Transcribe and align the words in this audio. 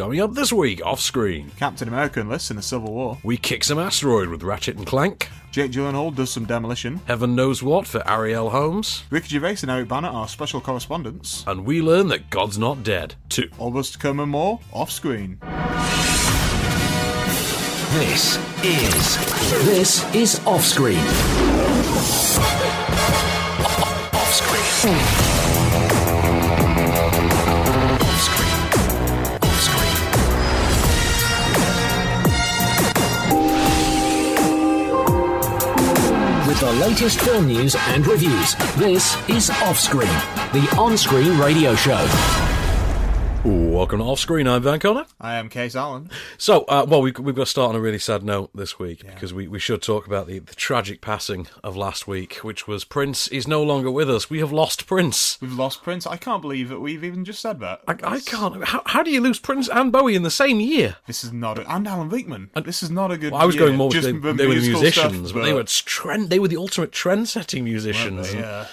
Coming 0.00 0.22
up 0.22 0.32
this 0.32 0.50
week, 0.50 0.80
off 0.82 0.98
screen, 0.98 1.50
Captain 1.58 1.86
America 1.86 2.20
enlists 2.20 2.50
in 2.50 2.56
the 2.56 2.62
Civil 2.62 2.90
War. 2.90 3.18
we 3.22 3.36
kick 3.36 3.62
some 3.62 3.78
asteroid 3.78 4.30
with 4.30 4.42
Ratchet 4.42 4.78
and 4.78 4.86
Clank. 4.86 5.28
Jake 5.50 5.72
Gyllenhaal 5.72 6.14
does 6.14 6.30
some 6.30 6.46
demolition. 6.46 7.02
Heaven 7.04 7.34
knows 7.34 7.62
what 7.62 7.86
for 7.86 7.98
Arielle 8.00 8.50
Holmes. 8.50 9.04
Ricky 9.10 9.28
Gervais 9.28 9.58
and 9.60 9.70
Eric 9.70 9.88
Bana 9.88 10.08
are 10.08 10.26
special 10.26 10.62
correspondents. 10.62 11.44
And 11.46 11.66
we 11.66 11.82
learn 11.82 12.08
that 12.08 12.30
God's 12.30 12.56
not 12.56 12.82
dead, 12.82 13.16
too. 13.28 13.50
All 13.58 13.70
this 13.70 13.90
to 13.90 13.98
come 13.98 14.20
and 14.20 14.30
more 14.30 14.60
off 14.72 14.90
screen. 14.90 15.36
This 17.92 18.38
is 18.64 19.66
this 19.66 20.14
is 20.14 20.40
off 20.46 20.64
screen. 20.64 20.96
Off 24.14 24.32
screen. 24.32 25.29
Latest 36.80 37.20
film 37.20 37.46
news 37.46 37.76
and 37.88 38.06
reviews, 38.06 38.54
this 38.76 39.14
is 39.28 39.50
Offscreen, 39.50 40.08
the 40.54 40.76
on-screen 40.78 41.38
radio 41.38 41.74
show. 41.74 42.49
Welcome 43.42 44.00
to 44.00 44.04
Off 44.04 44.18
Screen, 44.18 44.46
I'm 44.46 44.62
Van 44.62 44.78
Connor. 44.78 45.06
I 45.18 45.36
am 45.36 45.48
Case 45.48 45.74
Allen. 45.74 46.10
So, 46.36 46.64
uh, 46.64 46.84
well, 46.86 47.00
we, 47.00 47.10
we've 47.12 47.34
got 47.34 47.44
to 47.44 47.50
start 47.50 47.70
on 47.70 47.74
a 47.74 47.80
really 47.80 47.98
sad 47.98 48.22
note 48.22 48.50
this 48.54 48.78
week 48.78 49.02
because 49.06 49.32
we, 49.32 49.48
we 49.48 49.58
should 49.58 49.80
talk 49.80 50.06
about 50.06 50.26
the, 50.26 50.40
the 50.40 50.54
tragic 50.54 51.00
passing 51.00 51.46
of 51.64 51.74
last 51.74 52.06
week, 52.06 52.34
which 52.44 52.68
was 52.68 52.84
Prince 52.84 53.28
is 53.28 53.48
no 53.48 53.62
longer 53.62 53.90
with 53.90 54.10
us. 54.10 54.28
We 54.28 54.40
have 54.40 54.52
lost 54.52 54.86
Prince. 54.86 55.38
We've 55.40 55.54
lost 55.54 55.82
Prince. 55.82 56.06
I 56.06 56.18
can't 56.18 56.42
believe 56.42 56.68
that 56.68 56.80
we've 56.80 57.02
even 57.02 57.24
just 57.24 57.40
said 57.40 57.60
that. 57.60 57.80
I, 57.88 57.96
I 58.02 58.20
can't. 58.20 58.62
How, 58.62 58.82
how 58.84 59.02
do 59.02 59.10
you 59.10 59.22
lose 59.22 59.38
Prince 59.38 59.70
and 59.70 59.90
Bowie 59.90 60.16
in 60.16 60.22
the 60.22 60.30
same 60.30 60.60
year? 60.60 60.96
This 61.06 61.24
is 61.24 61.32
not 61.32 61.58
a, 61.58 61.74
and 61.74 61.88
Alan 61.88 62.10
Rickman. 62.10 62.50
this 62.62 62.82
is 62.82 62.90
not 62.90 63.10
a 63.10 63.16
good. 63.16 63.32
Well, 63.32 63.40
I 63.40 63.46
was 63.46 63.54
year. 63.54 63.64
going 63.64 63.78
more 63.78 63.88
with 63.88 63.94
Just 63.94 64.06
they, 64.06 64.12
the 64.12 64.34
they 64.34 64.46
were 64.46 64.54
the 64.54 64.68
musicians, 64.68 65.30
stuff, 65.30 65.32
but 65.32 65.44
they 65.44 65.54
were 65.54 65.64
trend. 65.64 66.28
They 66.28 66.38
were 66.38 66.48
the 66.48 66.58
ultimate 66.58 66.92
trend-setting 66.92 67.64
musicians. 67.64 68.34
Yeah, 68.34 68.66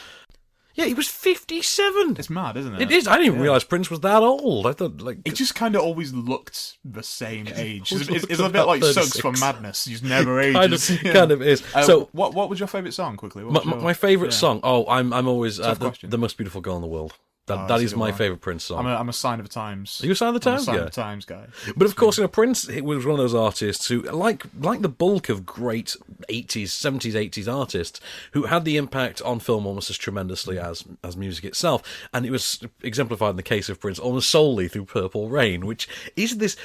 Yeah, 0.78 0.86
he 0.86 0.94
was 0.94 1.08
fifty-seven. 1.08 2.16
it's 2.20 2.30
mad, 2.30 2.56
isn't 2.56 2.75
it? 2.75 2.81
It 2.83 2.92
is. 2.92 3.08
I 3.08 3.14
didn't 3.14 3.25
even 3.25 3.38
Yeah. 3.39 3.44
realize 3.45 3.64
Prince 3.64 3.89
was 3.89 4.00
that 4.02 4.22
old. 4.22 4.67
I 4.67 4.73
thought 4.73 5.02
like 5.02 5.17
It 5.25 5.34
just 5.34 5.56
kind 5.56 5.75
of 5.75 5.81
always 5.81 6.14
looked 6.14 6.78
the 6.86 7.02
same 7.03 7.47
age. 7.56 7.92
It's, 7.92 8.08
it's, 8.08 8.25
it's 8.25 8.39
a 8.39 8.47
bit 8.47 8.64
like 8.66 8.84
Suggs 8.84 8.95
36. 9.14 9.19
from 9.19 9.39
Madness. 9.39 9.86
He's 9.86 10.03
never 10.03 10.39
ages. 10.47 10.56
kind 10.56 10.73
of 10.73 11.03
Yeah. 11.03 11.14
kind 11.14 11.31
of 11.31 11.42
is. 11.42 11.64
Uh, 11.73 11.81
so 11.81 12.09
what 12.11 12.34
what 12.36 12.50
was 12.50 12.59
your 12.59 12.67
favourite 12.67 12.94
song? 12.94 13.17
Quickly, 13.17 13.44
What 13.44 13.53
my, 13.53 13.59
was 13.59 13.66
your- 13.73 13.81
my 13.84 13.94
favorite 13.94 14.31
yeah. 14.31 14.38
song. 14.38 14.59
Oh, 14.64 14.86
I'm 14.88 15.11
I'm 15.14 15.28
always 15.28 15.59
uh, 15.59 15.64
Tough 15.69 15.80
the, 15.80 15.86
question. 15.88 16.09
the 16.11 16.17
most 16.19 16.38
beautiful 16.38 16.61
girl 16.61 16.75
in 16.75 16.81
the 16.84 16.88
world. 16.88 17.16
That 17.48 17.58
Oh, 17.59 17.67
that's 17.67 17.81
a 17.81 17.86
is 17.86 17.95
my 17.95 18.09
one. 18.09 18.14
favorite 18.14 18.42
Prince 18.42 18.66
song. 18.66 18.80
I'm 18.80 18.88
a, 18.88 18.95
I'm 18.95 19.09
a 19.09 19.14
sign 19.14 19.40
of 19.40 19.45
the 19.45 19.52
times. 19.53 20.02
Are 20.03 20.06
you 20.06 20.12
a 20.12 20.16
Sign 20.16 20.30
of 20.30 20.34
the 20.36 20.40
times? 20.40 20.67
I'm 20.67 20.76
a 20.76 20.76
Times 20.76 20.76
sign 20.76 20.76
guy? 20.76 20.81
of 20.81 20.92
the 20.92 21.02
times 21.02 21.26
guy. 21.66 21.73
But 21.76 21.88
of 21.88 21.95
course, 21.95 22.17
you 22.17 22.23
know, 22.23 22.28
Prince 22.28 22.67
he 22.67 22.81
was 22.81 23.06
one 23.06 23.14
of 23.14 23.20
those 23.20 23.34
artists 23.34 23.88
who, 23.88 24.02
like 24.03 24.44
like 24.59 24.81
the 24.81 24.90
bulk 24.90 25.30
of 25.30 25.45
great 25.45 25.95
80s, 26.30 26.64
70s, 26.66 27.14
80s 27.14 27.53
artists, 27.53 28.00
who 28.34 28.44
had 28.44 28.66
the 28.66 28.78
impact 28.78 29.22
on 29.23 29.40
film 29.40 29.66
almost 29.66 29.90
as 29.90 29.98
tremendously 29.98 30.58
mm. 30.58 30.64
as 30.64 30.84
as 31.03 31.16
music 31.18 31.45
itself. 31.45 31.81
And 32.14 32.25
it 32.25 32.31
was 32.31 32.62
exemplified 32.84 33.31
in 33.31 33.36
the 33.38 33.44
case 33.44 33.70
of 33.70 33.80
Prince 33.80 33.98
almost 34.00 34.30
solely 34.30 34.68
through 34.68 34.86
Purple 34.86 35.30
Rain, 35.30 35.66
which 35.66 35.88
is 36.16 36.38
this. 36.38 36.56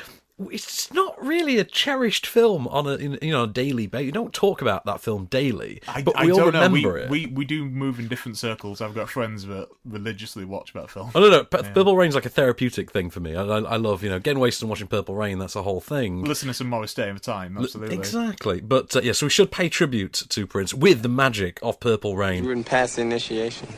It's 0.51 0.93
not 0.93 1.23
really 1.23 1.59
a 1.59 1.65
cherished 1.65 2.27
film 2.27 2.67
on 2.69 2.87
a 2.87 2.95
in, 2.97 3.19
you 3.23 3.33
know 3.33 3.45
a 3.45 3.48
daily 3.48 3.87
basis. 3.87 4.07
You 4.07 4.12
don't 4.12 4.33
talk 4.33 4.62
about 4.62 4.85
that 4.87 5.01
film 5.01 5.27
daily, 5.27 5.81
I, 5.87 6.03
but 6.03 6.17
I 6.17 6.25
we 6.27 6.33
all 6.33 6.39
don't 6.39 6.53
know. 6.55 6.62
remember 6.62 6.93
We, 6.95 7.01
it. 7.03 7.11
we 7.11 7.27
we 7.27 7.45
do 7.45 7.65
move 7.65 7.98
in 7.98 8.09
different 8.09 8.39
circles. 8.39 8.81
I've 8.81 8.95
got 8.95 9.09
friends 9.09 9.47
that 9.47 9.69
religiously 9.85 10.45
watch 10.45 10.73
that 10.73 10.91
film. 10.91 11.11
I 11.15 11.20
don't 11.20 11.31
know. 11.31 11.45
P- 11.45 11.69
Purple 11.73 11.97
Rain's 11.97 12.15
like 12.15 12.27
a 12.27 12.31
therapeutic 12.31 12.91
thing 12.91 13.11
for 13.11 13.20
me. 13.20 13.37
I, 13.37 13.43
I, 13.43 13.59
I 13.61 13.77
love 13.77 14.03
you 14.03 14.11
know 14.11 14.19
getting 14.19 14.41
wasted 14.41 14.63
and 14.63 14.70
watching 14.70 14.87
Purple 14.89 15.15
Rain. 15.15 15.39
That's 15.39 15.57
a 15.57 15.63
whole 15.63 15.81
thing. 15.81 16.25
Listen 16.25 16.48
to 16.48 16.55
some 16.55 16.69
Morris 16.69 16.95
Day 16.95 17.09
of 17.09 17.17
the 17.17 17.20
time. 17.20 17.57
Absolutely. 17.59 17.95
Exactly. 17.97 18.61
But 18.61 18.97
uh, 18.97 19.01
yeah, 19.03 19.13
so 19.13 19.27
we 19.27 19.31
should 19.31 19.51
pay 19.51 19.69
tribute 19.69 20.13
to 20.29 20.47
Prince 20.47 20.73
with 20.75 21.03
the 21.03 21.09
magic 21.09 21.59
of 21.63 21.81
Purple 21.81 22.13
You 22.13 22.17
Rain. 22.19 22.47
wouldn't 22.47 22.67
pass 22.67 22.97
the 22.97 23.03
initiation. 23.03 23.69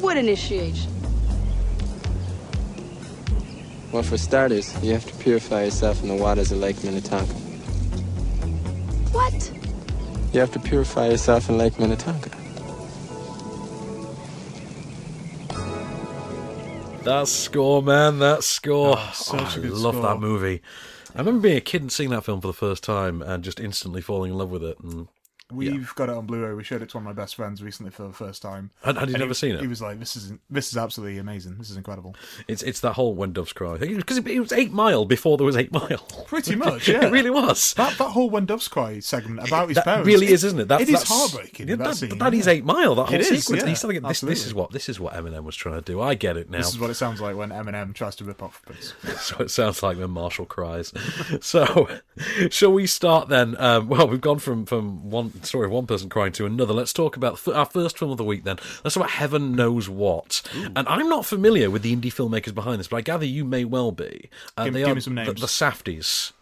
What 0.00 0.16
initiation? 0.16 0.90
Well, 3.92 4.02
for 4.04 4.16
starters, 4.18 4.72
you 4.84 4.92
have 4.92 5.04
to 5.06 5.14
purify 5.22 5.64
yourself 5.64 6.02
in 6.02 6.08
the 6.08 6.14
waters 6.14 6.52
of 6.52 6.58
Lake 6.58 6.82
Minnetonka. 6.84 7.32
What? 9.12 9.52
You 10.32 10.38
have 10.40 10.52
to 10.52 10.60
purify 10.60 11.08
yourself 11.08 11.48
in 11.48 11.58
Lake 11.58 11.78
Minnetonka. 11.78 12.30
That 17.02 17.26
score, 17.28 17.82
man, 17.82 18.18
that 18.20 18.44
score. 18.44 18.94
Oh, 18.98 19.10
such 19.14 19.56
a 19.56 19.60
I 19.60 19.62
good 19.62 19.72
love 19.72 19.94
score. 19.94 20.02
that 20.06 20.20
movie. 20.20 20.60
I 21.14 21.18
remember 21.18 21.40
being 21.40 21.56
a 21.56 21.60
kid 21.62 21.82
and 21.82 21.90
seeing 21.90 22.10
that 22.10 22.24
film 22.24 22.40
for 22.40 22.46
the 22.46 22.52
first 22.52 22.84
time 22.84 23.22
and 23.22 23.42
just 23.42 23.58
instantly 23.58 24.00
falling 24.02 24.30
in 24.32 24.38
love 24.38 24.50
with 24.50 24.62
it. 24.62 24.78
And 24.78 25.08
We've 25.52 25.94
got 25.94 26.08
it 26.08 26.16
on 26.16 26.26
Blu-ray. 26.26 26.54
We 26.54 26.64
showed 26.64 26.82
it 26.82 26.90
to 26.90 26.96
one 26.96 27.06
of 27.06 27.16
my 27.16 27.20
best 27.22 27.34
friends 27.36 27.62
recently 27.62 27.90
for 27.90 28.04
the 28.04 28.12
first 28.12 28.42
time. 28.42 28.70
had, 28.82 28.96
had 28.96 29.08
And 29.08 29.18
never 29.18 29.28
he, 29.28 29.34
seen 29.34 29.54
it? 29.56 29.60
He 29.60 29.66
was 29.66 29.82
like, 29.82 29.98
"This 29.98 30.16
is 30.16 30.32
this 30.48 30.68
is 30.70 30.76
absolutely 30.76 31.18
amazing. 31.18 31.56
This 31.58 31.70
is 31.70 31.76
incredible." 31.76 32.14
It's 32.48 32.62
it's 32.62 32.80
that 32.80 32.92
whole 32.92 33.14
When 33.14 33.32
Doves 33.32 33.52
Cry 33.52 33.76
because 33.78 34.18
it, 34.18 34.26
it 34.26 34.40
was 34.40 34.52
Eight 34.52 34.72
Mile 34.72 35.04
before 35.04 35.36
there 35.36 35.46
was 35.46 35.56
Eight 35.56 35.72
Mile. 35.72 36.06
Pretty 36.26 36.54
much, 36.56 36.88
yeah. 36.88 37.04
it 37.06 37.12
really 37.12 37.30
was. 37.30 37.74
That 37.74 37.96
that 37.98 38.10
whole 38.10 38.30
When 38.30 38.46
Doves 38.46 38.68
Cry 38.68 39.00
segment 39.00 39.46
about 39.46 39.68
his 39.68 39.76
That 39.76 39.84
parents. 39.84 40.06
really 40.06 40.28
is, 40.28 40.44
isn't 40.44 40.60
it? 40.60 40.68
That's, 40.68 40.82
it 40.82 40.88
is 40.90 41.02
heartbreaking. 41.02 41.68
Yeah, 41.68 41.76
that, 41.76 41.84
that, 41.84 41.96
scene, 41.96 42.18
that 42.18 42.34
is 42.34 42.46
yeah. 42.46 42.52
Eight 42.52 42.64
Mile. 42.64 42.94
That 42.94 43.04
whole 43.06 43.14
It 43.14 43.20
is, 43.22 43.44
sequence. 43.44 43.62
yeah, 43.62 43.68
he's 43.68 43.82
thinking, 43.82 44.02
this, 44.02 44.20
this 44.20 44.46
is 44.46 44.54
what 44.54 44.70
this 44.72 44.88
is 44.88 45.00
what 45.00 45.14
Eminem 45.14 45.44
was 45.44 45.56
trying 45.56 45.76
to 45.76 45.82
do. 45.82 46.00
I 46.00 46.14
get 46.14 46.36
it 46.36 46.50
now. 46.50 46.58
This 46.58 46.68
is 46.68 46.78
what 46.78 46.90
it 46.90 46.94
sounds 46.94 47.20
like 47.20 47.36
when 47.36 47.50
Eminem 47.50 47.94
tries 47.94 48.16
to 48.16 48.24
rip 48.24 48.42
off 48.42 48.62
Prince. 48.62 48.94
So 49.20 49.36
it 49.40 49.50
sounds 49.50 49.82
like 49.82 49.98
when 49.98 50.10
Marshall 50.10 50.46
cries. 50.46 50.92
so, 51.40 51.88
shall 52.50 52.72
we 52.72 52.86
start 52.86 53.28
then? 53.28 53.56
Um, 53.60 53.88
well, 53.88 54.06
we've 54.08 54.20
gone 54.20 54.38
from, 54.38 54.66
from 54.66 55.10
one 55.10 55.39
story 55.46 55.66
of 55.66 55.72
one 55.72 55.86
person 55.86 56.08
crying 56.08 56.32
to 56.32 56.46
another. 56.46 56.72
Let's 56.72 56.92
talk 56.92 57.16
about 57.16 57.46
our 57.48 57.66
first 57.66 57.98
film 57.98 58.10
of 58.10 58.16
the 58.18 58.24
week 58.24 58.44
then. 58.44 58.56
Let's 58.84 58.94
talk 58.94 59.02
about 59.04 59.10
Heaven 59.12 59.54
Knows 59.54 59.88
What. 59.88 60.42
And 60.54 60.86
I'm 60.88 61.08
not 61.08 61.26
familiar 61.26 61.70
with 61.70 61.82
the 61.82 61.94
indie 61.94 62.12
filmmakers 62.12 62.54
behind 62.54 62.80
this, 62.80 62.88
but 62.88 62.96
I 62.96 63.00
gather 63.02 63.24
you 63.24 63.44
may 63.44 63.64
well 63.64 63.92
be. 63.92 64.28
Uh, 64.56 64.64
Give- 64.64 64.74
they 64.74 64.80
give 64.80 64.88
are 64.88 64.94
me 64.94 65.00
some 65.00 65.14
the, 65.14 65.24
names. 65.24 65.40
the 65.40 65.46
Safdies. 65.46 66.32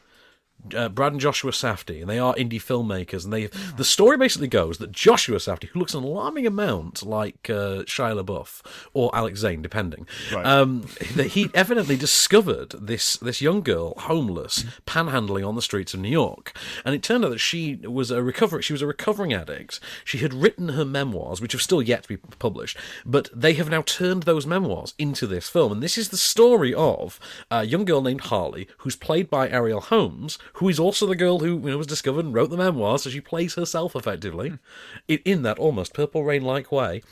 Uh, 0.77 0.89
Brad 0.89 1.13
and 1.13 1.21
Joshua 1.21 1.53
Safdie, 1.53 2.01
and 2.01 2.11
they 2.11 2.19
are 2.19 2.35
indie 2.35 2.61
filmmakers. 2.61 3.25
And 3.25 3.33
they, 3.33 3.47
the 3.77 3.85
story 3.85 4.17
basically 4.19 4.49
goes 4.49 4.79
that 4.79 4.93
Joshua 4.93 5.39
Safdie, 5.39 5.69
who 5.69 5.79
looks 5.79 5.95
an 5.95 6.03
alarming 6.05 6.47
amount 6.47 7.03
like 7.03 7.49
uh, 7.49 7.85
Shia 7.85 8.21
LaBeouf 8.23 8.61
or 8.93 9.15
Alex 9.15 9.39
Zane, 9.41 9.63
depending, 9.63 10.07
Right. 10.33 10.45
um, 10.45 10.87
that 11.15 11.29
he 11.29 11.49
evidently 11.55 11.97
discovered 11.97 12.71
this 12.71 13.17
this 13.19 13.41
young 13.41 13.63
girl 13.63 13.95
homeless 13.99 14.65
panhandling 14.87 15.47
on 15.47 15.55
the 15.55 15.63
streets 15.63 15.95
of 15.95 16.01
New 16.01 16.11
York, 16.11 16.53
and 16.85 16.95
it 16.95 17.03
turned 17.03 17.25
out 17.25 17.31
that 17.31 17.39
she 17.39 17.77
was 17.77 18.11
a 18.11 18.23
recover 18.23 18.61
she 18.61 18.73
was 18.75 18.83
a 18.83 18.87
recovering 18.87 19.33
addict. 19.33 19.81
She 20.05 20.19
had 20.19 20.35
written 20.35 20.71
her 20.71 20.85
memoirs, 20.85 21.41
which 21.41 21.53
have 21.53 21.63
still 21.63 21.81
yet 21.81 22.03
to 22.03 22.09
be 22.09 22.17
published, 22.39 22.77
but 23.07 23.31
they 23.35 23.55
have 23.55 23.71
now 23.71 23.83
turned 23.83 24.25
those 24.25 24.45
memoirs 24.47 24.93
into 24.99 25.27
this 25.27 25.49
film, 25.49 25.73
and 25.73 25.83
this 25.83 25.97
is 25.97 26.09
the 26.11 26.17
story 26.17 26.75
of 26.75 27.19
a 27.51 27.65
young 27.65 27.85
girl 27.87 28.03
named 28.03 28.23
Harley, 28.23 28.69
who's 28.79 28.97
played 28.97 29.31
by 29.31 29.49
Arielle 29.49 29.85
Holmes, 29.85 30.39
who 30.55 30.69
is 30.69 30.79
also 30.79 31.07
the 31.07 31.17
girl 31.17 31.41
who 31.41 31.59
you 31.59 31.71
know, 31.71 31.79
was 31.79 31.87
discovered 31.87 32.25
and 32.25 32.35
wrote 32.35 32.51
the 32.51 32.57
memoirs, 32.57 33.03
so 33.03 33.11
she 33.11 33.21
plays 33.21 33.55
herself 33.55 33.95
effectively 33.95 34.59
in, 35.07 35.19
in 35.25 35.43
that 35.43 35.59
almost 35.59 35.95
Purple 35.95 36.25
Rain 36.25 36.43
like 36.43 36.73
way, 36.73 37.03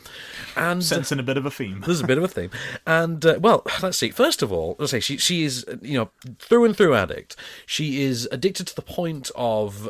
and 0.56 0.82
Sensing 0.82 1.18
a 1.18 1.22
bit 1.22 1.36
of 1.36 1.46
a 1.46 1.50
theme. 1.50 1.82
there's 1.86 2.00
a 2.00 2.06
bit 2.06 2.18
of 2.18 2.24
a 2.24 2.28
theme. 2.28 2.50
And 2.86 3.24
uh, 3.24 3.38
well, 3.40 3.64
let's 3.82 3.98
see. 3.98 4.10
First 4.10 4.42
of 4.42 4.52
all, 4.52 4.76
let's 4.78 4.90
say 4.90 5.00
she 5.00 5.16
she 5.16 5.44
is 5.44 5.64
you 5.82 5.98
know 5.98 6.10
through 6.38 6.64
and 6.64 6.76
through 6.76 6.94
addict. 6.94 7.36
She 7.66 8.02
is 8.02 8.28
addicted 8.32 8.66
to 8.68 8.76
the 8.76 8.82
point 8.82 9.30
of 9.34 9.88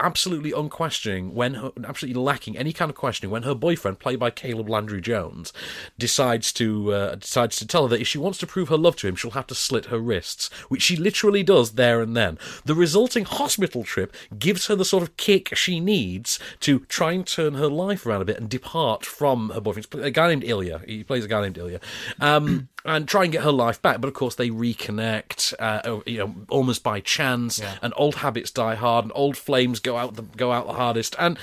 absolutely 0.00 0.52
unquestioning 0.52 1.34
when 1.34 1.54
her, 1.54 1.72
absolutely 1.84 2.20
lacking 2.20 2.56
any 2.56 2.72
kind 2.72 2.90
of 2.90 2.96
questioning 2.96 3.30
when 3.30 3.42
her 3.42 3.54
boyfriend 3.54 3.98
played 3.98 4.18
by 4.18 4.30
Caleb 4.30 4.68
Landry 4.68 5.00
Jones 5.00 5.52
decides 5.98 6.52
to 6.54 6.92
uh, 6.92 7.14
decides 7.16 7.56
to 7.56 7.66
tell 7.66 7.82
her 7.82 7.88
that 7.88 8.00
if 8.00 8.08
she 8.08 8.18
wants 8.18 8.38
to 8.38 8.46
prove 8.46 8.68
her 8.68 8.76
love 8.76 8.96
to 8.96 9.08
him 9.08 9.16
she'll 9.16 9.32
have 9.32 9.46
to 9.48 9.54
slit 9.54 9.86
her 9.86 9.98
wrists 9.98 10.48
which 10.68 10.82
she 10.82 10.96
literally 10.96 11.42
does 11.42 11.72
there 11.72 12.00
and 12.00 12.16
then. 12.16 12.38
The 12.64 12.74
resulting 12.74 13.24
hospital 13.24 13.84
trip 13.84 14.14
gives 14.38 14.66
her 14.66 14.74
the 14.74 14.84
sort 14.84 15.02
of 15.02 15.16
kick 15.16 15.56
she 15.56 15.80
needs 15.80 16.38
to 16.60 16.80
try 16.80 17.12
and 17.12 17.26
turn 17.26 17.54
her 17.54 17.68
life 17.68 18.06
around 18.06 18.22
a 18.22 18.26
bit 18.26 18.38
and 18.38 18.48
depart 18.48 19.04
from 19.04 19.50
her 19.50 19.60
boyfriend. 19.60 20.04
A 20.04 20.10
guy 20.10 20.28
named 20.28 20.44
Ilya. 20.44 20.82
He 20.86 21.04
plays 21.04 21.24
a 21.24 21.28
guy 21.28 21.42
named 21.42 21.58
Ilya. 21.58 21.80
Um, 22.20 22.68
and 22.84 23.08
try 23.08 23.24
and 23.24 23.32
get 23.32 23.42
her 23.42 23.52
life 23.52 23.82
back 23.82 24.00
but 24.00 24.08
of 24.08 24.14
course 24.14 24.36
they 24.36 24.50
reconnect 24.50 25.52
uh, 25.58 26.00
you 26.06 26.18
know 26.18 26.34
almost 26.48 26.82
by 26.82 27.00
chance 27.00 27.60
and 27.82 27.92
old 27.96 28.16
habits 28.16 28.50
die 28.50 28.74
hard 28.74 29.04
and 29.04 29.12
old 29.14 29.36
flames 29.36 29.80
go 29.80 29.96
out 29.96 30.14
the 30.16 30.22
go 30.22 30.52
out 30.52 30.66
the 30.66 30.72
hardest. 30.74 31.14
And 31.18 31.38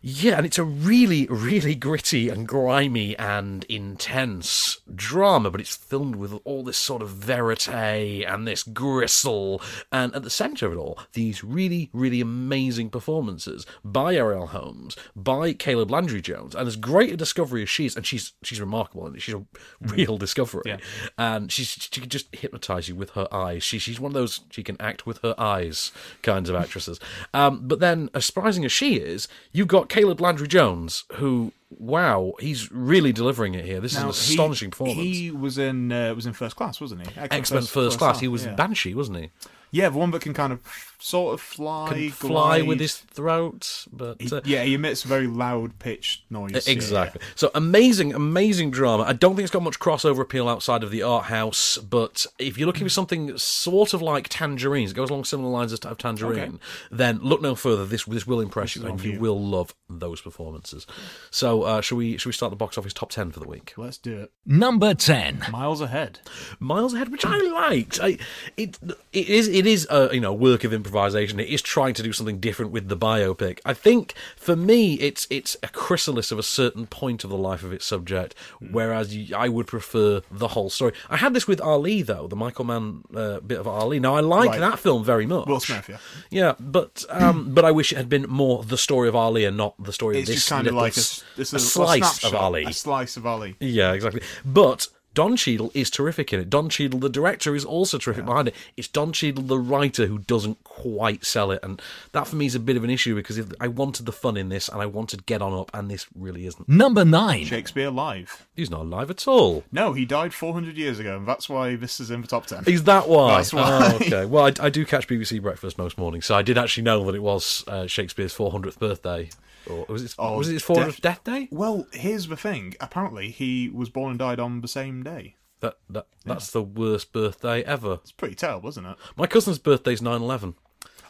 Yeah, 0.00 0.36
and 0.36 0.46
it's 0.46 0.58
a 0.58 0.64
really, 0.64 1.26
really 1.26 1.74
gritty 1.74 2.28
and 2.28 2.46
grimy 2.46 3.16
and 3.18 3.64
intense 3.64 4.78
drama, 4.94 5.50
but 5.50 5.60
it's 5.60 5.74
filmed 5.76 6.16
with 6.16 6.34
all 6.44 6.62
this 6.62 6.78
sort 6.78 7.02
of 7.02 7.10
verite 7.10 7.68
and 7.68 8.46
this 8.46 8.62
gristle, 8.62 9.60
and 9.90 10.14
at 10.14 10.22
the 10.22 10.30
centre 10.30 10.66
of 10.66 10.72
it 10.72 10.76
all, 10.76 10.98
these 11.14 11.42
really, 11.42 11.90
really 11.92 12.20
amazing 12.20 12.90
performances 12.90 13.66
by 13.84 14.14
Arielle 14.14 14.48
Holmes, 14.48 14.96
by 15.16 15.52
Caleb 15.52 15.90
Landry 15.90 16.20
Jones, 16.20 16.54
and 16.54 16.68
as 16.68 16.76
great 16.76 17.12
a 17.12 17.16
discovery 17.16 17.62
as 17.62 17.68
she 17.70 17.86
is, 17.86 17.96
and 17.96 18.06
she's 18.06 18.32
she's 18.42 18.60
remarkable, 18.60 19.06
and 19.06 19.20
she's 19.20 19.34
a 19.34 19.44
real 19.80 20.16
discovery, 20.16 20.62
Yeah. 20.66 20.78
and 21.18 21.50
she's 21.50 21.68
she 21.90 22.00
can 22.00 22.08
just 22.08 22.34
hypnotise 22.34 22.88
you 22.88 22.94
with 22.94 23.10
her 23.10 23.26
eyes. 23.34 23.64
She 23.64 23.78
she's 23.78 23.98
one 24.00 24.10
of 24.10 24.14
those 24.14 24.40
she 24.50 24.62
can 24.62 24.76
act 24.80 25.06
with 25.06 25.18
her 25.22 25.34
eyes 25.38 25.90
kinds 26.22 26.48
of 26.48 26.56
actresses. 26.56 27.00
Um, 27.34 27.66
but 27.66 27.80
then, 27.80 28.10
as 28.14 28.24
surprising 28.24 28.64
as 28.64 28.72
she 28.72 28.96
is, 28.96 29.26
you've 29.52 29.68
got 29.68 29.88
Caleb 29.98 30.20
Landry 30.20 30.46
Jones, 30.46 31.04
who 31.14 31.52
wow, 31.70 32.34
he's 32.38 32.70
really 32.70 33.12
delivering 33.12 33.54
it 33.54 33.64
here. 33.64 33.80
This 33.80 33.92
is 33.92 34.02
an 34.02 34.08
astonishing 34.08 34.68
he, 34.68 34.70
performance. 34.70 34.98
He 34.98 35.30
was 35.30 35.58
in 35.58 35.90
uh, 35.90 36.14
was 36.14 36.24
in 36.24 36.34
first 36.34 36.54
class, 36.54 36.80
wasn't 36.80 37.06
he? 37.06 37.20
X 37.20 37.50
Men 37.50 37.62
First 37.62 37.98
Class. 37.98 38.20
He 38.20 38.28
was 38.28 38.44
yeah. 38.44 38.54
Banshee, 38.54 38.94
wasn't 38.94 39.18
he? 39.18 39.30
Yeah, 39.70 39.88
the 39.88 39.98
one 39.98 40.12
that 40.12 40.22
can 40.22 40.34
kind 40.34 40.52
of 40.52 40.62
sort 41.00 41.34
of 41.34 41.40
fly, 41.40 41.88
Can 41.92 42.10
fly 42.10 42.28
glide. 42.58 42.66
with 42.68 42.80
his 42.80 42.96
throat, 42.96 43.86
but 43.92 44.20
He- 44.20 44.30
uh, 44.34 44.40
yeah, 44.44 44.64
he 44.64 44.74
emits 44.74 45.02
very 45.04 45.26
loud 45.26 45.78
pitched 45.78 46.22
noise. 46.30 46.52
yeah, 46.66 46.72
Exactly. 46.72 47.20
So 47.36 47.50
amazing, 47.54 48.14
amazing 48.14 48.70
drama. 48.72 49.04
I 49.04 49.12
don't 49.12 49.36
think 49.36 49.44
it's 49.44 49.52
got 49.52 49.62
much 49.62 49.78
crossover 49.78 50.20
appeal 50.20 50.48
outside 50.48 50.82
of 50.82 50.90
the 50.90 51.02
art 51.02 51.26
house, 51.26 51.78
but 51.78 52.26
if 52.38 52.58
you're 52.58 52.66
looking 52.66 52.84
for 52.84 52.90
something 52.90 53.36
sort 53.38 53.94
of 53.94 54.02
like 54.02 54.28
Tangerines, 54.28 54.90
it 54.90 54.94
goes 54.94 55.10
along 55.10 55.24
similar 55.24 55.50
lines 55.50 55.72
of, 55.72 55.84
of 55.86 55.98
Tangerine, 55.98 56.38
Okay. 56.38 56.52
then 56.90 57.18
look 57.22 57.40
no 57.42 57.54
further. 57.54 57.84
This 57.86 58.04
this 58.04 58.26
will 58.26 58.40
impress 58.40 58.74
you, 58.74 58.84
and 58.86 59.00
you 59.02 59.12
you. 59.12 59.20
will 59.20 59.40
love 59.40 59.74
those 59.88 60.20
performances. 60.20 60.86
So, 61.30 61.62
uh, 61.62 61.80
shall 61.80 61.98
we 61.98 62.16
shall 62.18 62.30
we 62.30 62.34
start 62.34 62.50
the 62.50 62.56
box 62.56 62.76
office 62.76 62.92
top 62.92 63.10
ten 63.10 63.30
for 63.30 63.38
the 63.40 63.48
week? 63.48 63.74
Let's 63.76 63.98
do 63.98 64.18
it. 64.18 64.32
Number 64.44 64.94
10. 64.94 65.44
Miles 65.50 65.80
ahead. 65.80 66.18
Miles 66.58 66.94
Ahead, 66.94 67.10
which 67.12 67.24
I 67.24 67.36
liked. 67.38 68.00
I, 68.02 68.18
it 68.56 68.78
it 69.12 69.28
is 69.28 69.46
it 69.48 69.66
is 69.66 69.86
a 69.90 70.08
you 70.12 70.20
know 70.20 70.32
work 70.32 70.64
of 70.64 70.72
improvisation. 70.88 71.38
It 71.40 71.48
is 71.48 71.62
trying 71.62 71.94
to 71.94 72.02
do 72.02 72.12
something 72.12 72.40
different 72.40 72.72
with 72.72 72.88
the 72.88 72.96
biopic. 72.96 73.60
I 73.64 73.74
think 73.74 74.14
for 74.36 74.56
me, 74.56 74.94
it's 74.94 75.26
it's 75.30 75.56
a 75.62 75.68
chrysalis 75.68 76.32
of 76.32 76.38
a 76.38 76.42
certain 76.42 76.86
point 76.86 77.24
of 77.24 77.30
the 77.30 77.36
life 77.36 77.62
of 77.62 77.72
its 77.72 77.84
subject, 77.84 78.34
whereas 78.70 79.14
I 79.36 79.48
would 79.48 79.66
prefer 79.66 80.22
the 80.30 80.48
whole 80.48 80.70
story. 80.70 80.92
I 81.10 81.16
had 81.16 81.34
this 81.34 81.46
with 81.46 81.60
Ali 81.60 82.02
though, 82.02 82.26
the 82.28 82.36
Michael 82.36 82.64
Mann 82.64 83.02
uh, 83.14 83.40
bit 83.40 83.58
of 83.58 83.66
Ali. 83.68 84.00
Now 84.00 84.14
I 84.14 84.20
like 84.20 84.48
Right. 84.50 84.60
that 84.60 84.78
film 84.78 85.04
very 85.04 85.26
much. 85.26 85.46
Will 85.46 85.60
Smith, 85.60 85.88
yeah. 85.88 85.98
Yeah, 86.30 86.54
but 86.58 87.04
um, 87.10 87.52
but 87.52 87.64
I 87.64 87.70
wish 87.70 87.92
it 87.92 87.96
had 87.96 88.08
been 88.08 88.22
more 88.28 88.62
the 88.62 88.78
story 88.78 89.08
of 89.08 89.16
Ali 89.16 89.44
and 89.44 89.56
not 89.56 89.74
the 89.82 89.92
story 89.92 90.18
It's 90.18 90.28
of 90.28 90.34
this 90.34 90.36
just 90.36 90.48
kind 90.48 90.66
of 90.66 90.74
like 90.74 90.96
a, 90.96 91.00
it's 91.40 91.52
a 91.52 91.56
a, 91.56 91.58
slice 91.58 92.24
of 92.24 92.34
Ali. 92.34 92.64
A 92.64 92.72
slice 92.72 93.16
of 93.16 93.26
Ali. 93.26 93.56
Yeah, 93.60 93.92
exactly. 93.92 94.22
But 94.44 94.88
Don 95.18 95.34
Cheadle 95.34 95.72
is 95.74 95.90
terrific 95.90 96.32
in 96.32 96.38
it. 96.38 96.48
Don 96.48 96.68
Cheadle, 96.68 97.00
the 97.00 97.08
director, 97.08 97.56
is 97.56 97.64
also 97.64 97.98
terrific 97.98 98.24
behind 98.24 98.46
it. 98.46 98.54
It's 98.76 98.86
Don 98.86 99.12
Cheadle, 99.12 99.42
the 99.42 99.58
writer, 99.58 100.06
who 100.06 100.18
doesn't 100.18 100.62
quite 100.62 101.24
sell 101.24 101.50
it, 101.50 101.58
and 101.64 101.82
that 102.12 102.28
for 102.28 102.36
me 102.36 102.46
is 102.46 102.54
a 102.54 102.60
bit 102.60 102.76
of 102.76 102.84
an 102.84 102.90
issue 102.90 103.16
because 103.16 103.36
if 103.36 103.48
I 103.60 103.66
wanted 103.66 104.06
the 104.06 104.12
fun 104.12 104.36
in 104.36 104.48
this 104.48 104.68
and 104.68 104.80
I 104.80 104.86
wanted 104.86 105.26
Get 105.26 105.42
On 105.42 105.52
Up, 105.52 105.72
and 105.74 105.90
this 105.90 106.06
really 106.14 106.46
isn't. 106.46 106.68
Number 106.68 107.04
9. 107.04 107.46
Shakespeare 107.46 107.90
live. 107.90 108.46
He's 108.54 108.70
not 108.70 108.82
alive 108.82 109.10
at 109.10 109.26
all. 109.26 109.64
No, 109.72 109.92
he 109.92 110.04
died 110.04 110.32
400 110.32 110.76
years 110.76 111.00
ago, 111.00 111.16
and 111.16 111.26
that's 111.26 111.48
why 111.48 111.74
this 111.74 111.98
is 111.98 112.12
in 112.12 112.20
the 112.20 112.28
top 112.28 112.46
10. 112.46 112.66
Is 112.68 112.84
that 112.84 113.08
why? 113.08 113.38
That's 113.38 113.52
why. 113.52 113.66
Oh, 113.66 113.96
okay. 113.96 114.24
Well, 114.24 114.44
I, 114.44 114.66
I 114.66 114.70
do 114.70 114.86
catch 114.86 115.08
BBC 115.08 115.42
Breakfast 115.42 115.78
most 115.78 115.98
mornings, 115.98 116.26
so 116.26 116.36
I 116.36 116.42
did 116.42 116.56
actually 116.56 116.84
know 116.84 117.04
that 117.06 117.16
it 117.16 117.22
was 117.24 117.64
uh, 117.66 117.88
Shakespeare's 117.88 118.36
400th 118.36 118.78
birthday. 118.78 119.30
Or 119.70 119.84
was 119.88 120.02
it? 120.04 120.14
Oh, 120.18 120.38
was 120.38 120.48
it 120.48 120.54
his 120.54 120.62
400th 120.64 120.84
death- 120.86 121.00
death 121.00 121.24
day? 121.24 121.48
Well, 121.50 121.86
here's 121.92 122.28
the 122.28 122.36
thing. 122.36 122.74
Apparently, 122.80 123.30
he 123.30 123.68
was 123.68 123.88
born 123.90 124.10
and 124.10 124.18
died 124.18 124.40
on 124.40 124.60
the 124.60 124.68
same 124.68 125.02
day. 125.02 125.36
That, 125.60 125.76
that 125.90 126.06
that's 126.24 126.50
the 126.52 126.62
worst 126.62 127.12
birthday 127.12 127.62
ever. 127.64 127.94
It's 127.94 128.12
pretty 128.12 128.36
terrible, 128.36 128.68
isn't 128.68 128.86
it? 128.86 128.96
My 129.16 129.26
cousin's 129.26 129.58
birthday's 129.58 130.00
9/11. 130.00 130.54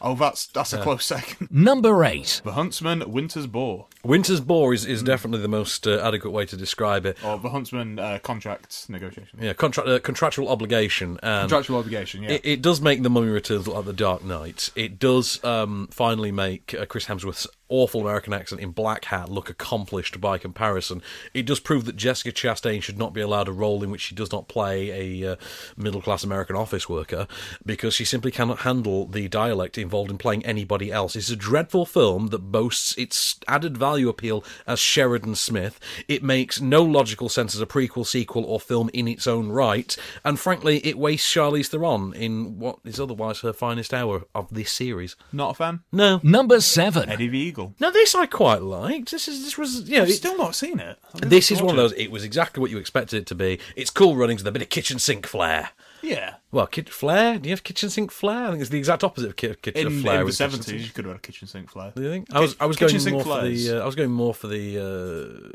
Oh, 0.01 0.15
that's 0.15 0.47
that's 0.47 0.73
a 0.73 0.81
close 0.81 1.05
second. 1.05 1.49
Number 1.51 2.05
8. 2.05 2.43
The 2.45 2.53
Huntsman, 2.53 3.11
Winter's 3.13 3.47
Boar, 3.47 3.89
Winter's 4.09 4.41
Bore 4.41 4.73
is, 4.73 4.85
Hmm. 4.85 4.91
is 4.91 5.03
definitely 5.03 5.41
the 5.43 5.49
most 5.49 5.87
uh, 5.87 6.01
adequate 6.03 6.31
way 6.31 6.47
to 6.47 6.57
describe 6.57 7.05
it. 7.05 7.23
or 7.23 7.39
the 7.39 7.51
Huntsman 7.51 7.99
uh, 7.99 8.19
contract 8.23 8.87
negotiation. 8.89 9.39
Yeah, 9.41 9.53
contract, 9.53 9.87
uh, 9.89 9.99
contractual 9.99 10.49
obligation. 10.49 11.19
And 11.23 11.43
Contractual 11.43 11.79
obligation, 11.79 12.23
yeah. 12.23 12.31
It, 12.31 12.41
it 12.45 12.63
does 12.63 12.81
make 12.81 13.03
The 13.03 13.11
Mummy 13.11 13.29
Returns 13.29 13.67
look 13.67 13.77
like 13.77 13.85
The 13.85 13.93
Dark 13.93 14.25
Knight. 14.25 14.71
It 14.75 14.99
does 14.99 15.45
um, 15.45 15.89
finally 15.91 16.33
make 16.33 16.75
uh, 16.75 16.87
Chris 16.87 17.05
Hemsworth's 17.05 17.47
awful 17.71 18.01
American 18.01 18.33
accent 18.33 18.63
in 18.63 18.71
Black 18.71 19.05
Hat 19.05 19.29
look 19.31 19.51
accomplished 19.51 20.19
by 20.23 20.39
comparison. 20.39 21.03
It 21.35 21.45
does 21.45 21.61
prove 21.61 21.85
that 21.85 21.97
Jessica 21.97 22.33
Chastain 22.33 22.83
should 22.83 22.97
not 22.97 23.13
be 23.13 23.21
allowed 23.21 23.47
a 23.47 23.53
role 23.53 23.83
in 23.85 23.91
which 23.91 24.01
she 24.01 24.15
does 24.15 24.33
not 24.33 24.49
play 24.49 25.21
a 25.23 25.33
uh, 25.33 25.37
middle 25.77 26.01
class 26.01 26.25
American 26.25 26.57
office 26.57 26.89
worker 26.89 27.27
because 27.67 27.93
she 27.93 28.07
simply 28.07 28.31
cannot 28.31 28.61
handle 28.61 29.05
the 29.05 29.29
dialect 29.29 29.77
involved 29.77 30.11
in 30.11 30.17
playing 30.17 30.47
anybody 30.47 30.91
else. 30.91 31.15
It's 31.15 31.29
a 31.29 31.37
dreadful 31.37 31.85
film 31.85 32.29
that 32.29 32.39
boasts 32.51 32.97
its 32.97 33.39
added 33.47 33.77
value 33.77 33.98
appeal 34.07 34.45
as 34.67 34.79
Sheridan 34.79 35.35
Smith. 35.35 35.81
It 36.07 36.23
makes 36.23 36.61
no 36.61 36.83
logical 36.83 37.29
sense 37.29 37.55
as 37.55 37.61
a 37.63 37.67
prequel, 37.67 38.07
sequel, 38.07 38.45
or 38.45 38.61
film 38.61 38.91
in 38.93 39.09
its 39.09 39.27
own 39.27 39.49
right, 39.49 39.97
and 40.25 40.39
frankly, 40.39 40.87
it 40.87 40.99
wastes 40.99 41.33
Charlize 41.33 41.69
Theron 41.69 42.13
in 42.13 42.59
what 42.59 42.81
is 42.85 43.01
otherwise 43.01 43.41
her 43.41 43.55
finest 43.55 43.95
hour 43.95 44.25
of 44.35 44.53
this 44.53 44.71
series. 44.71 45.17
Not 45.33 45.53
a 45.53 45.55
fan. 45.55 45.81
No. 45.91 46.21
Number 46.23 46.61
7. 46.61 47.09
Eddie 47.09 47.29
the 47.29 47.39
Eagle. 47.39 47.75
Now 47.81 47.91
this 47.91 48.15
I 48.15 48.27
quite 48.27 48.63
liked. 48.63 49.11
This 49.11 49.29
is 49.29 49.45
this 49.45 49.57
was 49.57 49.89
you 49.89 49.99
know 49.99 50.05
I've 50.05 50.13
still 50.13 50.37
not 50.37 50.55
seen 50.55 50.81
it. 50.81 50.99
This 51.15 51.51
is 51.51 51.63
one 51.63 51.71
of 51.71 51.77
those. 51.77 51.93
It 51.93 52.11
was 52.11 52.25
exactly 52.25 52.61
what 52.61 52.71
you 52.71 52.79
expected 52.79 53.19
it 53.19 53.27
to 53.29 53.35
be. 53.35 53.59
It's 53.77 53.91
cool 53.91 54.17
runnings 54.17 54.43
with 54.43 54.49
a 54.49 54.53
bit 54.53 54.63
of 54.63 54.69
kitchen 54.69 54.99
sink 54.99 55.27
flair. 55.27 55.71
Yeah. 56.03 56.35
Well, 56.51 56.67
kit 56.67 56.89
flair? 56.89 57.39
Do 57.39 57.49
you 57.49 57.53
have 57.53 57.63
kitchen 57.65 57.91
sink 57.91 58.11
flair? 58.11 58.47
I 58.47 58.51
think 58.51 58.61
it's 58.61 58.71
the 58.71 58.79
exact 58.79 59.05
opposite 59.05 59.29
of 59.31 59.37
ki- 59.37 59.55
kitchen 59.61 59.87
In, 59.87 60.01
flair. 60.03 60.21
in 60.21 60.27
the 60.27 60.33
seventies, 60.33 60.87
you 60.87 60.93
could 60.93 61.05
have 61.05 61.13
had 61.15 61.19
a 61.19 61.21
kitchen 61.23 61.49
sink 61.49 61.71
flare. 61.71 61.93
Do 61.95 62.03
you 62.03 62.11
think? 62.11 62.27
I 62.33 62.41
was 62.41 62.57
I 62.61 62.67
was 62.67 62.77
going 62.77 62.93
more 62.93 63.01
sink 63.01 63.23
for 63.23 63.41
the 63.43 63.79
uh, 63.79 63.83
I 63.83 63.87
was 63.87 63.95
going 63.95 64.11
more 64.11 64.35
for 64.35 64.47
the 64.49 65.53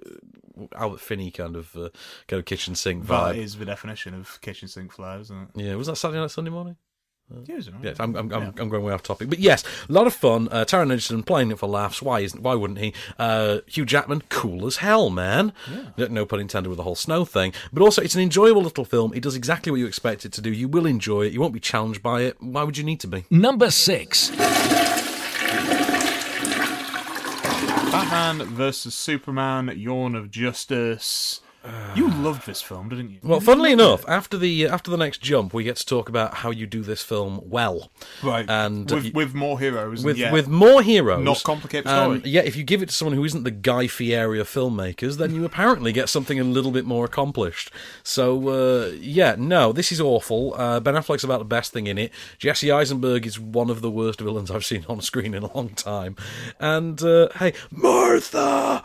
uh, 0.59 0.67
Albert 0.75 0.99
Finney 1.01 1.31
kind 1.31 1.55
of 1.55 1.75
uh, 1.75 1.89
kind 2.27 2.39
of 2.39 2.45
kitchen 2.45 2.75
sink 2.75 3.05
vibe. 3.05 3.37
is 3.37 3.55
the 3.57 3.65
definition 3.65 4.13
of 4.13 4.39
kitchen 4.41 4.67
sink 4.67 4.91
flare, 4.91 5.19
isn't 5.19 5.49
it? 5.55 5.61
Yeah, 5.61 5.75
was 5.75 5.87
that 5.87 5.95
Saturday 5.95 6.19
night 6.19 6.31
Sunday 6.31 6.51
morning? 6.51 6.75
Yeah, 7.45 7.55
isn't? 7.57 7.75
Yes, 7.83 7.97
I'm, 7.99 8.15
I'm, 8.15 8.31
I'm, 8.31 8.41
Yeah. 8.43 8.51
I'm 8.59 8.69
going 8.69 8.83
way 8.83 8.93
off 8.93 9.03
topic, 9.03 9.29
but 9.29 9.39
yes, 9.39 9.63
a 9.89 9.91
lot 9.91 10.07
of 10.07 10.13
fun. 10.13 10.47
Uh, 10.51 10.65
Taron 10.65 10.91
Egerton 10.91 11.23
playing 11.23 11.51
it 11.51 11.59
for 11.59 11.67
laughs. 11.67 12.01
Why 12.01 12.19
isn't? 12.21 12.41
Why 12.43 12.53
wouldn't 12.55 12.79
he? 12.79 12.93
Uh, 13.17 13.59
Hugh 13.65 13.85
Jackman, 13.85 14.23
cool 14.29 14.65
as 14.67 14.77
hell, 14.77 15.09
man. 15.09 15.51
No- 15.97 16.07
No 16.07 16.25
pun 16.25 16.39
intended 16.39 16.69
with 16.69 16.77
the 16.77 16.83
whole 16.83 16.95
snow 16.95 17.25
thing, 17.25 17.53
but 17.71 17.81
also 17.81 18.01
it's 18.01 18.15
an 18.15 18.21
enjoyable 18.21 18.61
little 18.61 18.85
film. 18.85 19.13
It 19.13 19.23
does 19.23 19.35
exactly 19.35 19.71
what 19.71 19.79
you 19.79 19.87
expect 19.87 20.25
it 20.25 20.31
to 20.33 20.41
do. 20.41 20.51
You 20.51 20.67
will 20.67 20.85
enjoy 20.85 21.23
it. 21.23 21.33
You 21.33 21.41
won't 21.41 21.53
be 21.53 21.59
challenged 21.59 22.03
by 22.03 22.21
it. 22.21 22.41
Why 22.41 22.63
would 22.63 22.77
you 22.77 22.83
need 22.83 22.99
to 23.01 23.07
be? 23.07 23.25
Number 23.29 23.71
6. 23.71 24.31
Batman 27.91 28.43
versus 28.47 28.95
Superman, 28.95 29.71
Yawn 29.75 30.15
of 30.15 30.31
Justice. 30.31 31.41
You 31.95 32.09
loved 32.09 32.47
this 32.47 32.59
film, 32.59 32.89
didn't 32.89 33.11
you? 33.11 33.19
Well, 33.21 33.39
funnily 33.39 33.71
enough, 33.71 34.03
after 34.07 34.35
the 34.35 34.67
after 34.67 34.89
the 34.89 34.97
next 34.97 35.21
jump, 35.21 35.53
we 35.53 35.63
get 35.63 35.75
to 35.77 35.85
talk 35.85 36.09
about 36.09 36.33
how 36.35 36.49
you 36.49 36.65
do 36.65 36.81
this 36.81 37.03
film 37.03 37.39
well, 37.43 37.91
right. 38.23 38.49
and 38.49 38.91
uh, 38.91 38.95
with, 38.95 39.05
you- 39.05 39.11
with 39.13 39.35
more 39.35 39.59
heroes. 39.59 40.03
with 40.03 40.17
yeah, 40.17 40.31
with 40.31 40.47
more 40.47 40.81
heroes, 40.81 41.23
Not 41.23 41.43
complicated 41.43 41.87
story. 41.87 42.21
yeah, 42.25 42.41
if 42.41 42.55
you 42.55 42.63
give 42.63 42.81
it 42.81 42.89
to 42.89 42.95
someone 42.95 43.15
who 43.15 43.23
isn't 43.23 43.43
the 43.43 43.51
Guy 43.51 43.85
Fieri 43.85 44.39
of 44.39 44.49
filmmakers, 44.49 45.17
then 45.17 45.35
you 45.35 45.45
apparently 45.51 45.91
get 45.91 46.09
something 46.09 46.39
a 46.39 46.43
little 46.43 46.71
bit 46.71 46.83
more 46.85 47.05
accomplished. 47.05 47.69
So 48.01 48.49
uh, 48.49 48.87
yeah, 48.99 49.35
no, 49.37 49.71
this 49.71 49.91
is 49.91 50.01
awful. 50.01 50.55
Uh, 50.55 50.79
ben 50.79 50.95
Affleck's 50.95 51.23
about 51.23 51.39
the 51.39 51.45
best 51.45 51.71
thing 51.73 51.85
in 51.85 51.99
it. 51.99 52.11
Jesse 52.39 52.71
Eisenberg 52.71 53.27
is 53.27 53.39
one 53.39 53.69
of 53.69 53.81
the 53.81 53.91
worst 53.91 54.19
villains 54.19 54.49
I've 54.49 54.65
seen 54.65 54.83
on 54.89 54.99
screen 55.01 55.35
in 55.35 55.43
a 55.43 55.55
long 55.55 55.69
time. 55.69 56.15
And 56.59 57.01
uh, 57.03 57.29
hey, 57.37 57.53
Martha, 57.69 58.83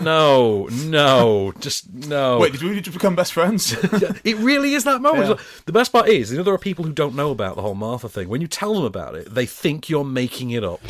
no, 0.00 0.68
no, 0.72 1.52
just 1.60 1.92
no. 1.92 2.15
Wait, 2.40 2.52
did 2.52 2.62
we 2.62 2.80
just 2.80 2.94
become 2.96 3.14
best 3.14 3.32
friends? 3.32 3.72
It 4.24 4.36
really 4.38 4.74
is 4.74 4.84
that 4.84 5.00
moment. 5.00 5.28
Yeah. 5.28 5.44
The 5.66 5.72
best 5.72 5.92
part 5.92 6.08
is, 6.08 6.30
you 6.30 6.38
know, 6.38 6.42
there 6.42 6.54
are 6.54 6.58
people 6.58 6.84
who 6.84 6.92
don't 6.92 7.14
know 7.14 7.30
about 7.30 7.56
the 7.56 7.62
whole 7.62 7.74
Martha 7.74 8.08
thing. 8.08 8.28
When 8.28 8.40
you 8.40 8.48
tell 8.48 8.74
them 8.74 8.84
about 8.84 9.14
it, 9.14 9.32
they 9.34 9.46
think 9.46 9.88
you're 9.88 10.04
making 10.04 10.50
it 10.50 10.64
up. 10.64 10.80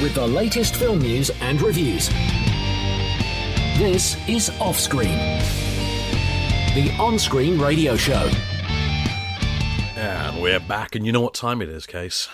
With 0.00 0.14
the 0.14 0.26
latest 0.26 0.76
film 0.76 1.00
news 1.00 1.30
and 1.40 1.60
reviews. 1.62 2.08
This 3.78 4.16
is 4.28 4.50
Offscreen, 4.60 5.16
the 6.74 6.94
on 7.00 7.18
screen 7.18 7.58
radio 7.58 7.96
show. 7.96 8.30
And 9.96 10.42
we're 10.42 10.60
back, 10.60 10.94
and 10.94 11.06
you 11.06 11.12
know 11.12 11.20
what 11.20 11.34
time 11.34 11.62
it 11.62 11.68
is, 11.68 11.86
Case? 11.86 12.28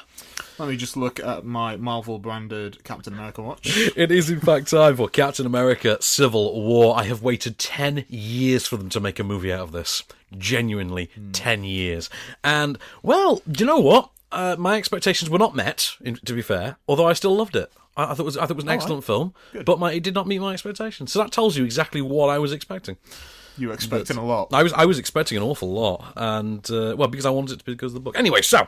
Let 0.59 0.69
me 0.69 0.77
just 0.77 0.97
look 0.97 1.21
at 1.21 1.45
my 1.45 1.77
Marvel 1.77 2.19
branded 2.19 2.83
Captain 2.85 3.13
America 3.13 3.43
watch. 3.43 3.77
It 3.97 4.11
is, 4.11 4.29
in 4.29 4.41
fact, 4.41 4.71
time 4.71 4.97
for 4.97 5.09
Captain 5.09 5.47
America 5.47 5.99
Civil 6.01 6.61
War. 6.63 6.97
I 6.99 7.05
have 7.05 7.23
waited 7.23 7.59
10 7.59 8.05
years 8.09 8.67
for 8.67 8.77
them 8.77 8.89
to 8.91 9.01
make 9.01 9.19
a 9.19 9.25
movie 9.25 9.53
out 9.53 9.61
of 9.61 9.73
this. 9.73 10.03
Genuinely, 10.37 11.11
10 11.33 11.65
years. 11.65 12.11
And, 12.43 12.79
well, 13.03 13.41
do 13.51 13.63
you 13.63 13.67
know 13.67 13.79
what? 13.79 14.11
uh, 14.33 14.57
my 14.59 14.77
expectations 14.77 15.31
were 15.31 15.39
not 15.39 15.55
met. 15.55 15.97
In, 16.01 16.17
to 16.17 16.33
be 16.33 16.43
fair, 16.43 16.77
although 16.87 17.07
I 17.07 17.13
still 17.13 17.35
loved 17.35 17.57
it. 17.57 17.73
I, 17.97 18.05
I 18.05 18.07
thought 18.09 18.21
it 18.21 18.25
was 18.25 18.37
I 18.37 18.43
thought 18.43 18.53
it 18.53 18.57
was 18.57 18.65
an 18.65 18.71
excellent 18.71 19.05
film, 19.05 19.35
but 19.65 19.79
my, 19.79 19.93
it 19.93 20.03
did 20.03 20.15
not 20.15 20.27
meet 20.27 20.41
my 20.41 20.53
expectations. 20.53 21.13
So 21.13 21.19
that 21.21 21.33
tells 21.33 21.57
you 21.57 21.65
exactly 21.65 22.03
what 22.03 22.29
I 22.29 22.39
was 22.39 22.53
expecting. 22.53 22.97
You 23.59 23.69
were 23.69 23.75
expecting 23.75 24.17
a 24.17 24.25
lot. 24.25 24.49
I 24.53 24.63
was 24.63 24.73
I 24.73 24.85
was 24.87 24.99
expecting 24.99 25.37
an 25.37 25.43
awful 25.45 25.71
lot, 25.73 26.13
and 26.17 26.69
uh, 26.71 26.95
well, 26.97 27.09
because 27.09 27.27
I 27.27 27.31
wanted 27.31 27.55
it 27.55 27.59
to 27.61 27.65
be 27.65 27.73
because 27.75 27.91
of 27.93 27.95
the 27.95 28.01
book. 28.01 28.19
Anyway, 28.19 28.43
so 28.43 28.67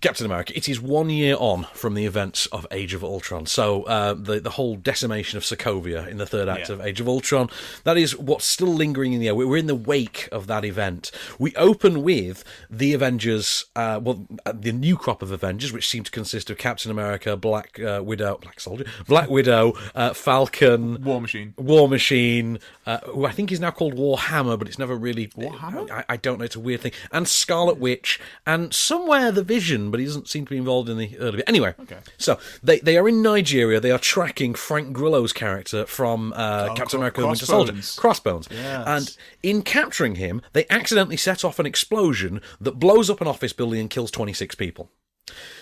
Captain 0.00 0.26
America. 0.26 0.52
It 0.56 0.68
is 0.68 0.80
one 0.80 1.10
year 1.10 1.36
on 1.38 1.64
from 1.74 1.94
the 1.94 2.06
events 2.06 2.46
of 2.46 2.66
Age 2.72 2.92
of 2.92 3.04
Ultron. 3.04 3.46
So 3.46 3.84
uh, 3.84 4.14
the 4.14 4.40
the 4.40 4.50
whole 4.50 4.74
decimation 4.76 5.36
of 5.36 5.44
Sokovia 5.44 6.08
in 6.08 6.16
the 6.16 6.26
third 6.26 6.48
act 6.48 6.68
Yeah. 6.68 6.74
of 6.74 6.80
Age 6.80 7.00
of 7.00 7.08
Ultron. 7.08 7.48
That 7.84 7.96
is 7.96 8.16
what's 8.18 8.44
still 8.44 8.72
lingering 8.74 9.12
in 9.12 9.20
the 9.20 9.28
air. 9.28 9.34
We're 9.34 9.56
in 9.56 9.66
the 9.68 9.76
wake 9.76 10.28
of 10.32 10.46
that 10.48 10.64
event. 10.64 11.12
We 11.38 11.54
open 11.54 12.02
with 12.02 12.42
the 12.68 12.94
Avengers. 12.94 13.66
Uh, 13.76 14.00
well, 14.02 14.26
uh, 14.44 14.52
the 14.58 14.72
new 14.72 14.96
crop 14.96 15.22
of 15.22 15.30
Avengers, 15.30 15.72
which 15.72 15.88
seem 15.88 16.02
to 16.04 16.10
consist 16.10 16.50
of 16.50 16.58
Captain 16.58 16.90
America, 16.90 17.36
Black 17.36 17.78
uh, 17.80 18.00
Widow, 18.04 18.38
Black 18.42 18.58
Soldier, 18.58 18.84
Black 19.06 19.30
Widow, 19.30 19.74
uh, 19.94 20.12
Falcon. 20.14 21.02
War 21.04 21.20
Machine. 21.20 21.54
War 21.56 21.88
Machine, 21.88 22.58
uh, 22.86 22.98
who 23.06 23.24
I 23.24 23.30
think 23.30 23.52
is 23.52 23.60
now 23.60 23.70
called 23.70 23.94
Warhammer, 24.16 24.58
but 24.58 24.68
it's 24.68 24.78
never 24.78 24.96
really. 24.96 25.28
Warhammer? 25.28 25.90
I, 25.90 26.04
I 26.08 26.16
don't 26.16 26.38
know. 26.38 26.44
It's 26.44 26.56
a 26.56 26.60
weird 26.60 26.80
thing. 26.80 26.92
And 27.10 27.26
Scarlet 27.28 27.78
Witch, 27.78 28.20
and 28.46 28.72
somewhere 28.74 29.32
the 29.32 29.42
Vision, 29.42 29.90
but 29.90 30.00
he 30.00 30.06
doesn't 30.06 30.28
seem 30.28 30.44
to 30.46 30.50
be 30.50 30.56
involved 30.56 30.88
in 30.88 30.98
the 30.98 31.16
early 31.18 31.36
bit. 31.38 31.48
Anyway, 31.48 31.74
Okay. 31.80 31.98
so 32.18 32.38
they, 32.62 32.78
they 32.80 32.96
are 32.96 33.08
in 33.08 33.22
Nigeria. 33.22 33.80
They 33.80 33.90
are 33.90 33.98
tracking 33.98 34.54
Frank 34.54 34.92
Grillo's 34.92 35.32
character 35.32 35.86
from 35.86 36.32
uh, 36.34 36.68
Oh, 36.70 36.74
Captain 36.74 36.98
America: 36.98 37.20
The 37.20 37.26
Winter 37.28 37.46
Soldier, 37.46 37.74
Crossbones. 38.00 38.48
Yes. 38.50 38.86
And 38.86 39.16
in 39.42 39.62
capturing 39.62 40.16
him, 40.16 40.42
they 40.52 40.66
accidentally 40.70 41.16
set 41.16 41.44
off 41.44 41.58
an 41.58 41.66
explosion 41.66 42.40
that 42.60 42.72
blows 42.78 43.08
up 43.10 43.20
an 43.20 43.26
office 43.28 43.52
building 43.52 43.80
and 43.80 43.90
kills 43.90 44.10
26 44.10 44.54
people. 44.56 44.90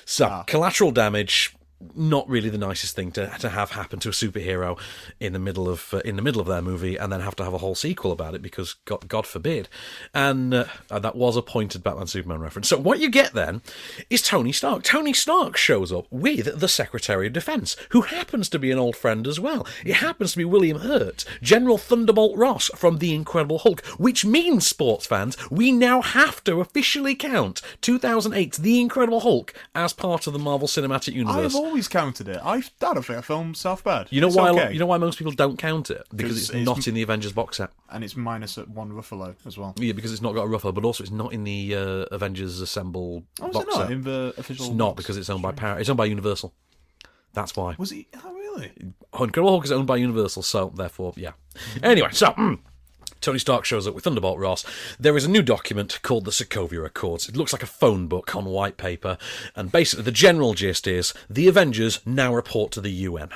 So 0.04 0.26
Ah. 0.26 0.42
collateral 0.44 0.90
damage, 0.90 1.54
not 1.94 2.28
really 2.28 2.48
the 2.48 2.58
nicest 2.58 2.94
thing 2.94 3.10
to 3.12 3.26
to 3.38 3.48
have 3.48 3.70
happen 3.70 3.98
to 4.00 4.08
a 4.08 4.12
superhero 4.12 4.78
in 5.18 5.32
the 5.32 5.38
middle 5.38 5.68
of 5.68 5.94
uh, 5.94 5.98
in 5.98 6.16
the 6.16 6.22
middle 6.22 6.40
of 6.40 6.46
their 6.46 6.62
movie, 6.62 6.96
and 6.96 7.12
then 7.12 7.20
have 7.20 7.36
to 7.36 7.44
have 7.44 7.54
a 7.54 7.58
whole 7.58 7.74
sequel 7.74 8.12
about 8.12 8.34
it 8.34 8.42
because 8.42 8.74
God, 8.84 9.08
God 9.08 9.26
forbid. 9.26 9.68
And 10.14 10.52
uh, 10.52 10.64
that 10.90 11.16
was 11.16 11.36
a 11.36 11.42
pointed 11.42 11.82
Batman 11.82 12.06
Superman 12.06 12.40
reference. 12.40 12.68
So 12.68 12.78
what 12.78 13.00
you 13.00 13.10
get 13.10 13.32
then 13.32 13.62
is 14.08 14.22
Tony 14.22 14.52
Stark. 14.52 14.82
Tony 14.82 15.12
Stark 15.12 15.56
shows 15.56 15.92
up 15.92 16.06
with 16.10 16.60
the 16.60 16.68
Secretary 16.68 17.26
of 17.26 17.32
Defense, 17.32 17.76
who 17.90 18.02
happens 18.02 18.48
to 18.50 18.58
be 18.58 18.70
an 18.70 18.78
old 18.78 18.96
friend 18.96 19.26
as 19.26 19.40
well. 19.40 19.66
It 19.84 19.94
happens 19.94 20.32
to 20.32 20.38
be 20.38 20.44
William 20.44 20.80
Hurt, 20.80 21.24
General 21.42 21.78
Thunderbolt 21.78 22.36
Ross 22.36 22.70
from 22.74 22.98
The 22.98 23.14
Incredible 23.14 23.60
Hulk, 23.60 23.84
which 23.98 24.24
means 24.24 24.66
sports 24.66 25.06
fans, 25.06 25.36
we 25.50 25.72
now 25.72 26.02
have 26.02 26.42
to 26.44 26.60
officially 26.60 27.14
count 27.14 27.62
2008's 27.82 28.58
The 28.58 28.80
Incredible 28.80 29.20
Hulk 29.20 29.54
as 29.74 29.92
part 29.92 30.26
of 30.26 30.32
the 30.32 30.38
Marvel 30.38 30.68
Cinematic 30.68 31.12
Universe. 31.14 31.54
Always 31.70 31.88
counted 31.88 32.28
it. 32.28 32.38
I, 32.42 32.56
I 32.56 32.62
don't 32.80 33.02
think 33.04 33.18
a 33.18 33.22
film's 33.22 33.62
half 33.62 33.84
bad. 33.84 34.08
You 34.10 34.20
know 34.20 34.26
It's 34.26 34.36
why? 34.36 34.50
okay. 34.50 34.72
You 34.72 34.78
know 34.80 34.86
why 34.86 34.98
most 34.98 35.18
people 35.18 35.32
don't 35.32 35.56
count 35.56 35.90
it 35.90 36.02
because 36.14 36.36
it's, 36.36 36.50
it's- 36.50 36.66
not 36.66 36.86
in 36.88 36.94
the 36.94 37.02
Avengers 37.02 37.32
box 37.32 37.58
set. 37.58 37.70
and 37.90 38.02
it's 38.04 38.16
minus 38.16 38.58
at 38.58 38.68
one 38.68 38.90
Ruffalo 38.90 39.34
as 39.46 39.56
well. 39.56 39.74
Yeah, 39.78 39.92
because 39.92 40.12
it's 40.12 40.20
not 40.22 40.34
got 40.34 40.44
a 40.44 40.48
Ruffalo, 40.48 40.74
but 40.74 40.84
also 40.84 41.02
it's 41.04 41.12
not 41.12 41.32
in 41.32 41.44
the 41.44 41.74
uh, 41.76 41.80
Avengers 42.14 42.60
Assemble 42.60 43.22
Oh, 43.40 43.48
is 43.48 43.52
box 43.54 43.64
it 43.66 43.68
not 43.70 43.82
set. 43.82 43.90
in 43.92 44.02
the 44.02 44.34
official? 44.36 44.66
It's 44.66 44.74
not 44.74 44.96
because 44.96 45.16
it's 45.16 45.30
owned 45.30 45.42
by 45.42 45.52
Par- 45.52 45.78
It's 45.78 45.88
owned 45.88 45.96
by 45.98 46.06
Universal. 46.06 46.52
That's 47.32 47.54
why. 47.56 47.76
Was 47.78 47.90
he? 47.90 48.08
Oh, 48.24 48.32
really? 48.34 48.72
Incredible 49.14 49.50
Hulk 49.50 49.64
is 49.64 49.70
owned 49.70 49.86
by 49.86 49.96
Universal, 49.96 50.42
so 50.42 50.72
therefore, 50.74 51.12
yeah. 51.16 51.32
Anyway, 51.82 52.08
so. 52.10 52.26
mm, 52.32 52.58
Tony 53.20 53.38
Stark 53.38 53.66
shows 53.66 53.86
up 53.86 53.94
with 53.94 54.04
Thunderbolt 54.04 54.38
Ross. 54.38 54.64
There 54.98 55.16
is 55.16 55.26
a 55.26 55.30
new 55.30 55.42
document 55.42 56.00
called 56.02 56.24
the 56.24 56.30
Sokovia 56.30 56.86
Accords. 56.86 57.28
It 57.28 57.36
looks 57.36 57.52
like 57.52 57.62
a 57.62 57.66
phone 57.66 58.06
book 58.06 58.34
on 58.34 58.46
white 58.46 58.78
paper, 58.78 59.18
and 59.54 59.70
basically 59.70 60.04
the 60.04 60.10
general 60.10 60.54
gist 60.54 60.86
is 60.86 61.12
the 61.28 61.46
Avengers 61.46 62.00
now 62.06 62.34
report 62.34 62.72
to 62.72 62.80
the 62.80 62.90
UN. 62.90 63.30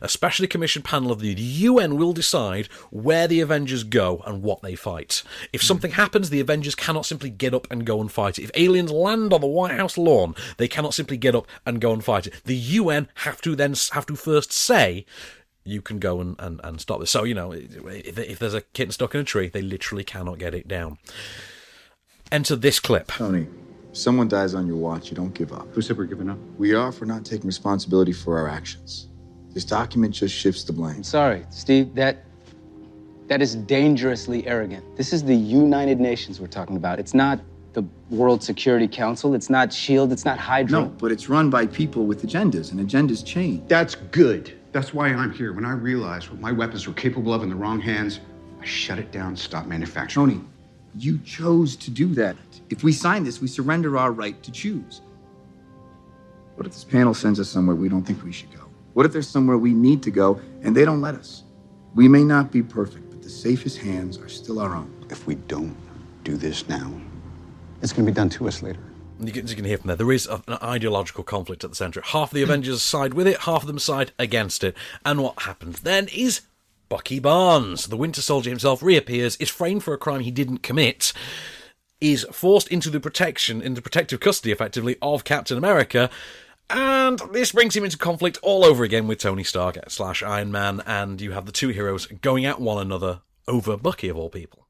A 0.00 0.08
specially 0.08 0.48
commissioned 0.48 0.84
panel 0.84 1.10
of 1.10 1.20
the 1.20 1.34
UN 1.34 1.96
will 1.96 2.12
decide 2.12 2.66
where 2.90 3.26
the 3.26 3.40
Avengers 3.40 3.82
go 3.84 4.22
and 4.26 4.42
what 4.42 4.62
they 4.62 4.74
fight. 4.74 5.22
If 5.52 5.62
something 5.62 5.92
happens, 5.92 6.30
the 6.30 6.40
Avengers 6.40 6.74
cannot 6.74 7.06
simply 7.06 7.30
get 7.30 7.54
up 7.54 7.66
and 7.70 7.84
go 7.84 8.00
and 8.00 8.10
fight 8.10 8.38
it. 8.38 8.44
If 8.44 8.50
aliens 8.54 8.92
land 8.92 9.32
on 9.32 9.40
the 9.40 9.46
White 9.46 9.72
House 9.76 9.98
lawn, 9.98 10.34
they 10.58 10.68
cannot 10.68 10.94
simply 10.94 11.16
get 11.16 11.34
up 11.34 11.46
and 11.66 11.80
go 11.80 11.92
and 11.92 12.04
fight 12.04 12.26
it. 12.26 12.34
The 12.44 12.56
UN 12.56 13.08
have 13.14 13.40
to 13.42 13.56
then 13.56 13.74
have 13.92 14.06
to 14.06 14.16
first 14.16 14.52
say, 14.52 15.06
you 15.70 15.82
can 15.82 15.98
go 15.98 16.20
and, 16.20 16.36
and, 16.38 16.60
and 16.64 16.80
stop 16.80 17.00
this. 17.00 17.10
So, 17.10 17.24
you 17.24 17.34
know, 17.34 17.52
if, 17.52 18.18
if 18.18 18.38
there's 18.38 18.54
a 18.54 18.60
kitten 18.60 18.92
stuck 18.92 19.14
in 19.14 19.20
a 19.20 19.24
tree, 19.24 19.48
they 19.48 19.62
literally 19.62 20.04
cannot 20.04 20.38
get 20.38 20.54
it 20.54 20.68
down. 20.68 20.98
Enter 22.32 22.56
this 22.56 22.78
clip. 22.78 23.08
Tony, 23.08 23.46
if 23.90 23.96
someone 23.96 24.28
dies 24.28 24.54
on 24.54 24.66
your 24.66 24.76
watch, 24.76 25.10
you 25.10 25.16
don't 25.16 25.34
give 25.34 25.52
up. 25.52 25.68
Who 25.74 25.82
said 25.82 25.98
we're 25.98 26.04
giving 26.04 26.30
up? 26.30 26.38
We 26.58 26.74
are 26.74 26.92
for 26.92 27.06
not 27.06 27.24
taking 27.24 27.46
responsibility 27.46 28.12
for 28.12 28.38
our 28.38 28.48
actions. 28.48 29.08
This 29.52 29.64
document 29.64 30.14
just 30.14 30.34
shifts 30.34 30.62
the 30.64 30.72
blame. 30.72 30.96
I'm 30.96 31.02
sorry, 31.02 31.44
Steve. 31.50 31.94
That 31.94 32.24
that 33.26 33.42
is 33.42 33.56
dangerously 33.56 34.46
arrogant. 34.46 34.84
This 34.96 35.12
is 35.12 35.24
the 35.24 35.34
United 35.34 35.98
Nations 35.98 36.40
we're 36.40 36.46
talking 36.46 36.76
about. 36.76 37.00
It's 37.00 37.14
not 37.14 37.40
the 37.72 37.84
World 38.10 38.42
Security 38.42 38.86
Council. 38.86 39.34
It's 39.34 39.50
not 39.50 39.72
Shield. 39.72 40.12
It's 40.12 40.24
not 40.24 40.38
Hydra. 40.38 40.82
No, 40.82 40.86
but 40.86 41.10
it's 41.10 41.28
run 41.28 41.50
by 41.50 41.66
people 41.66 42.06
with 42.06 42.24
agendas, 42.24 42.70
and 42.70 42.80
agendas 42.80 43.24
change. 43.24 43.66
That's 43.66 43.96
good. 43.96 44.56
That's 44.72 44.94
why 44.94 45.08
I'm 45.08 45.32
here. 45.32 45.52
When 45.52 45.64
I 45.64 45.72
realized 45.72 46.30
what 46.30 46.40
my 46.40 46.52
weapons 46.52 46.86
were 46.86 46.94
capable 46.94 47.34
of 47.34 47.42
in 47.42 47.48
the 47.48 47.56
wrong 47.56 47.80
hands, 47.80 48.20
I 48.60 48.64
shut 48.64 48.98
it 48.98 49.10
down, 49.10 49.36
stopped 49.36 49.66
manufacturing. 49.66 50.28
Tony, 50.28 50.44
you 50.96 51.18
chose 51.24 51.76
to 51.76 51.90
do 51.90 52.14
that. 52.14 52.36
If 52.68 52.84
we 52.84 52.92
sign 52.92 53.24
this, 53.24 53.40
we 53.40 53.48
surrender 53.48 53.96
our 53.98 54.12
right 54.12 54.40
to 54.42 54.52
choose. 54.52 55.00
What 56.54 56.66
if 56.66 56.72
this 56.72 56.84
panel 56.84 57.14
sends 57.14 57.40
us 57.40 57.48
somewhere 57.48 57.74
we 57.74 57.88
don't 57.88 58.04
think 58.04 58.22
we 58.22 58.32
should 58.32 58.54
go? 58.54 58.64
What 58.92 59.06
if 59.06 59.12
there's 59.12 59.28
somewhere 59.28 59.56
we 59.58 59.72
need 59.72 60.02
to 60.04 60.10
go 60.10 60.40
and 60.62 60.76
they 60.76 60.84
don't 60.84 61.00
let 61.00 61.14
us? 61.14 61.44
We 61.94 62.06
may 62.06 62.22
not 62.22 62.52
be 62.52 62.62
perfect, 62.62 63.10
but 63.10 63.22
the 63.22 63.30
safest 63.30 63.78
hands 63.78 64.18
are 64.18 64.28
still 64.28 64.60
our 64.60 64.74
own. 64.74 64.92
If 65.10 65.26
we 65.26 65.36
don't 65.36 65.76
do 66.22 66.36
this 66.36 66.68
now, 66.68 66.92
it's 67.82 67.92
going 67.92 68.04
to 68.04 68.12
be 68.12 68.14
done 68.14 68.28
to 68.30 68.46
us 68.46 68.62
later. 68.62 68.89
You 69.22 69.32
can, 69.32 69.46
you 69.46 69.54
can 69.56 69.64
hear 69.64 69.78
from 69.78 69.88
there. 69.88 69.96
There 69.96 70.12
is 70.12 70.26
a- 70.26 70.42
an 70.46 70.58
ideological 70.62 71.24
conflict 71.24 71.62
at 71.64 71.70
the 71.70 71.76
centre. 71.76 72.02
Half 72.04 72.30
the 72.30 72.42
Avengers 72.44 72.82
side 72.82 73.14
with 73.14 73.26
it, 73.26 73.40
half 73.40 73.62
of 73.62 73.66
them 73.66 73.78
side 73.78 74.12
against 74.18 74.64
it. 74.64 74.74
And 75.04 75.22
what 75.22 75.42
happens 75.42 75.80
then 75.80 76.08
is 76.08 76.42
Bucky 76.88 77.18
Barnes, 77.20 77.86
the 77.86 77.96
Winter 77.96 78.22
Soldier 78.22 78.50
himself, 78.50 78.82
reappears, 78.82 79.36
is 79.36 79.48
framed 79.50 79.84
for 79.84 79.94
a 79.94 79.98
crime 79.98 80.20
he 80.20 80.30
didn't 80.30 80.62
commit, 80.62 81.12
is 82.00 82.26
forced 82.32 82.68
into 82.68 82.90
the 82.90 82.98
protection, 83.00 83.60
into 83.62 83.82
protective 83.82 84.20
custody, 84.20 84.50
effectively, 84.52 84.96
of 85.02 85.22
Captain 85.24 85.58
America. 85.58 86.10
And 86.68 87.20
this 87.32 87.52
brings 87.52 87.76
him 87.76 87.84
into 87.84 87.98
conflict 87.98 88.38
all 88.42 88.64
over 88.64 88.84
again 88.84 89.06
with 89.06 89.18
Tony 89.18 89.44
Stark 89.44 89.78
slash 89.88 90.22
Iron 90.22 90.50
Man, 90.50 90.82
and 90.86 91.20
you 91.20 91.32
have 91.32 91.46
the 91.46 91.52
two 91.52 91.68
heroes 91.68 92.06
going 92.06 92.44
at 92.44 92.60
one 92.60 92.80
another 92.80 93.20
over 93.46 93.76
Bucky 93.76 94.08
of 94.08 94.16
all 94.16 94.30
people. 94.30 94.66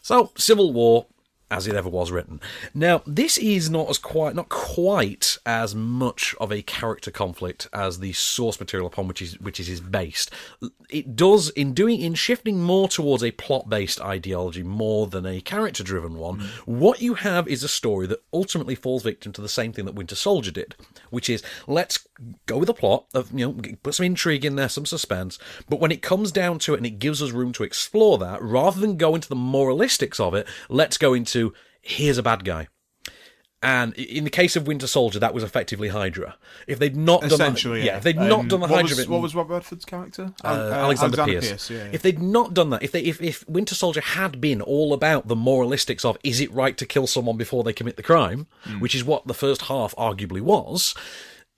So, 0.00 0.32
Civil 0.36 0.72
War, 0.72 1.06
as 1.52 1.66
it 1.66 1.76
ever 1.76 1.88
was 1.88 2.10
written. 2.10 2.40
Now, 2.74 3.02
this 3.06 3.36
is 3.36 3.68
not 3.68 3.90
as 3.90 3.98
quite 3.98 4.34
not 4.34 4.48
quite 4.48 5.36
as 5.44 5.74
much 5.74 6.34
of 6.40 6.50
a 6.50 6.62
character 6.62 7.10
conflict 7.10 7.68
as 7.74 7.98
the 7.98 8.14
source 8.14 8.58
material 8.58 8.86
upon 8.86 9.06
which 9.06 9.20
is 9.20 9.38
which 9.38 9.60
is, 9.60 9.68
is 9.68 9.80
based. 9.80 10.30
It 10.88 11.14
does 11.14 11.50
in 11.50 11.74
doing 11.74 12.00
in 12.00 12.14
shifting 12.14 12.62
more 12.62 12.88
towards 12.88 13.22
a 13.22 13.32
plot-based 13.32 14.00
ideology 14.00 14.62
more 14.62 15.06
than 15.06 15.26
a 15.26 15.42
character-driven 15.42 16.14
one. 16.14 16.38
Mm. 16.38 16.46
What 16.64 17.02
you 17.02 17.14
have 17.14 17.46
is 17.46 17.62
a 17.62 17.68
story 17.68 18.06
that 18.06 18.22
ultimately 18.32 18.74
falls 18.74 19.02
victim 19.02 19.32
to 19.34 19.42
the 19.42 19.48
same 19.48 19.72
thing 19.72 19.84
that 19.84 19.94
Winter 19.94 20.14
Soldier 20.14 20.50
did, 20.50 20.74
which 21.10 21.28
is 21.28 21.42
let's 21.66 22.08
go 22.46 22.56
with 22.56 22.70
a 22.70 22.74
plot 22.74 23.04
of 23.12 23.30
you 23.38 23.46
know 23.46 23.74
put 23.82 23.94
some 23.94 24.06
intrigue 24.06 24.46
in 24.46 24.56
there, 24.56 24.70
some 24.70 24.86
suspense, 24.86 25.38
but 25.68 25.80
when 25.80 25.92
it 25.92 26.00
comes 26.00 26.32
down 26.32 26.58
to 26.60 26.72
it 26.72 26.78
and 26.78 26.86
it 26.86 26.98
gives 26.98 27.22
us 27.22 27.30
room 27.30 27.52
to 27.52 27.62
explore 27.62 28.16
that, 28.16 28.40
rather 28.40 28.80
than 28.80 28.96
go 28.96 29.14
into 29.14 29.28
the 29.28 29.36
moralistics 29.36 30.18
of 30.18 30.34
it, 30.34 30.46
let's 30.70 30.96
go 30.96 31.12
into 31.12 31.41
here's 31.80 32.18
a 32.18 32.22
bad 32.22 32.44
guy. 32.44 32.68
And 33.64 33.94
in 33.94 34.24
the 34.24 34.30
case 34.30 34.56
of 34.56 34.66
Winter 34.66 34.88
Soldier, 34.88 35.20
that 35.20 35.32
was 35.32 35.44
effectively 35.44 35.86
Hydra. 35.90 36.34
If 36.66 36.80
they'd 36.80 36.96
not 36.96 37.20
done 37.20 37.30
Essentially, 37.30 37.78
that, 37.82 37.86
yeah. 37.86 37.96
if 37.98 38.02
they'd 38.02 38.16
not 38.16 38.40
Um, 38.40 38.48
done 38.48 38.58
the 38.60 38.66
what 38.66 38.70
Hydra 38.70 38.88
was, 38.88 38.96
bit, 38.96 39.08
what 39.08 39.22
was 39.22 39.36
Rob 39.36 39.50
Redford's 39.50 39.84
character? 39.84 40.32
uh, 40.42 40.48
uh, 40.48 40.70
Alexander, 40.74 41.24
Pierce. 41.24 41.70
yeah, 41.70 41.76
yeah. 41.84 41.90
If 41.92 42.02
they'd 42.02 42.20
not 42.20 42.54
done 42.54 42.70
that, 42.70 42.82
if 42.82 42.90
they 42.90 43.02
if, 43.02 43.22
if 43.22 43.48
Winter 43.48 43.76
Soldier 43.76 44.00
had 44.00 44.40
been 44.40 44.60
all 44.60 44.92
about 44.92 45.28
the 45.28 45.36
moralistics 45.36 46.04
of 46.04 46.18
is 46.24 46.40
it 46.40 46.50
right 46.52 46.76
to 46.76 46.84
kill 46.84 47.06
someone 47.06 47.36
before 47.36 47.62
they 47.62 47.72
commit 47.72 47.96
the 47.96 48.02
crime, 48.02 48.48
Hmm. 48.64 48.80
which 48.80 48.96
is 48.96 49.04
what 49.04 49.28
the 49.28 49.34
first 49.34 49.62
half 49.62 49.94
arguably 49.94 50.40
was, 50.40 50.96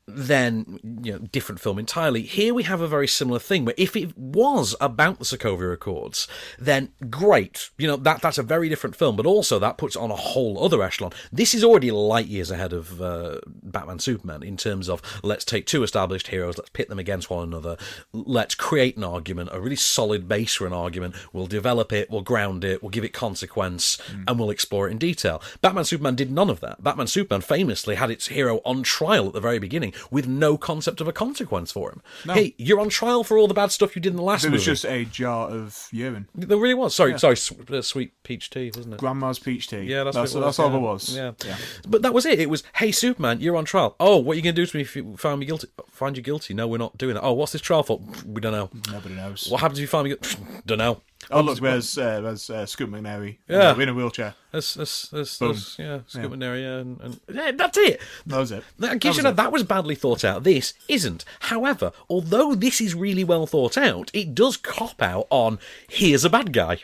then 0.06 0.78
you 1.02 1.12
know 1.12 1.18
different 1.18 1.60
film 1.60 1.78
entirely. 1.78 2.22
Here 2.22 2.52
we 2.52 2.64
have 2.64 2.80
a 2.80 2.88
very 2.88 3.08
similar 3.08 3.38
thing 3.38 3.64
where 3.64 3.74
if 3.78 3.96
it 3.96 4.16
was 4.16 4.76
about 4.80 5.18
the 5.18 5.24
Sokovia 5.24 5.72
Accords, 5.72 6.28
then 6.58 6.90
great, 7.08 7.70
you 7.78 7.86
know 7.86 7.96
that 7.96 8.20
that's 8.20 8.38
a 8.38 8.42
very 8.42 8.68
different 8.68 8.96
film, 8.96 9.16
but 9.16 9.26
also 9.26 9.58
that 9.58 9.78
puts 9.78 9.96
on 9.96 10.10
a 10.10 10.16
whole 10.16 10.62
other 10.62 10.82
echelon. 10.82 11.12
This 11.32 11.54
is 11.54 11.64
already 11.64 11.90
light 11.90 12.26
years 12.26 12.50
ahead 12.50 12.72
of 12.72 13.00
uh, 13.00 13.40
Batman 13.46 13.98
Superman 13.98 14.42
in 14.42 14.56
terms 14.56 14.88
of 14.88 15.00
let's 15.22 15.44
take 15.44 15.66
two 15.66 15.82
established 15.82 16.28
heroes, 16.28 16.58
let's 16.58 16.70
pit 16.70 16.88
them 16.88 16.98
against 16.98 17.30
one 17.30 17.44
another, 17.44 17.76
let's 18.12 18.54
create 18.54 18.96
an 18.96 19.04
argument, 19.04 19.50
a 19.52 19.60
really 19.60 19.76
solid 19.76 20.28
base 20.28 20.54
for 20.54 20.66
an 20.66 20.72
argument. 20.72 21.14
We'll 21.32 21.46
develop 21.46 21.92
it, 21.92 22.10
we'll 22.10 22.22
ground 22.22 22.64
it, 22.64 22.82
we'll 22.82 22.90
give 22.90 23.04
it 23.04 23.12
consequence, 23.12 23.98
and 24.28 24.38
we'll 24.38 24.50
explore 24.50 24.88
it 24.88 24.92
in 24.92 24.98
detail. 24.98 25.40
Batman 25.62 25.84
Superman 25.84 26.14
did 26.14 26.30
none 26.30 26.50
of 26.50 26.60
that. 26.60 26.82
Batman 26.82 27.06
Superman 27.06 27.40
famously 27.40 27.94
had 27.94 28.10
its 28.10 28.28
hero 28.28 28.60
on 28.64 28.82
trial 28.82 29.28
at 29.28 29.32
the 29.32 29.40
very 29.40 29.58
beginning 29.58 29.93
with 30.10 30.26
no 30.26 30.56
concept 30.56 31.00
of 31.00 31.08
a 31.08 31.12
consequence 31.12 31.72
for 31.72 31.90
him. 31.90 32.02
Hey, 32.24 32.54
you're 32.58 32.80
on 32.80 32.88
trial 32.88 33.24
for 33.24 33.38
all 33.38 33.48
the 33.48 33.54
bad 33.54 33.72
stuff 33.72 33.96
you 33.96 34.02
did 34.02 34.10
in 34.10 34.16
the 34.16 34.22
last 34.22 34.44
It 34.44 34.52
was 34.52 34.64
just 34.64 34.84
a 34.84 35.04
jar 35.04 35.48
of 35.48 35.88
urine. 35.92 36.28
There 36.34 36.58
really 36.58 36.74
was. 36.74 36.94
Sorry, 36.94 37.18
sorry, 37.18 37.36
sw- 37.36 37.52
uh, 37.70 37.82
sweet 37.82 38.12
peach 38.22 38.50
tea, 38.50 38.70
wasn't 38.74 38.94
it? 38.94 39.00
Grandma's 39.00 39.38
peach 39.38 39.68
tea. 39.68 39.82
Yeah, 39.82 40.04
that's, 40.04 40.16
that's, 40.16 40.34
what 40.34 40.40
it 40.40 40.44
that's 40.44 40.58
was, 40.58 40.64
all 40.64 40.66
yeah. 40.66 40.72
there 40.72 40.80
was. 40.80 41.16
Yeah. 41.16 41.32
yeah. 41.44 41.56
but 41.88 42.02
that 42.02 42.14
was 42.14 42.26
it. 42.26 42.40
It 42.40 42.50
was, 42.50 42.62
hey, 42.76 42.92
Superman, 42.92 43.40
you're 43.40 43.56
on 43.56 43.64
trial. 43.64 43.96
Oh, 44.00 44.18
what 44.18 44.34
are 44.34 44.36
you 44.36 44.42
going 44.42 44.54
to 44.54 44.62
do 44.62 44.66
to 44.66 44.76
me 44.76 44.82
if 44.82 44.96
you 44.96 45.16
find 45.16 45.40
me 45.40 45.46
guilty? 45.46 45.68
Find 45.90 46.16
you 46.16 46.22
guilty? 46.22 46.54
No, 46.54 46.66
we're 46.66 46.78
not 46.78 46.96
doing 46.98 47.14
that. 47.14 47.22
Oh, 47.22 47.32
what's 47.32 47.52
this 47.52 47.60
trial 47.60 47.82
for? 47.82 48.00
We 48.26 48.40
don't 48.40 48.52
know. 48.52 48.70
Nobody 48.90 49.14
knows. 49.14 49.48
What 49.48 49.60
happens 49.60 49.78
if 49.78 49.82
you 49.82 49.88
find 49.88 50.04
me 50.04 50.10
guilty? 50.10 50.36
don't 50.66 50.78
know. 50.78 51.02
Oh 51.34 51.40
look, 51.40 51.58
there's 51.60 51.98
uh, 51.98 52.20
there's 52.20 52.48
uh, 52.48 52.64
Scoot 52.66 52.90
McNairy. 52.90 53.38
Yeah. 53.48 53.78
in 53.78 53.88
a 53.88 53.94
wheelchair. 53.94 54.34
That's, 54.52 54.74
that's, 54.74 55.08
that's, 55.08 55.38
Boom. 55.38 55.48
that's 55.52 55.78
yeah, 55.78 55.98
Scoot 56.06 56.30
McNairy, 56.30 56.62
yeah, 56.62 56.76
and, 56.78 57.00
and 57.00 57.20
yeah, 57.32 57.50
that's 57.52 57.76
it. 57.76 58.00
That 58.26 58.38
was 58.38 58.52
it. 58.52 58.62
That 58.78 58.92
That 58.92 59.04
you 59.04 59.10
was 59.10 59.22
know 59.22 59.30
it. 59.30 59.36
that 59.36 59.52
was 59.52 59.64
badly 59.64 59.94
thought 59.96 60.24
out. 60.24 60.44
This 60.44 60.74
isn't. 60.88 61.24
However, 61.40 61.92
although 62.08 62.54
this 62.54 62.80
is 62.80 62.94
really 62.94 63.24
well 63.24 63.46
thought 63.46 63.76
out, 63.76 64.10
it 64.14 64.34
does 64.34 64.56
cop 64.56 65.02
out 65.02 65.26
on 65.30 65.58
here's 65.88 66.24
a 66.24 66.30
bad 66.30 66.52
guy. 66.52 66.78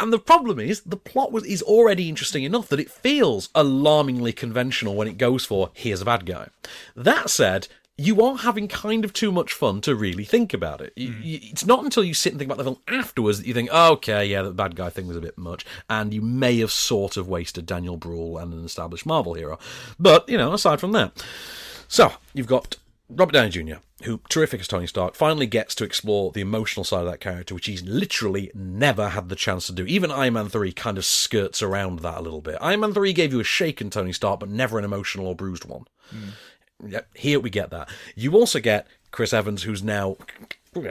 And 0.00 0.12
the 0.12 0.18
problem 0.20 0.60
is 0.60 0.82
the 0.82 0.96
plot 0.96 1.32
was 1.32 1.44
is 1.44 1.60
already 1.60 2.08
interesting 2.08 2.44
enough 2.44 2.68
that 2.68 2.78
it 2.80 2.90
feels 2.90 3.48
alarmingly 3.54 4.32
conventional 4.32 4.94
when 4.94 5.08
it 5.08 5.18
goes 5.18 5.44
for 5.44 5.70
here's 5.74 6.00
a 6.00 6.04
bad 6.04 6.24
guy. 6.24 6.48
That 6.94 7.30
said, 7.30 7.66
you 8.00 8.22
are 8.22 8.38
having 8.38 8.68
kind 8.68 9.04
of 9.04 9.12
too 9.12 9.32
much 9.32 9.52
fun 9.52 9.80
to 9.80 9.94
really 9.94 10.24
think 10.24 10.54
about 10.54 10.80
it. 10.80 10.92
You, 10.94 11.10
mm. 11.10 11.24
you, 11.24 11.40
it's 11.42 11.66
not 11.66 11.82
until 11.82 12.04
you 12.04 12.14
sit 12.14 12.32
and 12.32 12.38
think 12.38 12.48
about 12.48 12.58
the 12.58 12.64
film 12.64 12.78
afterwards 12.86 13.38
that 13.38 13.46
you 13.46 13.52
think, 13.52 13.70
oh, 13.72 13.94
okay, 13.94 14.24
yeah, 14.24 14.42
the 14.42 14.52
bad 14.52 14.76
guy 14.76 14.88
thing 14.88 15.08
was 15.08 15.16
a 15.16 15.20
bit 15.20 15.36
much, 15.36 15.66
and 15.90 16.14
you 16.14 16.22
may 16.22 16.58
have 16.60 16.70
sort 16.70 17.16
of 17.16 17.28
wasted 17.28 17.66
Daniel 17.66 17.96
Bruhl 17.96 18.38
and 18.38 18.54
an 18.54 18.64
established 18.64 19.04
Marvel 19.04 19.34
hero. 19.34 19.58
But 19.98 20.28
you 20.28 20.38
know, 20.38 20.52
aside 20.52 20.78
from 20.78 20.92
that, 20.92 21.24
so 21.88 22.12
you've 22.32 22.46
got 22.46 22.76
Robert 23.10 23.32
Downey 23.32 23.50
Jr., 23.50 23.76
who 24.04 24.20
terrific 24.28 24.60
as 24.60 24.68
Tony 24.68 24.86
Stark, 24.86 25.14
finally 25.14 25.46
gets 25.46 25.74
to 25.74 25.84
explore 25.84 26.30
the 26.30 26.40
emotional 26.40 26.84
side 26.84 27.00
of 27.00 27.10
that 27.10 27.20
character, 27.20 27.54
which 27.54 27.66
he's 27.66 27.82
literally 27.82 28.50
never 28.54 29.08
had 29.08 29.28
the 29.28 29.34
chance 29.34 29.66
to 29.66 29.72
do. 29.72 29.84
Even 29.86 30.12
Iron 30.12 30.34
Man 30.34 30.48
3 30.48 30.72
kind 30.72 30.98
of 30.98 31.04
skirts 31.04 31.62
around 31.62 32.00
that 32.00 32.18
a 32.18 32.20
little 32.20 32.42
bit. 32.42 32.58
Iron 32.60 32.80
Man 32.80 32.94
3 32.94 33.12
gave 33.12 33.32
you 33.32 33.40
a 33.40 33.44
shaken 33.44 33.90
Tony 33.90 34.12
Stark, 34.12 34.38
but 34.38 34.50
never 34.50 34.78
an 34.78 34.84
emotional 34.84 35.26
or 35.26 35.34
bruised 35.34 35.64
one. 35.64 35.86
Mm. 36.14 36.32
Yep, 36.86 37.08
here 37.16 37.40
we 37.40 37.50
get 37.50 37.70
that. 37.70 37.88
You 38.14 38.34
also 38.34 38.60
get 38.60 38.86
Chris 39.10 39.32
Evans, 39.32 39.62
who's 39.64 39.82
now 39.82 40.16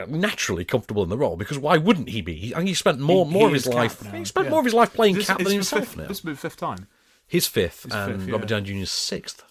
naturally 0.06 0.64
comfortable 0.64 1.02
in 1.02 1.08
the 1.08 1.16
role 1.16 1.36
because 1.36 1.58
why 1.58 1.78
wouldn't 1.78 2.10
he 2.10 2.20
be? 2.20 2.34
He, 2.34 2.52
he 2.62 2.74
spent 2.74 2.98
more 2.98 3.24
He- 3.24 3.32
more 3.32 3.42
he 3.42 3.46
of 3.46 3.52
his 3.54 3.66
life. 3.66 4.04
now, 4.04 4.12
He 4.12 4.24
spent 4.24 4.46
yeah. 4.46 4.50
more 4.50 4.58
of 4.58 4.64
his 4.66 4.74
life 4.74 4.92
playing 4.92 5.14
This- 5.14 5.26
Cap 5.28 5.38
than 5.38 5.52
himself 5.52 5.84
fifth- 5.86 5.96
now. 5.96 6.06
This 6.06 6.22
will 6.22 6.28
be 6.30 6.34
the 6.34 6.40
fifth 6.40 6.56
time. 6.58 6.88
His 7.26 7.46
fifth, 7.46 7.84
His 7.84 7.94
and 7.94 8.20
fifth, 8.22 8.30
Robert 8.32 8.50
yeah. 8.50 8.56
Downey 8.58 8.80
Jr.'s 8.80 8.90
sixth. 8.90 9.42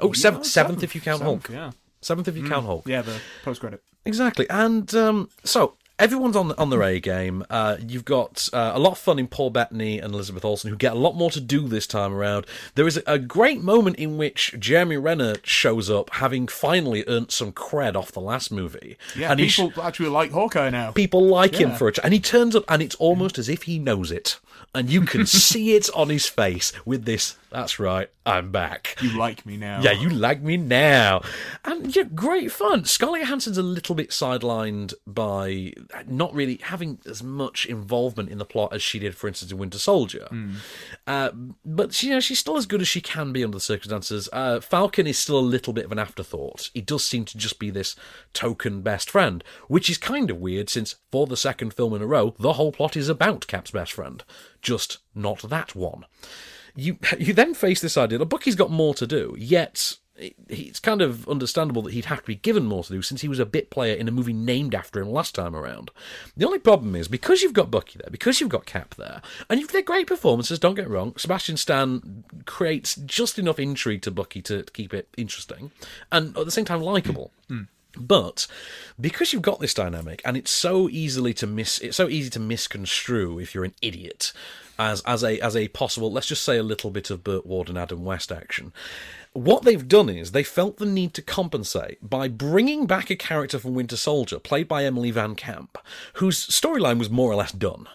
Oh, 0.00 0.12
seventh, 0.12 0.46
seventh 0.46 0.82
if 0.82 0.94
you 0.94 1.00
count 1.00 1.18
Seventh, 1.20 1.46
Hulk. 1.46 1.54
Yeah. 1.56 1.70
Seventh 2.00 2.26
if 2.28 2.36
you 2.36 2.48
count 2.48 2.66
Hulk. 2.66 2.86
Yeah, 2.88 3.02
the 3.02 3.20
post 3.44 3.60
credit. 3.60 3.82
Exactly. 4.04 4.48
And 4.50 4.92
um, 4.94 5.28
so 5.44 5.74
everyone's 5.98 6.36
on 6.36 6.52
on 6.52 6.70
their 6.70 6.82
A 6.82 6.98
game. 7.00 7.44
Uh, 7.50 7.76
you've 7.86 8.04
got 8.04 8.48
uh, 8.52 8.72
a 8.74 8.78
lot 8.78 8.92
of 8.92 8.98
fun 8.98 9.18
in 9.18 9.26
Paul 9.28 9.50
Bettany 9.50 9.98
and 9.98 10.12
Elizabeth 10.14 10.44
Olsen, 10.44 10.70
who 10.70 10.76
get 10.76 10.92
a 10.92 10.96
lot 10.98 11.14
more 11.14 11.30
to 11.30 11.40
do 11.40 11.68
this 11.68 11.86
time 11.86 12.12
around. 12.14 12.46
There 12.74 12.86
is 12.86 12.96
a, 12.96 13.02
a 13.06 13.18
great 13.18 13.62
moment 13.62 13.96
in 13.96 14.16
which 14.18 14.54
Jeremy 14.58 14.96
Renner 14.96 15.36
shows 15.42 15.88
up, 15.90 16.10
having 16.14 16.48
finally 16.48 17.04
earned 17.06 17.30
some 17.30 17.52
cred 17.52 17.94
off 17.96 18.12
the 18.12 18.20
last 18.20 18.50
movie. 18.50 18.96
Yeah, 19.16 19.30
and 19.30 19.40
he 19.40 19.48
sh- 19.48 19.58
people 19.60 19.82
actually 19.82 20.08
like 20.10 20.30
Hawkeye 20.32 20.70
now. 20.70 20.90
people 20.92 21.24
like 21.26 21.54
him 21.56 21.70
Yeah. 21.70 21.76
for 21.76 21.88
it, 21.88 21.98
and 22.02 22.12
he 22.12 22.20
turns 22.20 22.56
up, 22.56 22.64
and 22.68 22.82
it's 22.82 22.94
almost 22.96 23.38
as 23.38 23.48
if 23.48 23.64
he 23.64 23.78
knows 23.78 24.10
it. 24.10 24.38
And 24.74 24.88
you 24.90 25.02
can 25.02 25.26
see 25.48 25.74
it 25.74 25.88
on 25.94 26.08
his 26.08 26.26
face 26.26 26.72
with 26.84 27.04
this. 27.04 27.36
That's 27.52 27.78
right, 27.78 28.08
I'm 28.24 28.50
back. 28.50 28.96
You 29.02 29.18
like 29.18 29.44
me 29.44 29.58
now. 29.58 29.82
Yeah, 29.82 29.92
you 29.92 30.08
like 30.08 30.40
me 30.40 30.56
now. 30.56 31.20
And 31.66 31.94
yeah, 31.94 32.04
great 32.04 32.50
fun. 32.50 32.86
Scarlett 32.86 33.20
Johansson's 33.20 33.58
a 33.58 33.62
little 33.62 33.94
bit 33.94 34.08
sidelined 34.08 34.94
by 35.06 35.74
not 36.06 36.32
really 36.32 36.60
having 36.62 36.98
as 37.04 37.22
much 37.22 37.66
involvement 37.66 38.30
in 38.30 38.38
the 38.38 38.46
plot 38.46 38.72
as 38.72 38.82
she 38.82 38.98
did, 38.98 39.14
for 39.14 39.28
instance, 39.28 39.52
in 39.52 39.58
Winter 39.58 39.78
Soldier. 39.78 40.28
Uh, 41.06 41.30
but 41.62 41.92
she, 41.92 42.06
you 42.06 42.14
know, 42.14 42.20
she's 42.20 42.38
still 42.38 42.56
as 42.56 42.64
good 42.64 42.80
as 42.80 42.88
she 42.88 43.02
can 43.02 43.34
be 43.34 43.44
under 43.44 43.56
the 43.56 43.60
circumstances. 43.60 44.30
Uh, 44.32 44.58
Falcon 44.60 45.06
is 45.06 45.18
still 45.18 45.38
a 45.38 45.40
little 45.40 45.74
bit 45.74 45.84
of 45.84 45.92
an 45.92 45.98
afterthought. 45.98 46.70
He 46.72 46.80
does 46.80 47.04
seem 47.04 47.26
to 47.26 47.36
just 47.36 47.58
be 47.58 47.68
this 47.68 47.94
token 48.32 48.80
best 48.80 49.10
friend, 49.10 49.44
which 49.68 49.90
is 49.90 49.98
kind 49.98 50.30
of 50.30 50.38
weird 50.38 50.70
since 50.70 50.94
for 51.10 51.26
the 51.26 51.36
second 51.36 51.74
film 51.74 51.92
in 51.92 52.00
a 52.00 52.06
row, 52.06 52.34
the 52.38 52.54
whole 52.54 52.72
plot 52.72 52.96
is 52.96 53.10
about 53.10 53.46
Cap's 53.46 53.72
best 53.72 53.92
friend, 53.92 54.24
just 54.62 54.98
not 55.14 55.42
that 55.42 55.74
one 55.74 56.06
you 56.74 56.98
you 57.18 57.32
then 57.32 57.54
face 57.54 57.80
this 57.80 57.96
idea 57.96 58.18
that 58.18 58.26
Bucky's 58.26 58.56
got 58.56 58.70
more 58.70 58.94
to 58.94 59.06
do, 59.06 59.34
yet 59.38 59.96
it's 60.48 60.78
kind 60.78 61.00
of 61.00 61.26
understandable 61.28 61.82
that 61.82 61.94
he'd 61.94 62.04
have 62.04 62.20
to 62.20 62.26
be 62.26 62.34
given 62.34 62.64
more 62.66 62.84
to 62.84 62.92
do 62.92 63.02
since 63.02 63.22
he 63.22 63.28
was 63.28 63.38
a 63.38 63.46
bit 63.46 63.70
player 63.70 63.94
in 63.94 64.08
a 64.08 64.12
movie 64.12 64.32
named 64.32 64.74
after 64.74 65.00
him 65.00 65.10
last 65.10 65.34
time 65.34 65.56
around. 65.56 65.90
The 66.36 66.46
only 66.46 66.58
problem 66.58 66.94
is 66.94 67.08
because 67.08 67.42
you've 67.42 67.54
got 67.54 67.70
Bucky 67.70 67.98
there, 67.98 68.10
because 68.10 68.40
you've 68.40 68.50
got 68.50 68.66
Cap 68.66 68.94
there, 68.96 69.22
and 69.48 69.58
you've 69.58 69.72
got 69.72 69.84
great 69.84 70.06
performances, 70.06 70.58
don't 70.58 70.74
get 70.74 70.88
wrong, 70.88 71.14
Sebastian 71.16 71.56
Stan 71.56 72.24
creates 72.44 72.94
just 72.94 73.38
enough 73.38 73.58
intrigue 73.58 74.02
to 74.02 74.10
Bucky 74.10 74.42
to, 74.42 74.62
to 74.62 74.72
keep 74.72 74.92
it 74.92 75.08
interesting 75.16 75.70
and 76.10 76.36
at 76.36 76.44
the 76.44 76.50
same 76.50 76.64
time 76.64 76.82
likable. 76.82 77.30
Hmm. 77.48 77.54
Hmm. 77.54 77.62
But 77.96 78.46
because 79.00 79.32
you've 79.32 79.42
got 79.42 79.60
this 79.60 79.74
dynamic, 79.74 80.22
and 80.24 80.36
it's 80.36 80.50
so 80.50 80.88
easily 80.88 81.34
to 81.34 81.46
miss, 81.46 81.78
it's 81.78 81.96
so 81.96 82.08
easy 82.08 82.30
to 82.30 82.40
misconstrue 82.40 83.38
if 83.38 83.54
you're 83.54 83.64
an 83.64 83.74
idiot, 83.82 84.32
as 84.78 85.02
as 85.02 85.22
a 85.22 85.38
as 85.40 85.56
a 85.56 85.68
possible, 85.68 86.10
let's 86.10 86.26
just 86.26 86.44
say 86.44 86.56
a 86.56 86.62
little 86.62 86.90
bit 86.90 87.10
of 87.10 87.24
Burt 87.24 87.46
Ward 87.46 87.68
and 87.68 87.78
Adam 87.78 88.04
West 88.04 88.32
action. 88.32 88.72
What 89.34 89.62
they've 89.62 89.88
done 89.88 90.10
is 90.10 90.32
they 90.32 90.42
felt 90.42 90.76
the 90.76 90.84
need 90.84 91.14
to 91.14 91.22
compensate 91.22 91.98
by 92.06 92.28
bringing 92.28 92.86
back 92.86 93.10
a 93.10 93.16
character 93.16 93.58
from 93.58 93.74
Winter 93.74 93.96
Soldier, 93.96 94.38
played 94.38 94.68
by 94.68 94.84
Emily 94.84 95.10
Van 95.10 95.34
Camp, 95.34 95.78
whose 96.14 96.46
storyline 96.46 96.98
was 96.98 97.08
more 97.08 97.30
or 97.30 97.36
less 97.36 97.52
done. 97.52 97.88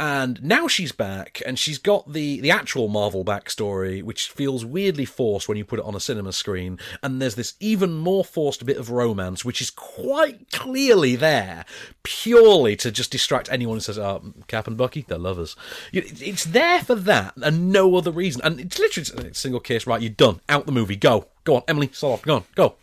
And 0.00 0.42
now 0.42 0.66
she's 0.66 0.90
back, 0.90 1.40
and 1.46 1.56
she's 1.56 1.78
got 1.78 2.12
the, 2.12 2.40
the 2.40 2.50
actual 2.50 2.88
Marvel 2.88 3.24
backstory, 3.24 4.02
which 4.02 4.28
feels 4.28 4.64
weirdly 4.64 5.04
forced 5.04 5.48
when 5.48 5.56
you 5.56 5.64
put 5.64 5.78
it 5.78 5.84
on 5.84 5.94
a 5.94 6.00
cinema 6.00 6.32
screen. 6.32 6.78
And 7.04 7.22
there's 7.22 7.36
this 7.36 7.54
even 7.60 7.92
more 7.92 8.24
forced 8.24 8.66
bit 8.66 8.78
of 8.78 8.90
romance, 8.90 9.44
which 9.44 9.60
is 9.60 9.70
quite 9.70 10.50
clearly 10.50 11.14
there, 11.14 11.64
purely 12.02 12.74
to 12.76 12.90
just 12.90 13.12
distract 13.12 13.48
anyone 13.52 13.76
who 13.76 13.80
says, 13.80 13.98
oh, 13.98 14.34
Cap 14.48 14.66
and 14.66 14.76
Bucky, 14.76 15.04
they're 15.06 15.18
lovers. 15.18 15.54
It's 15.92 16.44
there 16.44 16.80
for 16.80 16.96
that, 16.96 17.34
and 17.36 17.70
no 17.70 17.94
other 17.94 18.10
reason. 18.10 18.42
And 18.42 18.58
it's 18.60 18.78
literally 18.78 19.30
a 19.30 19.34
single 19.34 19.60
case, 19.60 19.86
right, 19.86 20.02
you're 20.02 20.10
done, 20.10 20.40
out 20.48 20.66
the 20.66 20.72
movie, 20.72 20.79
go. 20.84 21.26
Go 21.44 21.56
on, 21.56 21.62
Emily, 21.68 21.88
start 21.92 22.12
off, 22.14 22.22
go 22.22 22.36
on, 22.36 22.44
go. 22.54 22.74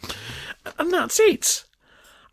And 0.78 0.92
that's 0.92 1.20
it. 1.20 1.64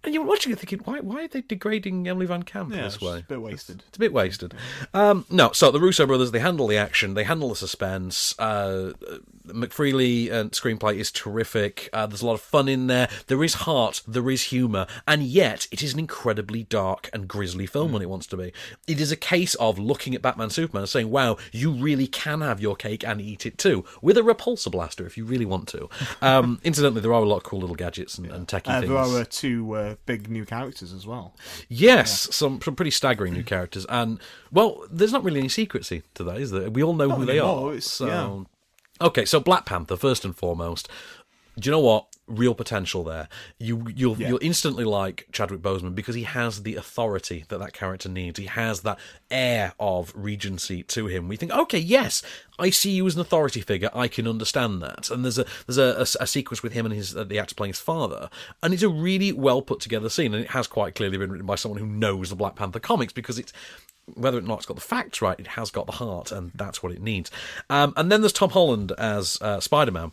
And 0.05 0.12
you're 0.14 0.25
watching 0.25 0.53
it 0.53 0.59
thinking, 0.59 0.81
why, 0.81 1.01
why 1.01 1.25
are 1.25 1.29
they 1.29 1.40
degrading 1.40 2.07
Emily 2.07 2.27
Van 2.27 2.43
Camp 2.43 2.71
Yeah, 2.75 2.83
this 2.83 2.97
it's 2.97 3.03
a 3.03 3.23
bit 3.23 3.40
wasted. 3.40 3.83
It's 3.88 3.97
a 3.97 4.01
bit 4.01 4.12
wasted. 4.12 4.55
Um, 4.93 5.25
no, 5.31 5.53
so 5.53 5.71
the 5.71 5.81
Russo 5.81 6.07
brothers, 6.07 6.31
they 6.31 6.40
handle 6.40 6.67
the 6.67 6.77
action, 6.77 7.14
they 7.14 7.25
handle 7.25 7.49
the 7.49 7.57
suspense. 7.57 8.35
Uh, 8.38 8.93
McFeely 9.47 10.31
and 10.31 10.53
screenplay 10.53 10.97
is 10.97 11.11
terrific. 11.11 11.88
Uh, 11.93 12.07
there's 12.07 12.23
a 12.23 12.27
lot 12.27 12.35
of 12.35 12.40
fun 12.40 12.69
in 12.69 12.87
there. 12.87 13.09
There 13.27 13.43
is 13.45 13.55
heart, 13.55 14.03
there 14.07 14.31
is 14.31 14.45
humour, 14.45 14.87
and 15.07 15.23
yet 15.23 15.69
it 15.71 15.83
is 15.83 15.93
an 15.93 15.99
incredibly 15.99 16.64
dark 16.64 17.11
and 17.12 17.29
grisly 17.29 17.67
film 17.67 17.93
when 17.93 18.03
it 18.03 18.09
wants 18.09 18.27
to 18.29 18.37
be. 18.37 18.53
It 18.87 19.01
is 19.01 19.12
a 19.12 19.17
case 19.17 19.55
of 19.57 19.79
looking 19.79 20.14
at 20.14 20.23
Batman 20.23 20.51
Superman 20.51 20.83
and 20.83 20.88
saying, 20.88 21.11
wow, 21.11 21.37
you 21.53 21.71
really 21.73 22.07
can 22.07 22.40
have 22.40 22.61
your 22.61 22.77
cake 22.77 23.05
and 23.07 23.21
eat 23.21 23.45
it 23.47 23.59
too, 23.59 23.85
with 24.01 24.17
a 24.17 24.23
repulsor 24.23 24.71
blaster 24.71 25.07
if 25.07 25.17
you 25.19 25.25
really 25.25 25.47
want 25.47 25.69
to. 25.69 25.88
Um, 26.23 26.61
incidentally, 26.64 27.01
there 27.03 27.12
are 27.12 27.23
a 27.23 27.29
lot 27.29 27.38
of 27.38 27.43
cool 27.45 27.61
little 27.61 27.77
gadgets 27.77 28.17
and, 28.19 28.27
and 28.29 28.49
techie 28.49 28.69
Uh, 28.69 28.81
things. 28.81 28.88
there 28.88 28.99
are 28.99 29.21
uh, 29.21 29.25
two 29.29 29.93
big 30.07 30.28
new 30.28 30.44
characters 30.44 30.92
as 30.92 31.07
well. 31.07 31.35
Yes, 31.68 32.35
some, 32.35 32.61
some 32.61 32.76
pretty 32.76 32.90
staggering 32.90 33.33
new 33.33 33.42
characters, 33.42 33.87
and 33.88 34.20
well, 34.52 34.85
there's 34.90 35.12
not 35.12 35.24
really 35.24 35.40
any 35.40 35.48
secrecy 35.48 36.02
to 36.14 36.24
that, 36.24 36.38
is 36.38 36.50
there? 36.50 36.70
We 36.70 36.83
all 36.83 36.94
know 36.94 37.09
Not 37.09 37.18
who 37.18 37.24
they 37.26 37.38
are. 37.38 37.80
So, 37.80 38.07
yeah. 38.07 39.07
okay, 39.07 39.24
so 39.24 39.40
Black 39.40 39.66
Panther 39.66 39.96
first 39.96 40.24
and 40.24 40.37
foremost. 40.37 40.88
Do 41.59 41.68
you 41.68 41.72
know 41.72 41.80
what? 41.80 42.07
Real 42.26 42.54
potential 42.54 43.04
there. 43.04 43.28
You 43.58 43.87
you'll 43.94 44.16
Yeah. 44.20 44.28
you'll 44.28 44.38
instantly 44.42 44.84
like 44.84 45.26
Chadwick 45.32 45.60
Boseman 45.60 45.94
because 45.94 46.14
he 46.14 46.22
has 46.22 46.62
the 46.62 46.74
authority 46.76 47.44
that 47.48 47.58
that 47.58 47.72
character 47.74 48.08
needs. 48.08 48.38
He 48.38 48.46
has 48.46 48.80
that 48.80 48.98
air 49.30 49.74
of 49.78 50.12
regency 50.14 50.82
to 50.84 51.06
him. 51.06 51.28
We 51.28 51.37
think, 51.37 51.52
okay, 51.52 51.78
yes, 51.78 52.22
I 52.58 52.70
see 52.70 52.92
you 52.92 53.06
as 53.06 53.14
an 53.14 53.20
authority 53.20 53.60
figure. 53.60 53.90
I 53.94 54.08
can 54.08 54.26
understand 54.26 54.80
that. 54.82 55.10
And 55.10 55.24
there's 55.24 55.38
a 55.38 55.44
there's 55.66 55.78
a, 55.78 55.98
a, 55.98 56.22
a 56.22 56.26
sequence 56.26 56.62
with 56.62 56.72
him 56.72 56.87
and 56.87 56.94
his 56.94 57.14
uh, 57.16 57.24
the 57.24 57.38
actor 57.38 57.54
playing 57.54 57.72
his 57.72 57.80
father, 57.80 58.30
and 58.62 58.72
it's 58.72 58.82
a 58.82 58.88
really 58.88 59.32
well 59.32 59.60
put 59.60 59.80
together 59.80 60.08
scene. 60.08 60.32
And 60.34 60.44
it 60.44 60.50
has 60.52 60.66
quite 60.66 60.94
clearly 60.94 61.18
been 61.18 61.30
written 61.30 61.46
by 61.46 61.56
someone 61.56 61.78
who 61.80 61.87
knows 61.87 62.30
the 62.30 62.37
Black 62.37 62.56
Panther 62.56 62.80
comics 62.80 63.12
because 63.12 63.38
it's 63.38 63.52
whether 64.14 64.37
or 64.38 64.42
not 64.42 64.58
it's 64.58 64.66
got 64.66 64.74
the 64.76 64.82
facts 64.82 65.22
right, 65.22 65.40
it 65.40 65.46
has 65.46 65.70
got 65.70 65.87
the 65.87 65.92
heart, 65.92 66.30
and 66.30 66.52
that's 66.54 66.82
what 66.82 66.92
it 66.92 67.00
needs. 67.00 67.30
Um, 67.70 67.94
and 67.96 68.12
then 68.12 68.20
there's 68.20 68.34
Tom 68.34 68.50
Holland 68.50 68.92
as 68.98 69.38
uh, 69.40 69.60
Spider 69.60 69.92
Man 69.92 70.12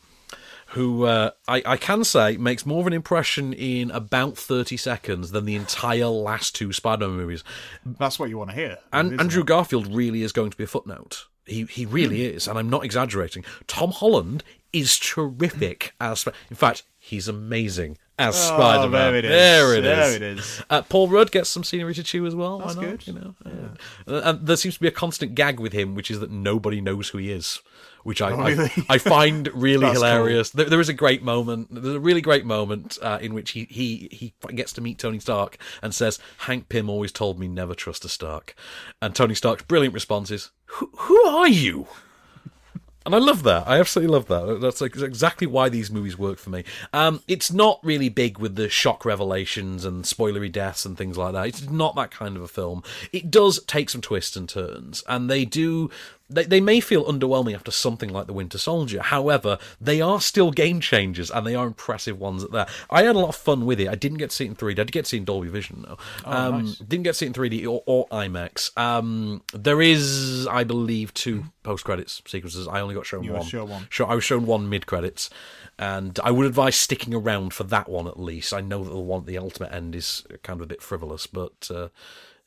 who 0.72 1.04
uh, 1.06 1.32
I, 1.48 1.62
I 1.66 1.78
can 1.78 2.04
say 2.04 2.38
makes 2.38 2.66
more 2.66 2.82
of 2.82 2.88
an 2.88 2.94
impression 2.94 3.54
in 3.54 3.92
about 3.92 4.38
30 4.38 4.78
seconds 4.78 5.32
than 5.32 5.46
the 5.46 5.56
entire 5.56 6.08
last 6.08 6.56
two 6.56 6.72
Spider-Man 6.72 7.18
movies. 7.18 7.44
That's 7.86 8.18
what 8.18 8.30
you 8.30 8.38
want 8.38 8.52
to 8.52 8.56
hear. 8.56 8.78
And 8.94 9.20
Andrew 9.20 9.42
it? 9.42 9.48
Garfield 9.48 9.94
really 9.94 10.24
is 10.24 10.32
going 10.32 10.52
to 10.52 10.58
be 10.58 10.64
a 10.64 10.68
footnote. 10.68 11.26
He 11.46 11.64
he 11.66 11.86
really 11.86 12.24
is, 12.24 12.48
and 12.48 12.58
I'm 12.58 12.70
not 12.70 12.86
exaggerating. 12.86 13.44
Tom 13.68 13.92
Holland 13.92 14.44
is 14.72 14.98
terrific 14.98 15.94
as 16.00 16.26
in 16.50 16.56
fact 16.56 16.84
he's 16.98 17.28
amazing 17.28 17.98
as 18.22 18.36
Oh, 18.36 18.56
Spider-Man. 18.56 18.92
there 18.92 19.16
it 19.16 19.26
is. 19.26 19.32
There 19.32 19.76
it 19.76 19.82
There 19.82 20.02
is. 20.10 20.16
it 20.16 20.22
is. 20.22 20.64
Uh, 20.70 20.82
Paul 20.84 21.08
Rudd 21.10 21.32
gets 21.32 21.50
some 21.50 21.64
scenery 21.64 21.94
to 21.96 22.04
chew 22.04 22.26
as 22.26 22.36
well. 22.36 22.60
That's 22.60 22.76
good. 22.76 23.06
You 23.08 23.14
know, 23.14 23.36
yeah. 23.46 24.22
And 24.30 24.46
there 24.48 24.56
seems 24.56 24.76
to 24.76 24.80
be 24.82 24.88
a 24.88 24.92
constant 24.92 25.36
gag 25.36 25.60
with 25.60 25.74
him, 25.74 25.96
which 25.96 26.10
is 26.12 26.20
that 26.20 26.32
nobody 26.32 26.82
knows 26.82 27.10
who 27.10 27.18
he 27.18 27.32
is, 27.32 27.60
which 28.04 28.22
I 28.22 28.32
Oh, 28.32 28.40
I, 28.40 28.50
really? 28.52 28.72
I 28.90 28.98
find 28.98 29.48
really 29.54 29.86
That's 29.88 30.00
cool. 30.00 30.08
hilarious. 30.08 30.50
There, 30.52 30.66
there 30.70 30.80
is 30.80 30.90
a 30.90 30.94
great 30.94 31.24
moment. 31.24 31.68
There's 31.72 31.96
a 31.96 32.00
really 32.00 32.22
great 32.22 32.46
moment 32.46 32.98
uh, 33.02 33.20
in 33.22 33.34
which 33.34 33.52
he, 33.52 33.68
he 33.70 34.08
he 34.12 34.34
gets 34.56 34.74
to 34.74 34.82
meet 34.82 34.98
Tony 35.00 35.20
Stark 35.20 35.58
and 35.82 35.94
says, 35.94 36.20
"Hank 36.40 36.70
Pym 36.70 36.90
always 36.90 37.12
told 37.12 37.40
me 37.40 37.48
never 37.48 37.74
trust 37.76 38.06
a 38.06 38.10
Stark," 38.10 38.56
and 39.02 39.14
Tony 39.16 39.36
Stark's 39.36 39.64
brilliant 39.64 39.94
response 39.94 40.32
is, 40.32 40.52
"Who, 40.66 40.90
who 40.96 41.24
are 41.26 41.48
you?" 41.48 41.88
And 43.04 43.16
I 43.16 43.18
love 43.18 43.42
that. 43.44 43.68
I 43.68 43.80
absolutely 43.80 44.14
love 44.14 44.28
that. 44.28 44.60
That's 44.62 44.80
like 44.80 44.96
exactly 44.96 45.48
why 45.48 45.70
these 45.70 45.90
movies 45.90 46.20
work 46.20 46.38
for 46.38 46.52
me. 46.52 46.64
Um, 46.94 47.24
it's 47.28 47.52
not 47.52 47.80
really 47.84 48.10
big 48.10 48.38
with 48.38 48.56
the 48.56 48.70
shock 48.70 49.06
revelations 49.06 49.86
and 49.86 50.04
spoilery 50.04 50.52
deaths 50.52 50.86
and 50.86 50.96
things 50.96 51.18
like 51.18 51.34
that. 51.34 51.48
It's 51.48 51.70
not 51.70 51.96
that 51.96 52.12
kind 52.12 52.38
of 52.38 52.44
a 52.44 52.48
film. 52.48 52.84
It 53.12 53.32
does 53.32 53.64
take 53.66 53.90
some 53.90 54.02
twists 54.02 54.36
and 54.36 54.48
turns, 54.48 55.04
and 55.08 55.30
they 55.30 55.46
do. 55.46 55.90
They, 56.34 56.46
they 56.46 56.62
may 56.62 56.80
feel 56.80 57.04
underwhelming 57.06 57.54
after 57.54 57.72
something 57.72 58.10
like 58.10 58.28
The 58.28 58.34
Winter 58.34 58.58
Soldier. 58.58 59.02
However, 59.02 59.58
they 59.80 60.02
are 60.02 60.22
still 60.22 60.52
game 60.52 60.80
changers, 60.80 61.30
and 61.30 61.46
they 61.46 61.56
are 61.56 61.68
impressive 61.68 62.20
ones 62.20 62.44
at 62.44 62.52
that. 62.52 62.70
I 62.90 63.04
had 63.04 63.16
a 63.16 63.20
lot 63.20 63.30
of 63.30 63.36
fun 63.36 63.66
with 63.66 63.80
it. 63.80 63.88
I 63.90 63.96
didn't 63.96 64.18
get 64.18 64.30
to 64.30 64.36
see 64.36 64.46
it 64.46 64.50
in 64.50 64.56
3D. 64.56 64.72
I 64.72 64.74
did 64.84 64.92
get 64.92 65.06
to 65.06 65.10
see 65.10 65.18
it 65.18 65.22
in 65.22 65.26
Dolby 65.26 65.50
Vision, 65.50 65.86
though. 65.88 65.98
um, 66.26 66.66
nice. 66.66 66.76
Didn't 66.78 67.04
get 67.04 67.12
to 67.12 67.14
see 67.16 67.26
it 67.26 67.30
in 67.30 67.34
3D 67.34 67.64
or, 67.68 67.84
or 67.86 68.08
IMAX. 68.08 68.76
Um, 68.78 69.42
there 69.54 69.82
is, 69.82 70.48
I 70.48 70.64
believe, 70.64 71.14
two 71.14 71.46
post 71.64 71.84
credits 71.84 72.22
sequences. 72.26 72.68
I 72.68 72.80
only 72.82 72.96
got 72.96 73.06
shown 73.06 73.24
You 73.24 73.34
one. 73.34 73.46
shown 73.46 73.70
one. 73.70 73.88
Sure, 73.90 74.08
I 74.08 74.16
was 74.16 74.24
shown 74.24 74.46
one 74.46 74.70
mid 74.70 74.88
credits, 74.88 75.30
and 75.78 76.20
I 76.24 76.32
would 76.32 76.46
advise 76.46 76.76
sticking 76.76 77.14
around 77.14 77.54
for 77.54 77.64
that 77.66 77.90
one 77.90 78.08
at 78.08 78.20
least. 78.20 78.54
I 78.54 78.62
know 78.62 78.84
that 78.84 78.90
the 78.90 79.00
one, 79.00 79.26
the 79.26 79.38
ultimate 79.38 79.72
end, 79.74 79.96
is 79.96 80.24
kind 80.44 80.60
of 80.60 80.64
a 80.64 80.68
bit 80.68 80.82
frivolous, 80.82 81.28
but. 81.28 81.70
Uh, 81.74 81.90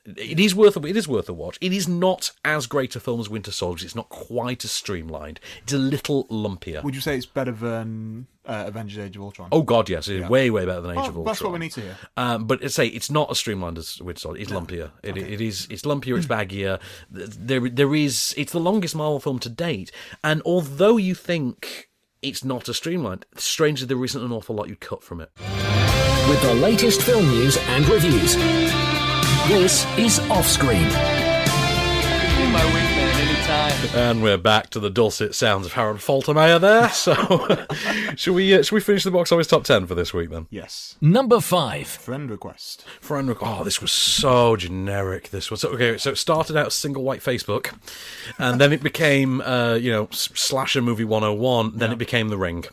it 0.07 0.39
is 0.39 0.55
worth 0.55 0.77
a, 0.77 0.87
it 0.87 0.97
is 0.97 1.09
worth 1.09 1.29
a 1.29 1.33
watch. 1.33 1.57
It 1.61 1.73
is 1.73 1.89
not 1.89 2.31
as 2.45 2.67
great 2.67 2.95
a 2.95 3.01
film 3.01 3.21
as 3.21 3.29
Winter 3.31 3.53
Soldier. 3.53 3.87
It's 3.87 3.95
not 3.95 4.09
quite 4.09 4.65
as 4.65 4.71
streamlined. 4.71 5.41
It's 5.63 5.73
a 5.73 5.79
little 5.79 6.25
lumpier. 6.27 6.83
Would 6.83 6.95
you 6.95 7.01
say 7.01 7.17
it's 7.17 7.25
better 7.27 7.53
than 7.53 8.27
uh, 8.47 8.65
Avengers: 8.67 8.99
Age 8.99 9.17
of 9.17 9.23
Ultron? 9.23 9.49
Oh 9.51 9.63
God, 9.63 9.89
yes, 9.89 10.07
it's 10.09 10.29
way 10.29 10.51
way 10.51 10.67
better 10.67 10.83
than 10.83 10.91
Age 10.93 10.97
Oh, 10.99 11.01
of 11.01 11.07
Ultron. 11.09 11.25
that's 11.25 11.43
what 11.43 11.53
we 11.53 11.59
need 11.59 11.73
to 11.73 11.81
hear. 11.81 11.97
Um, 12.17 12.45
but 12.47 12.63
I 12.63 12.67
say 12.69 12.87
it's 12.87 13.11
not 13.11 13.31
as 13.31 13.39
streamlined 13.39 13.79
as 13.79 14.01
Winter 14.03 14.21
Soldier. 14.21 14.43
It's 14.43 14.53
lumpier. 14.53 14.91
It, 15.03 15.17
it 15.17 15.41
is. 15.41 15.67
It's 15.71 15.83
lumpier. 15.83 16.17
It's 16.19 16.27
baggier. 16.27 16.81
There, 17.11 17.69
there 17.71 17.95
is. 17.95 18.35
It's 18.37 18.53
the 18.53 18.61
longest 18.61 18.95
Marvel 18.95 19.21
film 19.21 19.39
to 19.41 19.49
date. 19.49 19.91
And 20.23 20.43
although 20.45 20.97
you 20.99 21.15
think 21.15 21.89
it's 22.21 22.45
not 22.45 22.69
as 22.69 22.77
streamlined, 22.77 23.25
strangely 23.37 23.87
there 23.87 24.05
isn't 24.05 24.23
an 24.23 24.33
awful 24.33 24.55
lot 24.55 24.69
you'd 24.69 24.81
cut 24.81 25.03
from 25.03 25.21
it. 25.23 25.31
With 26.29 26.41
the 26.43 26.55
latest 26.55 27.03
film 27.03 27.27
news 27.29 27.57
and 27.69 27.87
reviews. 27.89 28.35
This 29.47 29.85
is 29.99 30.21
Offscreen. 30.31 30.91
And 33.93 34.23
we're 34.23 34.39
back 34.39 34.71
to 34.71 34.81
the 34.81 34.89
dulcet 34.89 35.35
sounds 35.35 35.67
of 35.67 35.75
Harold 35.75 35.99
Faltermeyer 35.99 36.61
there. 36.61 36.89
So, 36.89 37.15
should 38.17 38.35
we? 38.35 38.55
Uh, 38.55 38.63
should 38.63 38.75
we 38.75 38.81
finish 38.81 39.05
the 39.05 39.11
box 39.11 39.31
office 39.31 39.47
top 39.47 39.65
ten 39.65 39.87
for 39.87 39.95
this 39.95 40.15
week 40.15 40.31
then? 40.31 40.47
Yes. 40.51 40.97
Number 41.01 41.41
5. 41.41 41.87
Friend 41.87 42.31
request. 42.31 42.85
Friend 43.01 43.29
request. 43.29 43.61
Oh, 43.61 43.65
this 43.65 43.81
was 43.83 43.93
so 43.93 44.57
generic. 44.57 45.31
This 45.31 45.51
was 45.51 45.61
so, 45.61 45.71
okay. 45.71 45.99
So 45.99 46.11
it 46.11 46.19
started 46.19 46.57
out 46.57 46.69
as 46.69 46.75
single 46.75 47.03
white 47.03 47.21
Facebook, 47.21 47.75
and 48.39 48.61
then 48.61 48.73
it 48.73 48.83
became, 48.83 49.41
uh, 49.43 49.75
you 49.75 49.91
know, 49.91 50.09
slasher 50.13 50.81
movie 50.81 51.05
one 51.05 51.23
hundred 51.23 51.35
and 51.35 51.41
one. 51.43 51.79
Then 51.79 51.93
it 51.93 51.99
became 51.99 52.29
The 52.29 52.39
Ring, 52.39 52.65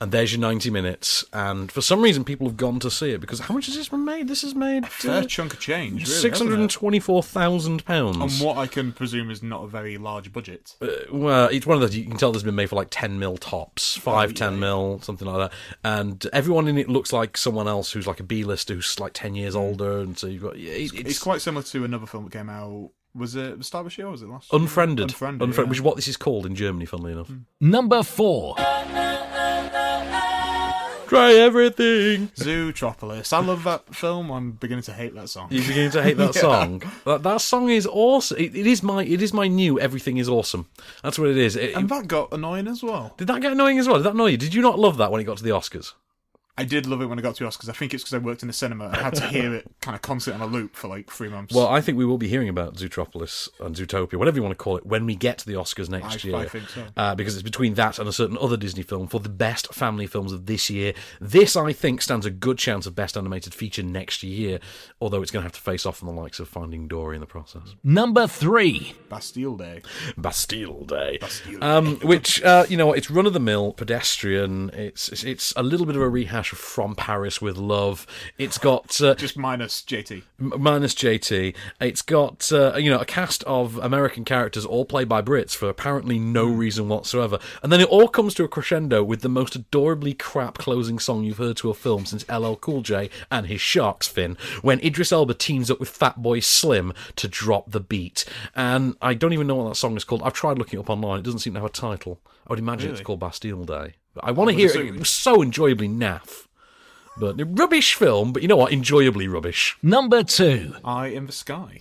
and 0.00 0.12
there's 0.12 0.32
your 0.32 0.40
ninety 0.40 0.70
minutes. 0.70 1.24
And 1.32 1.70
for 1.70 1.82
some 1.82 2.00
reason, 2.00 2.24
people 2.24 2.46
have 2.46 2.56
gone 2.56 2.80
to 2.80 2.90
see 2.90 3.10
it 3.10 3.20
because 3.20 3.40
how 3.40 3.54
much 3.54 3.66
has 3.66 3.76
this 3.76 3.88
been 3.88 4.04
made? 4.04 4.28
This 4.28 4.42
has 4.42 4.54
made 4.54 4.84
a 4.84 4.86
Fair 4.86 5.24
chunk 5.24 5.52
of 5.52 5.60
change. 5.60 6.04
Really, 6.04 6.20
six 6.20 6.38
hundred 6.38 6.54
and 6.54 6.62
hasn't 6.62 6.76
it? 6.76 6.78
twenty-four 6.78 7.22
thousand 7.22 7.82
On 7.88 8.30
what 8.30 8.56
I 8.56 8.66
can 8.66 8.92
presume 8.92 9.30
is 9.30 9.42
not 9.42 9.64
a 9.64 9.66
very 9.66 9.98
large 9.98 10.32
budget. 10.32 10.53
Uh, 10.80 10.88
well, 11.10 11.48
it's 11.48 11.66
one 11.66 11.76
of 11.76 11.80
those 11.80 11.96
you 11.96 12.04
can 12.04 12.16
tell 12.16 12.32
this 12.32 12.42
has 12.42 12.44
been 12.44 12.54
made 12.54 12.68
for 12.68 12.76
like 12.76 12.88
ten 12.90 13.18
mil 13.18 13.36
tops, 13.36 13.96
oh, 13.98 14.00
five, 14.00 14.34
ten 14.34 14.58
mil, 14.58 15.00
something 15.00 15.26
like 15.26 15.50
that. 15.50 15.58
And 15.82 16.26
everyone 16.32 16.68
in 16.68 16.78
it 16.78 16.88
looks 16.88 17.12
like 17.12 17.36
someone 17.36 17.68
else 17.68 17.92
who's 17.92 18.06
like 18.06 18.20
a 18.20 18.24
B-lister 18.24 18.74
who's 18.74 18.98
like 18.98 19.12
ten 19.12 19.34
years 19.34 19.54
mm. 19.54 19.60
older, 19.60 20.00
and 20.00 20.18
so 20.18 20.26
you've 20.26 20.42
got 20.42 20.58
yeah, 20.58 20.72
it, 20.72 20.94
It's, 20.94 21.18
quite 21.18 21.40
similar 21.40 21.62
to 21.64 21.84
another 21.84 22.06
film 22.06 22.24
that 22.24 22.32
came 22.32 22.50
out. 22.50 22.90
Was 23.14 23.36
it 23.36 23.58
the 23.58 23.64
start 23.64 23.86
of 23.86 23.92
the 23.92 23.98
year? 23.98 24.08
or 24.08 24.10
Was 24.10 24.22
it 24.22 24.28
last? 24.28 24.52
Unfriended, 24.52 25.10
Unfriended, 25.10 25.48
Unfriended 25.48 25.66
yeah. 25.66 25.70
which 25.70 25.78
is 25.78 25.82
what 25.82 25.96
this 25.96 26.08
is 26.08 26.16
called 26.16 26.46
in 26.46 26.54
Germany, 26.56 26.84
funnily 26.84 27.12
enough. 27.12 27.28
Mm. 27.28 27.44
Number 27.60 28.02
4. 28.02 28.56
Try 31.08 31.32
everything. 31.34 32.28
Zootropolis. 32.36 33.32
I 33.32 33.40
love 33.40 33.64
that 33.64 33.94
film. 33.94 34.30
I'm 34.30 34.52
beginning 34.52 34.82
to 34.84 34.92
hate 34.92 35.14
that 35.14 35.28
song. 35.28 35.48
You're 35.50 35.66
beginning 35.66 35.90
to 35.92 36.02
hate 36.02 36.16
that 36.16 36.34
Yeah. 36.34 36.40
song. 36.40 36.82
That, 37.04 37.22
that 37.22 37.40
song 37.40 37.68
is 37.70 37.86
awesome. 37.86 38.38
It, 38.38 38.54
it 38.56 38.66
is 38.66 38.82
my 38.82 39.04
it 39.04 39.22
is 39.22 39.32
my 39.32 39.46
new 39.48 39.78
everything 39.80 40.16
is 40.16 40.28
awesome. 40.28 40.66
That's 41.02 41.18
what 41.18 41.28
it 41.28 41.36
is. 41.36 41.56
It- 41.56 41.74
And 41.74 41.88
that 41.88 42.08
got 42.08 42.32
annoying 42.32 42.68
as 42.68 42.82
well. 42.82 43.14
did 43.16 43.26
that 43.28 43.40
get 43.42 43.52
annoying 43.52 43.78
as 43.78 43.86
well? 43.86 43.96
Did 43.96 44.04
that 44.04 44.14
annoy 44.14 44.28
you? 44.32 44.36
Did 44.36 44.54
you 44.54 44.62
not 44.62 44.78
love 44.78 44.96
that 44.98 45.10
when 45.10 45.20
it 45.20 45.24
got 45.24 45.36
to 45.38 45.44
the 45.44 45.50
Oscars? 45.50 45.92
I 46.56 46.64
did 46.64 46.86
love 46.86 47.02
it 47.02 47.06
when 47.06 47.18
I 47.18 47.22
got 47.22 47.34
to 47.36 47.44
the 47.44 47.50
Oscars. 47.50 47.68
I 47.68 47.72
think 47.72 47.92
it's 47.94 48.04
because 48.04 48.14
I 48.14 48.18
worked 48.18 48.42
in 48.42 48.46
the 48.46 48.52
cinema. 48.52 48.88
I 48.92 49.02
had 49.02 49.14
to 49.14 49.26
hear 49.26 49.52
it 49.52 49.66
kind 49.80 49.96
of 49.96 50.02
constant 50.02 50.40
on 50.40 50.42
a 50.42 50.46
loop 50.46 50.76
for 50.76 50.86
like 50.86 51.10
three 51.10 51.28
months. 51.28 51.52
Well, 51.52 51.66
I 51.66 51.80
think 51.80 51.98
we 51.98 52.04
will 52.04 52.16
be 52.16 52.28
hearing 52.28 52.48
about 52.48 52.76
Zootropolis 52.76 53.48
and 53.58 53.74
Zootopia, 53.74 54.16
whatever 54.18 54.36
you 54.36 54.42
want 54.42 54.52
to 54.52 54.62
call 54.62 54.76
it, 54.76 54.86
when 54.86 55.04
we 55.04 55.16
get 55.16 55.38
to 55.38 55.46
the 55.46 55.54
Oscars 55.54 55.88
next 55.88 56.24
I- 56.24 56.28
year. 56.28 56.36
I 56.36 56.46
think 56.46 56.68
so. 56.68 56.84
Uh, 56.96 57.14
because 57.16 57.34
it's 57.34 57.42
between 57.42 57.74
that 57.74 57.98
and 57.98 58.08
a 58.08 58.12
certain 58.12 58.38
other 58.40 58.56
Disney 58.56 58.84
film 58.84 59.08
for 59.08 59.18
the 59.18 59.28
best 59.28 59.74
family 59.74 60.06
films 60.06 60.32
of 60.32 60.46
this 60.46 60.70
year. 60.70 60.94
This, 61.20 61.56
I 61.56 61.72
think, 61.72 62.00
stands 62.00 62.24
a 62.24 62.30
good 62.30 62.58
chance 62.58 62.86
of 62.86 62.94
best 62.94 63.16
animated 63.16 63.52
feature 63.52 63.82
next 63.82 64.22
year, 64.22 64.60
although 65.00 65.22
it's 65.22 65.32
going 65.32 65.42
to 65.42 65.46
have 65.46 65.52
to 65.52 65.60
face 65.60 65.84
off 65.84 66.04
on 66.04 66.14
the 66.14 66.20
likes 66.20 66.38
of 66.38 66.48
Finding 66.48 66.86
Dory 66.86 67.16
in 67.16 67.20
the 67.20 67.26
process. 67.26 67.74
Number 67.82 68.28
3. 68.28 68.94
Bastille 69.08 69.56
Day. 69.56 69.82
Bastille 70.16 70.84
Day, 70.84 71.18
um, 71.60 71.96
which 72.00 72.42
uh, 72.42 72.64
you 72.68 72.76
know 72.76 72.92
it's 72.92 73.10
run 73.10 73.26
of 73.26 73.32
the 73.32 73.40
mill 73.40 73.72
pedestrian. 73.72 74.70
It's, 74.70 75.08
it's 75.08 75.24
it's 75.24 75.52
a 75.56 75.62
little 75.62 75.86
bit 75.86 75.96
of 75.96 76.02
a 76.02 76.08
rehash 76.08 76.43
From 76.48 76.94
Paris 76.94 77.40
with 77.40 77.56
Love. 77.56 78.06
It's 78.38 78.58
got 78.58 79.00
uh, 79.00 79.14
Just 79.14 79.36
minus 79.36 79.82
JT. 79.82 80.22
M- 80.40 80.52
minus 80.58 80.94
JT. 80.94 81.54
It's 81.80 82.02
got 82.02 82.52
uh, 82.52 82.74
you 82.76 82.90
know 82.90 82.98
a 82.98 83.04
cast 83.04 83.44
of 83.44 83.78
American 83.78 84.24
characters 84.24 84.64
all 84.64 84.84
played 84.84 85.08
by 85.08 85.22
Brits 85.22 85.54
for 85.54 85.68
apparently 85.68 86.18
no 86.18 86.44
reason 86.46 86.88
whatsoever, 86.88 87.38
and 87.62 87.72
then 87.72 87.80
it 87.80 87.88
all 87.88 88.08
comes 88.08 88.34
to 88.34 88.44
a 88.44 88.48
crescendo 88.48 89.02
with 89.02 89.22
the 89.22 89.28
most 89.28 89.56
adorably 89.56 90.14
crap 90.14 90.58
closing 90.58 90.98
song 90.98 91.24
you've 91.24 91.38
heard 91.38 91.56
to 91.58 91.70
a 91.70 91.74
film 91.74 92.06
since 92.06 92.28
LL 92.28 92.54
Cool 92.54 92.82
J 92.82 93.10
and 93.30 93.46
his 93.46 93.60
Sharks 93.60 94.06
Fin, 94.08 94.36
when 94.62 94.80
Idris 94.80 95.12
Elba 95.12 95.34
teams 95.34 95.70
up 95.70 95.80
with 95.80 95.96
Fatboy 95.98 96.42
Slim 96.42 96.92
to 97.16 97.28
drop 97.28 97.70
the 97.70 97.80
beat. 97.80 98.24
And 98.54 98.96
I 99.00 99.14
don't 99.14 99.32
even 99.32 99.46
know 99.46 99.56
what 99.56 99.68
that 99.68 99.76
song 99.76 99.96
is 99.96 100.04
called. 100.04 100.22
I've 100.22 100.32
tried 100.32 100.58
looking 100.58 100.78
it 100.78 100.82
up 100.82 100.90
online. 100.90 101.20
It 101.20 101.24
doesn't 101.24 101.40
seem 101.40 101.54
to 101.54 101.60
have 101.60 101.68
a 101.68 101.72
title. 101.72 102.20
I 102.46 102.52
would 102.52 102.58
imagine 102.58 102.90
it's 102.90 103.00
called 103.00 103.20
Bastille 103.20 103.64
Day. 103.64 103.94
But 104.14 104.24
I 104.24 104.30
want 104.30 104.50
to 104.50 104.56
hear 104.56 104.70
it. 104.70 104.76
It 104.76 104.98
was 104.98 105.10
so 105.10 105.42
enjoyably 105.42 105.88
naff. 105.88 106.46
But 107.16 107.36
rubbish 107.58 107.94
film, 107.94 108.32
but 108.32 108.42
you 108.42 108.48
know 108.48 108.56
what? 108.56 108.72
Enjoyably 108.72 109.28
rubbish. 109.28 109.76
Number 109.82 110.22
2. 110.24 110.76
Eye 110.84 111.08
in 111.08 111.26
the 111.26 111.32
Sky. 111.32 111.80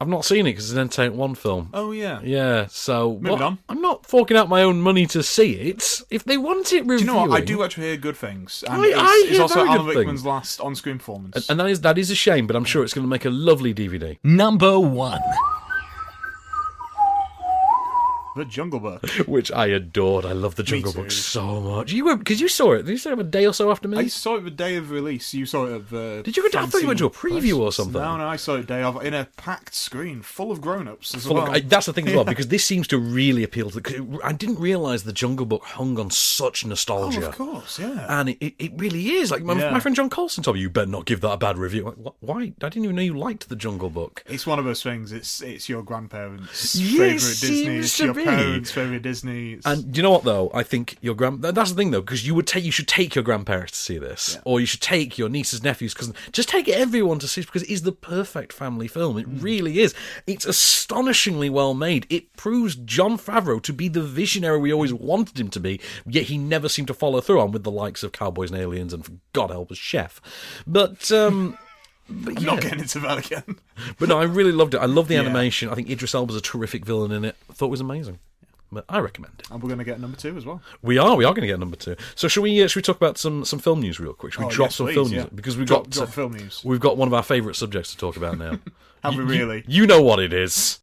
I've 0.00 0.08
not 0.08 0.24
seen 0.26 0.40
it 0.46 0.50
because 0.50 0.64
it's 0.66 0.72
an 0.74 0.80
Entertainment 0.80 1.16
One 1.16 1.34
film. 1.34 1.70
Oh 1.72 1.90
yeah. 1.92 2.20
Yeah, 2.22 2.66
so 2.68 3.12
Moving 3.14 3.30
what- 3.30 3.40
on. 3.42 3.58
I'm 3.68 3.80
not 3.80 4.04
forking 4.04 4.36
out 4.36 4.48
my 4.48 4.62
own 4.62 4.80
money 4.82 5.06
to 5.06 5.22
see 5.22 5.52
it. 5.54 6.02
If 6.10 6.24
they 6.24 6.36
want 6.36 6.72
it 6.72 6.82
Do 6.84 6.90
reviewing, 6.90 6.98
you 7.00 7.06
know 7.06 7.26
what? 7.28 7.40
I 7.40 7.42
do 7.44 7.62
actually 7.62 7.86
hear 7.86 7.96
good 7.96 8.16
things. 8.16 8.62
And 8.68 8.82
I- 8.82 8.86
it's, 8.88 8.98
I 8.98 9.20
it's 9.24 9.28
hear 9.30 9.42
also 9.42 9.54
very 9.54 9.68
Alan 9.68 9.86
good 9.86 9.96
Rickman's 9.96 10.20
things. 10.20 10.26
last 10.26 10.60
on-screen 10.60 10.98
performance. 10.98 11.48
and 11.48 11.58
that 11.58 11.66
is 11.70 11.80
that 11.80 11.96
is 11.96 12.10
a 12.10 12.14
shame, 12.14 12.46
but 12.46 12.56
I'm 12.56 12.64
sure 12.66 12.84
it's 12.84 12.92
going 12.92 13.06
to 13.06 13.08
make 13.10 13.24
a 13.24 13.30
lovely 13.30 13.72
DVD. 13.72 14.18
Number 14.22 14.78
1. 14.78 15.20
The 18.36 18.44
Jungle 18.44 18.80
Book. 18.80 19.04
which 19.26 19.50
I 19.50 19.66
adored. 19.66 20.24
I 20.26 20.32
love 20.32 20.56
the 20.56 20.62
Jungle. 20.62 20.92
Book 20.92 21.10
so 21.10 21.60
much. 21.60 21.90
You 21.92 22.04
were 22.04 22.16
because 22.16 22.40
you 22.40 22.48
saw 22.48 22.72
it. 22.72 22.82
Did 22.82 22.92
you 22.92 22.98
say 22.98 23.12
it 23.12 23.18
a 23.18 23.24
day 23.24 23.46
or 23.46 23.54
so 23.54 23.70
after 23.70 23.88
me? 23.88 23.96
I 23.98 24.06
saw 24.08 24.36
it 24.36 24.44
the 24.44 24.50
day 24.50 24.76
of 24.76 24.90
release. 24.90 25.32
You 25.32 25.46
saw 25.46 25.66
it 25.66 25.74
at 25.74 25.90
the. 25.90 26.20
Did 26.22 26.36
you 26.36 26.50
go- 26.50 26.58
I 26.58 26.66
thought 26.66 26.82
you 26.82 26.86
went 26.86 26.98
to 26.98 27.06
a 27.06 27.10
preview 27.10 27.58
or 27.58 27.72
something. 27.72 28.00
No, 28.00 28.16
no, 28.18 28.26
I 28.26 28.36
saw 28.36 28.56
it 28.56 28.66
day 28.66 28.82
of 28.82 29.02
in 29.04 29.14
a 29.14 29.26
packed 29.36 29.74
screen 29.74 30.22
full 30.22 30.52
of 30.52 30.60
grown-ups 30.60 31.14
as 31.14 31.26
Full 31.26 31.38
of- 31.38 31.44
well. 31.44 31.56
I- 31.56 31.60
that's 31.60 31.86
the 31.86 31.92
thing 31.92 32.06
as 32.08 32.14
well 32.14 32.24
because 32.36 32.48
this 32.48 32.64
seems 32.64 32.86
to 32.88 32.98
really 32.98 33.42
appeal 33.42 33.70
to. 33.70 33.78
it- 33.78 34.20
I 34.22 34.32
didn't 34.32 34.60
realize 34.60 35.04
the 35.04 35.12
Jungle 35.12 35.46
Book 35.46 35.64
hung 35.64 35.98
on 35.98 36.10
such 36.10 36.64
oh, 36.64 36.68
nostalgia. 36.68 37.28
of 37.28 37.36
course, 37.36 37.78
yeah. 37.78 38.06
And 38.20 38.28
it, 38.30 38.54
it, 38.58 38.72
really 38.76 39.08
is. 39.10 39.30
Like, 39.30 39.42
my, 39.42 39.54
Yeah. 39.58 39.70
my 39.70 39.80
friend 39.80 39.96
John 39.96 40.10
Colson 40.10 40.44
told 40.44 40.56
me, 40.56 40.60
you 40.60 40.68
better 40.70 40.90
not 40.90 41.06
give 41.06 41.22
that 41.22 41.32
a 41.32 41.36
bad 41.38 41.56
review. 41.58 41.94
Like, 41.96 42.14
Why? 42.20 42.40
I 42.42 42.68
didn't 42.68 42.84
even 42.84 42.96
know 42.96 43.02
you 43.02 43.18
liked 43.18 43.48
the 43.48 43.56
Jungle 43.56 43.88
Book. 43.90 44.22
It's 44.26 44.46
one 44.46 44.58
of 44.58 44.64
those 44.66 44.82
things. 44.82 45.12
It's 45.12 45.40
it's 45.40 45.68
your 45.68 45.82
grandparents' 45.82 46.74
it 46.74 46.80
favorite 46.98 47.18
Disney. 47.18 47.76
It's 47.76 47.98
your 47.98 48.14
parents' 48.26 48.70
favorite 48.70 49.02
Disney. 49.02 49.58
And 49.64 49.92
do 49.92 49.98
you 49.98 50.02
know 50.02 50.10
what 50.10 50.24
though? 50.24 50.50
I 50.54 50.62
think 50.62 50.96
your 51.00 51.14
grand 51.14 51.42
that's 51.42 51.70
the 51.70 51.76
thing 51.76 51.90
though 51.90 52.00
because 52.00 52.26
you 52.26 52.34
would 52.34 52.46
take 52.46 52.64
you 52.64 52.72
should 52.72 52.88
take 52.88 53.14
your 53.14 53.24
grandparents 53.24 53.72
to 53.72 53.78
see 53.78 53.98
this, 53.98 54.38
or 54.44 54.60
you 54.60 54.66
should 54.66 54.80
take 54.80 55.18
your 55.18 55.28
nieces, 55.28 55.62
nephews, 55.62 55.94
cousins. 55.94 56.16
Just 56.32 56.48
take 56.48 56.68
everyone 56.68 57.18
to 57.20 57.28
see 57.28 57.40
it 57.40 57.46
because 57.46 57.62
it 57.62 57.70
is 57.70 57.82
the 57.82 57.92
perfect 57.92 58.52
family 58.52 58.88
film. 58.88 59.18
It 59.18 59.26
really 59.28 59.80
is. 59.80 59.94
It's 60.26 60.46
astonishingly 60.46 61.50
well 61.50 61.74
made. 61.74 62.06
It 62.10 62.36
proves 62.36 62.74
Jon 62.74 63.18
Favreau 63.18 63.62
to 63.62 63.72
be 63.72 63.88
the 63.88 64.02
visionary 64.02 64.58
we 64.58 64.72
always 64.72 64.92
wanted 64.92 65.38
him 65.38 65.50
to 65.50 65.60
be, 65.60 65.80
yet 66.06 66.24
he 66.24 66.38
never 66.38 66.68
seemed 66.68 66.88
to 66.88 66.94
follow 66.94 67.20
through 67.20 67.40
on 67.40 67.52
with 67.52 67.64
the 67.64 67.70
likes 67.70 68.02
of 68.02 68.12
Cowboys 68.12 68.50
and 68.50 68.60
Aliens 68.60 68.92
and 68.92 69.04
for 69.04 69.12
God 69.32 69.50
help 69.50 69.70
us, 69.70 69.78
Chef. 69.78 70.20
But 70.66 71.10
um. 71.12 71.58
But 72.08 72.40
yeah. 72.40 72.46
not 72.46 72.60
getting 72.62 72.80
into 72.80 73.00
that 73.00 73.18
again. 73.26 73.58
But 73.98 74.08
no, 74.08 74.18
I 74.18 74.24
really 74.24 74.52
loved 74.52 74.74
it. 74.74 74.78
I 74.78 74.86
love 74.86 75.08
the 75.08 75.14
Yeah. 75.14 75.20
animation. 75.20 75.68
I 75.68 75.74
think 75.74 75.90
Idris 75.90 76.14
Elba's 76.14 76.36
a 76.36 76.40
terrific 76.40 76.84
villain 76.84 77.10
in 77.12 77.24
it. 77.24 77.36
I 77.50 77.52
thought 77.52 77.66
it 77.66 77.70
was 77.70 77.80
amazing. 77.80 78.18
But 78.72 78.84
I 78.88 78.98
recommend 78.98 79.34
it. 79.38 79.48
And 79.50 79.62
we're 79.62 79.68
going 79.68 79.78
to 79.78 79.84
get 79.84 80.00
number 80.00 80.16
two 80.16 80.36
as 80.36 80.44
well. 80.44 80.60
We 80.82 80.98
are. 80.98 81.14
We 81.14 81.24
are 81.24 81.32
going 81.32 81.42
to 81.42 81.46
get 81.46 81.60
number 81.60 81.76
two. 81.76 81.94
So 82.16 82.26
should 82.26 82.42
we? 82.42 82.62
Uh, 82.62 82.66
should 82.66 82.76
we 82.80 82.82
talk 82.82 82.96
about 82.96 83.16
some 83.16 83.44
some 83.44 83.58
film 83.60 83.80
news 83.80 84.00
real 84.00 84.12
quick? 84.12 84.32
Should 84.32 84.40
we 84.40 84.46
Oh, 84.46 84.50
drop 84.50 84.66
yes, 84.68 84.76
some 84.76 84.86
please, 84.86 84.94
film 84.94 85.08
yeah. 85.12 85.20
news 85.22 85.30
because 85.34 85.56
we've 85.56 85.66
Drop- 85.68 85.84
got 85.84 85.90
drop 85.92 86.08
film 86.08 86.32
news. 86.32 86.62
We've 86.64 86.80
got 86.80 86.96
one 86.96 87.06
of 87.08 87.14
our 87.14 87.22
favourite 87.22 87.54
subjects 87.56 87.92
to 87.92 87.96
talk 87.96 88.16
about 88.16 88.38
now. 88.38 88.58
Have 89.04 89.14
we 89.14 89.22
really? 89.22 89.58
You, 89.68 89.82
you 89.82 89.86
know 89.86 90.02
what 90.02 90.18
it 90.18 90.32
is. 90.32 90.80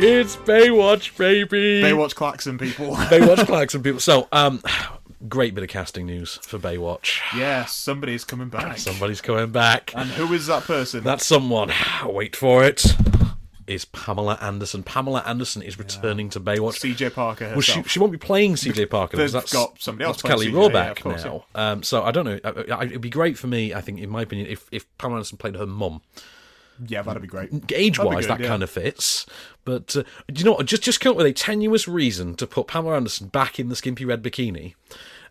It's 0.00 0.36
Baywatch, 0.36 1.16
baby. 1.16 1.82
Baywatch 1.82 2.14
Klaxon 2.14 2.56
people. 2.56 2.86
Baywatch 2.94 3.44
Klaxon 3.46 3.82
people. 3.82 3.98
So, 3.98 4.28
um, 4.30 4.62
great 5.28 5.56
bit 5.56 5.64
of 5.64 5.70
casting 5.70 6.06
news 6.06 6.38
for 6.42 6.56
Baywatch. 6.56 7.18
yes, 7.36 7.72
somebody's 7.72 8.24
coming 8.24 8.48
back. 8.48 8.78
Somebody's 8.78 9.20
coming 9.20 9.50
back. 9.50 9.92
And 9.96 10.08
who 10.10 10.32
is 10.34 10.46
that 10.46 10.62
person? 10.62 11.02
That's 11.02 11.26
someone, 11.26 11.72
wait 12.04 12.36
for 12.36 12.62
it, 12.62 12.84
is 13.66 13.86
Pamela 13.86 14.38
Anderson. 14.40 14.84
Pamela 14.84 15.24
Anderson 15.26 15.62
is 15.62 15.80
returning 15.80 16.30
to 16.30 16.38
Baywatch. 16.38 16.78
CJ 16.94 17.12
Parker 17.14 17.48
Well, 17.50 17.60
she, 17.60 17.82
she 17.82 17.98
won't 17.98 18.12
be 18.12 18.18
playing 18.18 18.54
CJ 18.54 18.88
Parker 18.88 19.16
because 19.16 19.32
that's 19.32 19.52
got 19.52 19.80
somebody 19.80 20.04
else 20.04 20.22
that's 20.22 20.32
Kelly 20.32 20.46
CJ, 20.46 20.52
yeah, 20.52 20.58
Rohrbach 20.58 20.90
of 20.92 21.00
course, 21.02 21.24
now. 21.24 21.44
Um, 21.56 21.82
so 21.82 22.04
I 22.04 22.12
don't 22.12 22.24
know. 22.24 22.38
I, 22.44 22.72
I, 22.72 22.84
it'd 22.84 23.00
be 23.00 23.10
great 23.10 23.36
for 23.36 23.48
me, 23.48 23.74
I 23.74 23.80
think, 23.80 23.98
in 23.98 24.10
my 24.10 24.22
opinion, 24.22 24.46
if 24.48 24.68
if 24.70 24.86
Pamela 24.96 25.18
Anderson 25.18 25.38
played 25.38 25.56
her 25.56 25.66
mum. 25.66 26.02
Yeah, 26.86 27.02
that'd 27.02 27.22
be 27.22 27.28
great. 27.28 27.50
Age 27.72 27.98
wise, 27.98 28.26
that 28.26 28.40
yeah. 28.40 28.46
kind 28.48 28.62
of 28.62 28.70
fits. 28.70 29.26
But 29.64 29.96
uh, 29.96 30.02
do 30.32 30.38
you 30.38 30.44
know 30.44 30.52
what? 30.52 30.66
Just 30.66 30.82
just 30.82 31.00
come 31.00 31.10
up 31.12 31.16
with 31.16 31.26
a 31.26 31.32
tenuous 31.32 31.86
reason 31.88 32.34
to 32.36 32.46
put 32.46 32.66
Pamela 32.68 32.96
Anderson 32.96 33.28
back 33.28 33.58
in 33.58 33.68
the 33.68 33.76
skimpy 33.76 34.04
red 34.04 34.22
bikini. 34.22 34.74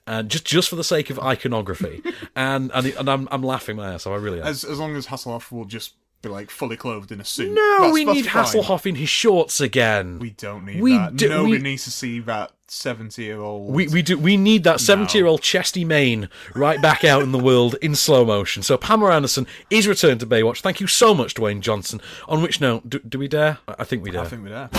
And 0.06 0.30
just, 0.30 0.46
just 0.46 0.70
for 0.70 0.78
the 0.78 0.86
sake 0.86 1.10
of 1.10 1.20
iconography, 1.20 2.02
and 2.36 2.72
and, 2.74 2.88
and 2.88 3.10
I'm 3.10 3.28
I'm 3.32 3.44
laughing 3.44 3.76
my 3.76 3.94
ass 3.94 4.06
off. 4.08 4.14
I 4.14 4.16
really 4.18 4.40
am. 4.40 4.48
As 4.48 4.64
as 4.64 4.80
long 4.80 4.96
as 4.96 5.08
Hasselhoff 5.08 5.52
will 5.52 5.66
just 5.66 5.96
be 6.22 6.30
like 6.30 6.50
fully 6.50 6.78
clothed 6.78 7.12
in 7.12 7.20
a 7.20 7.26
suit. 7.26 7.54
no, 7.54 7.78
That's- 7.80 7.94
we 7.94 8.06
that's 8.06 8.16
need 8.16 8.28
fine. 8.28 8.46
Hasselhoff 8.46 8.86
in 8.86 8.96
his 8.96 9.10
shorts 9.10 9.60
again. 9.60 10.18
We 10.20 10.30
don't 10.32 10.66
need 10.66 10.82
We 10.82 10.94
that. 10.94 11.16
do- 11.16 11.30
Nobody 11.30 11.52
we- 11.58 11.60
needs 11.60 11.84
to 11.84 11.92
see 11.92 12.20
that 12.22 12.52
seventy-year-old. 12.72 13.74
We 13.74 13.88
we 13.88 14.02
do 14.02 14.18
we 14.18 14.38
need 14.38 14.64
that 14.66 14.80
seventy 14.80 15.18
year 15.18 15.28
old 15.28 15.42
chesty 15.42 15.84
mane 15.86 16.30
right 16.56 16.82
back 16.82 17.04
out 17.04 17.22
in 17.24 17.32
the 17.32 17.40
world 17.40 17.76
in 17.82 17.96
slow 17.96 18.26
motion. 18.26 18.64
So 18.64 18.78
Pamela 18.78 19.14
Anderson 19.16 19.48
is 19.70 19.88
returned 19.88 20.20
to 20.22 20.26
Baywatch. 20.28 20.62
Thank 20.62 20.80
you 20.82 20.88
so 20.88 21.14
much, 21.14 21.34
Dwayne 21.36 21.62
Johnson. 21.62 22.02
On 22.28 22.42
which 22.42 22.60
note, 22.62 22.90
do, 22.90 23.00
do 23.00 23.20
we 23.20 23.28
dare? 23.28 23.60
I 23.68 23.84
think 23.84 24.04
we 24.04 24.12
dare. 24.12 24.22
I 24.22 24.26
think 24.26 24.44
we 24.44 24.50
dare. 24.50 24.70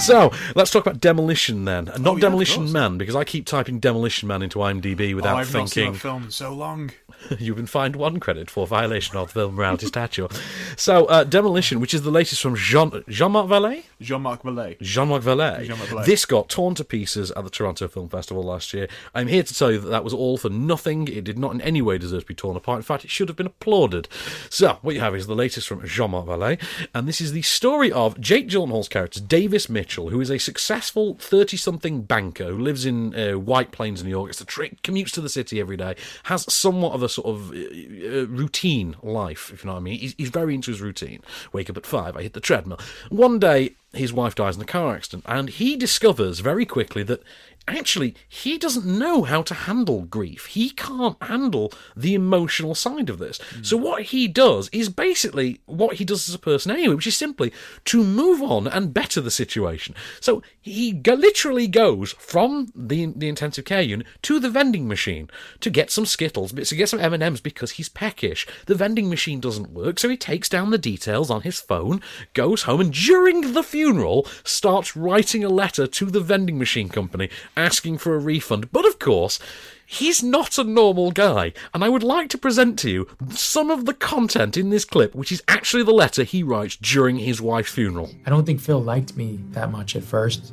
So 0.00 0.30
let's 0.54 0.70
talk 0.70 0.86
about 0.86 1.00
Demolition 1.00 1.64
then, 1.64 1.88
and 1.88 2.04
not 2.04 2.12
Oh, 2.12 2.16
yeah, 2.16 2.20
Demolition. 2.22 2.70
Man 2.72 2.98
because 2.98 3.16
I 3.16 3.24
keep 3.24 3.44
typing 3.46 3.78
Demolition 3.80 4.28
Man 4.28 4.42
into 4.42 4.60
IMDb 4.60 5.14
without 5.14 5.34
Oh, 5.34 5.38
without 5.38 5.38
I've 5.38 5.52
not 5.52 5.68
seen 5.68 5.84
thinking. 5.86 5.92
that 5.94 5.98
film 5.98 6.30
so 6.30 6.54
long. 6.54 6.92
You've 7.38 7.56
been 7.56 7.66
fined 7.66 7.96
one 7.96 8.20
credit 8.20 8.50
for 8.50 8.66
violation 8.66 9.16
of 9.16 9.28
the 9.28 9.40
film 9.40 9.54
morality 9.54 9.86
statute. 9.94 10.32
So 10.76 11.06
uh, 11.06 11.24
Demolition, 11.24 11.80
which 11.80 11.94
is 11.94 12.02
the 12.02 12.10
latest 12.10 12.42
from 12.42 12.56
Jean 12.56 13.04
Jean 13.08 13.32
Marc 13.32 13.48
Vallée. 13.48 13.84
Jean-Marc 14.00 14.42
Vallée. 14.42 14.80
Jean-Marc 14.80 15.22
Vallée. 15.24 15.64
Jean-Marc 15.64 15.90
Vallée. 15.90 16.04
This 16.04 16.24
got 16.24 16.48
torn 16.48 16.74
to 16.76 16.84
pieces 16.84 17.32
at 17.32 17.42
the 17.42 17.50
Toronto 17.50 17.88
Film 17.88 18.08
Festival 18.08 18.44
last 18.44 18.72
year. 18.72 18.88
I'm 19.14 19.26
here 19.26 19.42
to 19.42 19.54
tell 19.54 19.72
you 19.72 19.80
that 19.80 19.88
that 19.88 20.04
was 20.04 20.14
all 20.14 20.38
for 20.38 20.50
nothing. 20.50 21.08
It 21.08 21.24
did 21.24 21.38
not 21.38 21.52
in 21.52 21.60
any 21.62 21.82
way 21.82 21.98
deserve 21.98 22.22
to 22.22 22.26
be 22.26 22.34
torn 22.34 22.56
apart. 22.56 22.76
In 22.76 22.82
fact, 22.82 23.04
it 23.04 23.10
should 23.10 23.28
have 23.28 23.36
been 23.36 23.46
applauded. 23.46 24.08
So, 24.50 24.78
what 24.82 24.94
you 24.94 25.00
have 25.00 25.16
is 25.16 25.26
the 25.26 25.34
latest 25.34 25.66
from 25.66 25.84
Jean-Marc 25.84 26.26
Vallée, 26.26 26.62
and 26.94 27.08
this 27.08 27.20
is 27.20 27.32
the 27.32 27.42
story 27.42 27.90
of 27.90 28.20
Jake 28.20 28.48
Gyllenhaal's 28.48 28.88
character, 28.88 29.20
Davis 29.20 29.68
Mitchell, 29.68 30.10
who 30.10 30.20
is 30.20 30.30
a 30.30 30.38
successful 30.38 31.16
30-something 31.16 32.02
banker 32.02 32.46
who 32.46 32.58
lives 32.58 32.86
in 32.86 33.14
uh, 33.14 33.32
White 33.38 33.72
Plains, 33.72 34.04
New 34.04 34.10
York. 34.10 34.30
It's 34.30 34.40
a 34.40 34.44
trick, 34.44 34.80
commutes 34.82 35.10
to 35.12 35.20
the 35.20 35.28
city 35.28 35.60
every 35.60 35.76
day, 35.76 35.96
has 36.24 36.52
somewhat 36.52 36.92
of 36.92 37.02
a 37.02 37.07
sort 37.08 37.26
of 37.26 37.50
uh, 37.52 37.56
uh, 37.56 38.26
routine 38.26 38.96
life, 39.02 39.50
if 39.52 39.64
you 39.64 39.68
know 39.68 39.74
what 39.74 39.80
I 39.80 39.82
mean. 39.82 39.98
He's, 39.98 40.14
he's 40.18 40.30
very 40.30 40.54
into 40.54 40.70
his 40.70 40.80
routine. 40.80 41.20
Wake 41.52 41.70
up 41.70 41.76
at 41.76 41.86
five, 41.86 42.16
I 42.16 42.22
hit 42.22 42.32
the 42.34 42.40
treadmill. 42.40 42.78
One 43.10 43.38
day, 43.38 43.74
his 43.92 44.12
wife 44.12 44.34
dies 44.34 44.56
in 44.56 44.62
a 44.62 44.66
car 44.66 44.94
accident, 44.94 45.24
and 45.26 45.48
he 45.48 45.76
discovers 45.76 46.40
very 46.40 46.66
quickly 46.66 47.02
that 47.04 47.22
actually 47.68 48.14
he 48.28 48.58
doesn't 48.58 48.86
know 48.86 49.22
how 49.22 49.42
to 49.42 49.54
handle 49.54 50.02
grief. 50.02 50.46
He 50.46 50.70
can't 50.70 51.22
handle 51.22 51.72
the 51.96 52.14
emotional 52.14 52.74
side 52.74 53.10
of 53.10 53.18
this. 53.18 53.38
So 53.62 53.78
mm. 53.78 53.82
what 53.82 54.02
he 54.04 54.26
does 54.26 54.68
is 54.72 54.88
basically 54.88 55.60
what 55.66 55.96
he 55.96 56.04
does 56.04 56.28
as 56.28 56.34
a 56.34 56.38
person 56.38 56.72
anyway, 56.72 56.94
which 56.94 57.06
is 57.06 57.16
simply 57.16 57.52
to 57.86 58.02
move 58.02 58.42
on 58.42 58.66
and 58.66 58.94
better 58.94 59.20
the 59.20 59.30
situation. 59.30 59.94
So 60.20 60.42
he 60.60 60.92
go- 60.92 61.14
literally 61.14 61.68
goes 61.68 62.12
from 62.12 62.68
the 62.74 63.12
the 63.14 63.28
intensive 63.28 63.64
care 63.64 63.82
unit 63.82 64.06
to 64.22 64.40
the 64.40 64.50
vending 64.50 64.88
machine 64.88 65.30
to 65.60 65.70
get 65.70 65.90
some 65.90 66.06
Skittles, 66.06 66.52
to 66.52 66.74
get 66.74 66.88
some 66.88 67.00
M&Ms 67.00 67.40
because 67.40 67.72
he's 67.72 67.88
peckish. 67.88 68.46
The 68.66 68.74
vending 68.74 69.10
machine 69.10 69.40
doesn't 69.40 69.70
work, 69.70 69.98
so 69.98 70.08
he 70.08 70.16
takes 70.16 70.48
down 70.48 70.70
the 70.70 70.78
details 70.78 71.30
on 71.30 71.42
his 71.42 71.60
phone, 71.60 72.00
goes 72.34 72.62
home, 72.62 72.80
and 72.80 72.92
during 72.92 73.52
the 73.52 73.62
funeral 73.78 74.26
starts 74.42 74.96
writing 74.96 75.44
a 75.44 75.48
letter 75.48 75.86
to 75.86 76.06
the 76.06 76.18
vending 76.18 76.58
machine 76.58 76.88
company 76.88 77.30
asking 77.56 77.96
for 77.96 78.16
a 78.16 78.18
refund. 78.18 78.72
But 78.72 78.84
of 78.84 78.98
course, 78.98 79.38
he's 79.86 80.20
not 80.20 80.58
a 80.58 80.64
normal 80.64 81.12
guy, 81.12 81.52
and 81.72 81.84
I 81.84 81.88
would 81.88 82.02
like 82.02 82.28
to 82.30 82.38
present 82.38 82.76
to 82.80 82.90
you 82.90 83.08
some 83.30 83.70
of 83.70 83.84
the 83.84 83.94
content 83.94 84.56
in 84.56 84.70
this 84.70 84.84
clip, 84.84 85.14
which 85.14 85.30
is 85.30 85.44
actually 85.46 85.84
the 85.84 85.92
letter 85.92 86.24
he 86.24 86.42
writes 86.42 86.74
during 86.74 87.18
his 87.18 87.40
wife's 87.40 87.70
funeral. 87.70 88.10
I 88.26 88.30
don't 88.30 88.44
think 88.44 88.58
Phil 88.58 88.82
liked 88.82 89.16
me 89.16 89.38
that 89.50 89.70
much 89.70 89.94
at 89.94 90.02
first. 90.02 90.52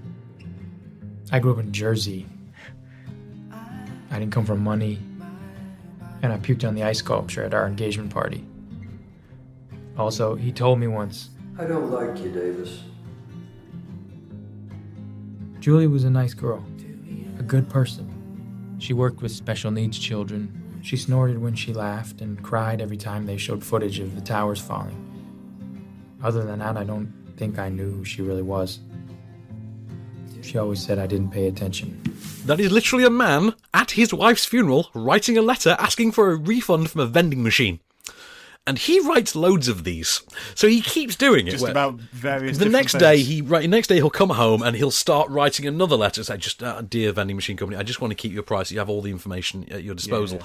I 1.31 1.39
grew 1.39 1.53
up 1.53 1.59
in 1.59 1.71
Jersey. 1.73 2.27
I 4.11 4.19
didn't 4.19 4.33
come 4.33 4.45
from 4.45 4.63
money. 4.63 4.99
And 6.21 6.31
I 6.31 6.38
puked 6.38 6.67
on 6.67 6.75
the 6.75 6.83
ice 6.83 6.99
sculpture 6.99 7.43
at 7.43 7.55
our 7.55 7.65
engagement 7.65 8.11
party. 8.11 8.45
Also, 9.97 10.35
he 10.35 10.51
told 10.51 10.77
me 10.77 10.85
once 10.85 11.31
I 11.57 11.63
don't 11.63 11.89
like 11.89 12.19
you, 12.21 12.31
Davis. 12.31 12.83
Julie 15.65 15.88
was 15.88 16.04
a 16.04 16.12
nice 16.12 16.36
girl, 16.36 16.63
a 17.39 17.41
good 17.41 17.67
person. 17.67 18.78
She 18.78 18.93
worked 18.93 19.23
with 19.23 19.32
special 19.32 19.71
needs 19.71 19.97
children. 19.97 20.80
She 20.84 20.95
snorted 20.95 21.39
when 21.39 21.56
she 21.56 21.73
laughed 21.73 22.21
and 22.21 22.39
cried 22.43 22.82
every 22.82 22.97
time 22.97 23.25
they 23.25 23.38
showed 23.38 23.63
footage 23.63 23.97
of 23.97 24.13
the 24.13 24.21
towers 24.21 24.62
falling. 24.62 24.95
Other 26.21 26.43
than 26.43 26.60
that, 26.60 26.78
I 26.78 26.84
don't 26.84 27.12
think 27.36 27.58
I 27.58 27.69
knew 27.69 27.89
who 27.89 28.06
she 28.06 28.21
really 28.21 28.43
was. 28.43 28.78
She 30.43 30.60
always 30.60 30.86
said 30.86 30.99
I 30.99 31.08
didn't 31.08 31.32
pay 31.32 31.47
attention. 31.47 31.99
That 32.45 32.60
is 32.60 32.71
literally 32.71 33.06
a 33.06 33.10
man 33.10 33.56
at 33.73 33.89
his 33.89 34.13
wife's 34.13 34.45
funeral 34.45 34.91
writing 34.93 35.36
a 35.36 35.41
letter 35.41 35.75
asking 35.80 36.12
for 36.12 36.30
a 36.30 36.36
refund 36.36 36.91
from 36.91 37.01
a 37.01 37.08
vending 37.08 37.41
machine. 37.41 37.80
And 38.67 38.80
he 38.80 38.99
writes 39.01 39.36
loads 39.36 39.67
of 39.67 39.84
these, 39.84 40.23
so 40.56 40.67
he 40.67 40.82
keeps 40.82 41.15
doing 41.15 41.47
it. 41.47 41.51
Just 41.51 41.67
about 41.67 41.99
various. 41.99 42.58
the 42.58 42.67
next 42.67 42.93
day, 42.93 43.19
he 43.19 43.41
right, 43.41 43.62
the 43.62 43.67
next 43.67 43.88
day 43.89 43.95
he'll 43.95 44.10
come 44.10 44.32
home 44.32 44.63
and 44.63 44.75
he'll 44.75 44.89
start 44.89 45.30
writing 45.30 45.67
another 45.67 45.95
letter. 45.95 46.23
Say, 46.23 46.38
just 46.38 46.63
uh, 46.63 46.82
dear 46.82 47.12
vending 47.12 47.36
machine 47.36 47.58
company, 47.58 47.80
I 47.80 47.84
just 47.84 48.01
want 48.01 48.10
to 48.10 48.15
keep 48.15 48.34
your 48.34 48.41
price. 48.41 48.71
You 48.71 48.80
have 48.80 48.89
all 48.89 49.04
the 49.04 49.12
information 49.12 49.71
at 49.71 49.84
your 49.84 49.93
disposal. 49.93 50.41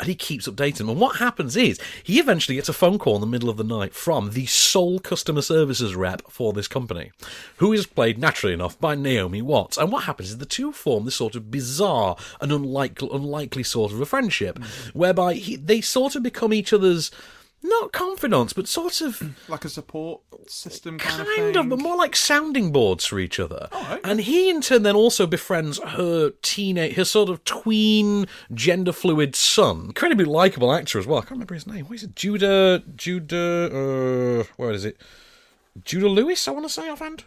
And 0.00 0.08
he 0.08 0.16
keeps 0.16 0.48
updating 0.48 0.78
them. 0.78 0.88
And 0.88 1.00
what 1.00 1.18
happens 1.18 1.56
is 1.56 1.78
he 2.02 2.18
eventually 2.18 2.56
gets 2.56 2.68
a 2.68 2.72
phone 2.72 2.98
call 2.98 3.14
in 3.14 3.20
the 3.20 3.28
middle 3.28 3.48
of 3.48 3.56
the 3.56 3.62
night 3.62 3.94
from 3.94 4.30
the 4.30 4.46
sole 4.46 4.98
customer 4.98 5.40
services 5.40 5.94
rep 5.94 6.22
for 6.28 6.52
this 6.52 6.66
company, 6.66 7.12
who 7.58 7.72
is 7.72 7.86
played 7.86 8.18
naturally 8.18 8.54
enough 8.54 8.78
by 8.80 8.96
Naomi 8.96 9.40
Watts. 9.40 9.78
And 9.78 9.92
what 9.92 10.02
happens 10.04 10.30
is 10.30 10.38
the 10.38 10.46
two 10.46 10.72
form 10.72 11.04
this 11.04 11.14
sort 11.14 11.36
of 11.36 11.48
bizarre 11.48 12.16
and 12.40 12.50
unlikely, 12.50 13.08
unlikely 13.12 13.62
sort 13.62 13.92
of 13.92 14.00
a 14.00 14.06
friendship, 14.06 14.58
whereby 14.94 15.34
he, 15.34 15.54
they 15.54 15.80
sort 15.80 16.16
of 16.16 16.22
become 16.24 16.52
each 16.52 16.72
other's. 16.72 17.12
Not 17.66 17.92
confidants, 17.92 18.52
but 18.52 18.68
sort 18.68 19.00
of 19.00 19.22
like 19.48 19.64
a 19.64 19.70
support 19.70 20.20
system 20.46 20.98
kind, 20.98 21.22
of 21.22 21.26
thing. 21.28 21.56
of, 21.56 21.70
but 21.70 21.78
more 21.78 21.96
like 21.96 22.14
sounding 22.14 22.72
boards 22.72 23.06
for 23.06 23.18
each 23.18 23.40
other. 23.40 23.70
And 24.04 24.20
he, 24.20 24.50
in 24.50 24.60
turn, 24.60 24.82
then 24.82 24.94
also 24.94 25.26
befriends 25.26 25.78
her 25.78 26.30
teenage, 26.42 26.96
her 26.96 27.06
sort 27.06 27.30
of 27.30 27.42
tween, 27.44 28.26
gender 28.52 28.92
fluid 28.92 29.34
son. 29.34 29.86
Incredibly 29.86 30.26
likable 30.26 30.74
actor 30.74 30.98
as 30.98 31.06
well. 31.06 31.18
I 31.18 31.22
can't 31.22 31.32
remember 31.32 31.54
his 31.54 31.66
name. 31.66 31.86
What 31.86 31.94
is 31.94 32.02
it? 32.02 32.14
Judah, 32.14 32.82
Judah, 32.94 34.42
uh, 34.42 34.44
where 34.58 34.72
is 34.72 34.84
it? 34.84 35.00
Judah 35.82 36.08
Lewis, 36.08 36.46
I 36.46 36.50
want 36.50 36.66
to 36.66 36.72
say 36.72 36.90
offhand. 36.90 37.24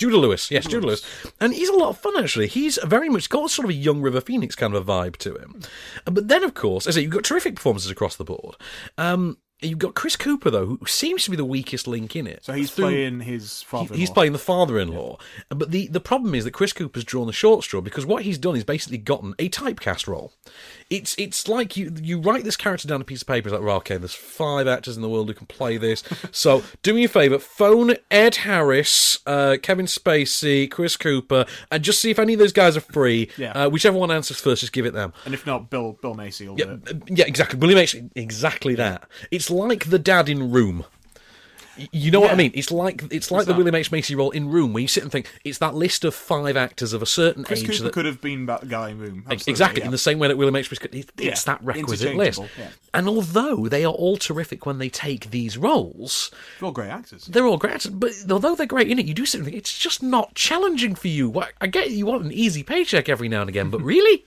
Judah 0.00 0.16
Lewis, 0.16 0.50
yes, 0.50 0.64
Judah 0.64 0.86
Lewis. 0.86 1.04
And 1.40 1.52
he's 1.52 1.68
a 1.68 1.74
lot 1.74 1.90
of 1.90 1.98
fun, 1.98 2.16
actually. 2.16 2.46
He's 2.46 2.78
very 2.82 3.10
much 3.10 3.28
got 3.28 3.50
sort 3.50 3.66
of 3.66 3.70
a 3.70 3.74
young 3.74 4.00
River 4.00 4.22
Phoenix 4.22 4.54
kind 4.54 4.74
of 4.74 4.88
a 4.88 4.90
vibe 4.90 5.18
to 5.18 5.34
him. 5.36 5.60
But 6.06 6.28
then, 6.28 6.42
of 6.42 6.54
course, 6.54 6.86
as 6.86 6.96
I 6.96 7.00
say, 7.00 7.02
you've 7.02 7.12
got 7.12 7.22
terrific 7.22 7.54
performances 7.54 7.90
across 7.90 8.16
the 8.16 8.24
board. 8.24 8.56
Um, 8.96 9.36
you've 9.62 9.78
got 9.78 9.94
Chris 9.94 10.16
Cooper, 10.16 10.50
though, 10.50 10.66
who 10.66 10.78
seems 10.86 11.24
to 11.24 11.30
be 11.30 11.36
the 11.36 11.44
weakest 11.44 11.86
link 11.86 12.16
in 12.16 12.26
it. 12.26 12.44
So 12.44 12.52
he's 12.52 12.70
Through- 12.70 12.86
playing 12.86 13.20
his 13.20 13.60
he- 13.60 13.66
father. 13.66 13.94
He's 13.94 14.10
playing 14.10 14.32
the 14.32 14.38
father-in-law, 14.38 15.18
but 15.50 15.70
the 15.70 15.86
the 15.88 16.00
problem 16.00 16.34
is 16.34 16.44
that 16.44 16.52
Chris 16.52 16.72
Cooper's 16.72 17.04
drawn 17.04 17.26
the 17.26 17.32
short 17.32 17.64
straw 17.64 17.80
because 17.80 18.04
what 18.06 18.22
he's 18.22 18.38
done 18.38 18.56
is 18.56 18.64
basically 18.64 18.98
gotten 18.98 19.34
a 19.38 19.48
typecast 19.48 20.06
role. 20.06 20.32
It's 20.88 21.14
it's 21.18 21.46
like 21.48 21.76
you 21.76 21.92
you 22.02 22.20
write 22.20 22.44
this 22.44 22.56
character 22.56 22.88
down 22.88 22.96
on 22.96 23.00
a 23.02 23.04
piece 23.04 23.22
of 23.22 23.28
paper. 23.28 23.48
It's 23.48 23.54
like, 23.54 23.62
well, 23.62 23.76
okay, 23.76 23.96
there's 23.96 24.14
five 24.14 24.66
actors 24.66 24.96
in 24.96 25.02
the 25.02 25.08
world 25.08 25.28
who 25.28 25.34
can 25.34 25.46
play 25.46 25.76
this. 25.76 26.02
so 26.32 26.62
do 26.82 26.92
me 26.94 27.04
a 27.04 27.08
favor, 27.08 27.38
phone 27.38 27.94
Ed 28.10 28.36
Harris, 28.36 29.18
uh, 29.26 29.56
Kevin 29.62 29.86
Spacey, 29.86 30.70
Chris 30.70 30.96
Cooper, 30.96 31.44
and 31.70 31.82
just 31.84 32.00
see 32.00 32.10
if 32.10 32.18
any 32.18 32.32
of 32.32 32.38
those 32.38 32.52
guys 32.52 32.76
are 32.76 32.80
free. 32.80 33.30
Yeah. 33.36 33.52
Uh, 33.52 33.68
whichever 33.68 33.96
one 33.98 34.10
answers 34.10 34.40
first, 34.40 34.60
just 34.60 34.72
give 34.72 34.86
it 34.86 34.92
them. 34.94 35.12
and 35.24 35.34
if 35.34 35.46
not, 35.46 35.70
Bill 35.70 35.96
Bill 36.02 36.14
Macy 36.14 36.48
will 36.48 36.58
Yeah, 36.58 36.64
do 36.66 36.80
it. 36.86 37.02
yeah, 37.18 37.24
exactly. 37.26 37.58
William 37.58 37.78
H. 37.78 37.96
Exactly 38.16 38.74
that. 38.76 39.08
It's 39.30 39.49
like 39.50 39.90
the 39.90 39.98
dad 39.98 40.28
in 40.28 40.50
Room. 40.50 40.84
You 41.92 42.10
know 42.10 42.20
what 42.20 42.30
I 42.32 42.34
mean? 42.34 42.50
It's 42.54 42.70
like 42.70 43.02
it's 43.10 43.30
like 43.30 43.46
the 43.46 43.52
that? 43.52 43.56
William 43.56 43.74
H 43.74 43.90
Macy 43.90 44.14
role 44.14 44.30
in 44.32 44.50
Room, 44.50 44.74
where 44.74 44.82
you 44.82 44.88
sit 44.88 45.02
and 45.02 45.10
think 45.10 45.26
it's 45.44 45.58
that 45.58 45.74
list 45.74 46.04
of 46.04 46.14
five 46.14 46.54
actors 46.54 46.92
of 46.92 47.00
a 47.00 47.06
certain 47.06 47.42
Chris 47.42 47.60
age. 47.62 47.68
Cooper 47.70 47.84
that, 47.84 47.92
could 47.94 48.04
have 48.04 48.20
been 48.20 48.44
that 48.46 48.68
guy 48.68 48.90
in 48.90 48.98
Room. 48.98 49.22
Absolutely, 49.26 49.50
exactly 49.50 49.80
yeah. 49.80 49.86
in 49.86 49.90
the 49.90 49.96
same 49.98 50.18
way 50.18 50.28
that 50.28 50.36
William 50.36 50.56
H 50.56 50.70
Macy 50.70 50.80
could. 50.80 50.94
It's, 50.94 51.10
Yeah, 51.16 51.34
that 51.46 51.64
requisite 51.64 52.16
list. 52.16 52.42
yeah. 52.58 52.68
And 52.92 53.08
although 53.08 53.66
they 53.68 53.84
are 53.84 53.92
all 53.92 54.18
terrific 54.18 54.66
when 54.66 54.76
they 54.78 54.90
take 54.90 55.30
these 55.30 55.56
roles, 55.56 56.30
They're 56.58 56.66
all 56.66 56.72
great 56.72 56.90
actors. 56.90 57.24
they're 57.26 57.46
all 57.46 57.56
great. 57.56 57.74
actors, 57.74 57.92
But 57.92 58.12
although 58.30 58.54
they're 58.54 58.66
great 58.66 58.88
in 58.88 58.98
it, 58.98 59.06
you 59.06 59.14
do 59.14 59.24
sit 59.24 59.38
and 59.38 59.46
think 59.46 59.56
it's 59.56 59.78
just 59.78 60.02
not 60.02 60.34
challenging 60.34 60.94
for 60.94 61.08
you. 61.08 61.32
I 61.62 61.66
get 61.66 61.92
you 61.92 62.04
want 62.04 62.24
an 62.24 62.32
easy 62.32 62.62
paycheck 62.62 63.08
every 63.08 63.28
now 63.28 63.40
and 63.40 63.48
again, 63.48 63.70
but 63.70 63.80
really. 63.82 64.24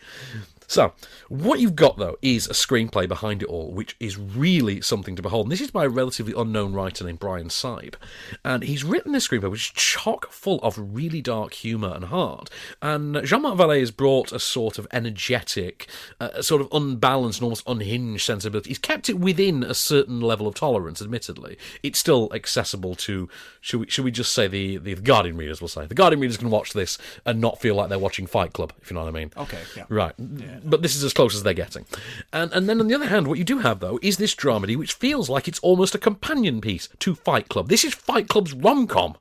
So, 0.68 0.94
what 1.30 1.60
you've 1.60 1.76
got 1.76 1.98
though 1.98 2.18
is 2.22 2.48
a 2.48 2.54
screenplay 2.54 3.08
behind 3.08 3.42
it 3.42 3.50
all, 3.50 3.72
which 3.72 3.96
is 4.00 4.18
really 4.18 4.82
something 4.82 5.16
to 5.16 5.22
behold. 5.22 5.46
And 5.46 5.52
this 5.52 5.62
is 5.62 5.72
by 5.72 5.86
a 5.86 5.90
relatively 5.90 6.34
unknown 6.36 6.74
writer 6.74 7.06
named 7.06 7.20
Bryan 7.20 7.50
Sipe, 7.50 7.96
and 8.44 8.64
he's 8.64 8.84
written 8.84 9.12
this 9.12 9.28
screenplay 9.28 9.52
which 9.52 9.68
is 9.68 9.74
chock 9.76 10.32
full 10.32 10.60
of 10.60 10.78
really 10.78 11.22
dark 11.22 11.54
humour 11.54 11.94
and 11.96 12.06
heart. 12.06 12.50
And 12.82 13.24
Jean-Marc 13.24 13.58
Vallée 13.58 13.80
has 13.80 13.92
brought 13.92 14.32
a 14.32 14.40
sort 14.40 14.78
of 14.80 14.88
energetic, 14.92 15.88
uh, 16.20 16.30
a 16.34 16.44
sort 16.44 16.62
of 16.62 16.68
unbalanced, 16.72 17.40
and 17.40 17.46
almost 17.46 17.68
unhinged 17.68 18.26
sensibility. 18.26 18.70
He's 18.70 18.78
kept 18.78 19.10
it 19.10 19.20
within 19.20 19.64
a 19.64 19.74
certain 19.74 20.22
level 20.22 20.48
of 20.48 20.56
tolerance. 20.56 21.02
Admittedly, 21.02 21.58
it's 21.82 22.00
still 22.00 22.30
accessible 22.34 22.96
to. 22.96 23.30
Should 23.62 23.80
we? 23.82 23.90
Should 23.90 24.06
we 24.06 24.12
just 24.12 24.34
say 24.34 24.48
the 24.48 24.78
the 24.78 24.96
Guardian 24.96 25.38
readers 25.38 25.62
will 25.62 25.68
say 25.68 25.86
the 25.86 25.96
Guardian 25.96 26.20
readers 26.20 26.38
can 26.38 26.50
watch 26.50 26.74
this 26.74 26.98
and 27.26 27.42
not 27.42 27.60
feel 27.60 27.76
like 27.76 27.90
they're 27.90 28.00
watching 28.00 28.28
Fight 28.28 28.54
Club, 28.54 28.74
if 28.82 28.90
you 28.90 28.96
know 28.96 29.04
what 29.04 29.16
I 29.16 29.20
mean. 29.20 29.32
Okay, 29.38 29.62
yeah. 29.76 29.86
Right. 29.90 30.14
But 30.64 30.82
this 30.82 30.96
is 30.96 31.04
as 31.04 31.14
close 31.14 31.36
as 31.36 31.44
they're 31.44 31.54
getting. 31.54 31.86
And 32.32 32.52
and 32.54 32.68
then 32.68 32.80
on 32.80 32.88
the 32.88 32.96
other 32.96 33.08
hand, 33.08 33.28
what 33.28 33.38
you 33.38 33.44
do 33.44 33.60
have 33.60 33.80
though 33.80 34.00
is 34.02 34.18
this 34.18 34.36
dramedy 34.36 34.76
which 34.76 34.94
feels 34.94 35.30
like 35.30 35.48
it's 35.48 35.60
almost 35.60 35.96
a 35.96 36.00
companion 36.00 36.62
piece 36.62 36.90
to 37.00 37.16
Fight 37.16 37.50
Club. 37.50 37.70
This 37.70 37.84
is 37.84 37.94
Fight 37.94 38.28
Club's 38.28 38.54
rom 38.54 38.88
com. 38.88 39.16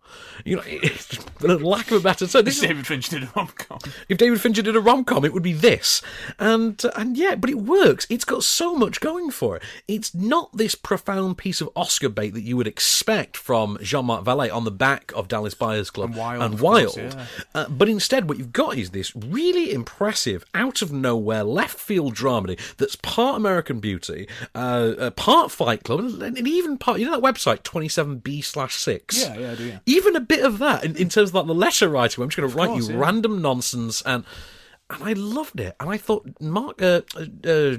You 0.45 0.57
know, 0.57 0.62
for 1.38 1.59
lack 1.59 1.90
of 1.90 1.99
a 1.99 2.01
better 2.01 2.27
term. 2.27 2.45
This 2.45 2.57
is 2.57 2.62
David 2.62 2.87
Finch 2.87 3.09
did 3.09 3.23
a 3.25 3.31
rom 3.35 3.49
com. 3.49 3.79
if 4.09 4.18
David 4.18 4.40
Fincher 4.40 4.62
did 4.62 4.77
a 4.77 4.81
rom 4.81 5.05
com, 5.05 5.25
it 5.25 5.33
would 5.33 5.42
be 5.42 5.53
this. 5.53 6.03
And 6.38 6.83
uh, 6.85 6.90
and 6.97 7.16
yeah, 7.16 7.35
but 7.35 7.51
it 7.51 7.59
works. 7.59 8.07
It's 8.11 8.25
got 8.25 8.45
so 8.45 8.75
much 8.75 9.01
going 9.01 9.31
for 9.31 9.57
it. 9.57 9.62
It's 9.88 10.14
not 10.14 10.57
this 10.57 10.75
profound 10.75 11.38
piece 11.38 11.61
of 11.61 11.71
Oscar 11.77 12.09
bait 12.09 12.31
that 12.35 12.42
you 12.42 12.57
would 12.57 12.66
expect 12.66 13.37
from 13.37 13.79
Jean 13.83 14.07
Marc 14.07 14.25
Vallée 14.25 14.53
on 14.55 14.64
the 14.64 14.71
back 14.71 15.12
of 15.14 15.29
Dallas 15.29 15.55
Buyers 15.55 15.90
Club 15.90 16.11
And 16.11 16.18
Wild, 16.18 16.42
and 16.42 16.55
of 16.55 16.61
course, 16.61 16.97
yeah. 16.97 17.27
Uh, 17.55 17.68
but 17.68 17.88
instead, 17.88 18.29
what 18.29 18.38
you've 18.38 18.53
got 18.53 18.77
is 18.77 18.90
this 18.90 19.14
really 19.16 19.73
impressive, 19.73 20.45
out 20.55 20.83
of 20.83 20.92
nowhere, 20.92 21.22
left 21.23 21.79
field 21.79 22.15
dramedy 22.15 22.59
that's 22.77 22.97
part 22.97 23.37
American 23.37 23.81
Beauty, 23.81 24.29
uh, 24.55 24.95
uh, 24.99 25.11
part 25.11 25.51
Fight 25.51 25.85
Club, 25.85 26.01
and, 26.01 26.23
and 26.23 26.49
even 26.49 26.79
part, 26.79 26.99
you 27.01 27.07
know, 27.07 27.21
that 27.21 27.23
website, 27.23 27.63
27B 27.63 28.45
slash 28.45 28.77
6? 28.77 29.21
Yeah, 29.21 29.39
yeah, 29.39 29.53
I 29.53 29.55
do, 29.55 29.65
yeah. 29.65 29.79
Even 29.87 30.17
a 30.17 30.21
bit 30.21 30.45
of 30.45 30.59
that 30.59 30.85
in, 30.85 30.97
in 30.97 31.09
terms 31.09 31.31
of 31.31 31.35
like 31.35 31.47
the 31.47 31.55
letter 31.55 31.89
writing. 31.89 32.23
I'm 32.23 32.31
just 32.31 32.39
going 32.39 32.51
to 32.51 32.57
write 32.57 32.69
course, 32.69 32.89
you 32.89 32.95
yeah. 32.95 33.01
random 33.01 33.43
nonsense 33.43 34.03
and 34.03 34.25
and 34.93 35.03
I 35.03 35.13
loved 35.15 35.61
it. 35.61 35.75
And 35.81 35.91
I 35.91 35.97
thought 35.97 36.29
Mark 36.41 36.81
uh, 36.83 37.03
uh, 37.17 37.49
uh, 37.49 37.77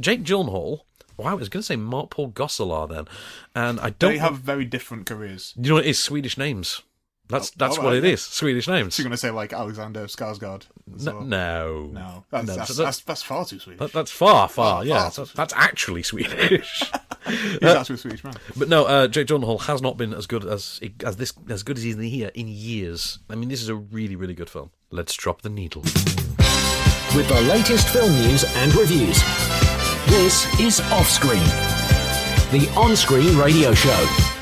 Jake 0.00 0.22
Gyllenhaal. 0.22 0.80
Wow, 1.16 1.30
I 1.30 1.34
was 1.34 1.48
going 1.48 1.62
to 1.62 1.66
say 1.66 1.76
Mark 1.76 2.10
Paul 2.10 2.30
Gosselaar 2.30 2.88
then, 2.90 3.06
and 3.54 3.80
I 3.80 3.90
don't 3.90 4.12
They 4.12 4.18
have 4.18 4.38
very 4.38 4.66
different 4.66 5.06
careers. 5.06 5.54
You 5.56 5.70
know, 5.70 5.76
it 5.78 5.86
is 5.86 5.98
Swedish 5.98 6.36
names. 6.36 6.82
That's 7.28 7.50
that's 7.50 7.76
all 7.78 7.84
what 7.84 7.90
right, 7.90 8.04
it 8.04 8.06
yeah. 8.06 8.12
is. 8.12 8.22
Swedish 8.22 8.68
names. 8.68 8.94
So 8.94 9.02
you're 9.02 9.08
going 9.08 9.14
to 9.14 9.16
say 9.18 9.30
like 9.30 9.52
Alexander 9.52 10.04
Skarsgård? 10.06 10.62
No, 10.86 11.20
no, 11.20 11.86
No, 11.92 12.24
that's, 12.30 12.46
No, 12.46 12.54
that's, 12.56 12.68
so 12.68 12.74
that- 12.74 12.84
that's, 12.84 13.00
that's 13.00 13.22
far 13.22 13.44
too 13.44 13.58
Swedish. 13.58 13.80
That, 13.80 13.92
that's 13.92 14.10
far, 14.12 14.48
far. 14.48 14.80
Oh, 14.80 14.82
yeah, 14.82 15.08
far 15.08 15.24
that's, 15.24 15.32
that's 15.32 15.54
actually 15.54 16.02
Swedish. 16.04 16.82
He's 17.26 17.58
Uh, 17.62 17.78
actually 17.80 17.96
a 17.96 17.98
Swedish 17.98 18.22
man. 18.22 18.34
But 18.56 18.68
no, 18.68 18.84
uh, 18.84 19.08
Jake 19.08 19.26
Gyllenhaal 19.26 19.60
has 19.62 19.82
not 19.82 19.96
been 19.96 20.14
as 20.14 20.28
good 20.28 20.44
as 20.44 20.80
as 21.04 21.16
this 21.16 21.32
as 21.48 21.64
good 21.64 21.76
as 21.76 21.82
he's 21.82 21.96
in 21.96 22.02
here 22.02 22.30
in 22.34 22.46
years. 22.46 23.18
I 23.28 23.34
mean, 23.34 23.48
this 23.48 23.60
is 23.62 23.68
a 23.68 23.74
really 23.74 24.14
really 24.14 24.34
good 24.34 24.48
film. 24.48 24.70
Let's 24.92 25.12
drop 25.14 25.42
the 25.42 25.50
needle. 25.50 25.82
With 27.14 27.28
the 27.28 27.40
latest 27.48 27.88
film 27.88 28.12
news 28.12 28.44
and 28.56 28.72
reviews. 28.76 29.20
This 30.06 30.44
is 30.60 30.78
Offscreen, 30.92 31.42
the 32.52 32.70
on 32.78 32.94
screen 32.94 33.36
radio 33.36 33.74
show. 33.74 34.35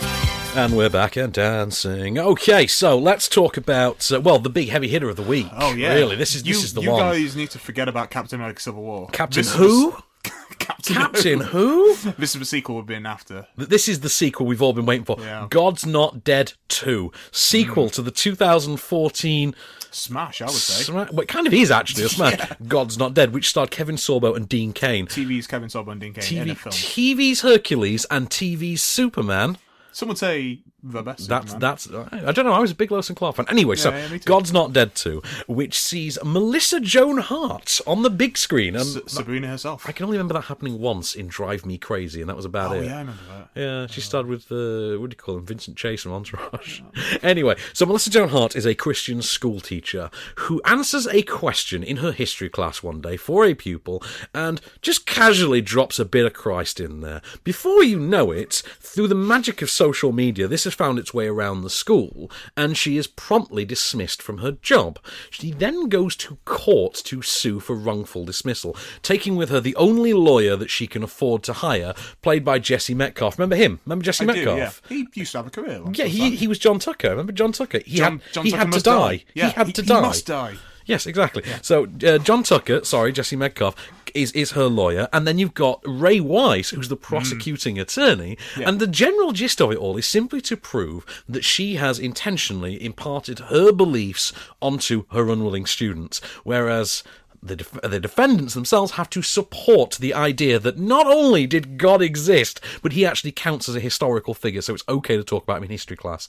And 0.56 0.76
we're 0.76 0.88
back 0.90 1.16
and 1.16 1.32
dancing. 1.32 2.16
Okay, 2.18 2.66
so 2.68 2.96
let's 2.96 3.28
talk 3.28 3.56
about 3.56 4.10
uh, 4.12 4.20
well 4.20 4.38
the 4.38 4.48
big 4.48 4.68
heavy 4.68 4.86
hitter 4.88 5.08
of 5.08 5.16
the 5.16 5.22
week. 5.22 5.48
Oh 5.52 5.74
yeah, 5.74 5.94
really, 5.94 6.14
this 6.16 6.34
is 6.34 6.46
you, 6.46 6.54
this 6.54 6.62
is 6.64 6.74
the 6.74 6.80
you 6.82 6.90
one. 6.92 7.00
guys 7.00 7.34
need 7.34 7.50
to 7.50 7.58
forget 7.58 7.88
about 7.88 8.10
Captain 8.10 8.38
America: 8.38 8.60
Civil 8.60 8.82
War. 8.82 9.08
Captain 9.12 9.40
This 9.42 9.54
who? 9.54 9.90
was- 9.90 10.02
Captain, 10.58 10.94
Captain 10.94 11.40
who? 11.40 11.94
This 12.18 12.34
is 12.34 12.38
the 12.38 12.44
sequel 12.46 12.76
we've 12.76 12.86
been 12.86 13.04
after. 13.04 13.46
This 13.56 13.88
is 13.88 14.00
the 14.00 14.08
sequel 14.08 14.46
we've 14.46 14.62
all 14.62 14.72
been 14.72 14.86
waiting 14.86 15.04
for. 15.04 15.16
Yeah. 15.20 15.46
God's 15.50 15.84
Not 15.84 16.22
Dead 16.24 16.52
2. 16.68 17.10
Sequel 17.32 17.90
to 17.90 18.00
the 18.00 18.10
2014 18.12 19.54
Smash, 19.90 20.40
I 20.40 20.46
would 20.46 20.54
say. 20.54 20.84
Sma- 20.84 21.08
well, 21.12 21.20
it 21.20 21.28
kind 21.28 21.46
of 21.46 21.52
is 21.52 21.70
actually 21.70 22.04
a 22.04 22.08
smash. 22.10 22.38
God's 22.66 22.96
Not 22.98 23.12
Dead, 23.14 23.32
which 23.34 23.48
starred 23.50 23.70
Kevin 23.72 23.96
Sorbo 23.96 24.34
and 24.36 24.48
Dean 24.48 24.72
Cain. 24.72 25.06
TV's 25.06 25.46
Kevin 25.46 25.68
Sorbo 25.68 25.92
and 25.92 26.00
Dean 26.00 26.12
a 26.12 26.20
TV, 26.20 26.56
film. 26.56 26.72
TV's 26.72 27.40
Hercules 27.42 28.06
and 28.10 28.30
TV's 28.30 28.82
Superman. 28.82 29.58
Some 29.94 30.08
would 30.08 30.18
say 30.18 30.58
the 30.84 31.02
best. 31.02 31.28
That's 31.28 31.52
Superman. 31.52 31.60
that's 31.60 31.90
I 32.28 32.32
don't 32.32 32.44
know. 32.44 32.52
I 32.52 32.58
was 32.60 32.70
a 32.70 32.74
big 32.74 32.92
and 32.92 33.16
Clark 33.16 33.36
fan. 33.36 33.46
Anyway, 33.48 33.76
so 33.76 33.90
Yeah, 33.90 33.98
yeah, 34.04 34.08
me 34.12 34.18
too. 34.18 34.26
God's 34.26 34.52
Not 34.52 34.72
Dead 34.72 34.94
2, 34.94 35.22
which 35.46 35.78
sees 35.78 36.18
Melissa 36.22 36.78
Joan 36.80 37.18
Hart 37.18 37.80
on 37.86 38.02
the 38.02 38.10
big 38.10 38.36
screen, 38.36 38.76
and 38.76 38.84
S- 38.84 38.98
Sabrina 39.12 39.48
herself. 39.48 39.88
I 39.88 39.92
can 39.92 40.04
only 40.04 40.18
remember 40.18 40.34
that 40.34 40.42
happening 40.42 40.78
once 40.78 41.14
in 41.14 41.26
Drive 41.28 41.64
Me 41.64 41.78
Crazy, 41.78 42.20
and 42.20 42.28
that 42.28 42.36
was 42.36 42.44
about 42.44 42.72
Oh 42.72 42.80
it. 42.80 42.84
yeah, 42.86 42.96
I 42.96 42.98
remember 43.00 43.22
that. 43.54 43.60
Yeah, 43.60 43.86
she 43.86 44.00
starred 44.00 44.26
with 44.26 44.50
uh, 44.52 45.00
what 45.00 45.10
do 45.10 45.14
you 45.14 45.16
call 45.16 45.38
him, 45.38 45.46
Vincent 45.46 45.76
Chase 45.76 46.02
from 46.02 46.12
Entourage. 46.12 46.80
anyway, 47.22 47.56
so 47.72 47.86
Melissa 47.86 48.10
Joan 48.10 48.28
Hart 48.28 48.54
is 48.54 48.66
a 48.66 48.74
Christian 48.74 49.22
school 49.22 49.60
teacher 49.60 50.10
who 50.36 50.60
answers 50.64 51.06
a 51.08 51.22
question 51.22 51.82
in 51.82 51.98
her 51.98 52.12
history 52.12 52.48
class 52.48 52.82
one 52.82 53.00
day 53.00 53.16
for 53.16 53.44
a 53.44 53.54
pupil 53.54 54.02
and 54.34 54.60
just 54.82 55.06
casually 55.06 55.60
drops 55.60 55.98
a 55.98 56.04
bit 56.04 56.26
of 56.26 56.32
Christ 56.34 56.80
in 56.80 57.00
there. 57.00 57.22
Before 57.44 57.82
you 57.82 57.98
know 57.98 58.30
it, 58.30 58.62
through 58.80 59.08
the 59.08 59.14
magic 59.14 59.62
of 59.62 59.70
social 59.70 60.12
media, 60.12 60.46
this 60.48 60.66
has 60.74 60.86
found 60.86 60.98
its 60.98 61.14
way 61.14 61.26
around 61.28 61.62
the 61.62 61.70
school, 61.70 62.30
and 62.56 62.76
she 62.76 62.96
is 62.96 63.06
promptly 63.06 63.64
dismissed 63.64 64.20
from 64.20 64.38
her 64.38 64.52
job. 64.52 64.98
She 65.30 65.52
then 65.52 65.88
goes 65.88 66.16
to 66.16 66.38
court 66.44 66.94
to 67.04 67.22
sue 67.22 67.60
for 67.60 67.76
wrongful 67.76 68.24
dismissal, 68.24 68.76
taking 69.02 69.36
with 69.36 69.50
her 69.50 69.60
the 69.60 69.76
only 69.76 70.12
lawyer 70.12 70.56
that 70.56 70.70
she 70.70 70.86
can 70.86 71.02
afford 71.04 71.42
to 71.44 71.52
hire, 71.52 71.94
played 72.22 72.44
by 72.44 72.58
Jesse 72.58 72.94
Metcalfe. 72.94 73.38
Remember 73.38 73.56
him? 73.56 73.80
Remember 73.86 74.04
Jesse 74.04 74.24
I 74.24 74.32
do, 74.32 74.44
Metcalfe? 74.44 74.82
yeah. 74.90 74.96
He 74.96 75.06
used 75.20 75.32
to 75.32 75.38
have 75.38 75.46
a 75.46 75.50
career. 75.50 75.80
Yeah, 75.92 76.04
that. 76.04 76.08
he, 76.08 76.34
he 76.36 76.48
was 76.48 76.58
John 76.58 76.78
Tucker. 76.80 77.10
Remember 77.10 77.32
John 77.32 77.52
Tucker? 77.52 77.80
He 77.86 77.98
John- 77.98 78.18
had, 78.18 78.32
John 78.32 78.44
he 78.44 78.50
Tucker 78.50 78.64
had 78.64 78.72
to 78.72 78.80
die. 78.80 78.98
die. 79.16 79.24
Yeah, 79.34 79.46
he 79.46 79.52
had 79.52 79.66
he- 79.68 79.72
to 79.74 79.82
he 79.82 79.92
must 79.92 80.26
die. 80.26 80.54
Yes, 80.86 81.06
exactly. 81.06 81.42
So 81.62 81.86
uh, 82.06 82.18
John 82.18 82.42
Tucker, 82.42 82.84
sorry, 82.84 83.12
Jesse 83.12 83.36
Metcalfe, 83.36 83.74
is 84.14 84.30
is 84.32 84.52
her 84.52 84.66
lawyer, 84.66 85.08
and 85.12 85.26
then 85.26 85.38
you've 85.38 85.54
got 85.54 85.80
Ray 85.86 86.20
Wise, 86.20 86.70
who's 86.70 86.88
the 86.88 86.96
prosecuting 86.96 87.78
attorney, 87.80 88.36
Yeah. 88.56 88.68
and 88.68 88.78
the 88.78 88.86
general 88.86 89.32
gist 89.32 89.60
of 89.60 89.72
it 89.72 89.78
all 89.78 89.96
is 89.96 90.06
simply 90.06 90.40
to 90.42 90.56
prove 90.56 91.04
that 91.28 91.44
she 91.44 91.76
has 91.76 91.98
intentionally 91.98 92.82
imparted 92.84 93.38
her 93.50 93.72
beliefs 93.72 94.32
onto 94.60 95.04
her 95.10 95.28
unwilling 95.30 95.66
students, 95.66 96.20
whereas. 96.44 97.02
The, 97.46 97.56
def- 97.56 97.78
the 97.82 98.00
defendants 98.00 98.54
themselves 98.54 98.92
have 98.92 99.10
to 99.10 99.20
support 99.20 99.98
the 100.00 100.14
idea 100.14 100.58
that 100.58 100.78
not 100.78 101.06
only 101.06 101.46
did 101.46 101.76
God 101.76 102.00
exist, 102.00 102.58
but 102.80 102.92
he 102.92 103.04
actually 103.04 103.32
counts 103.32 103.68
as 103.68 103.76
a 103.76 103.80
historical 103.80 104.32
figure, 104.32 104.62
so 104.62 104.72
it's 104.72 104.82
okay 104.88 105.18
to 105.18 105.22
talk 105.22 105.42
about 105.42 105.58
him 105.58 105.64
in 105.64 105.68
history 105.68 105.94
class. 105.98 106.26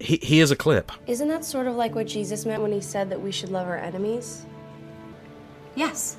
He- 0.00 0.20
here's 0.22 0.50
a 0.50 0.56
clip. 0.56 0.90
Isn't 1.06 1.28
that 1.28 1.44
sort 1.44 1.66
of 1.66 1.76
like 1.76 1.94
what 1.94 2.06
Jesus 2.06 2.44
meant 2.44 2.62
when 2.62 2.72
he 2.72 2.80
said 2.80 3.10
that 3.10 3.20
we 3.20 3.30
should 3.30 3.50
love 3.50 3.66
our 3.66 3.78
enemies? 3.78 4.44
Yes. 5.74 6.16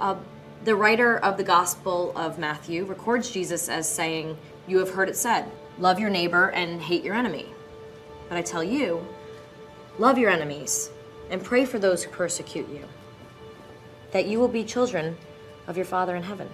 Uh, 0.00 0.16
the 0.64 0.74
writer 0.74 1.18
of 1.18 1.36
the 1.36 1.44
Gospel 1.44 2.12
of 2.16 2.38
Matthew 2.38 2.84
records 2.84 3.30
Jesus 3.30 3.68
as 3.68 3.88
saying, 3.88 4.36
You 4.66 4.78
have 4.78 4.90
heard 4.90 5.08
it 5.08 5.16
said, 5.16 5.50
love 5.78 5.98
your 6.00 6.10
neighbor 6.10 6.50
and 6.50 6.80
hate 6.82 7.04
your 7.04 7.14
enemy. 7.14 7.46
But 8.28 8.38
I 8.38 8.42
tell 8.42 8.64
you, 8.64 9.06
love 9.98 10.18
your 10.18 10.30
enemies 10.30 10.90
and 11.30 11.42
pray 11.42 11.64
for 11.64 11.78
those 11.78 12.02
who 12.02 12.10
persecute 12.10 12.68
you, 12.68 12.84
that 14.12 14.26
you 14.26 14.40
will 14.40 14.48
be 14.48 14.64
children 14.64 15.16
of 15.66 15.76
your 15.76 15.86
Father 15.86 16.16
in 16.16 16.22
heaven, 16.22 16.48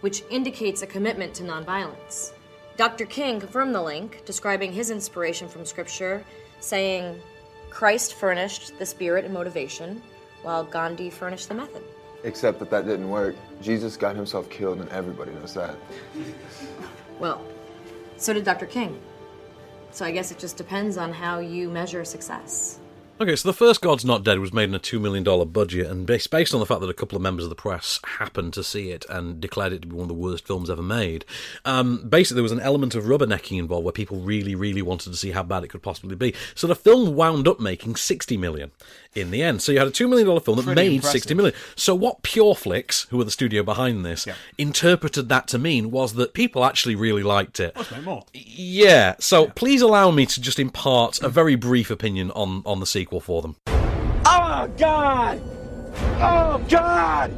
which 0.00 0.22
indicates 0.30 0.82
a 0.82 0.86
commitment 0.86 1.34
to 1.34 1.42
nonviolence. 1.42 2.32
Dr. 2.76 3.06
King 3.06 3.40
confirmed 3.40 3.74
the 3.74 3.80
link, 3.80 4.22
describing 4.26 4.70
his 4.70 4.90
inspiration 4.90 5.48
from 5.48 5.64
Scripture, 5.64 6.22
saying, 6.60 7.18
Christ 7.70 8.14
furnished 8.14 8.78
the 8.78 8.84
spirit 8.84 9.24
and 9.24 9.32
motivation, 9.32 10.02
while 10.42 10.62
Gandhi 10.62 11.08
furnished 11.08 11.48
the 11.48 11.54
method. 11.54 11.82
Except 12.24 12.58
that 12.58 12.70
that 12.70 12.84
didn't 12.84 13.08
work. 13.08 13.34
Jesus 13.62 13.96
got 13.96 14.14
himself 14.14 14.50
killed, 14.50 14.80
and 14.80 14.90
everybody 14.90 15.32
knows 15.32 15.54
that. 15.54 15.76
Well, 17.18 17.42
so 18.18 18.34
did 18.34 18.44
Dr. 18.44 18.66
King. 18.66 19.00
So 19.90 20.04
I 20.04 20.10
guess 20.10 20.30
it 20.30 20.38
just 20.38 20.58
depends 20.58 20.98
on 20.98 21.12
how 21.12 21.38
you 21.38 21.70
measure 21.70 22.04
success. 22.04 22.78
Okay, 23.18 23.34
so 23.34 23.48
the 23.48 23.54
first 23.54 23.80
God's 23.80 24.04
Not 24.04 24.24
Dead 24.24 24.40
was 24.40 24.52
made 24.52 24.68
in 24.68 24.74
a 24.74 24.78
$2 24.78 25.00
million 25.00 25.24
budget, 25.48 25.86
and 25.86 26.06
based, 26.06 26.30
based 26.30 26.52
on 26.52 26.60
the 26.60 26.66
fact 26.66 26.82
that 26.82 26.90
a 26.90 26.94
couple 26.94 27.16
of 27.16 27.22
members 27.22 27.46
of 27.46 27.48
the 27.48 27.56
press 27.56 27.98
happened 28.04 28.52
to 28.52 28.62
see 28.62 28.90
it 28.90 29.06
and 29.08 29.40
declared 29.40 29.72
it 29.72 29.80
to 29.80 29.88
be 29.88 29.94
one 29.94 30.02
of 30.02 30.08
the 30.08 30.14
worst 30.14 30.46
films 30.46 30.68
ever 30.68 30.82
made, 30.82 31.24
um, 31.64 32.06
basically 32.06 32.34
there 32.34 32.42
was 32.42 32.52
an 32.52 32.60
element 32.60 32.94
of 32.94 33.04
rubbernecking 33.04 33.58
involved 33.58 33.86
where 33.86 33.92
people 33.92 34.18
really, 34.20 34.54
really 34.54 34.82
wanted 34.82 35.12
to 35.12 35.16
see 35.16 35.30
how 35.30 35.42
bad 35.42 35.64
it 35.64 35.68
could 35.68 35.82
possibly 35.82 36.14
be. 36.14 36.34
So 36.54 36.66
the 36.66 36.76
film 36.76 37.14
wound 37.14 37.48
up 37.48 37.58
making 37.58 37.96
60 37.96 38.36
million 38.36 38.70
in 39.14 39.30
the 39.30 39.42
end. 39.42 39.62
So 39.62 39.72
you 39.72 39.78
had 39.78 39.88
a 39.88 39.92
$2 39.92 40.10
million 40.10 40.26
film 40.40 40.58
that 40.58 40.64
Pretty 40.64 40.82
made 40.82 40.96
impressive. 40.96 41.22
60 41.22 41.34
million. 41.34 41.54
So 41.74 41.94
what 41.94 42.22
Pureflix, 42.22 43.08
who 43.08 43.16
were 43.16 43.24
the 43.24 43.30
studio 43.30 43.62
behind 43.62 44.04
this, 44.04 44.28
interpreted 44.58 45.30
that 45.30 45.48
to 45.48 45.58
mean 45.58 45.90
was 45.90 46.12
that 46.14 46.34
people 46.34 46.66
actually 46.66 46.96
really 46.96 47.22
liked 47.22 47.60
it. 47.60 47.74
Let's 47.74 47.90
make 47.90 48.04
more. 48.04 48.26
Yeah, 48.34 49.14
so 49.20 49.46
please 49.46 49.80
allow 49.80 50.10
me 50.10 50.26
to 50.26 50.38
just 50.38 50.58
impart 50.58 51.22
a 51.22 51.30
very 51.30 51.54
brief 51.54 51.90
opinion 51.90 52.30
on, 52.32 52.62
on 52.66 52.78
the 52.80 52.86
sequel 52.86 53.05
for 53.20 53.42
them. 53.42 53.56
Oh, 53.66 54.68
God! 54.76 55.40
Oh, 56.20 56.64
God! 56.68 57.30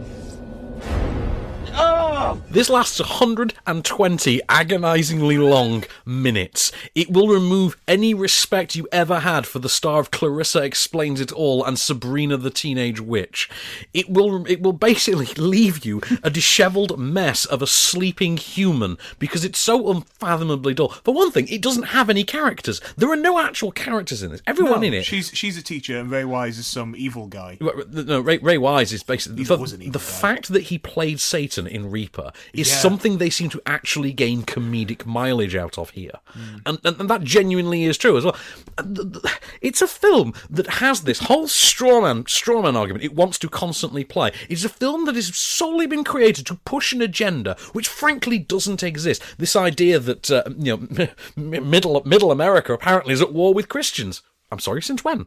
Oh! 1.74 2.42
This 2.50 2.70
lasts 2.70 2.98
120 2.98 4.40
agonizingly 4.48 5.38
long 5.38 5.84
minutes. 6.04 6.72
It 6.94 7.10
will 7.10 7.28
remove 7.28 7.76
any 7.86 8.14
respect 8.14 8.74
you 8.74 8.88
ever 8.90 9.20
had 9.20 9.46
for 9.46 9.58
the 9.58 9.68
star 9.68 10.00
of 10.00 10.10
Clarissa 10.10 10.62
Explains 10.62 11.20
It 11.20 11.32
All 11.32 11.64
and 11.64 11.78
Sabrina 11.78 12.36
the 12.36 12.50
Teenage 12.50 13.00
Witch. 13.00 13.48
It 13.92 14.08
will 14.10 14.46
it 14.46 14.62
will 14.62 14.72
basically 14.72 15.26
leave 15.36 15.84
you 15.84 16.00
a 16.22 16.30
disheveled 16.30 16.98
mess 16.98 17.44
of 17.44 17.62
a 17.62 17.66
sleeping 17.66 18.36
human 18.36 18.98
because 19.18 19.44
it's 19.44 19.58
so 19.58 19.90
unfathomably 19.90 20.74
dull. 20.74 20.88
For 20.88 21.14
one 21.14 21.30
thing, 21.30 21.48
it 21.48 21.62
doesn't 21.62 21.84
have 21.84 22.10
any 22.10 22.24
characters. 22.24 22.80
There 22.96 23.10
are 23.10 23.16
no 23.16 23.38
actual 23.38 23.72
characters 23.72 24.22
in 24.22 24.30
this. 24.30 24.42
Everyone 24.46 24.80
No, 24.80 24.86
in 24.86 24.94
it 24.94 25.04
She's 25.04 25.30
she's 25.34 25.56
a 25.56 25.62
teacher, 25.62 25.98
and 25.98 26.10
Ray 26.10 26.24
Wise 26.24 26.58
is 26.58 26.66
some 26.66 26.94
evil 26.96 27.26
guy. 27.26 27.58
No, 27.60 28.20
Ray, 28.20 28.38
Ray 28.38 28.58
Wise 28.58 28.92
is 28.92 29.02
basically 29.02 29.44
the, 29.44 29.56
was 29.56 29.72
an 29.72 29.82
evil 29.82 29.92
the 29.92 29.98
fact 29.98 30.48
that 30.48 30.64
he 30.64 30.78
played 30.78 31.20
Satan 31.20 31.57
in 31.66 31.90
Reaper 31.90 32.32
is 32.52 32.68
Yeah. 32.68 32.76
something 32.76 33.18
they 33.18 33.30
seem 33.30 33.50
to 33.50 33.62
actually 33.66 34.12
gain 34.12 34.42
comedic 34.42 35.04
mileage 35.06 35.56
out 35.56 35.78
of 35.78 35.90
here, 35.90 36.20
Hmm. 36.28 36.56
and, 36.66 36.78
and 36.84 37.00
and 37.00 37.10
that 37.10 37.24
genuinely 37.24 37.84
is 37.84 37.98
true 37.98 38.16
as 38.16 38.24
well. 38.24 38.36
And 38.76 38.96
th- 38.96 39.12
th- 39.22 39.34
It's 39.60 39.82
a 39.82 39.88
film 39.88 40.34
that 40.50 40.66
has 40.74 41.02
this 41.02 41.20
whole 41.20 41.46
strawman 41.46 42.24
strawman 42.24 42.76
argument 42.76 43.04
it 43.04 43.14
wants 43.14 43.38
to 43.40 43.48
constantly 43.48 44.04
play. 44.04 44.30
It's 44.48 44.64
a 44.64 44.68
film 44.68 45.04
that 45.06 45.14
has 45.16 45.36
solely 45.36 45.86
been 45.86 46.04
created 46.04 46.46
to 46.46 46.54
push 46.64 46.92
an 46.92 47.02
agenda 47.02 47.56
which 47.72 47.88
frankly 47.88 48.38
doesn't 48.38 48.82
exist. 48.82 49.22
This 49.38 49.56
idea 49.56 49.98
that 49.98 50.30
uh, 50.30 50.44
you 50.58 50.76
know 50.96 51.08
middle 51.36 52.02
middle 52.04 52.30
America 52.30 52.72
apparently 52.72 53.12
is 53.14 53.20
at 53.22 53.32
war 53.32 53.52
with 53.54 53.68
Christians. 53.68 54.22
I'm 54.50 54.60
sorry, 54.60 54.80
since 54.82 55.04
when? 55.04 55.26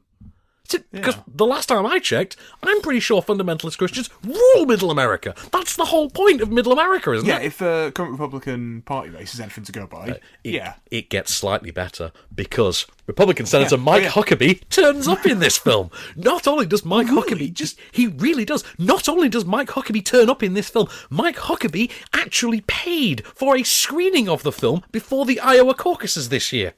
Because 0.92 1.16
the 1.28 1.46
last 1.46 1.68
time 1.68 1.86
I 1.86 2.00
checked, 2.00 2.36
I'm 2.64 2.82
pretty 2.82 3.00
sure 3.00 3.22
fundamentalist 3.22 3.78
Christians 3.78 4.10
rule 4.24 4.66
Middle 4.66 4.92
America. 4.92 5.34
That's 5.52 5.76
the 5.76 5.86
whole 5.86 6.10
point 6.10 6.42
of 6.42 6.52
Middle 6.52 6.72
America, 6.72 7.12
isn't 7.14 7.28
Yeah, 7.28 7.38
it? 7.38 7.42
Yeah, 7.42 7.48
if 7.48 7.58
the 7.58 7.92
current 7.96 8.12
Republican 8.14 8.82
Party 8.84 9.10
race 9.10 9.34
is 9.34 9.40
anything 9.40 9.64
to 9.66 9.72
go 9.72 9.88
by, 9.88 9.98
Uh, 10.10 10.14
It, 10.44 10.54
yeah. 10.54 10.74
it 10.90 11.10
gets 11.10 11.34
slightly 11.34 11.72
better 11.72 12.12
because 12.34 12.86
Republican 13.08 13.46
Senator 13.46 13.76
Yeah. 13.76 13.82
Mike 13.84 14.02
Oh, 14.02 14.06
yeah. 14.06 14.12
Huckabee 14.12 14.62
turns 14.70 15.08
up 15.08 15.26
in 15.26 15.40
this 15.40 15.58
film. 15.58 15.90
Not 16.16 16.48
only 16.48 16.66
does 16.66 16.86
Mike 16.86 17.08
Huckabee 17.08 17.54
just 17.54 17.78
he 17.92 18.08
really 18.08 18.46
does. 18.46 18.64
Not 18.78 19.08
only 19.10 19.30
does 19.30 19.46
Mike 19.46 19.70
Huckabee 19.70 20.04
turn 20.06 20.30
up 20.30 20.42
in 20.44 20.54
this 20.54 20.70
film, 20.70 20.88
Mike 21.10 21.38
Huckabee 21.38 21.92
actually 22.14 22.62
paid 22.68 23.26
for 23.28 23.56
a 23.58 23.64
screening 23.64 24.30
of 24.30 24.44
the 24.44 24.52
film 24.52 24.84
before 24.92 25.26
the 25.26 25.40
Iowa 25.40 25.74
caucuses 25.74 26.30
this 26.30 26.52
year. 26.54 26.74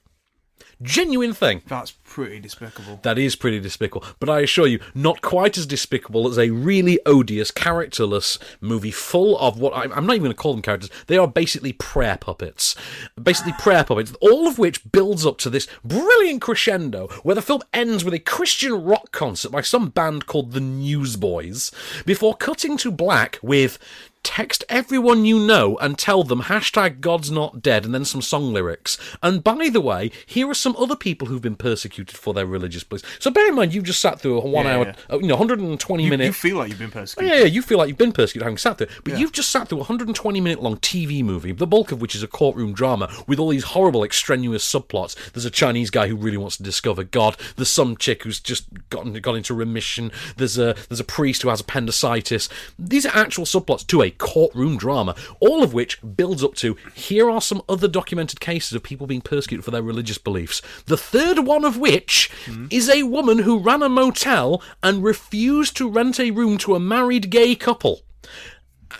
Genuine 0.84 1.34
thing. 1.34 1.62
That's 1.68 1.92
pretty 1.92 2.40
despicable. 2.40 3.00
That 3.04 3.18
is 3.18 3.36
pretty 3.36 3.60
despicable, 3.60 4.06
but 4.20 4.30
I 4.30 4.42
assure 4.42 4.68
you, 4.68 4.80
not 4.94 5.22
quite 5.22 5.58
as 5.58 5.66
despicable 5.66 6.28
as 6.28 6.38
a 6.38 6.50
really 6.52 7.00
odious, 7.06 7.52
characterless 7.52 8.38
movie 8.62 8.92
full 8.92 9.38
of 9.40 9.60
what 9.60 9.74
I, 9.74 9.84
I'm 9.84 10.06
not 10.06 10.16
even 10.16 10.24
going 10.24 10.32
to 10.32 10.36
call 10.36 10.54
them 10.54 10.62
characters. 10.62 10.92
They 11.08 11.18
are 11.18 11.28
basically 11.28 11.74
prayer 11.74 12.18
puppets. 12.18 12.76
Basically, 13.22 13.54
prayer 13.54 13.84
puppets, 13.84 14.14
all 14.22 14.48
of 14.48 14.60
which 14.60 14.92
builds 14.92 15.26
up 15.26 15.38
to 15.40 15.50
this 15.50 15.68
brilliant 15.84 16.42
crescendo 16.42 17.08
where 17.24 17.36
the 17.36 17.42
film 17.42 17.62
ends 17.74 18.04
with 18.04 18.14
a 18.14 18.20
Christian 18.20 18.84
rock 18.84 19.12
concert 19.12 19.52
by 19.52 19.62
some 19.62 19.90
band 19.90 20.28
called 20.28 20.52
the 20.52 20.60
Newsboys 20.60 21.72
before 22.06 22.36
cutting 22.36 22.78
to 22.78 22.92
black 22.92 23.40
with. 23.42 23.80
Text 24.24 24.64
everyone 24.70 25.26
you 25.26 25.38
know 25.38 25.78
and 25.80 25.98
tell 25.98 26.24
them 26.24 26.44
hashtag 26.44 27.02
God's 27.02 27.30
not 27.30 27.62
dead 27.62 27.84
and 27.86 27.94
then 27.94 28.06
some 28.06 28.22
song 28.22 28.54
lyrics. 28.54 28.98
And 29.22 29.44
by 29.44 29.70
the 29.70 29.82
way, 29.82 30.12
here 30.26 30.50
are 30.50 30.54
some 30.54 30.76
other 30.78 30.96
people 30.96 31.28
who've 31.28 31.42
been 31.42 31.58
persecuted 31.58 32.16
for 32.18 32.34
their 32.34 32.46
religious 32.46 32.84
beliefs. 32.86 33.06
So 33.20 33.30
bear 33.30 33.50
in 33.50 33.56
mind, 33.56 33.74
you've 33.74 33.84
just 33.84 34.00
sat 34.00 34.22
through 34.22 34.40
a 34.40 34.48
one 34.48 34.66
Yeah, 34.66 34.76
hour, 34.78 34.86
yeah. 34.86 34.96
uh, 35.12 35.20
you 35.20 35.28
know, 35.28 35.36
120 35.36 36.04
You, 36.04 36.10
minute. 36.10 36.26
you 36.26 36.34
feel 36.34 36.58
like 36.58 36.70
you've 36.70 36.80
been 36.80 36.90
persecuted. 36.90 37.32
yeah, 37.38 37.42
yeah, 37.42 37.48
you 37.48 37.62
feel 37.62 37.78
like 37.78 37.90
you've 37.90 37.98
been 37.98 38.14
persecuted 38.14 38.44
having 38.44 38.58
sat 38.58 38.78
there, 38.78 38.88
but 39.04 39.14
Yeah. 39.14 39.20
you've 39.20 39.34
just 39.34 39.50
sat 39.50 39.68
through 39.68 39.80
a 39.80 39.82
120 39.82 40.40
minute 40.40 40.64
long 40.64 40.78
TV 40.78 41.22
movie, 41.22 41.52
the 41.52 41.68
bulk 41.68 41.92
of 41.92 42.02
which 42.02 42.16
is 42.16 42.24
a 42.24 42.28
courtroom 42.28 42.74
drama 42.74 43.12
with 43.28 43.40
all 43.40 43.50
these 43.50 43.66
horrible, 43.66 44.04
extraneous 44.06 44.66
subplots. 44.66 45.16
There's 45.34 45.46
a 45.46 45.52
Chinese 45.52 45.90
guy 45.90 46.08
who 46.08 46.16
really 46.16 46.38
wants 46.38 46.56
to 46.58 46.64
discover 46.64 47.04
God. 47.04 47.36
There's 47.58 47.70
some 47.70 47.98
chick 47.98 48.24
who's 48.24 48.40
just 48.40 48.66
gotten 48.90 49.14
got 49.16 49.36
into 49.36 49.54
remission. 49.54 50.12
There's 50.38 50.58
a 50.58 50.76
there's 50.88 51.02
a 51.02 51.04
priest 51.04 51.42
who 51.42 51.50
has 51.50 51.60
appendicitis. 51.60 52.48
These 52.80 53.06
are 53.06 53.14
actual 53.16 53.44
subplots 53.46 53.86
to 53.88 54.02
a 54.02 54.13
courtroom 54.14 54.78
drama, 54.78 55.16
all 55.40 55.64
of 55.64 55.74
which 55.74 56.00
builds 56.16 56.44
up 56.44 56.56
to 56.56 56.78
here 56.94 57.30
are 57.30 57.42
some 57.42 57.62
other 57.68 57.88
documented 57.88 58.40
cases 58.40 58.74
of 58.74 58.84
people 58.84 59.08
being 59.08 59.22
persecuted 59.22 59.64
for 59.66 59.72
their 59.72 59.82
religious 59.82 60.18
beliefs. 60.18 60.62
The 60.86 60.98
third 60.98 61.40
one 61.40 61.66
of 61.66 61.78
which 61.78 62.32
hmm? 62.46 62.68
is 62.70 62.90
a 62.90 63.04
woman 63.04 63.40
who 63.40 63.60
ran 63.60 63.84
a 63.84 63.90
motel 63.90 64.62
and 64.82 65.04
refused 65.04 65.76
to 65.78 65.90
rent 65.90 66.20
a 66.20 66.32
room 66.32 66.58
to 66.60 66.76
a 66.76 66.80
married 66.80 67.30
gay 67.30 67.56
couple. 67.56 68.02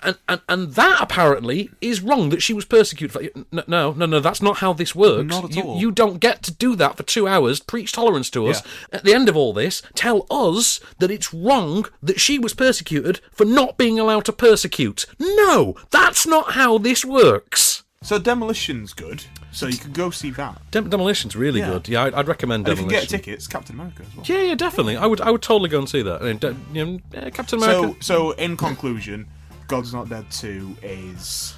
And, 0.02 0.18
and 0.28 0.42
and 0.50 0.74
that 0.74 0.98
apparently 1.02 1.70
is 1.82 2.02
wrong 2.02 2.30
that 2.30 2.42
she 2.42 2.54
was 2.54 2.66
persecuted 2.66 3.12
for 3.12 3.22
no 3.52 3.64
no 3.68 3.92
no 3.94 4.06
no 4.06 4.20
that's 4.20 4.42
not 4.42 4.58
how 4.58 4.74
this 4.74 4.96
works 4.96 5.26
Not 5.30 5.46
at 5.46 5.56
you, 5.56 5.62
all. 5.64 5.80
you 5.80 5.92
don't 5.92 6.20
get 6.20 6.42
to 6.44 6.54
do 6.54 6.76
that 6.78 6.98
for 6.98 7.04
two 7.04 7.28
hours 7.28 7.60
preach 7.60 7.92
tolerance 7.92 8.30
to 8.32 8.48
us 8.48 8.64
at 8.92 9.04
the 9.04 9.14
end 9.14 9.30
of 9.30 9.36
all 9.38 9.54
this 9.54 9.82
tell 9.96 10.26
us 10.32 10.80
that 11.00 11.12
it's 11.12 11.34
wrong 11.34 11.86
that 12.02 12.20
she 12.20 12.40
was 12.40 12.54
persecuted 12.54 13.20
for 13.32 13.46
not 13.46 13.78
being 13.78 14.00
allowed 14.00 14.26
to 14.26 14.34
persecute 14.34 15.06
no 15.20 15.76
that's 15.92 16.26
not 16.26 16.54
how 16.54 16.78
this 16.78 17.06
works 17.06 17.84
So 18.02 18.20
Demolition's 18.20 18.94
good. 18.94 19.24
So 19.54 19.68
you 19.68 19.78
can 19.78 19.92
go 19.94 20.10
see 20.10 20.32
that. 20.32 20.60
Dem- 20.72 20.90
Demolition's 20.90 21.36
really 21.36 21.60
Yeah. 21.60 21.70
good. 21.74 21.88
Yeah, 21.88 22.04
I'd, 22.06 22.14
I'd 22.16 22.28
recommend 22.28 22.68
And 22.68 22.74
if 22.74 22.80
you 22.84 22.90
Demolition. 22.90 23.08
can 23.08 23.18
get 23.18 23.24
tickets, 23.24 23.48
Captain 23.48 23.76
America 23.76 24.02
as 24.02 24.16
well. 24.16 24.26
Yeah, 24.28 24.42
yeah, 24.50 24.56
definitely. 24.56 24.98
I 24.98 25.06
would, 25.06 25.22
I 25.22 25.30
would 25.30 25.44
totally 25.44 25.70
go 25.70 25.78
and 25.78 25.88
see 25.88 26.02
that. 26.02 26.22
I 26.22 26.26
mean, 26.26 26.38
de- 26.40 26.56
you 26.74 26.86
know, 27.14 27.30
Captain 27.30 27.60
America. 27.62 27.96
So, 28.02 28.32
so 28.32 28.32
in 28.32 28.58
conclusion, 28.58 29.28
God's 29.74 29.94
Not 29.94 30.10
Dead 30.10 30.30
2 30.32 30.78
is 30.84 31.56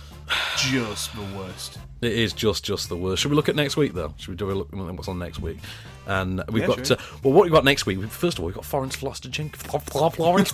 just 0.57 1.13
the 1.16 1.38
worst. 1.38 1.78
It 2.01 2.11
is 2.13 2.34
just 2.34 2.63
just 2.63 2.88
the 2.89 2.95
worst. 2.97 3.22
Should 3.22 3.32
we 3.32 3.36
look 3.36 3.49
at 3.49 3.55
next 3.55 3.78
week 3.78 3.93
though? 3.93 4.13
Should 4.18 4.30
we 4.30 4.36
do 4.36 4.51
a 4.51 4.53
look 4.53 4.70
at 4.72 4.78
what's 4.80 5.07
on 5.07 5.20
next 5.20 5.39
week? 5.39 5.57
And 6.07 6.43
we've 6.49 6.61
Yeah, 6.61 6.68
got 6.68 6.86
sure. 6.88 6.97
uh, 6.97 7.01
well, 7.24 7.34
what 7.34 7.43
we've 7.43 7.51
got 7.51 7.63
next 7.66 7.86
week? 7.88 7.99
First 8.09 8.38
of 8.38 8.41
all, 8.41 8.45
we've 8.45 8.55
got 8.55 8.63
Florence 8.66 8.95
Foster 8.95 9.28
Jenkins. 9.28 9.63
Florence, 9.63 10.51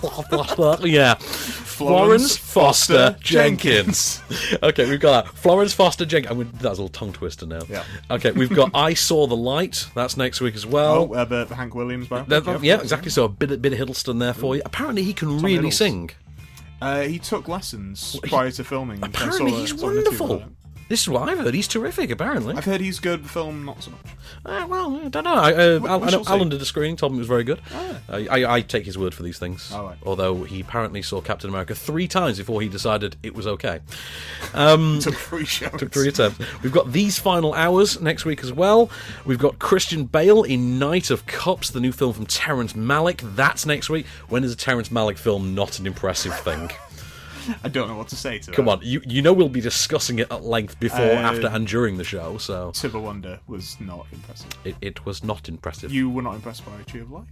yeah, 0.83 1.15
Florence 1.15 2.37
Foster 2.37 3.17
Jenkins. 3.19 4.21
okay, 4.63 4.89
we've 4.89 4.99
got 4.99 5.25
that. 5.25 5.33
Florence 5.37 5.73
Foster 5.73 6.05
Jenkins. 6.05 6.31
I'm 6.31 6.49
that's 6.53 6.63
a 6.63 6.69
little 6.83 6.89
tongue 6.89 7.11
twister 7.13 7.45
now. 7.45 7.61
Yeah. 7.69 7.83
Okay, 8.09 8.31
we've 8.31 8.53
got 8.53 8.71
I 8.73 8.93
Saw 8.93 9.27
the 9.27 9.35
Light. 9.35 9.87
That's 9.93 10.15
next 10.15 10.39
week 10.41 10.55
as 10.55 10.65
well. 10.65 11.09
Oh, 11.11 11.13
uh, 11.13 11.25
the, 11.25 11.45
Hank 11.55 11.75
Williams 11.75 12.07
of 12.55 12.63
yeah, 12.63 12.75
course. 12.75 12.83
exactly. 12.85 13.11
So 13.11 13.25
a 13.25 13.29
bit, 13.29 13.51
of- 13.51 13.61
bit 13.61 13.73
of 13.73 13.79
Hiddleston 13.79 14.19
there 14.19 14.33
for 14.33 14.55
you. 14.55 14.61
Apparently, 14.65 15.03
he 15.03 15.13
can 15.13 15.27
Tom 15.29 15.39
really 15.45 15.69
Hiddleston. 15.69 15.73
sing. 15.73 16.09
Uh, 16.81 17.01
he 17.01 17.19
took 17.19 17.47
lessons 17.47 18.19
prior 18.23 18.51
to 18.51 18.63
filming. 18.63 19.03
Apparently, 19.03 19.51
he's 19.51 19.79
saw 19.79 19.89
an 19.89 19.97
interview 19.99 20.19
wonderful. 20.19 20.51
This 20.91 21.03
is 21.03 21.07
what 21.09 21.29
I've 21.29 21.37
heard. 21.37 21.53
He's 21.53 21.69
terrific. 21.69 22.11
Apparently, 22.11 22.53
I've 22.53 22.65
heard 22.65 22.81
he's 22.81 22.99
good. 22.99 23.23
The 23.23 23.29
film, 23.29 23.63
not 23.63 23.81
so 23.81 23.91
much. 23.91 24.01
Uh, 24.45 24.67
well, 24.67 24.99
I 25.05 25.07
don't 25.07 25.23
know. 25.23 25.33
I, 25.35 25.53
uh, 25.53 25.79
We- 25.79 25.87
Al- 25.87 25.99
we 26.01 26.07
I 26.07 26.11
know 26.11 26.17
shall 26.17 26.25
see. 26.25 26.33
Alan 26.33 26.49
did 26.49 26.61
a 26.61 26.65
screening, 26.65 26.97
told 26.97 27.13
me 27.13 27.17
it 27.17 27.19
was 27.19 27.27
very 27.29 27.45
good. 27.45 27.61
Ah. 27.73 27.97
I, 28.09 28.27
I, 28.27 28.55
I 28.55 28.61
take 28.61 28.85
his 28.85 28.97
word 28.97 29.13
for 29.13 29.23
these 29.23 29.39
things. 29.39 29.71
Right. 29.73 29.95
Although 30.05 30.43
he 30.43 30.59
apparently 30.59 31.01
saw 31.01 31.21
Captain 31.21 31.49
America 31.49 31.75
three 31.75 32.09
times 32.09 32.39
before 32.39 32.61
he 32.61 32.67
decided 32.67 33.15
it 33.23 33.33
was 33.33 33.47
okay. 33.47 33.79
Um, 34.53 34.99
Took 35.01 35.15
three 35.15 35.45
shows. 35.45 35.71
Took 35.79 35.93
three 35.93 36.09
attempts. 36.09 36.39
We've 36.61 36.73
got 36.73 36.91
These 36.91 37.19
Final 37.19 37.53
Hours 37.53 38.01
next 38.01 38.25
week 38.25 38.43
as 38.43 38.51
well. 38.51 38.89
We've 39.25 39.39
got 39.39 39.59
Christian 39.59 40.03
Bale 40.03 40.43
in 40.43 40.77
Knight 40.77 41.09
of 41.09 41.25
Cups, 41.25 41.69
the 41.69 41.79
new 41.79 41.93
film 41.93 42.11
from 42.11 42.25
Terrence 42.25 42.73
Malick. 42.73 43.21
That's 43.37 43.65
next 43.65 43.89
week. 43.89 44.05
When 44.27 44.43
is 44.43 44.51
a 44.51 44.57
Terrence 44.57 44.89
Malick 44.89 45.17
film 45.17 45.55
not 45.55 45.79
an 45.79 45.87
impressive 45.87 46.37
thing? 46.41 46.69
I 47.63 47.69
don't 47.69 47.87
know 47.87 47.95
what 47.95 48.07
to 48.09 48.15
say 48.15 48.39
to 48.39 48.51
it. 48.51 48.55
Come 48.55 48.65
that. 48.65 48.71
on, 48.71 48.79
you 48.83 49.01
you 49.05 49.21
know 49.21 49.33
we'll 49.33 49.49
be 49.49 49.61
discussing 49.61 50.19
it 50.19 50.31
at 50.31 50.43
length 50.43 50.79
before, 50.79 50.99
Uh, 50.99 51.29
after, 51.31 51.47
and 51.47 51.67
during 51.67 51.97
the 51.97 52.03
show, 52.03 52.37
so 52.37 52.71
the 52.71 52.99
Wonder 52.99 53.39
was 53.47 53.77
not 53.79 54.05
impressive. 54.11 54.49
it, 54.63 54.75
it 54.81 55.05
was 55.05 55.23
not 55.23 55.47
impressive. 55.49 55.91
You 55.91 56.09
were 56.09 56.21
not 56.21 56.35
impressed 56.35 56.65
by 56.65 56.71
Tree 56.87 57.01
of 57.01 57.11
Life? 57.11 57.25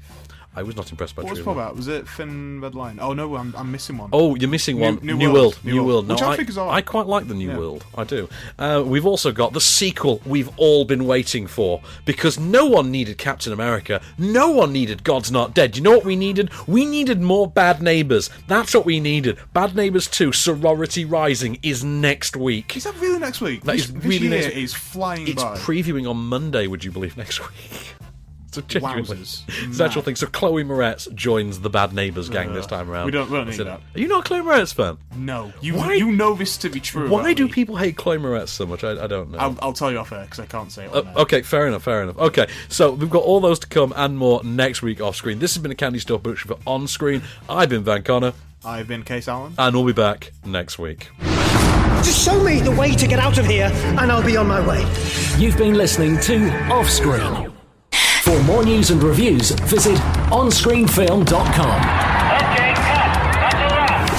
I 0.56 0.64
was 0.64 0.76
not 0.76 0.90
impressed 0.92 1.16
by 1.16 1.22
What 1.22 1.30
was 1.30 1.40
True 1.40 1.52
it 1.52 1.56
Love. 1.56 1.66
about? 1.68 1.76
Was 1.78 1.88
it 1.88 2.08
Thin 2.08 2.60
Red 2.60 2.74
Line? 2.76 2.98
Oh 3.00 3.14
no, 3.14 3.36
I'm, 3.36 3.54
I'm 3.56 3.72
missing 3.72 3.98
one. 3.98 4.10
Oh, 4.12 4.36
you're 4.36 4.50
missing 4.50 4.80
one. 4.80 4.96
New 5.04 5.16
New, 5.16 5.32
World. 5.32 5.36
World. 5.56 5.60
New 5.64 5.72
New 5.74 5.78
World. 5.84 5.88
World. 5.88 6.08
No, 6.08 6.14
Which 6.16 6.24
I 6.24 6.32
I, 6.32 6.36
think 6.38 6.50
is 6.50 6.58
alright. 6.58 6.76
I 6.78 6.82
quite 6.82 7.06
like 7.06 7.28
the 7.28 7.36
New 7.36 7.50
Yeah. 7.50 7.58
World. 7.58 7.86
I 7.96 8.04
do. 8.04 8.28
Uh, 8.58 8.84
we've 8.86 9.06
also 9.06 9.32
got 9.32 9.54
the 9.54 9.62
sequel 9.62 10.22
we've 10.26 10.50
all 10.58 10.86
been 10.86 11.06
waiting 11.06 11.46
for 11.48 11.82
because 12.04 12.40
no 12.40 12.66
one 12.66 12.90
needed 12.92 13.18
Captain 13.20 13.54
America. 13.54 14.02
No 14.18 14.50
one 14.52 14.74
needed 14.74 15.04
God's 15.04 15.32
Not 15.32 15.54
Dead. 15.54 15.78
You 15.78 15.84
know 15.84 15.92
what 15.92 16.04
we 16.06 16.16
needed? 16.16 16.50
We 16.68 16.84
needed 16.86 17.22
more 17.22 17.48
Bad 17.48 17.82
Neighbors. 17.82 18.30
That's 18.48 18.74
what 18.74 18.86
we 18.86 19.00
needed. 19.00 19.38
Bad 19.54 19.76
Neighbors 19.76 20.08
2 20.08 20.32
Sorority 20.34 21.06
Rising 21.06 21.60
is 21.62 21.84
next 21.84 22.36
week. 22.36 22.76
Is 22.76 22.84
that 22.86 23.00
really 23.00 23.20
next 23.20 23.40
week? 23.40 23.62
That 23.64 23.74
this, 23.78 23.86
is 23.90 23.92
really 24.04 24.28
next 24.30 24.48
week. 24.48 24.58
is 24.58 24.74
flying 24.74 25.28
It's 25.28 25.44
by. 25.44 25.56
previewing 25.58 26.10
on 26.10 26.18
Monday, 26.18 26.66
would 26.68 26.84
you 26.84 26.92
believe, 26.92 27.16
next 27.18 27.40
week? 27.50 27.96
So 28.52 28.62
genuinely, 28.62 29.04
Wowzers. 29.04 29.44
it's 29.48 29.80
an 29.80 29.86
actual 29.86 30.02
thing. 30.02 30.16
So 30.16 30.26
Chloe 30.26 30.64
Moretz 30.64 31.14
joins 31.14 31.60
the 31.60 31.70
Bad 31.70 31.94
Neighbors 31.94 32.30
gang 32.30 32.50
Uh, 32.50 32.54
this 32.54 32.66
time 32.66 32.90
around. 32.90 33.06
we 33.06 33.12
don't- 33.12 33.30
we 33.30 33.38
don't 33.38 33.48
I 33.48 33.52
need 33.52 33.58
said, 33.58 33.68
that. 33.68 33.80
Are 33.96 34.00
you 34.00 34.08
not 34.08 34.22
a 34.22 34.24
Chloe 34.24 34.40
Moretz 34.42 34.74
fan? 34.74 34.98
no, 35.16 35.54
you 35.62 35.76
Why- 35.76 35.94
you 35.94 36.12
know 36.12 36.34
this 36.34 36.58
to 36.58 36.70
be 36.70 36.80
true. 36.80 37.10
Why 37.10 37.22
about 37.22 37.36
do 37.38 37.46
me. 37.46 37.52
people 37.52 37.76
hate 37.76 37.96
Chloe 37.96 38.18
Moretz 38.18 38.48
so 38.50 38.66
much? 38.66 38.84
I, 38.84 39.04
I 39.04 39.08
don't 39.08 39.32
know. 39.32 39.38
I'll, 39.38 39.58
I'll 39.62 39.74
tell 39.74 39.92
you 39.92 40.00
off 40.00 40.12
air 40.12 40.24
because 40.24 40.40
I 40.40 40.46
can't 40.48 40.72
say 40.72 40.86
it. 40.86 40.94
Uh, 40.94 41.00
On 41.02 41.08
air. 41.08 41.14
okay, 41.18 41.42
fair 41.44 41.68
enough, 41.68 41.84
fair 41.84 42.02
enough. 42.02 42.18
Okay, 42.18 42.48
so 42.70 42.92
we've 42.92 43.10
got 43.10 43.24
all 43.24 43.40
those 43.40 43.60
to 43.60 43.68
come 43.68 43.94
and 43.96 44.18
more 44.18 44.42
next 44.44 44.82
week 44.82 45.00
off 45.00 45.16
screen. 45.16 45.38
This 45.40 45.54
has 45.54 45.62
been 45.62 45.72
a 45.72 45.76
Candy 45.76 46.00
Store 46.00 46.18
production 46.20 46.48
for 46.48 46.58
On 46.66 46.88
Screen. 46.88 47.22
I've 47.48 47.70
been 47.70 47.84
Van 47.84 48.02
Connor, 48.04 48.34
I've 48.66 48.88
been 48.88 49.04
Case 49.04 49.28
Allen. 49.28 49.54
and 49.58 49.76
we'll 49.76 49.86
be 49.86 49.94
back 49.94 50.32
next 50.44 50.80
week. 50.80 51.10
Just 52.02 52.26
show 52.26 52.42
me 52.44 52.62
the 52.62 52.72
way 52.72 52.96
to 52.96 53.06
get 53.08 53.20
out 53.20 53.38
of 53.38 53.46
here, 53.46 53.70
and 53.74 54.12
I'll 54.12 54.24
be 54.24 54.38
on 54.38 54.48
my 54.48 54.66
way. 54.66 54.82
You've 55.38 55.58
been 55.58 55.76
listening 55.76 56.18
to 56.22 56.40
Offscreen. 56.70 57.52
For 58.30 58.44
more 58.44 58.64
news 58.64 58.92
and 58.92 59.02
reviews, 59.02 59.50
visit 59.50 59.98
onscreenfilm.com. 60.30 61.80
Okay. 62.52 62.74
Alright. 63.58 64.10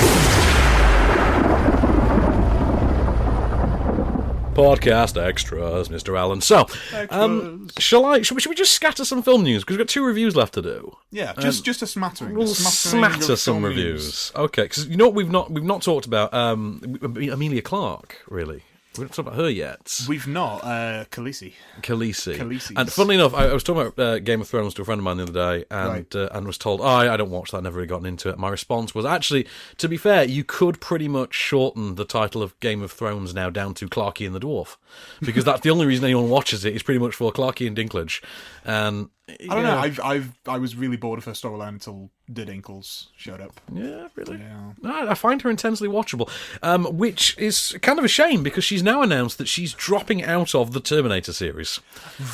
Podcast 4.55 5.17
extras, 5.17 5.89
Mr. 5.91 6.19
Allen. 6.19 6.41
So, 6.41 6.67
um, 7.11 7.69
shall 7.79 8.05
I? 8.05 8.23
Should 8.23 8.35
we, 8.35 8.41
should 8.41 8.51
we 8.51 8.57
just 8.57 8.73
scatter 8.75 9.05
some 9.05 9.23
film 9.23 9.45
news 9.45 9.63
because 9.63 9.75
we've 9.77 9.87
got 9.87 9.89
two 9.89 10.05
reviews 10.05 10.35
left 10.35 10.55
to 10.55 10.63
do? 10.63 10.97
Yeah, 11.13 11.35
Um, 11.37 11.43
just 11.45 11.65
just 11.65 11.81
a 11.83 11.87
smattering. 11.87 12.35
We'll 12.35 12.51
a 12.51 12.55
smattering 12.55 13.13
smatter 13.21 13.37
some 13.37 13.55
film 13.55 13.65
reviews. 13.65 14.05
news. 14.07 14.33
Okay, 14.35 14.63
because 14.65 14.89
you 14.89 14.97
know 14.97 15.07
what 15.07 15.15
we've 15.15 15.31
not 15.31 15.53
we've 15.53 15.63
not 15.63 15.83
talked 15.83 16.07
about 16.07 16.35
um, 16.35 16.99
Emilia 17.01 17.63
Clarke 17.63 18.17
really. 18.29 18.65
We 18.99 19.03
haven't 19.03 19.15
talked 19.15 19.29
about 19.29 19.37
her 19.37 19.49
yet. 19.49 20.01
We've 20.09 20.27
not 20.27 20.65
uh, 20.65 21.05
Khaleesi. 21.13 21.53
Khaleesi. 21.81 22.37
Khaleesi's. 22.37 22.73
And 22.77 22.93
funnily 22.93 23.15
enough, 23.15 23.33
I, 23.35 23.47
I 23.47 23.53
was 23.53 23.63
talking 23.63 23.83
about 23.87 23.99
uh, 24.05 24.19
Game 24.19 24.41
of 24.41 24.49
Thrones 24.49 24.75
to 24.75 24.83
a 24.83 24.85
friend 24.85 24.99
of 24.99 25.05
mine 25.05 25.17
the 25.19 25.23
other 25.23 25.33
day, 25.61 25.65
and 25.71 25.89
Right. 25.89 26.17
uh, 26.17 26.29
and 26.33 26.45
was 26.45 26.59
told, 26.59 26.81
"Oh, 26.81 26.85
I, 26.85 27.15
I 27.15 27.17
don't 27.17 27.31
watch 27.31 27.53
that. 27.53 27.63
Never 27.63 27.77
really 27.77 27.87
gotten 27.87 28.07
into 28.07 28.29
it." 28.31 28.37
My 28.39 28.49
response 28.49 28.93
was, 28.93 29.07
"Actually, 29.07 29.47
to 29.79 29.89
be 29.89 29.97
fair, 29.97 30.25
you 30.25 30.43
could 30.43 30.81
pretty 30.81 31.07
much 31.07 31.35
shorten 31.35 31.95
the 31.95 32.05
title 32.05 32.43
of 32.43 32.59
Game 32.59 32.83
of 32.83 32.91
Thrones 32.91 33.33
now 33.33 33.49
down 33.49 33.75
to 33.75 33.89
Clarky 33.89 34.27
and 34.27 34.35
the 34.35 34.41
Dwarf, 34.41 34.77
because 35.21 35.45
that's 35.45 35.61
the 35.61 35.71
only 35.71 35.87
reason 35.87 36.05
anyone 36.05 36.29
watches 36.29 36.65
it 36.65 36.75
is 36.75 36.83
pretty 36.83 36.99
much 36.99 37.15
for 37.15 37.33
Clarky 37.33 37.69
and 37.69 37.77
Dinklage." 37.77 38.21
And 38.65 39.11
I 39.29 39.55
don't 39.55 39.63
know. 39.63 39.79
I've 39.79 40.01
I've 40.01 40.33
I 40.49 40.59
was 40.59 40.75
really 40.75 40.97
bored 40.97 41.19
of 41.21 41.25
her 41.27 41.33
storyline 41.33 41.69
until 41.69 42.11
Dinklage 42.33 43.07
showed 43.17 43.41
up. 43.41 43.61
Yeah, 43.73 44.09
really. 44.15 44.39
Yeah. 44.39 44.73
No, 44.83 45.09
I 45.09 45.15
find 45.15 45.43
her 45.43 45.51
intensely 45.51 45.89
watchable, 45.89 46.31
um, 46.63 46.85
which 46.97 47.37
is 47.39 47.77
kind 47.83 47.99
of 47.99 48.05
a 48.05 48.09
shame 48.09 48.43
because 48.43 48.65
she's 48.65 48.83
now 48.83 49.03
announced 49.03 49.39
that 49.39 49.49
she's 49.49 49.73
dropping 49.75 50.23
out 50.25 50.55
of 50.55 50.73
the 50.73 50.81
Terminator 50.81 51.33
series. 51.33 51.81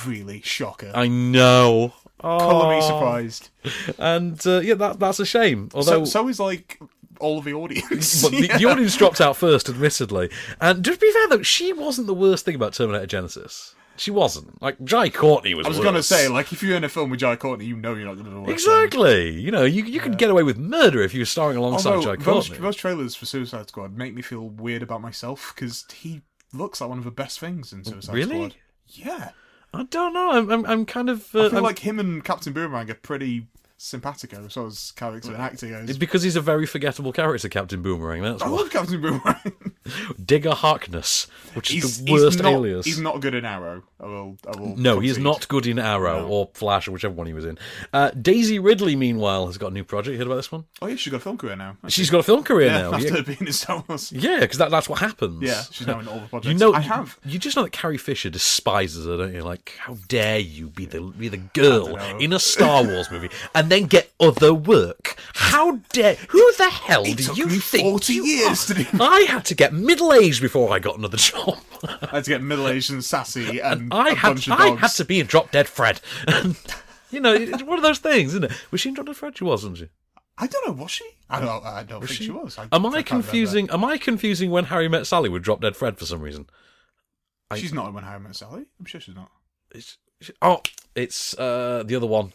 Really 0.06 0.40
shocker. 0.42 0.92
I 0.94 1.08
know. 1.08 1.94
Colour 2.20 2.70
me 2.74 2.78
Oh. 2.82 2.88
surprised. 2.88 3.50
And 3.98 4.44
uh, 4.46 4.60
yeah, 4.60 4.74
that 4.74 4.98
that's 4.98 5.20
a 5.20 5.26
shame. 5.26 5.68
Although 5.74 6.04
so 6.04 6.22
so 6.22 6.28
is 6.28 6.40
like 6.40 6.78
all 7.20 7.38
of 7.38 7.44
the 7.44 7.52
audience. 7.54 8.22
but 8.22 8.32
the, 8.32 8.48
the 8.48 8.64
audience 8.70 8.96
dropped 8.96 9.20
out 9.20 9.36
first, 9.36 9.68
admittedly. 9.68 10.30
And 10.60 10.84
to 10.84 10.96
be 10.96 11.10
fair 11.12 11.28
though, 11.28 11.42
she 11.42 11.72
wasn't 11.72 12.06
the 12.06 12.14
worst 12.14 12.44
thing 12.44 12.54
about 12.54 12.72
Terminator 12.74 13.06
Genisys. 13.06 13.74
She 13.98 14.10
wasn't. 14.10 14.60
Like 14.62 14.82
Jai 14.84 15.08
Courtney 15.10 15.54
was. 15.54 15.66
I 15.66 15.68
was 15.68 15.78
worse. 15.78 15.84
gonna 15.84 16.02
say, 16.02 16.28
like, 16.28 16.52
if 16.52 16.62
you're 16.62 16.76
in 16.76 16.84
a 16.84 16.88
film 16.88 17.10
with 17.10 17.20
Jai 17.20 17.36
Courtney, 17.36 17.64
you 17.66 17.76
know 17.76 17.94
you're 17.94 18.06
not 18.06 18.16
gonna 18.22 18.40
watch 18.40 18.50
Exactly. 18.50 19.30
You 19.40 19.50
know, 19.50 19.64
you 19.64 19.84
you 19.84 20.00
could 20.00 20.18
get 20.18 20.30
away 20.30 20.42
with 20.42 20.58
murder 20.58 21.00
if 21.02 21.14
you 21.14 21.20
were 21.20 21.24
starring 21.26 21.56
alongside 21.56 21.94
Although 21.96 22.16
Jai 22.16 22.24
those, 22.24 22.48
Courtney. 22.48 22.62
those 22.64 22.76
trailers 22.76 23.14
for 23.14 23.26
Suicide 23.26 23.68
Squad 23.68 23.96
make 23.96 24.14
me 24.14 24.22
feel 24.22 24.48
weird 24.48 24.82
about 24.82 25.00
myself 25.00 25.52
because 25.54 25.84
he 25.92 26.22
looks 26.52 26.80
like 26.80 26.88
one 26.90 26.98
of 26.98 27.04
the 27.04 27.10
best 27.10 27.38
things 27.40 27.72
in 27.72 27.84
Suicide 27.84 28.14
Really? 28.14 28.36
Squad. 28.50 28.54
Yeah, 28.88 29.30
I 29.74 29.82
don't 29.84 30.12
know. 30.14 30.30
I'm 30.32 30.50
I'm, 30.50 30.66
I'm 30.66 30.86
kind 30.86 31.08
of. 31.10 31.28
I 31.34 31.38
Uh, 31.40 31.48
feel 31.48 31.54
I'm- 31.56 31.62
like 31.64 31.80
him 31.80 31.98
and 31.98 32.24
Captain 32.24 32.52
Boomerang 32.52 32.90
are 32.90 32.94
pretty 32.94 33.46
simpatico, 33.78 34.48
so 34.48 34.66
as 34.66 34.92
character 34.92 35.32
and 35.32 35.42
acting 35.42 35.70
goes. 35.70 35.88
It's 35.88 35.98
because 35.98 36.22
he's 36.22 36.36
a 36.36 36.40
very 36.40 36.66
forgettable 36.66 37.12
character, 37.12 37.48
Captain 37.48 37.82
Boomerang. 37.82 38.22
That's 38.22 38.42
I 38.42 38.48
why. 38.48 38.58
love 38.58 38.70
Captain 38.70 39.00
Boomerang. 39.00 39.52
Digger 40.24 40.54
Harkness, 40.54 41.26
which 41.54 41.72
is 41.72 42.04
the 42.04 42.12
worst 42.12 42.36
he's 42.36 42.42
not, 42.42 42.52
alias. 42.52 42.86
He's 42.86 43.00
not 43.00 43.20
good 43.20 43.34
in 43.34 43.44
Arrow. 43.44 43.82
I 44.00 44.06
will. 44.06 44.36
I 44.46 44.60
will. 44.60 44.76
no, 44.76 45.00
he 45.00 45.08
is 45.08 45.16
concede. 45.16 45.24
not 45.24 45.48
good 45.48 45.66
in 45.66 45.78
Arrow 45.78 46.26
or 46.26 46.50
Flash 46.54 46.88
or 46.88 46.92
whichever 46.92 47.14
one 47.14 47.26
he 47.26 47.32
was 47.32 47.44
in. 47.44 47.58
Uh, 47.92 48.10
Daisy 48.10 48.58
Ridley, 48.58 48.96
meanwhile, 48.96 49.46
has 49.46 49.58
got 49.58 49.70
a 49.70 49.74
new 49.74 49.84
project. 49.84 50.12
You 50.12 50.18
heard 50.18 50.26
about 50.26 50.36
this 50.36 50.50
one? 50.50 50.64
Oh 50.82 50.86
yeah, 50.86 50.96
she's 50.96 51.10
got 51.10 51.18
a 51.18 51.20
film 51.20 51.38
career 51.38 51.56
now. 51.56 51.76
She's 51.88 52.10
got 52.10 52.18
a 52.18 52.22
film 52.22 52.42
career 52.42 52.68
yeah, 52.68 52.78
now. 52.78 52.94
After 52.94 53.14
Yeah, 53.14 53.20
being 53.22 53.38
in 53.40 53.52
Star 53.52 53.84
Wars. 53.86 54.12
yeah, 54.12 54.40
because 54.40 54.58
that, 54.58 54.70
that's 54.70 54.88
what 54.88 54.98
happens. 54.98 55.42
Yeah, 55.42 55.62
she's 55.70 55.86
now 55.86 56.00
in 56.00 56.08
all 56.08 56.18
the 56.18 56.26
projects. 56.26 56.52
You 56.52 56.58
know, 56.58 56.72
I 56.72 56.80
have. 56.80 57.18
You, 57.24 57.38
just 57.38 57.56
know 57.56 57.62
that 57.62 57.72
Carrie 57.72 57.98
Fisher 57.98 58.30
despises 58.30 59.06
her, 59.06 59.16
don't 59.16 59.34
you? 59.34 59.42
Like, 59.42 59.74
how 59.78 59.96
dare 60.08 60.40
you 60.40 60.68
be 60.68 60.86
the 60.86 61.00
be 61.00 61.28
the 61.28 61.36
girl 61.36 61.96
know. 61.96 62.18
in 62.18 62.32
a 62.32 62.38
Star 62.38 62.84
Wars 62.84 63.10
movie 63.10 63.30
and 63.54 63.65
then 63.70 63.84
get 63.84 64.12
other 64.20 64.52
work? 64.54 65.16
How 65.34 65.76
dare? 65.92 66.14
Who 66.28 66.52
the 66.58 66.70
hell 66.70 67.04
It 67.04 67.16
do 67.18 67.34
you 67.34 67.48
think? 67.48 67.84
40 67.84 68.12
you 68.14 68.24
years 68.24 68.70
are? 68.70 68.74
to 68.74 68.84
do- 68.84 69.02
I 69.02 69.20
had 69.28 69.44
to 69.46 69.54
get 69.54 69.72
middle 69.72 70.12
aged 70.12 70.40
before 70.42 70.72
I 70.72 70.78
got 70.78 70.98
another 70.98 71.16
job. 71.16 71.58
I 71.84 72.06
had 72.16 72.24
to 72.24 72.30
get 72.30 72.42
middle 72.42 72.68
aged 72.68 72.90
and 72.90 73.04
sassy 73.04 73.60
and 73.60 73.92
I 73.92 74.10
a 74.10 74.14
had 74.14 74.28
bunch 74.34 74.46
of 74.48 74.52
I 74.60 74.76
had 74.76 74.90
to 74.92 75.04
be 75.04 75.20
in 75.20 75.26
Drop 75.26 75.50
Dead 75.50 75.68
Fred. 75.68 76.00
And, 76.26 76.56
you 77.10 77.20
know, 77.20 77.32
it's 77.34 77.62
one 77.62 77.78
of 77.78 77.82
those 77.82 77.98
things, 78.00 78.30
isn't 78.34 78.44
it? 78.44 78.52
Was 78.70 78.80
she 78.80 78.88
in 78.90 78.94
Drop 78.94 79.06
Dead 79.06 79.16
Fred? 79.16 79.36
She 79.38 79.44
was, 79.44 79.62
wasn't 79.62 79.78
she? 79.78 79.88
I 80.38 80.46
don't 80.46 80.66
know. 80.66 80.82
Was 80.82 80.90
she? 80.90 81.04
I 81.30 81.40
don't. 81.40 81.64
I 81.64 81.82
don't 81.82 82.00
Was 82.00 82.10
think 82.10 82.22
she, 82.22 82.30
was. 82.30 82.58
I, 82.58 82.64
Am 82.72 82.84
I 82.84 82.88
I 82.88 82.92
can't 82.92 82.92
remember. 82.92 83.02
confusing? 83.08 83.70
Am 83.70 83.84
I 83.84 83.96
confusing 83.96 84.50
when 84.50 84.64
Harry 84.66 84.86
met 84.88 85.06
Sally 85.06 85.28
with 85.30 85.42
Drop 85.42 85.62
Dead 85.62 85.76
Fred 85.76 85.96
for 85.98 86.04
some 86.04 86.20
reason? 86.20 86.46
I- 87.50 87.58
She's 87.58 87.72
not 87.72 87.88
in 87.88 87.94
When 87.94 88.04
Harry 88.04 88.20
Met 88.20 88.36
Sally. 88.36 88.64
I'm 88.78 88.84
sure 88.86 89.00
she's 89.00 89.14
not. 89.14 89.30
It's, 89.70 89.96
oh, 90.42 90.60
it's 90.94 91.38
uh, 91.38 91.84
the 91.86 91.94
other 91.96 92.06
one. 92.06 92.32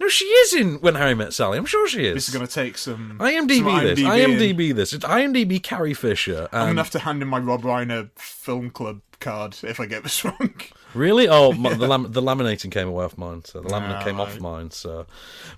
No, 0.00 0.08
she 0.08 0.24
is 0.24 0.52
in 0.54 0.80
When 0.80 0.96
Harry 0.96 1.14
Met 1.14 1.32
Sally. 1.32 1.58
I'm 1.58 1.66
sure 1.66 1.86
she 1.86 2.04
is. 2.06 2.14
This 2.14 2.28
is 2.28 2.34
going 2.34 2.46
to 2.46 2.52
take 2.52 2.76
some. 2.76 3.18
IMDb 3.20 3.58
some 3.58 3.84
this. 3.84 3.98
IMDb 4.00 4.54
IMDb 4.56 4.74
this. 4.74 4.92
It's 4.92 5.04
IMDb 5.04 5.62
Carrie 5.62 5.94
Fisher. 5.94 6.48
I'm 6.52 6.60
Um, 6.60 6.66
going 6.66 6.76
to 6.76 6.82
have 6.82 6.90
to 6.90 6.98
hand 7.00 7.22
in 7.22 7.28
my 7.28 7.38
Rob 7.38 7.62
Reiner 7.62 8.10
film 8.16 8.70
club 8.70 9.00
card 9.22 9.56
if 9.62 9.80
I 9.80 9.86
get 9.86 10.02
this 10.02 10.24
wrong. 10.24 10.52
really? 10.94 11.28
Oh, 11.28 11.52
my, 11.52 11.72
the 11.74 11.86
lam- 11.86 12.12
the 12.12 12.20
laminating 12.20 12.70
came 12.70 12.88
away 12.88 13.04
off 13.04 13.16
mine. 13.16 13.44
So 13.44 13.60
the 13.60 13.68
laminate 13.70 14.04
came 14.04 14.20
off 14.20 14.38
mine. 14.40 14.70
So 14.70 15.06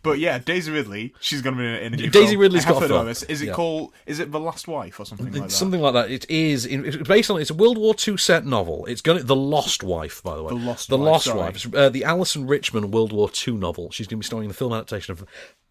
But 0.02 0.18
yeah, 0.20 0.38
Daisy 0.38 0.70
Ridley, 0.70 1.14
she's 1.20 1.42
going 1.42 1.56
to 1.56 1.60
be 1.62 1.84
in 1.84 1.94
a, 1.94 1.96
new 1.96 2.10
Daisy 2.10 2.28
film. 2.32 2.40
Ridley's 2.42 2.66
I 2.66 2.70
got 2.70 2.82
a 2.84 2.88
film. 2.88 3.06
this. 3.06 3.22
Is 3.24 3.42
it 3.42 3.46
Yeah. 3.46 3.52
called? 3.54 3.92
Is 4.06 4.20
it 4.20 4.30
The 4.30 4.40
Last 4.40 4.68
Wife 4.68 5.00
or 5.00 5.06
something 5.06 5.32
like 5.32 5.42
that? 5.42 5.50
Something 5.50 5.80
like 5.80 5.94
that. 5.94 6.10
It 6.10 6.30
is 6.30 6.66
in, 6.66 6.84
it's 6.84 6.96
based 6.98 7.30
on 7.30 7.40
it's 7.40 7.50
a 7.50 7.54
World 7.54 7.78
War 7.78 7.94
II 8.06 8.16
set 8.16 8.44
novel. 8.46 8.86
It's 8.86 9.00
going 9.00 9.18
to, 9.18 9.24
the 9.24 9.34
Lost 9.36 9.82
Wife, 9.82 10.22
by 10.22 10.36
the 10.36 10.42
way. 10.42 10.50
The 10.50 10.54
Lost 10.54 10.88
the 10.88 10.98
Wife, 10.98 11.26
Lost. 11.26 11.66
Wife. 11.66 11.74
Uh, 11.74 11.88
the 11.88 12.02
Alyson 12.04 12.46
Richman 12.46 12.90
World 12.90 13.12
War 13.12 13.28
II 13.46 13.54
novel. 13.54 13.90
She's 13.90 14.06
going 14.06 14.18
to 14.18 14.24
be 14.24 14.26
starring 14.26 14.44
in 14.44 14.48
the 14.48 14.54
film 14.54 14.72
adaptation 14.72 15.12
of 15.12 15.24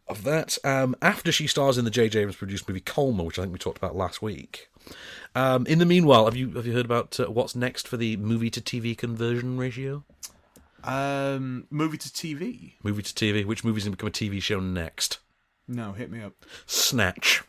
of 0.10 0.24
that. 0.26 0.58
Um, 0.66 0.96
after 1.02 1.32
she 1.32 1.48
stars 1.48 1.78
in 1.78 1.86
the 1.86 1.92
J.J. 1.92 2.20
Abrams 2.20 2.36
produced 2.36 2.68
movie 2.68 2.82
Kolma, 2.82 3.24
which 3.24 3.40
I 3.40 3.44
think 3.44 3.54
we 3.54 3.60
talked 3.60 3.78
about 3.78 3.96
last 3.96 4.22
week. 4.22 4.68
Um, 5.36 5.66
in 5.66 5.80
the 5.80 5.86
meanwhile, 5.86 6.26
have 6.26 6.36
you 6.36 6.52
have 6.52 6.68
you 6.68 6.74
heard 6.74 6.86
about 6.86 7.20
uh, 7.20 7.26
what's 7.26 7.56
next 7.56 7.88
for 7.88 7.98
the 7.98 8.18
movie 8.18 8.50
to 8.52 8.62
TV 8.62 8.98
conversion 8.98 9.58
ratio? 9.58 10.04
Um, 10.84 11.66
movie 11.70 11.98
to 11.98 12.10
TV. 12.10 12.74
Movie 12.84 13.04
to 13.04 13.14
TV. 13.14 13.46
Which 13.46 13.64
movie's 13.64 13.86
going 13.86 13.96
to 13.96 13.98
become 13.98 14.10
a 14.10 14.12
TV 14.12 14.42
show 14.42 14.60
next? 14.60 15.20
No, 15.68 15.94
hit 15.94 16.12
me 16.12 16.22
up. 16.22 16.34
Snatch. 16.66 17.44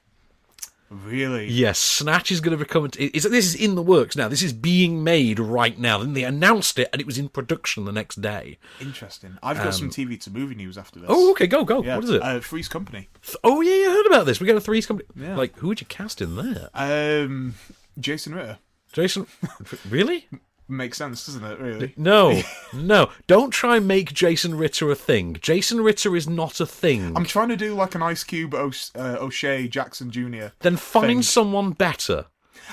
Really? 0.91 1.47
Yes, 1.49 1.79
Snatch 1.79 2.31
is 2.31 2.41
going 2.41 2.57
to 2.57 2.63
become. 2.65 2.89
Is, 2.99 3.25
this 3.25 3.47
is 3.47 3.55
in 3.55 3.75
the 3.75 3.83
works 3.83 4.15
now. 4.17 4.29
This 4.29 4.43
is 4.43 4.53
being 4.53 5.03
made 5.03 5.39
right 5.41 5.79
now. 5.79 5.99
Then 5.99 6.13
they 6.13 6.25
announced 6.25 6.79
it, 6.79 6.89
and 6.93 7.01
it 7.01 7.07
was 7.07 7.19
in 7.19 7.29
production 7.29 7.85
the 7.85 7.93
next 7.93 8.21
day. 8.21 8.59
Interesting. 8.81 9.37
I've 9.43 9.57
got 9.57 9.67
Um, 9.69 9.73
some 9.73 9.91
TV 9.91 10.21
to 10.21 10.31
movie 10.31 10.55
news 10.55 10.79
after 10.79 11.01
this. 11.01 11.09
Oh, 11.11 11.31
okay, 11.33 11.47
go, 11.47 11.65
go. 11.65 11.83
Yeah. 11.83 11.97
What 11.97 12.05
is 12.05 12.11
it? 12.11 12.23
Uh, 12.23 12.41
Three's 12.41 12.69
Company. 12.69 13.09
Oh 13.43 13.61
yeah, 13.61 13.75
yeah, 13.75 13.89
I 13.89 13.93
heard 13.93 14.07
about 14.07 14.27
this. 14.27 14.39
We 14.41 14.47
got 14.47 14.57
a 14.57 14.61
threes 14.61 14.87
company. 14.87 15.09
Yeah. 15.17 15.37
Like, 15.37 15.57
who 15.59 15.69
would 15.69 15.81
you 15.81 15.87
cast 15.87 16.21
in 16.21 16.37
there? 16.37 16.69
Um, 16.75 17.55
Jason 17.99 18.35
Ritter. 18.35 18.59
Jason, 18.93 19.27
really? 19.89 20.29
Makes 20.67 20.97
sense, 20.99 21.27
doesn't 21.27 21.45
it? 21.45 21.59
Really? 21.61 21.93
No, 21.97 22.41
no. 22.73 23.11
Don't 23.27 23.51
try 23.51 23.77
and 23.77 23.87
make 23.87 24.15
Jason 24.15 24.57
Ritter 24.57 24.91
a 24.91 24.95
thing. 24.95 25.37
Jason 25.43 25.81
Ritter 25.83 26.17
is 26.17 26.27
not 26.29 26.59
a 26.61 26.65
thing. 26.67 27.15
I'm 27.17 27.27
trying 27.27 27.49
to 27.51 27.57
do 27.57 27.75
like 27.75 27.95
an 27.95 28.03
Ice 28.03 28.25
Cube, 28.25 28.55
o- 28.55 28.73
uh, 28.95 29.17
O'Shea, 29.21 29.69
Jackson 29.69 30.11
Jr. 30.11 30.47
then 30.61 30.77
find 30.77 31.07
thing. 31.09 31.23
someone 31.23 31.73
better. 31.73 32.27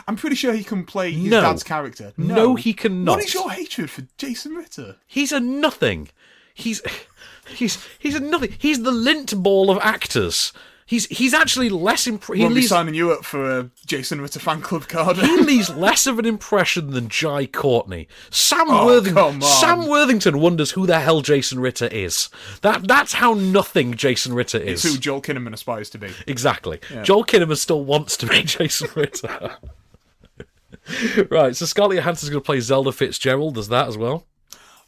I'm 0.07 0.15
pretty 0.15 0.37
sure 0.37 0.53
he 0.53 0.63
can 0.63 0.85
play 0.85 1.11
his 1.11 1.29
No. 1.29 1.41
dad's 1.41 1.63
character. 1.63 2.13
No, 2.15 2.55
he 2.55 2.71
cannot. 2.73 3.17
What 3.17 3.25
is 3.25 3.33
your 3.33 3.51
hatred 3.51 3.89
for 3.89 4.03
Jason 4.17 4.53
Ritter? 4.55 4.95
He's 5.05 5.33
a 5.33 5.41
nothing. 5.41 6.07
He's 6.53 6.81
he's 7.47 7.85
he's 7.99 8.15
a 8.15 8.21
nothing. 8.21 8.55
He's 8.57 8.83
the 8.83 8.91
lint 8.91 9.35
ball 9.43 9.69
of 9.69 9.77
actors. 9.81 10.53
He's 10.91 11.05
he's 11.05 11.33
actually 11.33 11.69
less 11.69 12.05
imp- 12.05 12.25
he 12.35 12.45
leaves 12.49 12.67
signing 12.67 12.95
you 12.95 13.13
up 13.13 13.23
for 13.23 13.59
a 13.59 13.69
Jason 13.85 14.19
Ritter 14.19 14.41
fan 14.41 14.59
club 14.61 14.89
card. 14.89 15.15
he 15.15 15.37
leaves 15.41 15.69
less 15.69 16.05
of 16.05 16.19
an 16.19 16.25
impression 16.25 16.91
than 16.91 17.07
Jai 17.07 17.45
Courtney. 17.45 18.09
Sam 18.29 18.65
Oh, 18.67 18.87
Worthington. 18.87 19.41
Sam 19.41 19.87
Worthington 19.87 20.41
wonders 20.41 20.71
who 20.71 20.85
the 20.85 20.99
hell 20.99 21.21
Jason 21.21 21.61
Ritter 21.61 21.87
is. 21.87 22.27
That 22.61 22.89
that's 22.89 23.13
how 23.13 23.33
nothing 23.35 23.93
Jason 23.93 24.33
Ritter 24.33 24.57
it's 24.57 24.83
is. 24.83 24.93
who 24.95 24.99
Joel 24.99 25.21
Kinnaman 25.21 25.53
aspires 25.53 25.89
to 25.91 25.97
be. 25.97 26.09
Exactly. 26.27 26.81
Yeah. 26.93 27.03
Joel 27.03 27.23
Kinnaman 27.23 27.55
still 27.55 27.85
wants 27.85 28.17
to 28.17 28.25
be 28.27 28.41
Jason 28.43 28.89
Ritter. 28.93 29.55
right, 31.29 31.55
so 31.55 31.65
Scarlett 31.65 31.99
Johansson's 31.99 32.29
going 32.31 32.41
to 32.41 32.45
play 32.45 32.59
Zelda 32.59 32.91
Fitzgerald. 32.91 33.55
Does 33.55 33.69
that 33.69 33.87
as 33.87 33.97
well? 33.97 34.27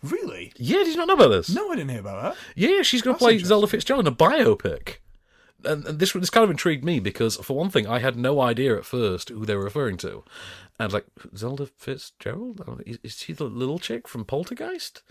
Really? 0.01 0.51
Yeah, 0.57 0.79
did 0.79 0.87
you 0.89 0.97
not 0.97 1.07
know 1.07 1.13
about 1.13 1.29
this? 1.29 1.49
No, 1.49 1.71
I 1.71 1.75
didn't 1.77 1.91
hear 1.91 2.01
about 2.01 2.21
that. 2.23 2.35
Yeah, 2.57 2.81
she's 2.81 3.01
going 3.01 3.15
to 3.15 3.19
play 3.19 3.37
Zelda 3.39 3.67
Fitzgerald 3.67 4.05
in 4.05 4.11
a 4.11 4.15
biopic. 4.15 4.97
And, 5.65 5.85
and 5.85 5.99
this 5.99 6.13
this 6.13 6.29
kind 6.29 6.43
of 6.43 6.49
intrigued 6.51 6.83
me 6.83 6.99
because, 6.99 7.35
for 7.37 7.55
one 7.57 7.69
thing, 7.69 7.87
I 7.87 7.99
had 7.99 8.17
no 8.17 8.39
idea 8.41 8.75
at 8.77 8.85
first 8.85 9.29
who 9.29 9.45
they 9.45 9.55
were 9.55 9.63
referring 9.63 9.97
to. 9.97 10.23
And 10.79 10.91
like 10.91 11.05
Zelda 11.35 11.65
Fitzgerald, 11.67 12.81
is, 12.85 12.99
is 13.03 13.15
she 13.17 13.33
the 13.33 13.45
little 13.45 13.79
chick 13.79 14.07
from 14.07 14.25
Poltergeist? 14.25 15.03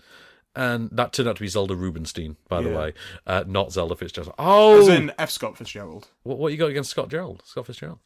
And 0.55 0.89
that 0.91 1.13
turned 1.13 1.27
out 1.29 1.37
to 1.37 1.41
be 1.41 1.47
Zelda 1.47 1.75
Rubinstein, 1.75 2.35
by 2.47 2.61
the 2.61 2.69
Yeah. 2.69 2.77
way, 2.77 2.93
uh, 3.25 3.43
not 3.47 3.71
Zelda 3.71 3.95
Fitzgerald. 3.95 4.35
Oh, 4.37 4.81
As 4.81 4.87
in 4.87 5.11
F. 5.17 5.31
Scott 5.31 5.57
Fitzgerald. 5.57 6.09
what, 6.21 6.37
what 6.37 6.51
you 6.51 6.57
got 6.59 6.69
against 6.69 6.91
Scott 6.91 7.09
Gerald? 7.09 7.41
Scott 7.45 7.65
Fitzgerald? 7.65 7.99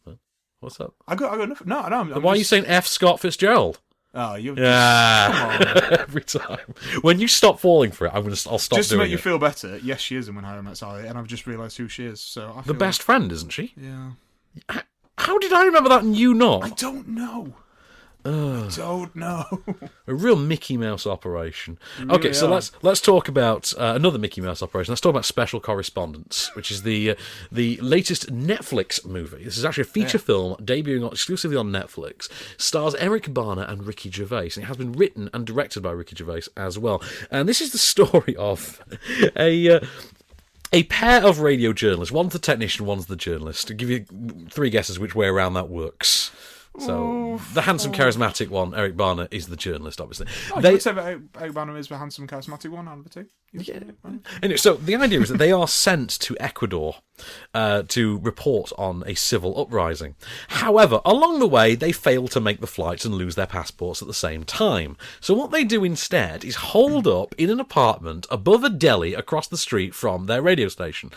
What's 0.62 0.80
up? 0.80 0.93
I 1.08 1.16
got, 1.16 1.34
I 1.34 1.38
got 1.38 1.50
nothing. 1.50 1.68
No, 1.68 1.88
no. 1.89 2.00
I'm, 2.00 2.22
why 2.22 2.32
are 2.32 2.36
you 2.38 2.43
saying 2.45 2.64
F. 2.68 2.88
Scott 2.88 3.20
Fitzgerald? 3.20 3.80
Oh, 4.20 4.34
you're 4.34 4.57
Yeah, 4.57 5.57
every 5.99 6.24
time. 6.24 6.74
When 7.01 7.20
you 7.20 7.28
stop 7.28 7.59
falling 7.59 7.91
for 7.91 8.07
it, 8.07 8.13
I'm 8.15 8.24
gonna. 8.24 8.36
I'll 8.49 8.57
stop 8.57 8.78
just 8.78 8.89
to 8.89 8.95
doing 8.95 9.03
make 9.05 9.11
you 9.11 9.18
it. 9.18 9.22
feel 9.22 9.38
better, 9.38 9.78
yes, 9.78 9.99
she 10.01 10.15
is 10.15 10.28
in 10.28 10.34
When 10.36 10.43
Harry 10.43 10.63
Met 10.63 10.76
Sally, 10.78 11.05
and 11.07 11.18
I've 11.20 11.28
just 11.28 11.45
realised 11.45 11.78
who 11.78 11.88
she 11.88 12.05
is. 12.05 12.20
So 12.20 12.53
I 12.57 12.61
the 12.63 12.74
best 12.74 13.03
friend, 13.03 13.32
isn't 13.32 13.51
she? 13.51 13.74
Yeah. 13.78 14.11
How 15.20 15.38
did 15.38 15.53
I 15.53 15.65
remember 15.65 15.89
that 15.89 16.03
and 16.03 16.18
you 16.18 16.34
not? 16.34 16.63
I 16.63 16.70
don't 16.70 17.07
know. 17.09 17.53
I 18.28 18.70
don't 18.76 19.16
know. 19.16 19.46
A 20.08 20.14
real 20.14 20.36
Mickey 20.36 20.78
Mouse 20.78 21.08
operation. 21.08 21.80
Okay, 22.10 22.34
so 22.34 22.50
let's 22.50 22.72
let's 22.82 23.00
talk 23.00 23.28
about 23.28 23.74
uh, 23.78 23.94
another 23.96 24.20
Mickey 24.20 24.42
Mouse 24.42 24.62
operation. 24.62 24.92
Let's 24.92 25.02
talk 25.02 25.12
about 25.12 25.26
Special 25.26 25.60
Correspondents, 25.60 26.54
which 26.56 26.72
is 26.72 26.84
the 26.84 27.12
uh, 27.12 27.16
the 27.52 27.78
latest 27.78 28.32
Netflix 28.32 29.06
movie. 29.06 29.44
This 29.44 29.58
is 29.58 29.66
actually 29.66 29.84
a 29.84 29.86
feature 29.86 30.18
film 30.20 30.56
debuting 30.58 31.06
on, 31.06 31.12
exclusively 31.12 31.58
on 31.58 31.72
Netflix. 31.72 32.30
Stars 32.58 32.96
Eric 32.96 33.34
Bana 33.34 33.66
and 33.68 33.86
Ricky 33.86 34.12
Gervais, 34.12 34.52
and 34.56 34.64
it 34.64 34.68
has 34.68 34.78
been 34.78 34.92
written 34.92 35.30
and 35.34 35.46
directed 35.46 35.82
by 35.82 35.92
Ricky 35.92 36.16
Gervais 36.16 36.44
as 36.58 36.78
well. 36.78 37.02
And 37.32 37.48
this 37.48 37.62
is 37.62 37.72
the 37.72 37.78
story 37.94 38.36
of 38.36 38.82
a. 39.36 39.76
Uh, 39.76 39.80
a 40.74 40.84
pair 40.84 41.26
of 41.26 41.40
radio 41.40 41.72
journalists. 41.72 42.12
One's 42.12 42.34
the 42.34 42.40
technician, 42.40 42.86
one's 42.86 43.06
the 43.06 43.16
journalist. 43.16 43.68
To 43.68 43.74
give 43.74 43.90
you 43.90 44.06
three 44.50 44.70
guesses 44.70 45.00
which 45.00 45.16
way 45.16 45.28
around 45.28 45.54
that 45.54 45.70
works. 45.70 46.30
So 46.80 47.40
the 47.54 47.62
handsome, 47.62 47.92
charismatic 47.92 48.50
one, 48.50 48.76
Eric 48.76 48.96
Bana, 48.96 49.28
is 49.32 49.48
the 49.48 49.56
journalist, 49.56 50.00
obviously. 50.00 50.28
Oh, 50.56 50.62
They- 50.62 50.70
you 50.70 50.74
would 50.76 50.82
say 50.82 50.94
that 50.94 51.20
Eric 51.40 51.54
Bana 51.54 51.74
is 51.76 51.88
the 51.88 51.98
handsome, 51.98 52.28
charismatic 52.28 52.70
one 52.70 52.88
out 52.88 53.00
of 53.00 53.04
the 53.04 53.10
two. 53.10 53.26
yeah. 53.54 53.80
Anyway, 54.44 54.58
so 54.58 54.74
the 54.76 54.96
idea 54.96 55.22
is 55.22 55.30
that 55.30 55.38
they 55.38 55.52
are 55.52 55.68
sent 55.68 56.10
to 56.20 56.36
Ecuador 56.40 56.98
uh, 57.54 57.84
to 57.88 58.20
report 58.20 58.72
on 58.78 59.04
a 59.08 59.16
civil 59.16 59.60
uprising. 59.60 60.16
However, 60.50 61.00
along 61.06 61.40
the 61.40 61.48
way, 61.48 61.74
they 61.74 61.92
fail 61.92 62.28
to 62.28 62.40
make 62.40 62.60
the 62.62 62.68
flights 62.68 63.06
and 63.06 63.16
lose 63.16 63.36
their 63.36 63.48
passports 63.48 64.02
at 64.02 64.08
the 64.08 64.14
same 64.14 64.44
time. 64.44 64.98
So 65.20 65.34
what 65.34 65.50
they 65.52 65.64
do 65.64 65.84
instead 65.84 66.44
is 66.46 66.56
hold 66.58 67.08
up 67.08 67.34
in 67.38 67.50
an 67.50 67.60
apartment 67.60 68.28
above 68.30 68.64
a 68.64 68.70
deli 68.70 69.14
across 69.16 69.48
the 69.48 69.58
street 69.58 69.96
from 69.96 70.26
their 70.26 70.42
radio 70.42 70.68
station, 70.68 71.12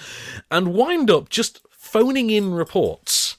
and 0.50 0.72
wind 0.72 1.10
up 1.10 1.28
just 1.28 1.60
phoning 1.70 2.30
in 2.30 2.54
reports 2.54 3.29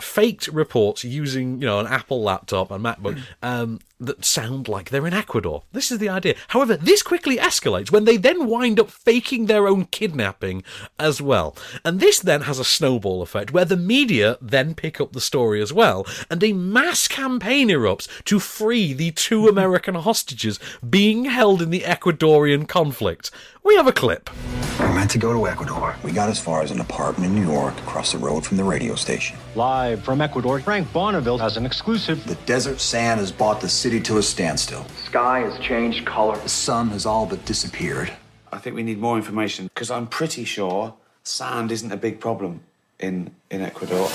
faked 0.00 0.48
reports 0.48 1.04
using 1.04 1.60
you 1.60 1.66
know 1.66 1.78
an 1.80 1.86
Apple 1.86 2.22
laptop 2.22 2.70
and 2.70 2.84
MacBook. 2.84 3.20
Um, 3.42 3.80
that 4.00 4.24
sound 4.24 4.66
like 4.66 4.90
they're 4.90 5.06
in 5.06 5.14
Ecuador. 5.14 5.62
This 5.72 5.92
is 5.92 5.98
the 5.98 6.08
idea. 6.08 6.34
However, 6.48 6.76
this 6.76 7.02
quickly 7.02 7.36
escalates 7.36 7.92
when 7.92 8.04
they 8.04 8.16
then 8.16 8.46
wind 8.46 8.80
up 8.80 8.90
faking 8.90 9.46
their 9.46 9.68
own 9.68 9.84
kidnapping 9.86 10.62
as 10.98 11.20
well, 11.20 11.56
and 11.84 12.00
this 12.00 12.18
then 12.18 12.42
has 12.42 12.58
a 12.58 12.64
snowball 12.64 13.22
effect 13.22 13.52
where 13.52 13.64
the 13.64 13.76
media 13.76 14.38
then 14.40 14.74
pick 14.74 15.00
up 15.00 15.12
the 15.12 15.20
story 15.20 15.60
as 15.60 15.72
well, 15.72 16.06
and 16.30 16.42
a 16.42 16.52
mass 16.52 17.06
campaign 17.06 17.68
erupts 17.68 18.08
to 18.24 18.40
free 18.40 18.92
the 18.92 19.10
two 19.10 19.48
American 19.48 19.94
hostages 19.94 20.58
being 20.88 21.26
held 21.26 21.60
in 21.60 21.70
the 21.70 21.80
Ecuadorian 21.80 22.66
conflict. 22.66 23.30
We 23.62 23.76
have 23.76 23.86
a 23.86 23.92
clip. 23.92 24.30
We 24.78 24.86
were 24.86 24.94
meant 24.94 25.10
to 25.10 25.18
go 25.18 25.34
to 25.34 25.46
Ecuador. 25.46 25.94
We 26.02 26.12
got 26.12 26.30
as 26.30 26.40
far 26.40 26.62
as 26.62 26.70
an 26.70 26.80
apartment 26.80 27.30
in 27.30 27.34
New 27.34 27.50
York, 27.50 27.76
across 27.80 28.12
the 28.12 28.18
road 28.18 28.46
from 28.46 28.56
the 28.56 28.64
radio 28.64 28.94
station. 28.94 29.36
Live 29.54 30.02
from 30.02 30.22
Ecuador, 30.22 30.60
Frank 30.60 30.90
Bonneville 30.94 31.36
has 31.36 31.58
an 31.58 31.66
exclusive. 31.66 32.24
The 32.26 32.36
desert 32.46 32.80
sand 32.80 33.20
has 33.20 33.30
brought 33.30 33.60
the 33.60 33.68
city 33.68 33.89
to 33.98 34.18
a 34.18 34.22
standstill. 34.22 34.86
Sky 35.06 35.40
has 35.40 35.58
changed 35.58 36.06
color. 36.06 36.36
The 36.36 36.48
sun 36.48 36.90
has 36.90 37.06
all 37.06 37.26
but 37.26 37.44
disappeared. 37.44 38.12
I 38.52 38.58
think 38.58 38.76
we 38.76 38.84
need 38.84 38.98
more 38.98 39.16
information 39.16 39.66
because 39.74 39.90
I'm 39.90 40.06
pretty 40.06 40.44
sure 40.44 40.94
sand 41.24 41.72
isn't 41.72 41.90
a 41.90 41.96
big 41.96 42.20
problem 42.20 42.60
in, 43.00 43.34
in 43.50 43.62
Ecuador. 43.62 44.08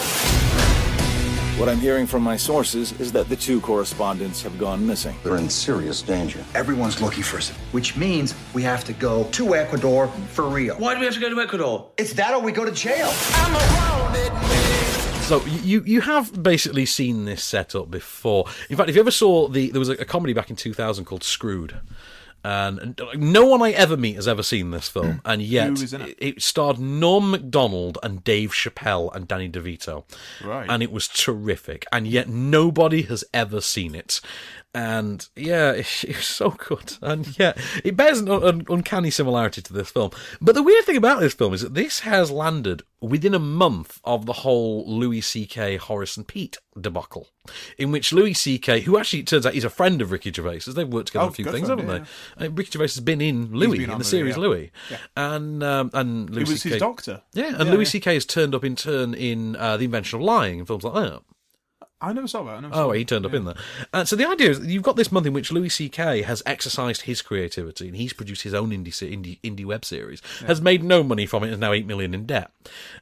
What 1.58 1.70
I'm 1.70 1.80
hearing 1.80 2.06
from 2.06 2.22
my 2.22 2.36
sources 2.36 2.92
is 3.00 3.14
that 3.14 3.30
the 3.30 3.36
two 3.36 3.62
correspondents 3.62 4.42
have 4.42 4.60
gone 4.60 4.86
missing. 4.86 5.16
They're 5.24 5.38
in 5.38 5.50
serious 5.50 6.02
danger. 6.02 6.44
Everyone's 6.54 7.02
looking 7.02 7.24
for 7.24 7.38
us, 7.38 7.50
which 7.72 7.96
means 7.96 8.36
we 8.54 8.62
have 8.64 8.84
to 8.84 8.94
go 8.94 9.24
to 9.32 9.56
Ecuador 9.56 10.10
for 10.34 10.50
real. 10.50 10.76
Why 10.76 10.94
do 10.94 11.00
we 11.00 11.06
have 11.06 11.16
to 11.16 11.22
go 11.22 11.30
to 11.30 11.42
Ecuador? 11.42 11.90
It's 11.98 12.12
that 12.14 12.34
or 12.34 12.42
we 12.42 12.52
go 12.52 12.66
to 12.66 12.72
jail. 12.72 13.08
So 15.28 15.44
you 15.46 15.82
you 15.88 16.02
have 16.02 16.44
basically 16.44 16.86
seen 16.86 17.26
this 17.26 17.44
setup 17.44 17.90
before. 17.90 18.46
In 18.70 18.78
fact, 18.78 18.90
if 18.90 18.96
you 18.96 19.02
ever 19.02 19.10
saw 19.10 19.48
the 19.48 19.72
there 19.72 19.80
was 19.80 19.90
a, 19.90 20.06
comedy 20.06 20.34
back 20.34 20.52
in 20.52 20.56
2000 20.56 21.06
called 21.06 21.24
Screwed. 21.24 21.80
And, 22.44 23.02
no 23.16 23.48
one 23.48 23.64
I 23.64 23.72
ever 23.72 23.98
meet 23.98 24.18
has 24.18 24.28
ever 24.28 24.44
seen 24.44 24.70
this 24.70 24.88
film, 24.88 25.20
and 25.26 25.42
yet 25.42 25.82
in 25.92 26.02
it? 26.02 26.16
it 26.20 26.44
starred 26.44 26.78
Norm 26.78 27.32
Macdonald 27.32 27.98
and 28.04 28.24
Dave 28.24 28.52
Chappelle 28.52 29.12
and 29.16 29.28
Danny 29.28 29.50
DeVito, 29.50 30.04
Right. 30.44 30.70
and 30.70 30.84
it 30.84 30.92
was 30.92 31.08
terrific. 31.08 31.88
And 31.92 32.06
yet 32.08 32.30
nobody 32.30 33.02
has 33.02 33.24
ever 33.34 33.62
seen 33.62 33.96
it. 33.96 34.22
And 34.76 35.26
yeah, 35.38 35.72
it, 35.72 36.04
it 36.04 36.18
was 36.18 36.28
so 36.28 36.50
good. 36.52 36.98
And 37.02 37.40
yeah, 37.40 37.54
it 37.84 37.96
bears 37.96 38.20
an 38.20 38.30
un- 38.30 38.66
uncanny 38.70 39.10
similarity 39.10 39.62
to 39.62 39.74
this 39.74 39.90
film. 39.90 40.12
But 40.42 40.54
the 40.54 40.64
weird 40.64 40.84
thing 40.84 40.98
about 40.98 41.22
this 41.22 41.34
film 41.34 41.54
is 41.54 41.62
that 41.62 41.76
this 41.76 42.02
has 42.02 42.30
landed 42.30 42.82
within 43.00 43.34
a 43.34 43.40
month 43.40 44.02
of 44.04 44.26
the 44.26 44.34
whole 44.34 44.86
Louis 44.86 45.22
C.K. 45.22 45.78
Horace 45.78 46.18
and 46.18 46.28
Pete 46.28 46.58
debacle, 46.80 47.30
in 47.78 47.92
which 47.92 48.12
Louis 48.12 48.34
C.K., 48.34 48.82
who 48.82 48.98
actually 48.98 49.20
it 49.20 49.28
turns 49.28 49.46
out 49.46 49.54
he's 49.54 49.64
a 49.64 49.70
friend 49.70 50.02
of 50.02 50.12
Ricky 50.12 50.34
Gervais, 50.34 50.62
as 50.68 50.74
they've 50.74 50.88
worked 50.88 51.08
together 51.08 51.24
Oh, 51.24 51.28
on 51.28 51.32
a 51.32 51.36
few 51.36 51.46
things, 51.46 51.70
haven't 51.70 51.88
yeah, 51.88 52.04
they? 52.38 52.48
Uh, 52.48 52.50
Ricky 52.50 52.72
Gervais 52.72 52.84
has 52.86 53.00
been 53.00 53.22
in 53.22 53.54
Louis, 53.54 53.78
been 53.78 53.92
in 53.92 53.98
the 54.00 54.04
series 54.04 54.36
yeah. 54.36 54.42
Louis. 54.42 54.72
Yeah. 54.90 54.98
And, 55.16 55.64
um, 55.64 55.90
and 55.94 56.30
Louis 56.30 56.42
It 56.44 56.50
was 56.50 56.64
his 56.64 56.78
doctor. 56.80 57.22
Yeah, 57.34 57.56
and 57.58 57.70
Louis. 57.70 57.86
C.K. 57.86 58.14
has 58.16 58.26
turned 58.26 58.54
up 58.54 58.66
in 58.66 58.76
turn 58.76 59.14
in 59.14 59.56
uh, 59.56 59.78
The 59.78 59.86
Invention 59.86 60.18
of 60.20 60.24
Lying 60.24 60.60
and 60.60 60.68
films 60.68 60.84
like 60.84 60.96
that. 60.96 61.22
I 62.02 62.12
never 62.14 62.28
saw 62.28 62.44
that. 62.44 62.58
I 62.58 62.60
never 62.60 62.74
saw 62.74 62.86
Oh, 62.86 62.92
that. 62.92 62.98
he 62.98 63.06
turned 63.06 63.26
up 63.26 63.34
in 63.34 63.46
there. 63.46 63.56
Uh, 63.94 64.04
so 64.04 64.16
the 64.16 64.28
idea 64.28 64.50
is 64.52 64.60
you've 64.66 64.84
got 64.84 64.96
this 64.98 65.12
month 65.12 65.26
in 65.26 65.34
which 65.34 65.52
Louis 65.52 65.70
C.K. 65.70 66.24
has 66.24 66.44
exercised 66.46 67.04
his 67.04 67.22
creativity 67.22 67.88
and 67.88 67.96
he's 67.96 68.12
produced 68.14 68.44
his 68.44 68.54
own 68.54 68.72
indie 68.72 68.88
indie, 68.94 69.40
indie 69.42 69.66
web 69.66 69.86
series, 69.86 70.22
has 70.46 70.62
made 70.62 70.84
no 70.84 71.04
money 71.04 71.26
from 71.26 71.44
it, 71.44 71.48
and 71.48 71.54
is 71.54 71.60
now 71.60 71.72
eight 71.72 71.86
million 71.88 72.14
in 72.14 72.26
debt. 72.26 72.52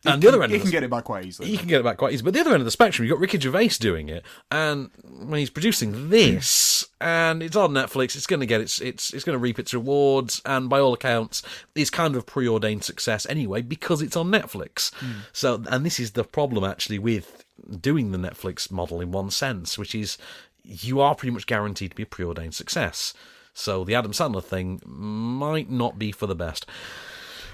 And 0.06 0.22
the 0.22 0.28
other 0.28 0.44
end, 0.44 0.52
he 0.52 0.58
of 0.58 0.62
can 0.62 0.68
the- 0.68 0.72
get 0.72 0.84
it 0.84 0.90
back 0.92 1.06
quite 1.06 1.26
easily. 1.26 1.50
he 1.50 1.58
can 1.58 1.68
get 1.68 1.82
it 1.82 1.84
back 1.84 1.98
quite 1.98 2.14
easy. 2.14 2.24
But 2.24 2.34
the 2.34 2.40
other 2.42 2.52
end 2.52 2.62
of 2.62 2.66
the 2.66 2.72
spectrum, 2.72 3.06
you've 3.08 3.16
got 3.16 3.22
Ricky 3.22 3.40
Gervais 3.40 3.70
doing 3.80 4.10
it, 4.10 4.24
and 4.52 4.90
he's 5.34 5.50
producing 5.50 6.10
this, 6.10 6.86
and 7.02 7.42
it's 7.42 7.56
on 7.56 7.72
Netflix, 7.72 8.16
it's 8.16 8.28
going 8.28 8.40
to 8.42 8.46
get 8.46 8.62
its 8.62 8.80
it's 8.80 9.12
it's 9.14 9.24
going 9.24 9.34
to 9.34 9.40
reap 9.40 9.58
its 9.60 9.74
rewards, 9.74 10.42
and 10.46 10.70
by 10.70 10.80
all 10.80 10.94
accounts, 10.94 11.42
it's 11.76 11.90
kind 11.90 12.16
of 12.16 12.26
preordained 12.26 12.84
success 12.84 13.26
anyway 13.28 13.62
because 13.62 14.02
it's 14.02 14.16
on 14.16 14.30
Netflix. 14.30 14.92
So, 15.34 15.64
and 15.70 15.86
this 15.86 16.00
is 16.00 16.12
the 16.12 16.24
problem 16.24 16.64
actually 16.64 17.00
with 17.00 17.43
doing 17.80 18.12
the 18.12 18.18
Netflix 18.18 18.72
model 18.72 19.02
in 19.02 19.12
one 19.12 19.30
sense, 19.30 19.78
which 19.78 19.96
is 19.96 20.18
you 20.64 21.00
are 21.00 21.16
pretty 21.16 21.32
much 21.32 21.48
guaranteed 21.48 21.92
to 21.92 21.96
be 21.96 22.04
a 22.04 22.08
preordained 22.08 22.56
success. 22.56 23.14
So 23.54 23.84
the 23.84 23.96
Adam 23.96 24.12
Sandler 24.12 24.44
thing 24.44 24.82
might 24.86 25.70
not 25.70 26.00
be 26.00 26.12
for 26.12 26.28
the 26.28 26.36
best. 26.36 26.66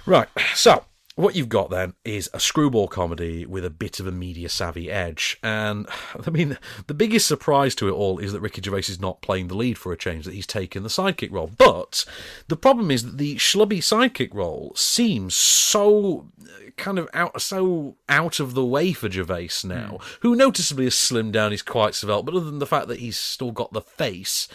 Right, 0.05 0.29
so 0.55 0.85
what 1.19 1.35
you've 1.35 1.49
got 1.49 1.69
then 1.69 1.93
is 2.05 2.29
a 2.33 2.39
screwball 2.39 2.87
comedy 2.87 3.45
with 3.45 3.65
a 3.65 3.69
bit 3.69 3.99
of 3.99 4.07
a 4.07 4.11
media 4.11 4.47
savvy 4.47 4.89
edge. 4.89 5.37
And 5.43 5.85
I 6.25 6.29
mean, 6.29 6.57
the 6.87 6.93
biggest 6.93 7.27
surprise 7.27 7.75
to 7.75 7.89
it 7.89 7.91
all 7.91 8.19
is 8.19 8.31
that 8.31 8.39
Ricky 8.39 8.61
Gervais 8.61 8.79
is 8.79 9.01
not 9.01 9.21
playing 9.21 9.47
the 9.47 9.57
lead 9.57 9.77
for 9.77 9.91
a 9.91 9.97
change, 9.97 10.23
that 10.25 10.33
he's 10.33 10.47
taken 10.47 10.83
the 10.83 10.89
sidekick 10.89 11.31
role. 11.31 11.51
But 11.57 12.05
the 12.47 12.55
problem 12.55 12.89
is 12.89 13.03
that 13.03 13.17
the 13.17 13.35
schlubby 13.35 13.79
sidekick 13.79 14.33
role 14.33 14.71
seems 14.75 15.35
so 15.35 16.29
uh, 16.41 16.69
kind 16.77 16.97
of 16.97 17.09
out 17.13 17.41
so 17.41 17.97
out 18.07 18.39
of 18.39 18.53
the 18.53 18.65
way 18.65 18.93
for 18.93 19.11
Gervais 19.11 19.49
now, 19.65 19.99
who 20.21 20.37
noticeably 20.37 20.85
has 20.85 20.95
slimmed 20.95 21.33
down, 21.33 21.51
he's 21.51 21.61
quite 21.61 21.95
svelte, 21.95 22.25
but 22.25 22.35
other 22.35 22.45
than 22.45 22.59
the 22.59 22.65
fact 22.65 22.87
that 22.87 22.99
he's 22.99 23.19
still 23.19 23.51
got 23.51 23.73
the 23.73 23.81
face, 23.81 24.47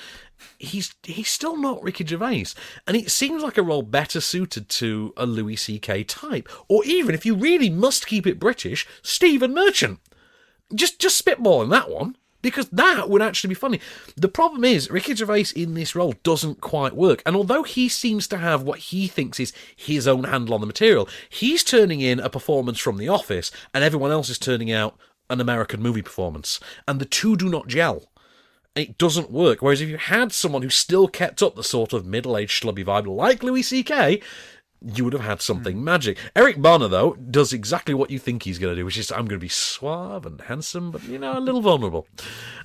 he's 0.59 0.95
he's 1.03 1.30
still 1.30 1.57
not 1.57 1.82
Ricky 1.82 2.05
Gervais, 2.05 2.47
and 2.86 2.97
it 2.97 3.11
seems 3.11 3.42
like 3.42 3.59
a 3.59 3.62
role 3.62 3.82
better 3.82 4.20
suited 4.20 4.68
to 4.70 5.12
a 5.16 5.26
Louis 5.26 5.57
C.K. 5.57 6.05
type, 6.05 6.49
or 6.68 6.84
even 6.84 7.14
if 7.14 7.26
you 7.26 7.34
really 7.34 7.70
must 7.70 8.07
keep 8.07 8.26
it 8.26 8.38
British, 8.38 8.86
Stephen 9.03 9.55
Merchant. 9.55 10.01
Just 10.74 10.99
just 10.99 11.22
spitballing 11.22 11.70
that 11.70 11.90
one 11.90 12.16
because 12.45 12.68
that 12.68 13.09
would 13.09 13.22
actually 13.22 13.49
be 13.49 13.55
funny. 13.55 13.80
The 14.16 14.28
problem 14.28 14.64
is 14.64 14.90
Ricky 14.90 15.14
Gervais 15.14 15.47
in 15.57 15.72
this 15.72 15.97
role 15.97 16.14
doesn't 16.22 16.61
quite 16.61 16.95
work, 16.95 17.22
and 17.24 17.34
although 17.34 17.62
he 17.62 17.88
seems 17.88 18.28
to 18.28 18.36
have 18.36 18.62
what 18.62 18.78
he 18.78 19.09
thinks 19.09 19.40
is 19.40 19.53
his 19.74 20.07
own 20.07 20.24
handle 20.24 20.55
on 20.55 20.61
the 20.61 20.66
material, 20.66 21.09
he's 21.28 21.64
turning 21.64 22.03
in 22.03 22.20
a 22.20 22.28
performance 22.28 22.78
from 22.78 22.99
The 22.99 23.09
Office, 23.09 23.51
and 23.72 23.82
everyone 23.82 24.11
else 24.11 24.28
is 24.28 24.38
turning 24.38 24.70
out 24.70 24.97
an 25.30 25.40
American 25.40 25.80
movie 25.80 26.03
performance, 26.03 26.61
and 26.86 27.01
the 27.01 27.07
two 27.07 27.34
do 27.34 27.49
not 27.49 27.66
gel 27.66 28.11
it 28.75 28.99
doesn't 28.99 29.31
work. 29.31 29.62
Whereas 29.62 29.81
if 29.81 29.89
you 29.89 29.99
had 29.99 30.33
someone 30.33 30.62
who 30.62 30.70
still 30.70 31.09
kept 31.09 31.43
up 31.43 31.55
the 31.55 31.64
sort 31.64 31.93
of 31.93 32.07
middle-aged 32.07 32.62
schlubby 32.62 32.85
vibe 32.85 33.07
like 33.07 33.43
Louis 33.43 33.62
C.K., 33.62 34.20
you 34.85 35.05
would 35.05 35.12
have 35.12 35.22
had 35.22 35.41
something 35.41 35.83
magic. 35.83 36.18
Eric 36.37 36.61
Bana, 36.61 36.89
though, 36.89 37.14
does 37.14 37.53
exactly 37.53 37.95
what 37.95 38.11
you 38.11 38.18
think 38.18 38.43
he's 38.43 38.59
going 38.59 38.75
to 38.75 38.81
do, 38.81 38.85
which 38.85 38.99
is 38.99 39.11
I'm 39.11 39.27
going 39.27 39.39
to 39.41 39.45
be 39.45 39.49
suave 39.49 40.27
and 40.27 40.41
handsome, 40.43 40.91
but, 40.91 41.03
you 41.05 41.18
know, 41.18 41.39
a 41.39 41.41
little 41.41 41.62
vulnerable. 41.62 42.07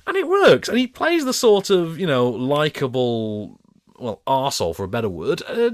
And 0.06 0.16
it 0.16 0.28
works. 0.28 0.68
And 0.68 0.76
he 0.76 0.86
plays 0.86 1.24
the 1.24 1.32
sort 1.32 1.70
of, 1.70 1.98
you 1.98 2.06
know, 2.06 2.28
likable, 2.28 3.58
well, 3.98 4.20
arsehole 4.26 4.76
for 4.76 4.84
a 4.84 4.88
better 4.88 5.08
word, 5.08 5.42
uh, 5.48 5.70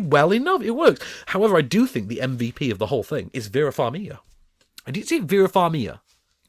well 0.00 0.32
enough. 0.32 0.62
It 0.62 0.72
works. 0.72 1.04
However, 1.26 1.56
I 1.56 1.62
do 1.62 1.86
think 1.86 2.08
the 2.08 2.20
MVP 2.22 2.72
of 2.72 2.78
the 2.78 2.86
whole 2.86 3.04
thing 3.04 3.30
is 3.32 3.46
Vera 3.46 3.70
Farmiga. 3.70 4.18
And 4.84 4.94
did 4.94 5.00
you 5.00 5.06
see 5.06 5.18
Vera 5.20 5.48
Farmiga? 5.48 6.00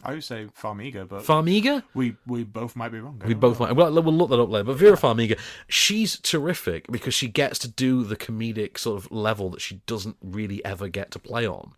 I 0.03 0.13
would 0.13 0.23
say 0.23 0.47
Farmiga, 0.57 1.07
but 1.07 1.23
Farmiga? 1.23 1.83
We 1.93 2.15
we 2.25 2.45
both 2.45 2.75
might 2.75 2.89
be 2.89 2.99
wrong. 2.99 3.21
I 3.23 3.27
we 3.27 3.33
both 3.33 3.59
know. 3.59 3.67
might. 3.67 3.75
Well, 3.75 3.91
we'll 4.01 4.13
look 4.13 4.29
that 4.29 4.39
up 4.39 4.49
later. 4.49 4.63
But 4.63 4.77
Vera 4.77 4.95
Farmiga, 4.95 5.37
she's 5.67 6.19
terrific 6.19 6.89
because 6.89 7.13
she 7.13 7.27
gets 7.27 7.59
to 7.59 7.67
do 7.67 8.03
the 8.03 8.15
comedic 8.15 8.77
sort 8.77 8.97
of 8.97 9.11
level 9.11 9.49
that 9.49 9.59
she 9.59 9.81
doesn't 9.87 10.15
really 10.21 10.63
ever 10.63 10.87
get 10.87 11.11
to 11.11 11.19
play 11.19 11.45
on. 11.45 11.73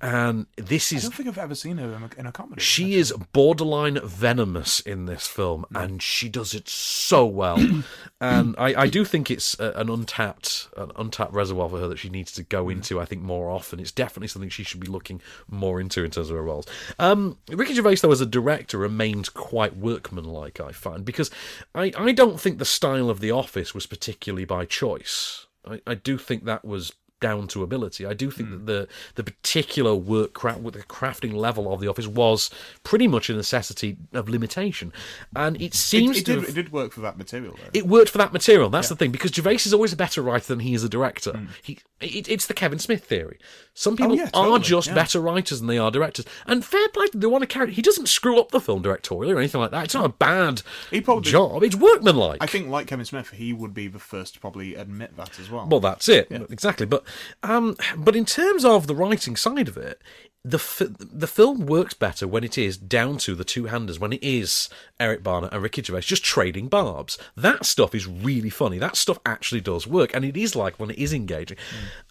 And 0.00 0.46
this 0.56 0.90
is. 0.90 1.04
I 1.04 1.06
don't 1.06 1.14
think 1.14 1.28
I've 1.28 1.38
ever 1.38 1.54
seen 1.54 1.78
her 1.78 1.92
in 1.92 2.02
a, 2.02 2.10
in 2.18 2.26
a 2.26 2.32
comedy. 2.32 2.60
she 2.60 2.94
is 2.94 3.12
borderline 3.32 4.00
venomous 4.02 4.80
in 4.80 5.06
this 5.06 5.28
film, 5.28 5.64
and 5.72 6.02
she 6.02 6.28
does 6.28 6.54
it 6.54 6.68
so 6.68 7.24
well. 7.24 7.58
and 8.20 8.56
I, 8.58 8.82
I 8.82 8.86
do 8.88 9.04
think 9.04 9.30
it's 9.30 9.58
a, 9.60 9.70
an 9.76 9.88
untapped, 9.88 10.68
an 10.76 10.90
untapped 10.96 11.32
reservoir 11.32 11.68
for 11.68 11.78
her 11.78 11.86
that 11.86 11.98
she 11.98 12.08
needs 12.08 12.32
to 12.32 12.42
go 12.42 12.68
into. 12.68 13.00
I 13.00 13.04
think 13.04 13.22
more 13.22 13.50
often. 13.50 13.78
It's 13.78 13.92
definitely 13.92 14.28
something 14.28 14.50
she 14.50 14.64
should 14.64 14.80
be 14.80 14.88
looking 14.88 15.20
more 15.48 15.80
into 15.80 16.02
in 16.04 16.10
terms 16.10 16.28
of 16.28 16.36
her 16.36 16.42
roles. 16.42 16.66
Um, 16.98 17.38
Ricky 17.56 17.74
Gervais, 17.74 17.96
though, 17.96 18.12
as 18.12 18.20
a 18.20 18.26
director, 18.26 18.78
remains 18.78 19.28
quite 19.28 19.76
workmanlike. 19.76 20.60
I 20.60 20.72
find 20.72 21.04
because 21.04 21.30
I, 21.74 21.92
I 21.96 22.12
don't 22.12 22.40
think 22.40 22.58
the 22.58 22.64
style 22.64 23.10
of 23.10 23.20
The 23.20 23.30
Office 23.30 23.74
was 23.74 23.86
particularly 23.86 24.44
by 24.44 24.64
choice. 24.64 25.46
I, 25.66 25.80
I 25.86 25.94
do 25.94 26.18
think 26.18 26.44
that 26.44 26.64
was 26.64 26.92
down 27.22 27.48
to 27.48 27.62
ability. 27.62 28.04
I 28.04 28.12
do 28.12 28.30
think 28.30 28.50
that 28.50 28.66
the 28.66 28.88
the 29.14 29.24
particular 29.24 29.94
work 29.94 30.34
craft 30.34 30.60
with 30.60 30.74
the 30.74 30.82
crafting 30.82 31.32
level 31.32 31.72
of 31.72 31.80
the 31.80 31.88
office 31.88 32.06
was 32.06 32.50
pretty 32.84 33.08
much 33.08 33.30
a 33.30 33.34
necessity 33.34 33.96
of 34.12 34.28
limitation, 34.28 34.92
and 35.34 35.58
it 35.62 35.72
seems 35.72 36.18
it, 36.18 36.20
it 36.20 36.24
to 36.26 36.32
did, 36.32 36.40
have- 36.40 36.48
it 36.50 36.54
did 36.54 36.72
work 36.72 36.92
for 36.92 37.00
that 37.00 37.16
material. 37.16 37.54
Though. 37.56 37.70
it 37.72 37.86
worked 37.86 38.10
for 38.10 38.18
that 38.18 38.34
material. 38.34 38.68
That's 38.68 38.90
the 38.90 38.96
thing 38.96 39.10
because 39.12 39.30
Gervais 39.32 39.54
is 39.64 39.72
always 39.72 39.94
a 39.94 39.96
better 39.96 40.20
writer 40.20 40.46
than 40.48 40.60
he 40.60 40.74
is 40.74 40.84
a 40.84 40.88
director. 40.90 41.30
Hmm. 41.32 41.46
He, 41.62 41.78
it, 42.00 42.28
it's 42.28 42.46
the 42.46 42.54
Kevin 42.54 42.78
Smith 42.80 43.04
theory. 43.04 43.38
Some 43.74 43.96
people 43.96 44.12
Oh, 44.12 44.16
yeah, 44.16 44.30
are 44.34 44.58
just 44.58 44.88
yeah. 44.88 44.94
better 44.94 45.20
writers 45.20 45.60
than 45.60 45.68
they 45.68 45.78
are 45.78 45.90
directors. 45.90 46.26
And 46.46 46.64
fair 46.64 46.88
play 46.88 47.06
to 47.06 47.16
the 47.18 47.28
one 47.30 47.46
carry. 47.46 47.72
He 47.72 47.80
doesn't 47.80 48.08
screw 48.08 48.38
up 48.40 48.50
the 48.50 48.60
film 48.60 48.82
directorially 48.82 49.32
or 49.34 49.38
anything 49.38 49.60
like 49.60 49.70
that. 49.70 49.84
It's 49.84 49.94
not 49.94 50.04
a 50.04 50.08
bad 50.10 50.62
He 50.90 51.00
probably- 51.00 51.30
job. 51.30 51.62
It's 51.62 51.76
workmanlike. 51.76 52.38
I 52.42 52.46
think, 52.46 52.68
like 52.68 52.88
Kevin 52.88 53.04
Smith, 53.06 53.30
he 53.30 53.52
would 53.52 53.72
be 53.72 53.86
the 53.86 53.98
first 54.00 54.34
to 54.34 54.40
probably 54.40 54.74
admit 54.74 55.16
that 55.16 55.38
as 55.38 55.48
well. 55.48 55.66
Well, 55.68 55.80
that's 55.80 56.08
it 56.08 56.26
Yeah. 56.30 56.42
exactly. 56.50 56.86
But 56.86 57.04
um, 57.42 57.76
but 57.96 58.16
in 58.16 58.24
terms 58.24 58.64
of 58.64 58.86
the 58.86 58.94
writing 58.94 59.36
side 59.36 59.68
of 59.68 59.76
it, 59.76 60.00
the 60.44 60.58
fi- 60.58 60.88
the 60.98 61.28
film 61.28 61.66
works 61.66 61.94
better 61.94 62.26
when 62.26 62.42
it 62.42 62.58
is 62.58 62.76
down 62.76 63.16
to 63.18 63.36
the 63.36 63.44
two 63.44 63.66
handers. 63.66 64.00
When 64.00 64.12
it 64.12 64.22
is 64.22 64.68
Eric 64.98 65.22
Bana 65.22 65.48
and 65.52 65.62
Ricky 65.62 65.82
Gervais 65.82 66.00
just 66.00 66.24
trading 66.24 66.66
barbs. 66.66 67.16
That 67.36 67.64
stuff 67.64 67.94
is 67.94 68.08
really 68.08 68.50
funny. 68.50 68.78
That 68.78 68.96
stuff 68.96 69.20
actually 69.24 69.60
does 69.60 69.86
work, 69.86 70.10
and 70.14 70.24
it 70.24 70.36
is 70.36 70.56
like 70.56 70.80
when 70.80 70.90
it 70.90 70.98
is 70.98 71.12
engaging. 71.12 71.58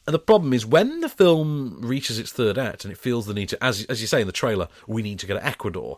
And 0.07 0.13
the 0.13 0.19
problem 0.19 0.53
is 0.53 0.65
when 0.65 1.01
the 1.01 1.09
film 1.09 1.81
reaches 1.81 2.19
its 2.19 2.31
third 2.31 2.57
act 2.57 2.85
and 2.85 2.91
it 2.91 2.97
feels 2.97 3.25
the 3.25 3.33
need 3.33 3.49
to, 3.49 3.61
as 3.63 3.85
as 3.85 3.99
you 3.99 4.07
say 4.07 4.21
in 4.21 4.27
the 4.27 4.33
trailer, 4.33 4.69
we 4.87 5.01
need 5.01 5.19
to 5.19 5.27
go 5.27 5.33
to 5.33 5.45
Ecuador 5.45 5.97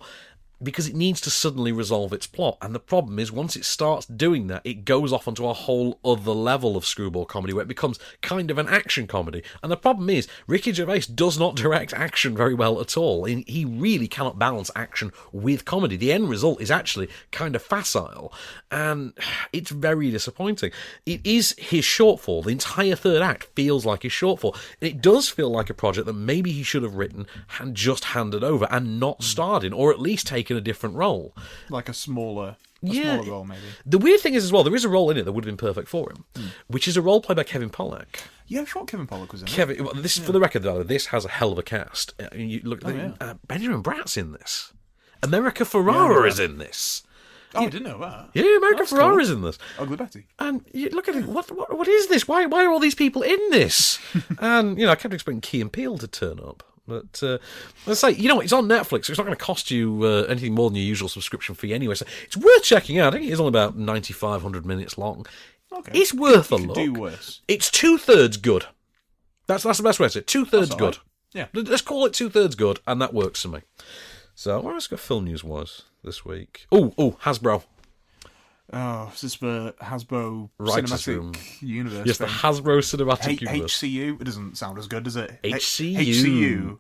because 0.64 0.88
it 0.88 0.96
needs 0.96 1.20
to 1.22 1.30
suddenly 1.30 1.72
resolve 1.72 2.14
its 2.14 2.28
plot. 2.28 2.58
And 2.62 2.74
the 2.74 2.80
problem 2.80 3.20
is, 3.20 3.32
once 3.32 3.56
it 3.56 3.66
starts 3.66 4.06
doing 4.06 4.48
that, 4.48 4.62
it 4.64 4.86
goes 4.86 5.12
off 5.12 5.28
onto 5.28 5.48
a 5.48 5.54
whole 5.54 6.00
other 6.04 6.32
level 6.32 6.78
of 6.78 6.86
screwball 6.86 7.26
comedy 7.26 7.54
where 7.54 7.64
it 7.64 7.68
becomes 7.68 8.00
kind 8.22 8.50
of 8.50 8.58
an 8.58 8.68
action 8.68 9.08
comedy. 9.08 9.44
And 9.62 9.72
the 9.72 9.78
problem 9.78 10.10
is, 10.10 10.28
Ricky 10.48 10.72
Gervais 10.72 11.04
does 11.14 11.38
not 11.38 11.56
direct 11.64 11.94
action 11.94 12.36
very 12.36 12.54
well 12.54 12.80
at 12.80 12.98
all. 12.98 13.26
He 13.26 13.66
really 13.66 14.08
cannot 14.08 14.40
balance 14.40 14.72
action 14.76 15.12
with 15.32 15.66
comedy. 15.66 15.98
The 15.98 16.12
end 16.12 16.30
result 16.30 16.62
is 16.62 16.72
actually 16.72 17.10
kind 17.32 17.56
of 17.56 17.62
facile, 17.62 18.34
and 18.72 19.14
it's 19.54 19.72
very 19.72 20.12
disappointing. 20.12 20.72
It 21.06 21.26
is 21.26 21.56
his 21.58 21.84
shortfall. 21.84 22.44
The 22.44 22.52
entire 22.52 22.96
third 22.96 23.22
act 23.22 23.46
feels 23.56 23.86
like 23.86 24.04
his 24.04 24.12
shortfall. 24.12 24.58
It 24.82 25.02
does 25.02 25.30
feel 25.30 25.50
like 25.50 25.70
a 25.70 25.74
project 25.74 26.06
that 26.08 26.14
maybe 26.14 26.52
he 26.52 26.64
should 26.64 26.84
have 26.84 26.96
written 26.96 27.28
and 27.60 27.76
just 27.76 28.06
handed 28.06 28.44
over 28.44 28.68
and 28.70 29.00
not 29.00 29.24
starred 29.24 29.64
in, 29.64 29.74
or 29.74 29.92
at 29.92 30.00
least 30.00 30.28
taken 30.28 30.53
a 30.58 30.62
different 30.62 30.96
role. 30.96 31.36
like 31.70 31.90
a 31.90 31.94
smaller, 31.94 32.58
a 32.82 32.86
Yeah. 32.86 33.16
smaller 33.16 33.32
role, 33.32 33.46
maybe. 33.46 33.62
The 33.86 33.98
weird 33.98 34.20
thing 34.22 34.34
is 34.34 34.44
as 34.44 34.52
well, 34.52 34.64
there 34.64 34.76
is 34.76 34.84
a 34.86 34.90
role 34.90 35.10
in 35.10 35.18
it 35.18 35.24
that 35.26 35.32
would 35.32 35.44
have 35.46 35.50
been 35.52 35.58
perfect 35.68 35.88
for 35.88 36.12
him, 36.12 36.52
which 36.68 36.88
is 36.88 36.96
a 36.98 37.02
role 37.02 37.22
played 37.22 37.36
by 37.38 37.44
Kevin 37.44 37.70
Pollak. 37.70 38.22
Yeah, 38.48 38.62
I 38.62 38.66
thought 38.66 38.88
Kevin 38.88 39.08
Pollak 39.08 39.32
was 39.32 39.42
in 39.42 39.48
it. 39.48 39.52
Kevin, 39.52 39.84
well, 39.84 39.94
this 39.96 40.18
for 40.18 40.32
the 40.32 40.40
record 40.40 40.64
though, 40.64 40.84
this 40.84 41.08
has 41.08 41.26
a 41.26 41.30
hell 41.30 41.52
of 41.52 41.58
a 41.58 41.64
cast. 41.64 42.14
Uh, 42.22 42.28
You 42.36 42.62
look, 42.64 42.82
Oh, 42.86 42.90
yeah. 42.90 43.12
uh, 43.22 43.34
Benjamin 43.48 43.82
Bratt's 43.82 44.18
in 44.18 44.32
this. 44.34 44.74
America 45.22 45.64
Ferrera 45.64 46.22
Yeah. 46.24 46.28
is 46.28 46.40
in 46.40 46.58
this. 46.58 47.04
Oh, 47.56 47.62
I 47.68 47.70
didn't 47.70 47.84
know 47.84 48.00
that. 48.00 48.30
Yeah, 48.34 48.58
America 48.58 48.80
That's 48.80 48.92
Ferrera 48.94 49.12
cool. 49.12 49.20
is 49.20 49.30
in 49.30 49.42
this. 49.44 49.60
Ugly 49.78 49.96
Betty. 49.96 50.26
And 50.40 50.66
you 50.74 50.90
look 50.90 51.08
at 51.08 51.16
it. 51.16 51.26
What, 51.28 51.52
what 51.52 51.78
what 51.78 51.88
is 51.88 52.08
this? 52.08 52.28
Why 52.28 52.48
why 52.48 52.66
are 52.66 52.70
all 52.72 52.80
these 52.80 52.96
people 52.96 53.22
in 53.22 53.38
this? 53.52 54.00
and 54.40 54.78
you 54.80 54.86
know, 54.88 54.92
I 54.92 54.96
kept 54.96 55.14
expecting 55.14 55.40
Key 55.42 55.62
and 55.62 55.72
Peele 55.72 56.00
to 56.00 56.08
turn 56.08 56.40
up, 56.40 56.64
But 56.88 57.24
uh, 57.24 57.38
let's 57.86 58.02
say, 58.02 58.12
you 58.12 58.28
know, 58.28 58.40
it's 58.42 58.52
on 58.52 58.68
Netflix, 58.68 59.06
so 59.06 59.12
it's 59.12 59.18
not 59.18 59.24
going 59.26 59.38
to 59.38 59.44
cost 59.44 59.72
you 59.72 60.04
uh, 60.04 60.24
anything 60.28 60.54
more 60.54 60.70
than 60.70 60.76
your 60.76 60.86
usual 60.86 61.08
subscription 61.08 61.56
fee 61.56 61.74
anyway. 61.74 61.96
So 61.96 62.06
it's 62.26 62.36
worth 62.36 62.64
checking 62.64 63.00
out. 63.00 63.14
I 63.14 63.18
think 63.18 63.30
it 63.30 63.34
is 63.34 63.40
only 63.40 63.50
about 63.50 63.78
9,500 63.78 64.66
minutes 64.66 64.98
long. 64.98 65.26
Okay. 65.72 65.92
It's 66.00 66.14
worth 66.14 66.52
a 66.52 66.58
Could 66.58 66.68
look. 66.68 66.76
do 66.76 66.94
worse. 66.94 67.42
It's 67.48 67.72
two 67.72 67.98
thirds 67.98 68.38
good. 68.38 68.66
That's 69.48 69.64
that's 69.64 69.78
the 69.78 69.84
best 69.84 70.00
way 70.00 70.08
to 70.08 70.12
say 70.12 70.20
it. 70.20 70.28
Two 70.28 70.46
thirds 70.46 70.76
good. 70.76 70.98
right. 70.98 71.00
Yeah. 71.34 71.48
Let- 71.54 71.68
Let's 71.68 71.82
call 71.82 72.06
it 72.06 72.14
two 72.14 72.30
thirds 72.30 72.56
good, 72.56 72.80
and 72.86 73.02
that 73.02 73.14
works 73.14 73.42
for 73.42 73.48
me. 73.48 73.62
So, 74.36 74.60
what 74.60 74.74
else 74.74 74.88
got 74.88 75.00
film 75.00 75.26
news 75.26 75.44
was 75.44 75.84
this 76.04 76.26
week? 76.26 76.66
Oh, 76.72 76.94
oh, 76.98 77.12
Hasbro. 77.24 77.64
Oh, 78.72 79.12
is 79.14 79.22
this 79.22 79.36
the 79.38 79.76
Hasbro 79.82 80.50
Writers 80.58 80.92
Cinematic 80.92 81.08
Room. 81.08 81.34
Universe? 81.60 82.08
Yes, 82.08 82.18
the? 82.18 82.26
Hasbro 82.26 82.80
Cinematic 82.80 83.34
H- 83.34 83.42
Universe. 83.42 83.80
HCU. 83.82 84.22
It 84.22 84.24
doesn't 84.24 84.58
sound 84.58 84.80
as 84.80 84.88
good, 84.88 85.04
does 85.04 85.18
it? 85.18 85.38
HCU. 85.44 85.98
HCU. 85.98 86.80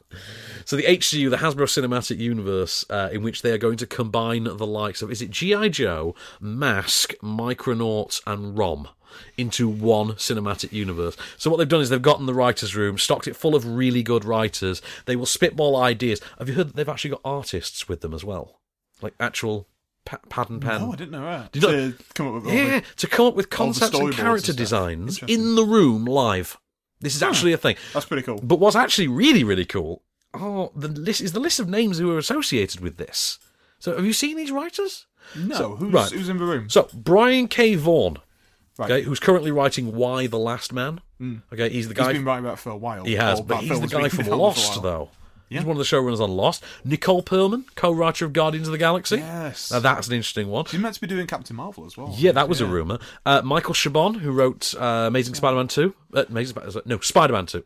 So 0.65 0.75
the 0.77 0.83
HCU, 0.83 1.29
the 1.29 1.37
Hasbro 1.37 1.65
Cinematic 1.65 2.17
Universe, 2.17 2.85
uh, 2.89 3.09
in 3.11 3.21
which 3.21 3.41
they 3.41 3.51
are 3.51 3.57
going 3.57 3.77
to 3.77 3.85
combine 3.85 4.45
the 4.45 4.65
likes 4.65 5.01
of 5.01 5.11
is 5.11 5.21
it 5.21 5.29
GI 5.29 5.69
Joe, 5.69 6.15
Mask, 6.39 7.13
Micronauts, 7.21 8.21
and 8.25 8.57
Rom 8.57 8.87
into 9.37 9.69
one 9.69 10.13
cinematic 10.13 10.71
universe. 10.71 11.15
So 11.37 11.51
what 11.51 11.57
they've 11.57 11.67
done 11.67 11.81
is 11.81 11.89
they've 11.89 12.01
gotten 12.01 12.25
the 12.25 12.33
writers' 12.33 12.75
room, 12.75 12.97
stocked 12.97 13.27
it 13.27 13.35
full 13.35 13.55
of 13.55 13.65
really 13.67 14.01
good 14.01 14.25
writers. 14.25 14.81
They 15.05 15.15
will 15.15 15.27
spitball 15.27 15.75
ideas. 15.75 16.19
Have 16.39 16.49
you 16.49 16.55
heard 16.55 16.69
that 16.69 16.75
they've 16.75 16.89
actually 16.89 17.11
got 17.11 17.21
artists 17.23 17.87
with 17.87 18.01
them 18.01 18.13
as 18.13 18.23
well, 18.23 18.61
like 19.01 19.13
actual 19.19 19.67
pa- 20.05 20.19
pad 20.29 20.49
and 20.49 20.61
pen? 20.61 20.81
No, 20.81 20.93
I 20.93 20.95
didn't 20.95 21.11
know 21.11 21.23
that. 21.25 21.51
Did 21.51 21.61
to 21.61 21.95
come 22.13 22.27
up 22.35 22.43
with 22.43 22.53
yeah, 22.53 22.79
the- 22.79 22.85
to 22.97 23.07
come 23.07 23.25
up 23.27 23.35
with 23.35 23.49
concepts 23.49 23.97
and 23.97 24.13
character 24.13 24.45
stuff. 24.53 24.55
designs 24.57 25.21
in 25.23 25.55
the 25.55 25.63
room 25.65 26.05
live. 26.05 26.57
This 27.01 27.15
is 27.15 27.21
Huh. 27.21 27.29
actually 27.29 27.53
a 27.53 27.57
thing. 27.57 27.75
That's 27.93 28.05
pretty 28.05 28.23
cool. 28.23 28.39
But 28.41 28.59
what's 28.59 28.75
actually 28.75 29.07
really, 29.07 29.43
really 29.43 29.65
cool 29.65 30.01
oh, 30.35 30.71
the 30.75 30.87
list 30.87 31.21
is 31.21 31.33
the 31.33 31.39
list 31.39 31.59
of 31.59 31.69
names 31.69 31.99
who 31.99 32.09
are 32.11 32.17
associated 32.17 32.79
with 32.81 32.97
this. 32.97 33.37
So 33.77 33.95
have 33.95 34.03
you 34.05 34.13
seen 34.13 34.35
these 34.35 34.51
writers? 34.51 35.05
No, 35.35 35.55
So- 35.55 35.75
who's, 35.75 35.93
right. 35.93 36.11
who's 36.11 36.27
in 36.29 36.37
the 36.37 36.43
room? 36.45 36.69
So 36.71 36.89
Brian 36.93 37.47
K. 37.47 37.75
Vaughan, 37.75 38.17
Right. 38.79 38.89
okay, 38.91 39.01
who's 39.03 39.19
currently 39.19 39.51
writing 39.51 39.93
Y 39.95 40.25
the 40.25 40.39
Last 40.39 40.73
Man. 40.73 41.01
Mm. 41.21 41.43
Okay, 41.53 41.69
he's 41.69 41.87
the 41.87 41.93
He's 41.93 41.97
guy. 42.03 42.13
been 42.13 42.25
writing 42.25 42.45
about 42.45 42.53
it 42.57 42.61
for 42.61 42.71
a 42.71 42.75
while. 42.77 43.03
He 43.05 43.13
has, 43.13 43.41
but 43.41 43.57
he's 43.59 43.79
the 43.79 43.85
guy 43.87 44.09
from 44.09 44.17
developed 44.23 44.27
for 44.27 44.33
a 44.33 44.35
Lost, 44.35 44.81
though. 44.81 45.11
Yeah. 45.53 45.59
He's 45.59 45.67
one 45.67 45.77
of 45.77 45.79
the 45.79 45.83
showrunners 45.83 46.19
on 46.19 46.31
Lost. 46.31 46.63
Nicole 46.83 47.23
Perlman, 47.23 47.65
co-writer 47.75 48.25
of 48.25 48.33
Guardians 48.33 48.67
of 48.67 48.71
the 48.71 48.77
Galaxy. 48.77 49.17
Yes. 49.17 49.71
Now 49.71 49.79
that's 49.79 50.07
an 50.07 50.13
interesting 50.13 50.47
one. 50.49 50.65
She's 50.65 50.79
meant 50.79 50.95
to 50.95 51.01
be 51.01 51.07
doing 51.07 51.27
Captain 51.27 51.55
Marvel 51.55 51.85
as 51.85 51.95
well. 51.97 52.13
Yeah, 52.17 52.31
that 52.33 52.49
was 52.49 52.61
a 52.61 52.65
rumor. 52.65 52.99
Uh, 53.25 53.41
Michael 53.43 53.73
Chabon, 53.73 54.17
who 54.19 54.31
wrote 54.31 54.73
uh, 54.75 55.05
Amazing 55.07 55.35
Spider-Man 55.35 55.67
two, 55.67 55.93
uh, 56.13 56.25
Amazing 56.29 56.57
no 56.85 56.99
Spider-Man 56.99 57.45
two. 57.45 57.63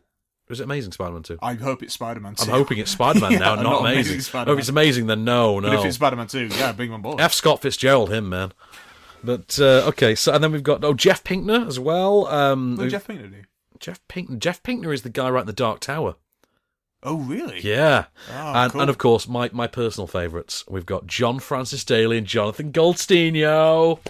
Was 0.48 0.60
it 0.60 0.64
Amazing 0.64 0.92
Spider-Man 0.92 1.22
two? 1.24 1.38
I 1.42 1.54
hope 1.54 1.82
it's 1.82 1.92
Spider-Man 1.92 2.34
2. 2.34 2.44
I'm 2.44 2.48
hoping 2.48 2.78
it's 2.78 2.90
Spider-Man 2.92 3.32
Yeah, 3.32 3.38
now, 3.38 3.54
not, 3.56 3.80
amazing. 3.82 4.20
Spider-Man. 4.20 4.54
If 4.54 4.60
it's 4.60 4.70
amazing, 4.70 5.06
then 5.06 5.22
no, 5.22 5.60
no. 5.60 5.68
But 5.68 5.80
if 5.80 5.84
it's 5.84 5.96
Spider-Man 5.96 6.26
2, 6.26 6.46
yeah, 6.46 6.72
bring 6.72 6.88
him 6.88 6.94
on 6.94 7.02
board. 7.02 7.20
F. 7.20 7.34
Scott 7.34 7.60
Fitzgerald, 7.60 8.10
him 8.10 8.30
man. 8.30 8.52
But 9.22 9.58
uh, 9.60 9.82
okay, 9.88 10.14
so 10.14 10.32
and 10.32 10.42
then 10.42 10.52
we've 10.52 10.62
got 10.62 10.82
oh 10.84 10.94
Jeff 10.94 11.22
Pinkner 11.22 11.66
as 11.66 11.78
well. 11.78 12.26
Um, 12.28 12.76
What 12.76 12.84
who- 12.84 12.90
Jeff 12.90 13.06
Pinkner 13.06 13.30
do? 13.30 13.42
Jeff 13.78 14.00
Pinkner. 14.08 14.38
Jeff 14.38 14.62
Pinkner 14.62 14.92
is 14.94 15.02
the 15.02 15.10
guy 15.10 15.28
right 15.28 15.42
in 15.42 15.46
the 15.46 15.52
Dark 15.52 15.80
Tower. 15.80 16.14
Oh, 17.04 17.18
really? 17.18 17.60
Yeah, 17.60 18.06
Oh, 18.32 18.52
and, 18.54 18.72
cool. 18.72 18.80
and 18.80 18.90
of 18.90 18.98
course 18.98 19.28
my, 19.28 19.48
my 19.52 19.68
personal 19.68 20.08
favourites. 20.08 20.64
We've 20.68 20.84
got 20.84 21.06
John 21.06 21.38
Francis 21.38 21.84
Daly 21.84 22.18
and 22.18 22.26
Jonathan 22.26 22.72
Goldstein. 22.72 23.36
Yo, 23.36 24.00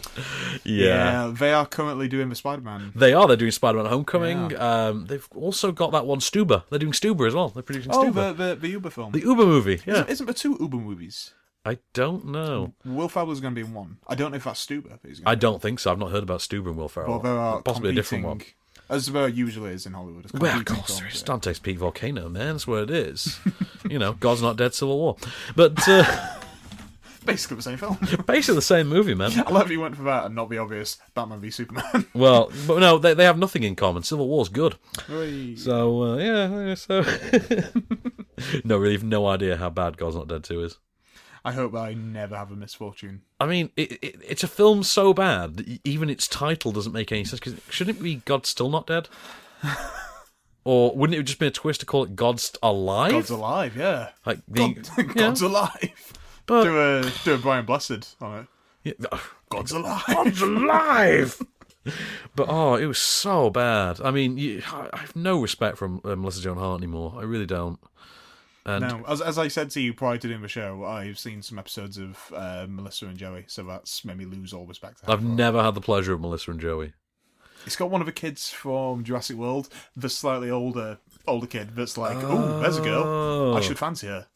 yeah. 0.65 1.31
they 1.39 1.53
are 1.53 1.67
currently 1.67 2.09
doing 2.09 2.31
the 2.31 2.35
Spider-Man. 2.35 2.93
They 2.95 3.13
are. 3.13 3.27
They're 3.27 3.37
doing 3.37 3.51
Spider-Man: 3.51 3.87
Homecoming. 3.87 4.57
Um, 4.57 5.07
they've 5.07 5.29
also 5.35 5.71
got 5.71 5.93
that 5.93 6.07
one 6.07 6.21
Stuber. 6.21 6.65
They're 6.71 6.79
doing 6.79 6.93
Stuber 6.93 7.27
as 7.29 7.35
well. 7.35 7.49
They're 7.51 7.63
producing 7.63 7.93
Oh, 7.95 8.05
Stuber. 8.05 8.35
the, 8.37 8.49
the, 8.51 8.55
the 8.57 8.69
Uber 8.69 8.91
film. 8.91 9.13
The 9.13 9.21
Uber 9.21 9.45
movie. 9.47 9.75
Isn't, 9.75 9.87
Yeah. 9.87 10.05
isn't 10.09 10.27
there 10.27 10.35
two 10.35 10.57
Uber 10.59 10.79
movies? 10.79 11.33
I 11.65 11.79
don't 11.93 12.27
know. 12.27 12.73
Will 12.87 13.09
Ferrell's 13.11 13.41
going 13.41 13.55
to 13.55 13.61
be 13.61 13.67
in 13.67 13.75
one. 13.75 13.99
I 14.07 14.15
don't 14.15 14.31
know 14.31 14.37
if 14.39 14.45
that's 14.45 14.65
Stuber. 14.65 14.99
But 15.03 15.09
he's 15.09 15.21
I 15.27 15.35
don't 15.35 15.61
think 15.61 15.81
so. 15.81 15.93
I've 15.93 15.99
not 15.99 16.11
heard 16.11 16.23
about 16.23 16.41
Stuber 16.41 16.69
and 16.69 16.77
Will 16.79 16.89
Ferrell. 16.89 17.19
But 17.19 17.25
there 17.29 17.39
are 17.39 17.61
Possibly 17.61 17.91
a 17.91 17.93
different 17.93 18.25
one. 18.25 18.41
As 18.91 19.07
there 19.07 19.29
usually 19.29 19.73
is 19.73 19.85
in 19.85 19.93
Hollywood. 19.93 20.25
It's 20.25 20.33
Well, 20.33 20.59
of 20.59 20.65
course 20.65 20.99
there 20.99 21.09
is. 21.09 21.23
Dante's 21.23 21.59
Peak 21.59 21.79
Volcano, 21.79 22.29
man. 22.29 22.55
That's 22.55 22.67
where 22.67 22.83
it 22.83 22.91
is. 22.91 23.39
you 23.91 23.99
know, 23.99 24.15
God's 24.15 24.41
Not 24.41 24.57
Dead, 24.57 24.75
Civil 24.75 24.99
War. 24.99 25.17
But 25.55 25.87
uh. 25.87 26.05
Basically 27.27 27.57
the 27.57 27.63
same 27.63 27.77
film. 27.77 27.99
basically 28.27 28.55
the 28.55 28.63
same 28.63 28.87
movie, 28.89 29.15
man. 29.15 29.33
I 29.47 29.51
love 29.51 29.71
you 29.71 29.81
went 29.81 29.97
for 29.97 30.05
that 30.05 30.25
and 30.25 30.35
not 30.35 30.49
the 30.49 30.57
obvious 30.57 30.97
Batman 31.15 31.41
v 31.41 31.51
Superman. 31.51 32.07
Well, 32.15 32.51
but 32.67 32.79
no, 32.79 32.97
they, 32.97 33.13
they 33.13 33.25
have 33.25 33.37
nothing 33.37 33.65
in 33.65 33.77
common. 33.77 34.03
Civil 34.03 34.29
War's 34.29 34.49
good. 34.49 34.77
Hooray. 35.09 35.55
So, 35.57 36.03
uh, 36.05 36.17
yeah, 36.17 36.75
so. 36.75 37.03
no, 38.65 38.79
really, 38.79 38.95
have 38.95 39.05
no 39.05 39.27
idea 39.27 39.59
how 39.59 39.69
bad 39.69 39.99
God's 39.99 40.17
Not 40.17 40.29
Dead 40.29 40.43
2 40.45 40.63
is. 40.63 40.79
I 41.45 41.53
hope 41.53 41.75
I 41.75 41.95
never 41.95 42.37
have 42.37 42.51
a 42.51 42.57
misfortune. 42.57 43.23
I 43.41 43.47
mean, 43.47 43.71
it, 43.77 43.93
it, 44.03 44.17
it's 44.27 44.45
a 44.45 44.49
film 44.49 44.83
so 44.83 45.15
bad, 45.15 45.57
that 45.57 45.81
even 45.85 46.11
its 46.11 46.27
title 46.29 46.73
doesn't 46.73 46.93
make 46.93 47.13
any 47.13 47.25
sense. 47.25 47.41
Cause 47.41 47.55
shouldn't 47.71 47.99
it 47.99 48.03
be 48.03 48.17
God's 48.25 48.49
Still 48.49 48.71
Not 48.71 48.87
Dead? 48.87 49.09
or 50.65 50.95
wouldn't 50.95 51.15
it 51.15 51.19
have 51.19 51.27
just 51.27 51.39
been 51.39 51.49
a 51.49 51.53
twist 51.53 51.81
to 51.81 51.87
call 51.87 52.05
it 52.05 52.17
God's 52.17 52.53
Alive? 52.63 53.13
God's 53.13 53.31
alive, 53.31 53.77
yeah. 53.77 54.11
Like 54.27 54.41
the, 54.49 54.75
God, 54.75 55.15
God's 55.15 55.43
alive. 55.43 56.13
But- 56.47 56.65
do 56.65 56.79
a 56.79 57.13
do 57.25 57.35
a 57.35 57.39
Brian 57.39 57.65
Blessed 57.65 58.17
on 58.21 58.41
it. 58.41 58.47
Yeah, 58.85 59.19
God's 59.51 59.73
alive. 59.73 60.05
God's 60.07 60.43
alive. 60.43 61.43
But 62.37 62.49
oh, 62.51 62.75
it 62.75 62.85
was 62.85 62.99
so 62.99 63.49
bad. 63.49 64.01
I 64.03 64.11
mean, 64.11 64.37
you, 64.37 64.63
I 64.67 64.91
I 64.93 64.99
have 64.99 65.17
no 65.17 65.41
respect 65.41 65.79
for 65.79 65.87
uh, 66.05 66.17
Melissa 66.17 66.43
Joan 66.43 66.59
Hart 66.59 66.81
anymore. 66.81 67.15
I 67.17 67.23
really 67.23 67.47
don't. 67.47 67.79
And 68.69 68.87
no, 68.87 69.05
as, 69.09 69.21
as 69.21 69.39
I 69.39 69.49
said 69.49 69.71
to 69.71 69.81
you 69.81 69.95
prior 69.95 70.19
to 70.19 70.29
doing 70.29 70.43
the 70.43 70.49
show, 70.49 70.85
I've 70.85 71.19
seen 71.19 71.43
some 71.43 71.59
episodes 71.59 71.97
of 71.99 72.19
uh, 72.35 72.67
Melissa 72.69 73.07
and 73.07 73.17
Joey, 73.17 73.45
so 73.49 73.63
that's 73.65 74.05
made 74.05 74.17
me 74.19 74.25
lose 74.27 74.53
all 74.53 74.67
respect. 74.67 75.01
I've 75.07 75.25
never 75.25 75.63
had 75.63 75.75
the 75.75 75.81
pleasure 75.81 76.13
of 76.13 76.21
Melissa 76.21 76.51
and 76.51 76.61
Joey. 76.61 76.93
It's 77.67 77.77
got 77.77 77.91
one 77.91 78.01
of 78.01 78.07
the 78.07 78.13
kids 78.13 78.51
from 78.51 79.05
Jurassic 79.05 79.37
World, 79.37 79.69
the 79.97 80.09
slightly 80.09 80.51
older 80.51 80.99
older 81.27 81.47
kid 81.47 81.75
that's 81.75 81.99
like, 81.99 82.17
oh, 82.21 82.61
there's 82.61 82.79
a 82.79 82.83
girl. 82.83 83.03
Oh. 83.05 83.55
I 83.57 83.61
should 83.61 83.79
fancy 83.79 84.07
her. 84.07 84.27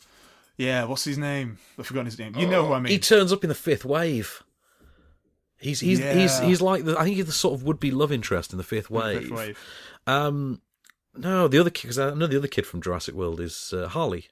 Yeah, 0.56 0.84
what's 0.84 1.04
his 1.04 1.18
name? 1.18 1.58
I've 1.78 1.86
forgotten 1.86 2.06
his 2.06 2.18
name. 2.18 2.34
You 2.36 2.46
know 2.46 2.66
who 2.66 2.72
I 2.72 2.80
mean. 2.80 2.90
He 2.90 2.98
turns 2.98 3.32
up 3.32 3.44
in 3.44 3.48
the 3.48 3.54
fifth 3.54 3.84
wave. 3.84 4.42
He's 5.58 5.80
he's 5.80 5.98
he's 5.98 6.40
Yeah. 6.40 6.44
he's 6.44 6.60
like 6.60 6.84
the 6.84 6.98
I 6.98 7.04
think 7.04 7.16
he's 7.16 7.26
the 7.26 7.32
sort 7.32 7.54
of 7.54 7.62
would 7.64 7.78
be 7.78 7.90
love 7.90 8.10
interest 8.12 8.52
in 8.52 8.58
the 8.58 8.64
fifth 8.64 8.90
In 8.90 8.96
the 8.96 9.02
wave. 9.02 9.20
fifth 9.22 9.30
wave. 9.30 9.58
Um, 10.06 10.60
no, 11.16 11.48
the 11.48 11.58
other 11.58 11.70
kid 11.70 11.82
because 11.82 11.98
I 11.98 12.14
know 12.14 12.26
the 12.26 12.38
other 12.38 12.48
kid 12.48 12.66
from 12.66 12.80
Jurassic 12.82 13.14
World 13.14 13.40
is 13.40 13.72
uh, 13.76 13.88
Harley. 13.88 14.28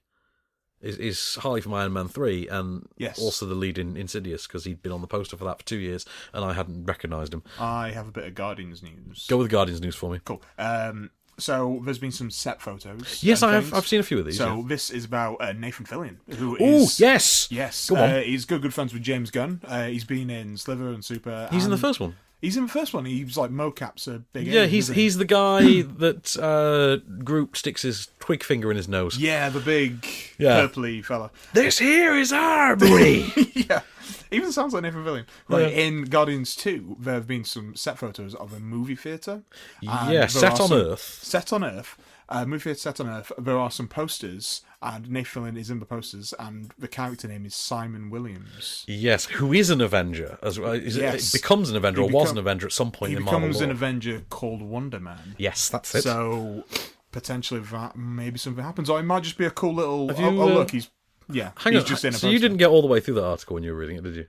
Is, 0.81 0.97
is 0.97 1.35
Harley 1.43 1.61
from 1.61 1.75
Iron 1.75 1.93
Man 1.93 2.09
three 2.09 2.49
and 2.49 2.89
Yes. 2.97 3.19
also 3.19 3.45
the 3.45 3.55
lead 3.55 3.77
in 3.77 3.99
Insidious 3.99 4.47
because 4.47 4.65
he'd 4.65 4.83
been 4.83 4.93
on 4.93 5.03
the 5.03 5.07
poster 5.07 5.37
for 5.37 5.45
that 5.45 5.59
for 5.59 5.65
two 5.67 5.77
years 5.77 6.07
and 6.33 6.43
I 6.43 6.55
hadn't 6.55 6.87
recognised 6.87 7.35
him. 7.35 7.43
I 7.59 7.91
have 7.91 8.09
a 8.09 8.11
bit 8.11 8.25
of 8.25 8.35
Guardians 8.35 8.83
news. 8.83 9.27
Go 9.29 9.37
with 9.37 9.51
Guardians 9.51 9.83
news 9.83 9.95
for 9.95 10.11
me. 10.11 10.21
Cool. 10.25 10.41
Um, 10.59 11.11
so 11.37 11.83
there's 11.85 11.99
been 11.99 12.13
some 12.13 12.31
set 12.31 12.63
photos. 12.63 13.23
Yes, 13.23 13.43
I 13.43 13.53
have- 13.53 13.75
I've 13.75 13.87
seen 13.87 14.01
a 14.01 14.03
few 14.03 14.19
of 14.21 14.25
these, 14.25 14.39
So 14.39 14.57
yeah. 14.57 14.63
this 14.69 14.89
is 14.89 15.05
about 15.05 15.37
uh, 15.43 15.53
Nathan 15.53 15.85
Fillion, 15.85 16.17
who 16.37 16.55
Ooh, 16.55 16.85
is 16.85 16.99
yes! 16.99 17.47
yes, 17.51 17.91
Go. 17.91 17.97
Uh, 17.97 18.21
he's 18.23 18.47
good, 18.47 18.63
good 18.63 18.73
friends 18.73 18.95
with 18.95 19.03
James 19.03 19.31
Gunn. 19.31 19.61
Uh, 19.67 19.85
he's 19.89 20.05
been 20.05 20.31
in 20.31 20.57
Slither 20.57 20.89
and 20.89 21.05
Super. 21.05 21.49
He's 21.53 21.67
in 21.67 21.71
the 21.71 21.77
first 21.79 22.01
one. 22.01 22.17
He's 22.41 22.57
in 22.57 22.63
the 22.65 22.69
first 22.71 22.95
one. 22.95 23.05
He's 23.05 23.37
like 23.37 23.51
mocap's 23.51 24.07
a 24.07 24.21
big. 24.33 24.47
Yeah, 24.47 24.53
alien, 24.61 24.71
he's 24.71 24.89
he? 24.89 24.95
he's 25.03 25.17
the 25.19 25.25
guy 25.27 25.83
that 25.99 26.37
uh, 26.39 27.05
Groot 27.23 27.57
sticks 27.57 27.83
his 27.83 28.09
twig 28.19 28.43
finger 28.43 28.71
in 28.71 28.77
his 28.77 28.89
nose. 28.89 29.19
yeah 29.19 29.49
the 29.51 29.61
big 29.61 30.07
Yeah. 30.39 30.61
purpley 30.67 31.05
fella. 31.05 31.31
This 31.53 31.79
here 31.79 32.15
is 32.17 32.33
Arbery. 32.33 33.27
yeah, 33.55 33.83
even 34.31 34.53
sounds 34.53 34.73
like 34.73 34.83
Nathan 34.85 35.05
Fillion. 35.05 35.27
Like 35.49 35.73
Yeah. 35.73 35.81
in 35.83 36.05
Guardians 36.05 36.57
Two, 36.57 36.97
there 36.99 37.15
have 37.15 37.27
been 37.27 37.45
some 37.45 37.77
set 37.77 37.99
photos 37.99 38.35
of 38.35 38.53
a 38.55 38.59
movie 38.61 38.97
theater. 38.97 39.43
Yeah, 39.83 40.27
set 40.27 40.61
on 40.61 40.69
some- 40.69 40.79
Earth. 40.79 41.19
Set 41.23 41.53
on 41.53 41.63
Earth. 41.63 41.97
Uh, 42.31 42.45
movie 42.47 42.63
theater 42.63 42.79
set 42.79 43.01
on 43.01 43.09
Earth. 43.09 43.33
There 43.39 43.59
are 43.59 43.73
some 43.73 43.89
posters, 43.89 44.63
and 44.81 45.11
Nathan 45.11 45.43
Fillion 45.43 45.59
is 45.59 45.69
in 45.69 45.81
the 45.81 45.85
posters, 45.85 46.33
and 46.39 46.73
the 46.79 46.87
character 46.87 47.27
name 47.27 47.45
is 47.45 47.57
Simon 47.57 48.09
Williams. 48.09 48.85
Yes, 48.87 49.25
who 49.27 49.53
is 49.53 49.69
an 49.69 49.81
Avenger 49.81 50.39
as 50.41 50.59
well? 50.61 50.73
Is 50.73 50.97
Yes. 50.97 51.35
it 51.35 51.43
becomes 51.43 51.71
an 51.71 51.77
Avenger 51.77 52.03
He 52.03 52.07
or 52.09 52.11
was 52.13 52.31
an 52.31 52.39
Avenger 52.39 52.67
at 52.69 52.73
some 52.73 52.93
point 52.93 53.13
in 53.13 53.25
Marvel 53.25 53.41
He 53.41 53.47
becomes 53.49 53.61
an. 53.63 53.71
Avenger 53.73 54.23
called 54.31 54.63
Wonder 54.63 55.01
Man. 55.01 55.35
Yes, 55.39 55.69
that's 55.69 55.93
it. 55.95 56.03
So 56.03 56.65
potentially 57.11 57.59
that 57.61 57.97
maybe 57.97 58.39
something 58.39 58.63
happens, 58.63 58.89
or 58.89 59.01
it 59.01 59.03
might 59.03 59.25
just 59.25 59.37
be 59.37 59.45
a 59.47 59.51
cool 59.51 59.75
little. 59.75 60.07
Have 60.09 60.21
oh, 60.21 60.41
oh, 60.41 60.43
uh, 60.43 60.55
look, 60.55 60.71
he's 60.71 60.89
yeah, 61.29 61.51
Hang 61.57 61.73
he's 61.73 61.83
on, 61.83 61.89
just 61.89 62.05
in 62.05 62.15
a. 62.15 62.17
so 62.19 62.29
you 62.29 62.39
didn't 62.39 62.59
get 62.59 62.69
all 62.69 62.81
the 62.83 62.89
way 62.89 63.01
through 63.01 63.15
that 63.15 63.25
article 63.25 63.55
when 63.55 63.65
you 63.65 63.73
were 63.73 63.79
reading 63.79 63.97
it, 63.97 64.05
did 64.05 64.15
you? 64.15 64.27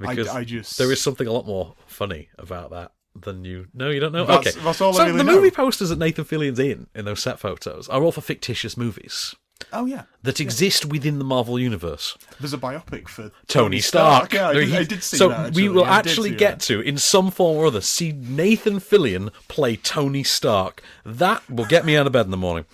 I- 0.00 0.14
Because 0.14 0.28
I 0.28 0.44
just- 0.44 0.78
there 0.78 0.90
is 0.92 1.02
something 1.02 1.26
a 1.26 1.32
lot 1.32 1.46
more 1.46 1.74
funny 1.86 2.28
about 2.38 2.70
that 2.70 2.92
than 3.14 3.44
you. 3.44 3.66
No, 3.74 3.90
you 3.90 4.00
don't 4.00 4.12
know. 4.12 4.24
That's- 4.24 4.54
okay, 4.56 4.64
that's 4.64 4.80
all 4.80 4.90
I 4.94 4.96
so 4.96 5.04
really 5.06 5.18
the 5.18 5.24
know. 5.24 5.34
movie 5.36 5.50
posters 5.50 5.88
that 5.90 5.98
Nathan 5.98 6.24
Fillion's 6.24 6.58
in 6.58 6.86
in 6.94 7.04
those 7.04 7.22
set 7.22 7.38
photos 7.38 7.88
are 7.88 8.02
all 8.02 8.12
for 8.12 8.20
fictitious 8.22 8.76
movies 8.76 9.34
Oh 9.72 9.86
yeah, 9.86 10.02
that 10.24 10.40
exist 10.40 10.84
within 10.86 11.18
the 11.18 11.24
Marvel 11.24 11.56
universe. 11.58 12.16
there's 12.40 12.52
a 12.52 12.58
biopic 12.58 13.06
for 13.08 13.30
Tony 13.46 13.78
Stark. 13.80 14.32
Yeah, 14.32 14.48
I 14.48 14.54
did, 14.54 14.74
I 14.74 14.84
did 14.84 15.02
see 15.04 15.16
so 15.16 15.28
that. 15.28 15.54
we 15.54 15.68
will 15.68 15.84
I 15.84 15.98
actually 15.98 16.30
get 16.34 16.58
that. 16.58 16.60
to, 16.66 16.80
in 16.80 16.98
some 16.98 17.30
form 17.30 17.58
or 17.58 17.66
other, 17.66 17.80
see 17.80 18.10
Nathan 18.12 18.80
Fillion 18.80 19.32
play 19.46 19.76
Tony 19.76 20.24
Stark. 20.24 20.82
That 21.04 21.48
will 21.48 21.66
get 21.66 21.84
me 21.84 21.96
out 21.96 22.06
of 22.08 22.12
bed 22.12 22.24
in 22.24 22.32
the 22.32 22.36
morning. 22.36 22.64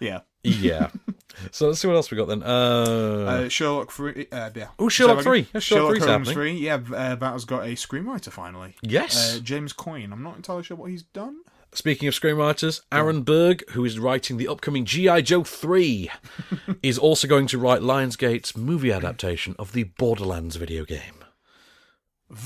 Yeah. 0.00 0.20
Yeah. 0.44 0.90
so 1.52 1.68
let's 1.68 1.80
see 1.80 1.86
what 1.88 1.94
else 1.96 2.10
we 2.10 2.16
got 2.16 2.28
then. 2.28 2.42
Uh, 2.42 3.44
Uh, 3.44 3.48
Sherlock 3.48 3.90
three. 3.92 4.26
Uh, 4.32 4.50
yeah. 4.54 4.68
Oh, 4.78 4.88
Sherlock 4.88 5.18
Say 5.18 5.22
three. 5.24 5.38
again? 5.40 5.50
Yeah, 5.54 5.60
Sherlock 5.60 5.90
three's 5.90 6.04
Holmes 6.04 6.32
three. 6.32 6.52
Yeah, 6.52 6.74
uh, 6.94 7.14
that 7.14 7.32
has 7.32 7.44
got 7.44 7.62
a 7.64 7.72
screenwriter 7.74 8.30
finally. 8.30 8.74
Yes. 8.82 9.36
Uh, 9.36 9.40
James 9.40 9.72
Coyne. 9.72 10.12
I'm 10.12 10.22
not 10.22 10.36
entirely 10.36 10.62
sure 10.64 10.76
what 10.76 10.90
he's 10.90 11.02
done. 11.04 11.38
Speaking 11.74 12.06
of 12.06 12.12
screenwriters, 12.14 12.82
Aaron 12.92 13.22
Berg, 13.22 13.62
who 13.70 13.82
is 13.84 13.98
writing 13.98 14.36
the 14.36 14.46
upcoming 14.48 14.84
G.I. 14.84 15.22
Joe 15.22 15.42
3, 15.42 16.10
is 16.82 16.98
also 16.98 17.26
going 17.26 17.46
to 17.46 17.58
write 17.58 17.80
Lionsgate's 17.80 18.54
movie 18.54 18.92
adaptation 18.92 19.56
of 19.58 19.72
the 19.72 19.84
Borderlands 19.84 20.56
video 20.56 20.84
game. 20.84 21.24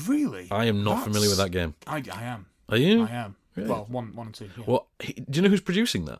Really? 0.07 0.47
I 0.51 0.65
am 0.65 0.83
not 0.83 0.91
That's- 0.91 1.05
familiar 1.07 1.29
with 1.29 1.37
that 1.39 1.51
game. 1.51 1.75
I, 1.85 2.03
I 2.13 2.23
am. 2.23 2.45
Are 2.69 2.77
you? 2.77 3.03
I 3.05 3.09
am. 3.11 3.35
Really? 3.55 3.69
Well, 3.69 3.85
one, 3.89 4.15
one 4.15 4.27
and 4.27 4.35
two. 4.35 4.49
Yeah. 4.57 4.63
Well, 4.67 4.87
he, 4.99 5.13
do 5.13 5.37
you 5.37 5.41
know 5.41 5.49
who's 5.49 5.61
producing 5.61 6.05
that? 6.05 6.19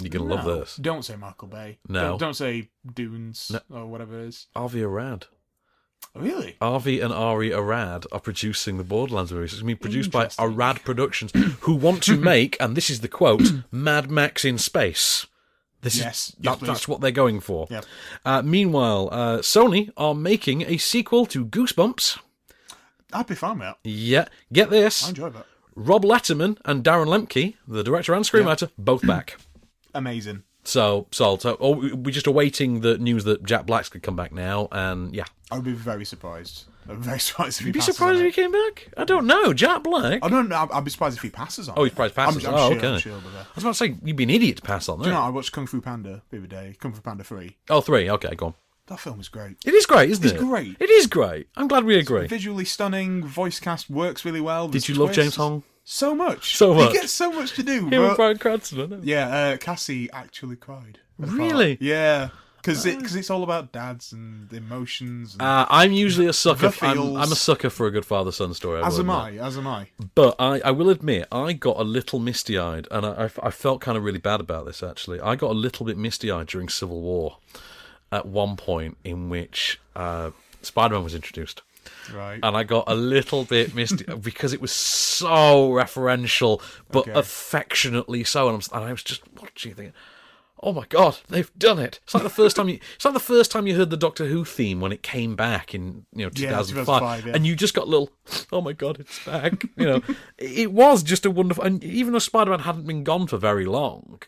You're 0.00 0.10
going 0.10 0.28
to 0.28 0.34
love 0.34 0.44
this. 0.44 0.76
Don't 0.76 1.04
say 1.04 1.16
Michael 1.16 1.48
Bay. 1.48 1.78
No. 1.88 2.10
Don't, 2.10 2.18
don't 2.20 2.34
say 2.34 2.68
Dunes 2.94 3.50
No. 3.50 3.60
or 3.80 3.86
whatever 3.86 4.20
it 4.20 4.26
is. 4.28 4.46
Avi 4.54 4.82
Arad. 4.82 5.26
Really? 6.14 6.56
Avi 6.60 7.00
and 7.00 7.12
Ari 7.12 7.52
Arad 7.52 8.06
are 8.12 8.20
producing 8.20 8.78
the 8.78 8.84
Borderlands 8.84 9.32
movies. 9.32 9.52
It's 9.52 9.62
going 9.62 9.74
to 9.74 9.78
be 9.78 9.80
produced 9.80 10.10
by 10.10 10.28
Arad 10.38 10.82
Productions, 10.84 11.32
who 11.60 11.74
want 11.74 12.02
to 12.04 12.16
make, 12.34 12.56
and 12.60 12.76
this 12.76 12.90
is 12.90 13.00
the 13.00 13.08
quote, 13.08 13.42
Mad 13.72 14.10
Max 14.10 14.44
in 14.44 14.58
space. 14.58 15.26
This 15.82 15.96
Yes. 15.98 16.30
is 16.30 16.36
Yes, 16.40 16.58
that, 16.58 16.66
that's 16.66 16.88
what 16.88 17.00
they're 17.00 17.10
going 17.10 17.40
for. 17.40 17.66
Yep. 17.70 17.84
Uh, 18.24 18.42
meanwhile, 18.42 19.08
uh, 19.12 19.38
Sony 19.38 19.90
are 19.96 20.14
making 20.14 20.62
a 20.62 20.76
sequel 20.76 21.26
to 21.26 21.44
Goosebumps. 21.44 22.18
I'd 23.12 23.26
be 23.26 23.34
fine 23.34 23.58
with 23.58 23.68
that. 23.68 23.78
Yeah, 23.84 24.26
get 24.52 24.70
this. 24.70 25.04
I 25.06 25.10
enjoy 25.10 25.30
that. 25.30 25.46
Rob 25.76 26.02
Letterman 26.04 26.58
and 26.64 26.82
Darren 26.82 27.06
Lemke, 27.06 27.54
the 27.68 27.84
director 27.84 28.12
and 28.12 28.24
screenwriter, 28.24 28.70
both 28.76 29.06
back. 29.06 29.36
Amazing. 29.94 30.42
So, 30.64 31.06
sold. 31.12 31.40
So, 31.42 31.56
oh, 31.60 31.94
we're 31.94 32.10
just 32.10 32.26
awaiting 32.26 32.80
the 32.80 32.98
news 32.98 33.24
that 33.24 33.44
Jack 33.44 33.64
Black's 33.66 33.88
could 33.88 34.02
come 34.02 34.16
back 34.16 34.32
now, 34.32 34.68
and 34.70 35.14
yeah. 35.14 35.24
I 35.50 35.56
would 35.56 35.64
be 35.64 35.72
very 35.72 36.04
surprised. 36.04 36.64
I'm 36.88 37.00
very 37.02 37.20
surprised 37.20 37.58
if 37.60 37.64
he 37.64 37.66
You'd 37.68 37.72
be 37.74 37.78
passes 37.80 37.96
surprised 37.96 38.18
on 38.20 38.26
if 38.26 38.34
he 38.34 38.40
it. 38.40 38.44
came 38.44 38.52
back? 38.52 38.88
I 38.96 39.04
don't 39.04 39.26
know. 39.26 39.54
Jack 39.54 39.82
Black? 39.82 40.22
I 40.22 40.28
don't 40.28 40.48
know. 40.48 40.56
I'd- 40.56 40.72
I'd 40.72 40.84
be 40.84 40.90
surprised 40.90 41.16
if 41.16 41.22
he 41.22 41.30
passes 41.30 41.68
on 41.70 41.74
Oh, 41.78 41.82
it. 41.84 41.88
he's 41.88 41.94
probably 41.94 42.12
passes. 42.14 42.44
I'm, 42.44 42.54
I'm 42.54 42.60
oh, 42.60 42.68
sure, 42.70 42.78
okay. 42.78 42.88
I'm 42.94 42.98
sure, 42.98 43.12
I 43.12 43.16
was 43.54 43.64
about 43.64 43.70
to 43.70 43.74
say, 43.74 43.96
you'd 44.04 44.16
be 44.16 44.24
an 44.24 44.30
idiot 44.30 44.56
to 44.56 44.62
pass 44.62 44.88
on 44.90 44.98
Do 44.98 45.04
you 45.04 45.10
that. 45.10 45.16
know, 45.16 45.22
I 45.22 45.28
watched 45.30 45.52
Kung 45.52 45.66
Fu 45.66 45.80
Panda 45.80 46.22
the 46.30 46.38
other 46.38 46.46
day. 46.46 46.76
Kung 46.80 46.92
Fu 46.92 47.00
Panda 47.00 47.24
3. 47.24 47.56
Oh, 47.70 47.80
three. 47.80 48.10
Okay, 48.10 48.34
go 48.34 48.46
on. 48.46 48.54
That 48.88 49.00
film 49.00 49.20
is 49.20 49.28
great. 49.28 49.56
It 49.66 49.74
is 49.74 49.84
great, 49.86 50.10
isn't 50.10 50.24
It's 50.24 50.32
it? 50.34 50.38
great. 50.38 50.76
It 50.80 50.88
is 50.90 51.06
great. 51.06 51.48
I'm 51.56 51.68
glad 51.68 51.84
we 51.84 51.98
agree. 51.98 52.26
Visually 52.26 52.64
stunning, 52.64 53.22
voice 53.22 53.60
cast 53.60 53.90
works 53.90 54.24
really 54.24 54.40
well. 54.40 54.66
Did 54.68 54.88
you 54.88 54.94
love. 54.94 55.12
James 55.12 55.36
Hong? 55.36 55.62
So 55.90 56.14
much. 56.14 56.54
So 56.54 56.74
much. 56.74 56.92
He 56.92 56.98
gets 56.98 57.12
so 57.12 57.32
much 57.32 57.54
to 57.54 57.62
do. 57.62 57.86
Him 57.88 57.94
and 57.94 58.14
Bryan 58.14 58.36
Cranston. 58.36 59.00
Yeah, 59.02 59.28
uh, 59.28 59.56
Cassie 59.56 60.10
actually 60.12 60.56
cried. 60.56 60.98
the 61.18 61.28
part. 61.28 61.38
Really? 61.38 61.78
Yeah. 61.80 62.28
Because 62.58 62.84
it, 62.84 63.00
cause 63.00 63.16
it's 63.16 63.30
all 63.30 63.42
about 63.42 63.72
dads 63.72 64.12
and 64.12 64.52
emotions. 64.52 65.32
And 65.32 65.40
Uh, 65.40 65.64
I'm 65.70 65.92
usually 65.92 66.26
a 66.26 66.34
sucker. 66.34 66.68
The 66.68 66.86
I'm. 66.86 67.16
I'm 67.16 67.32
a 67.32 67.36
sucker 67.36 67.70
for 67.70 67.86
a 67.86 67.90
good 67.90 68.04
father-son 68.04 68.52
story. 68.52 68.82
I 68.82 68.86
as 68.86 68.98
am. 68.98 69.08
I. 69.08 69.38
As 69.38 69.56
am 69.56 69.66
I. 69.66 69.88
But 70.14 70.36
I, 70.38 70.60
I 70.60 70.72
will 70.72 70.90
admit, 70.90 71.26
I 71.32 71.54
got 71.54 71.78
a 71.78 71.84
little 71.84 72.18
misty 72.18 72.58
eyed, 72.58 72.86
and 72.90 73.06
I, 73.06 73.24
I, 73.24 73.30
I 73.44 73.50
felt 73.50 73.80
kind 73.80 73.96
of 73.96 74.04
really 74.04 74.18
bad 74.18 74.40
about 74.40 74.66
this 74.66 74.82
actually. 74.82 75.20
I 75.20 75.36
got 75.36 75.52
a 75.52 75.54
little 75.54 75.86
bit 75.86 75.96
misty 75.96 76.30
eyed 76.30 76.48
during 76.48 76.68
Civil 76.68 77.00
War 77.00 77.38
at 78.12 78.26
one 78.26 78.56
point 78.56 78.98
in 79.04 79.30
which 79.30 79.80
uh, 79.96 80.32
Spider 80.60 80.96
Man 80.96 81.04
was 81.04 81.14
introduced. 81.14 81.62
Right. 82.14 82.40
And 82.42 82.56
I 82.56 82.62
got 82.64 82.84
a 82.86 82.94
little 82.94 83.44
bit 83.44 83.74
misty 83.74 84.04
because 84.20 84.52
it 84.52 84.60
was 84.60 84.72
so 84.72 85.70
referential, 85.70 86.60
but 86.90 87.08
Okay. 87.08 87.12
affectionately 87.18 88.24
so. 88.24 88.48
And, 88.48 88.62
I'm, 88.62 88.76
and 88.78 88.88
I 88.88 88.92
was 88.92 89.02
just 89.02 89.22
watching, 89.40 89.74
thinking, 89.74 89.94
"Oh 90.62 90.72
my 90.72 90.86
god, 90.88 91.18
they've 91.28 91.50
done 91.58 91.78
it!" 91.78 92.00
It's 92.04 92.14
like 92.14 92.22
the 92.22 92.30
first 92.30 92.56
time 92.56 92.68
you, 92.68 92.78
it's 92.94 93.04
like 93.04 93.14
the 93.14 93.20
first 93.20 93.50
time 93.50 93.66
you 93.66 93.74
heard 93.76 93.90
the 93.90 93.96
Doctor 93.96 94.26
Who 94.26 94.44
theme 94.44 94.80
when 94.80 94.92
it 94.92 95.02
came 95.02 95.36
back 95.36 95.74
in 95.74 96.06
you 96.14 96.24
know 96.24 96.30
Yeah, 96.34 96.48
2005, 96.50 96.86
2005, 96.86 97.26
yeah. 97.26 97.32
and 97.34 97.46
you 97.46 97.54
just 97.56 97.74
got 97.74 97.84
a 97.86 97.90
little, 97.90 98.10
"Oh 98.52 98.60
my 98.60 98.72
god, 98.72 99.00
it's 99.00 99.24
back!" 99.24 99.64
You 99.76 99.86
know, 99.86 100.02
it 100.38 100.72
was 100.72 101.02
just 101.02 101.26
a 101.26 101.30
wonderful. 101.30 101.64
And 101.64 101.82
even 101.84 102.12
though 102.12 102.18
Spider 102.18 102.50
Man 102.50 102.60
hadn't 102.60 102.86
been 102.86 103.04
gone 103.04 103.26
for 103.26 103.36
very 103.38 103.64
long, 103.66 104.20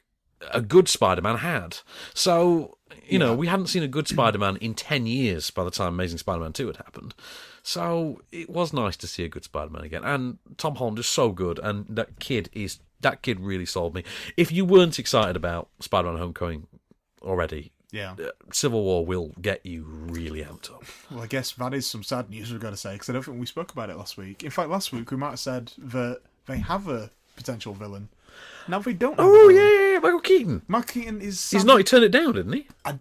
a 0.53 0.61
good 0.61 0.89
Spider 0.89 1.23
Man 1.23 1.39
had. 1.39 1.79
So 2.15 2.77
you 3.09 3.19
know, 3.19 3.35
we 3.35 3.49
hadn't 3.49 3.67
seen 3.69 3.83
a 3.83 3.89
good 3.89 4.07
Spider 4.09 4.39
Man 4.39 4.57
in 4.57 4.75
ten 4.75 5.07
years 5.07 5.51
by 5.51 5.65
the 5.65 5.71
time 5.71 5.95
Amazing 5.95 6.19
Spider 6.19 6.41
Man 6.41 6.53
Two 6.53 6.67
had 6.69 6.77
happened. 6.77 7.15
So 7.63 8.21
it 8.33 8.49
was 8.51 8.73
nice 8.73 8.97
to 8.99 9.07
see 9.07 9.25
a 9.25 9.29
good 9.29 9.45
Spider 9.45 9.71
Man 9.71 9.83
again. 9.85 10.05
And 10.05 10.39
Tom 10.57 10.77
Holland 10.77 10.99
is 10.99 11.07
so 11.07 11.31
good, 11.31 11.59
and 11.63 11.87
that 11.89 12.19
kid 12.19 12.49
is 12.53 12.79
that 13.01 13.23
kid 13.23 13.41
really 13.41 13.67
sold 13.67 13.95
me. 13.95 14.05
If 14.37 14.51
you 14.53 14.65
weren't 14.65 14.99
excited 14.99 15.37
about 15.37 15.69
Spider 15.81 16.09
Man 16.11 16.19
Homecoming 16.19 16.67
already, 17.23 17.73
Yeah. 17.93 18.13
uh, 18.23 18.31
Civil 18.53 18.83
War 18.83 19.05
will 19.07 19.33
get 19.41 19.65
you 19.65 19.85
really 19.87 20.43
amped 20.43 20.71
up. 20.71 20.85
Well, 21.11 21.23
I 21.23 21.27
guess 21.27 21.53
that 21.53 21.75
is 21.75 21.87
some 21.87 22.03
sad 22.03 22.31
news 22.31 22.51
we've 22.53 22.61
got 22.61 22.71
to 22.71 22.77
say 22.77 22.93
because 22.95 23.09
I 23.11 23.13
don't 23.15 23.23
think 23.25 23.41
we 23.41 23.47
spoke 23.47 23.73
about 23.73 23.91
it 23.91 23.97
last 23.97 24.17
week. 24.17 24.43
In 24.43 24.51
fact, 24.51 24.71
last 24.71 24.93
week 24.93 25.11
we 25.11 25.17
might 25.17 25.31
have 25.31 25.41
said 25.41 25.73
that 25.79 26.21
they 26.47 26.59
have 26.59 26.89
a 26.89 27.11
potential 27.37 27.75
villain. 27.75 28.09
Now 28.69 28.79
they 28.81 28.93
don't. 28.93 29.19
Have 29.19 29.27
Oh 29.29 29.49
yeah, 29.49 29.61
yeah, 29.69 29.93
yeah, 29.95 29.99
Michael 29.99 30.21
Keaton. 30.21 30.63
Michael 30.69 31.01
Keaton 31.03 31.21
is. 31.21 31.51
He's 31.51 31.65
not. 31.65 31.79
He 31.79 31.85
turned 31.85 32.05
it 32.05 32.11
down, 32.13 32.35
didn't 32.35 32.53
he? 32.53 32.67
I, 32.85 32.99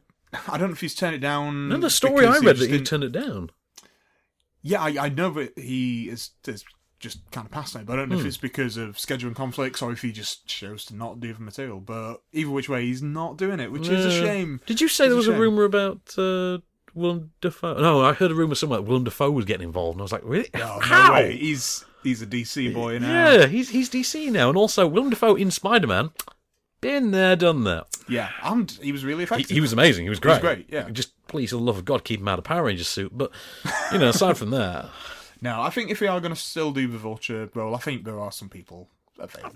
I 0.47 0.57
don't 0.57 0.69
know 0.69 0.73
if 0.73 0.81
he's 0.81 0.95
turned 0.95 1.15
it 1.15 1.19
down. 1.19 1.69
No, 1.69 1.77
the 1.77 1.89
story 1.89 2.25
I 2.25 2.39
read 2.39 2.57
that 2.57 2.65
he 2.65 2.67
didn't- 2.67 2.87
turned 2.87 3.03
it 3.03 3.11
down. 3.11 3.51
Yeah, 4.61 4.81
I, 4.81 5.05
I 5.05 5.09
know 5.09 5.29
that 5.31 5.57
he 5.57 6.09
is, 6.09 6.31
is 6.47 6.65
just 6.99 7.19
kind 7.31 7.45
of 7.45 7.51
past 7.51 7.75
it, 7.75 7.85
but 7.85 7.93
I 7.93 7.95
don't 7.97 8.09
know 8.09 8.15
if 8.15 8.21
Hmm. 8.21 8.27
it's 8.27 8.37
because 8.37 8.75
of 8.75 8.97
scheduling 8.97 9.35
conflicts 9.35 9.81
or 9.81 9.91
if 9.91 10.01
he 10.01 10.11
just 10.11 10.45
chose 10.47 10.83
to 10.85 10.95
not 10.95 11.19
do 11.21 11.33
the 11.33 11.39
material. 11.39 11.79
But 11.79 12.17
either 12.33 12.49
which 12.51 12.67
way, 12.67 12.85
he's 12.85 13.01
not 13.01 13.37
doing 13.37 13.59
it, 13.61 13.71
which 13.71 13.87
is 13.87 14.05
a 14.05 14.11
shame. 14.11 14.59
Did 14.65 14.81
you 14.81 14.87
say 14.89 15.05
It's 15.05 15.09
there 15.11 15.15
was 15.15 15.27
a 15.27 15.31
shame. 15.31 15.39
rumor 15.39 15.63
about 15.63 16.13
uh, 16.17 16.57
Willem 16.93 17.31
Dafoe? 17.39 17.79
No, 17.79 18.01
I 18.01 18.11
heard 18.13 18.31
a 18.31 18.35
rumor 18.35 18.55
somewhere 18.55 18.79
that 18.79 18.83
Willem 18.87 19.05
Dafoe 19.05 19.31
was 19.31 19.45
getting 19.45 19.67
involved, 19.67 19.95
and 19.95 20.01
I 20.01 20.03
was 20.03 20.11
like, 20.11 20.23
really? 20.25 20.49
Oh, 20.55 20.79
How? 20.81 21.07
no 21.07 21.13
way. 21.13 21.37
He's 21.37 21.85
he's 22.03 22.21
a 22.21 22.27
DC 22.27 22.73
boy 22.73 22.99
now. 22.99 23.31
Yeah, 23.31 23.45
he's 23.45 23.69
he's 23.69 23.89
DC 23.89 24.29
now, 24.29 24.49
and 24.49 24.57
also 24.57 24.85
Willem 24.85 25.09
Dafoe 25.09 25.35
in 25.35 25.51
Spider 25.51 25.87
Man. 25.87 26.09
Been 26.81 27.11
there, 27.11 27.35
done 27.35 27.63
that. 27.65 27.87
Yeah, 28.07 28.29
and 28.43 28.71
he 28.81 28.91
was 28.91 29.03
really 29.03 29.19
He, 29.19 29.23
effective. 29.23 29.49
he 29.49 29.59
was 29.61 29.73
amazing. 29.73 30.03
He 30.05 30.09
was 30.09 30.19
great. 30.19 30.41
He 30.41 30.47
was 30.47 30.55
great, 30.55 30.65
yeah. 30.69 30.89
Just 30.89 31.11
please, 31.27 31.49
for 31.51 31.57
the 31.57 31.61
love 31.61 31.77
of 31.77 31.85
God, 31.85 32.03
keep 32.03 32.19
him 32.21 32.27
out 32.27 32.39
of 32.39 32.45
Power 32.45 32.63
Rangers 32.63 32.87
suit. 32.87 33.11
But 33.17 33.31
you 33.91 33.99
know, 33.99 34.09
aside 34.09 34.37
from 34.37 34.51
that, 34.51 34.89
No, 35.41 35.61
I 35.61 35.69
think 35.69 35.89
if 35.89 36.01
we 36.01 36.07
are 36.07 36.19
going 36.19 36.33
to 36.33 36.39
still 36.39 36.71
do 36.71 36.87
the 36.87 36.97
Vulture 36.97 37.49
role, 37.53 37.73
I 37.75 37.79
think 37.79 38.03
there 38.03 38.19
are 38.19 38.31
some 38.31 38.49
people. 38.49 38.89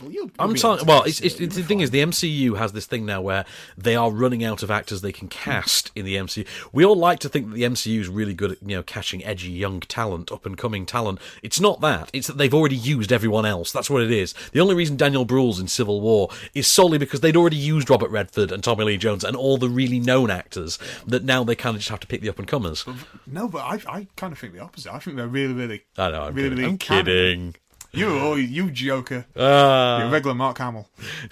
You'll, 0.09 0.31
I'm 0.39 0.55
telling. 0.55 0.85
Well, 0.85 1.03
it's, 1.03 1.21
it's, 1.21 1.39
it's 1.39 1.55
the 1.55 1.63
thing 1.63 1.79
is, 1.79 1.91
the 1.91 2.01
MCU 2.01 2.57
has 2.57 2.71
this 2.73 2.85
thing 2.85 3.05
now 3.05 3.21
where 3.21 3.45
they 3.77 3.95
are 3.95 4.11
running 4.11 4.43
out 4.43 4.63
of 4.63 4.71
actors 4.71 5.01
they 5.01 5.11
can 5.11 5.27
cast 5.27 5.91
in 5.95 6.05
the 6.05 6.15
MCU. 6.15 6.47
We 6.71 6.83
all 6.85 6.95
like 6.95 7.19
to 7.19 7.29
think 7.29 7.49
that 7.49 7.55
the 7.55 7.63
MCU 7.63 7.99
is 7.99 8.09
really 8.09 8.33
good 8.33 8.51
at 8.51 8.61
you 8.61 8.75
know 8.75 8.83
catching 8.83 9.23
edgy 9.23 9.51
young 9.51 9.79
talent, 9.81 10.31
up 10.31 10.45
and 10.45 10.57
coming 10.57 10.85
talent. 10.85 11.19
It's 11.41 11.59
not 11.59 11.81
that. 11.81 12.09
It's 12.13 12.27
that 12.27 12.37
they've 12.37 12.53
already 12.53 12.75
used 12.75 13.11
everyone 13.11 13.45
else. 13.45 13.71
That's 13.71 13.89
what 13.89 14.01
it 14.01 14.11
is. 14.11 14.33
The 14.51 14.59
only 14.59 14.75
reason 14.75 14.97
Daniel 14.97 15.25
Bruhl's 15.25 15.59
in 15.59 15.67
Civil 15.67 16.01
War 16.01 16.29
is 16.53 16.67
solely 16.67 16.97
because 16.97 17.21
they'd 17.21 17.37
already 17.37 17.57
used 17.57 17.89
Robert 17.89 18.09
Redford 18.09 18.51
and 18.51 18.63
Tommy 18.63 18.83
Lee 18.83 18.97
Jones 18.97 19.23
and 19.23 19.35
all 19.35 19.57
the 19.57 19.69
really 19.69 19.99
known 19.99 20.29
actors. 20.29 20.79
That 21.07 21.23
now 21.23 21.43
they 21.43 21.55
kind 21.55 21.75
of 21.75 21.81
just 21.81 21.89
have 21.89 21.99
to 22.01 22.07
pick 22.07 22.21
the 22.21 22.29
up 22.29 22.39
and 22.39 22.47
comers. 22.47 22.85
No, 23.27 23.47
but 23.47 23.59
I, 23.59 23.79
I 23.87 24.07
kind 24.15 24.33
of 24.33 24.39
think 24.39 24.53
the 24.53 24.59
opposite. 24.59 24.93
I 24.93 24.99
think 24.99 25.17
they're 25.17 25.27
really, 25.27 25.53
really. 25.53 25.83
I 25.97 26.11
know. 26.11 26.23
I'm 26.23 26.33
really, 26.33 26.49
kidding. 26.49 26.57
really 26.57 26.71
I'm 26.71 26.77
kidding. 26.77 27.55
You, 27.93 28.07
oh, 28.09 28.35
you 28.35 28.71
joker. 28.71 29.25
Ah. 29.37 29.99
You're 29.99 30.07
a 30.07 30.11
regular 30.11 30.33
Mark 30.35 30.57
Hamill. 30.57 30.89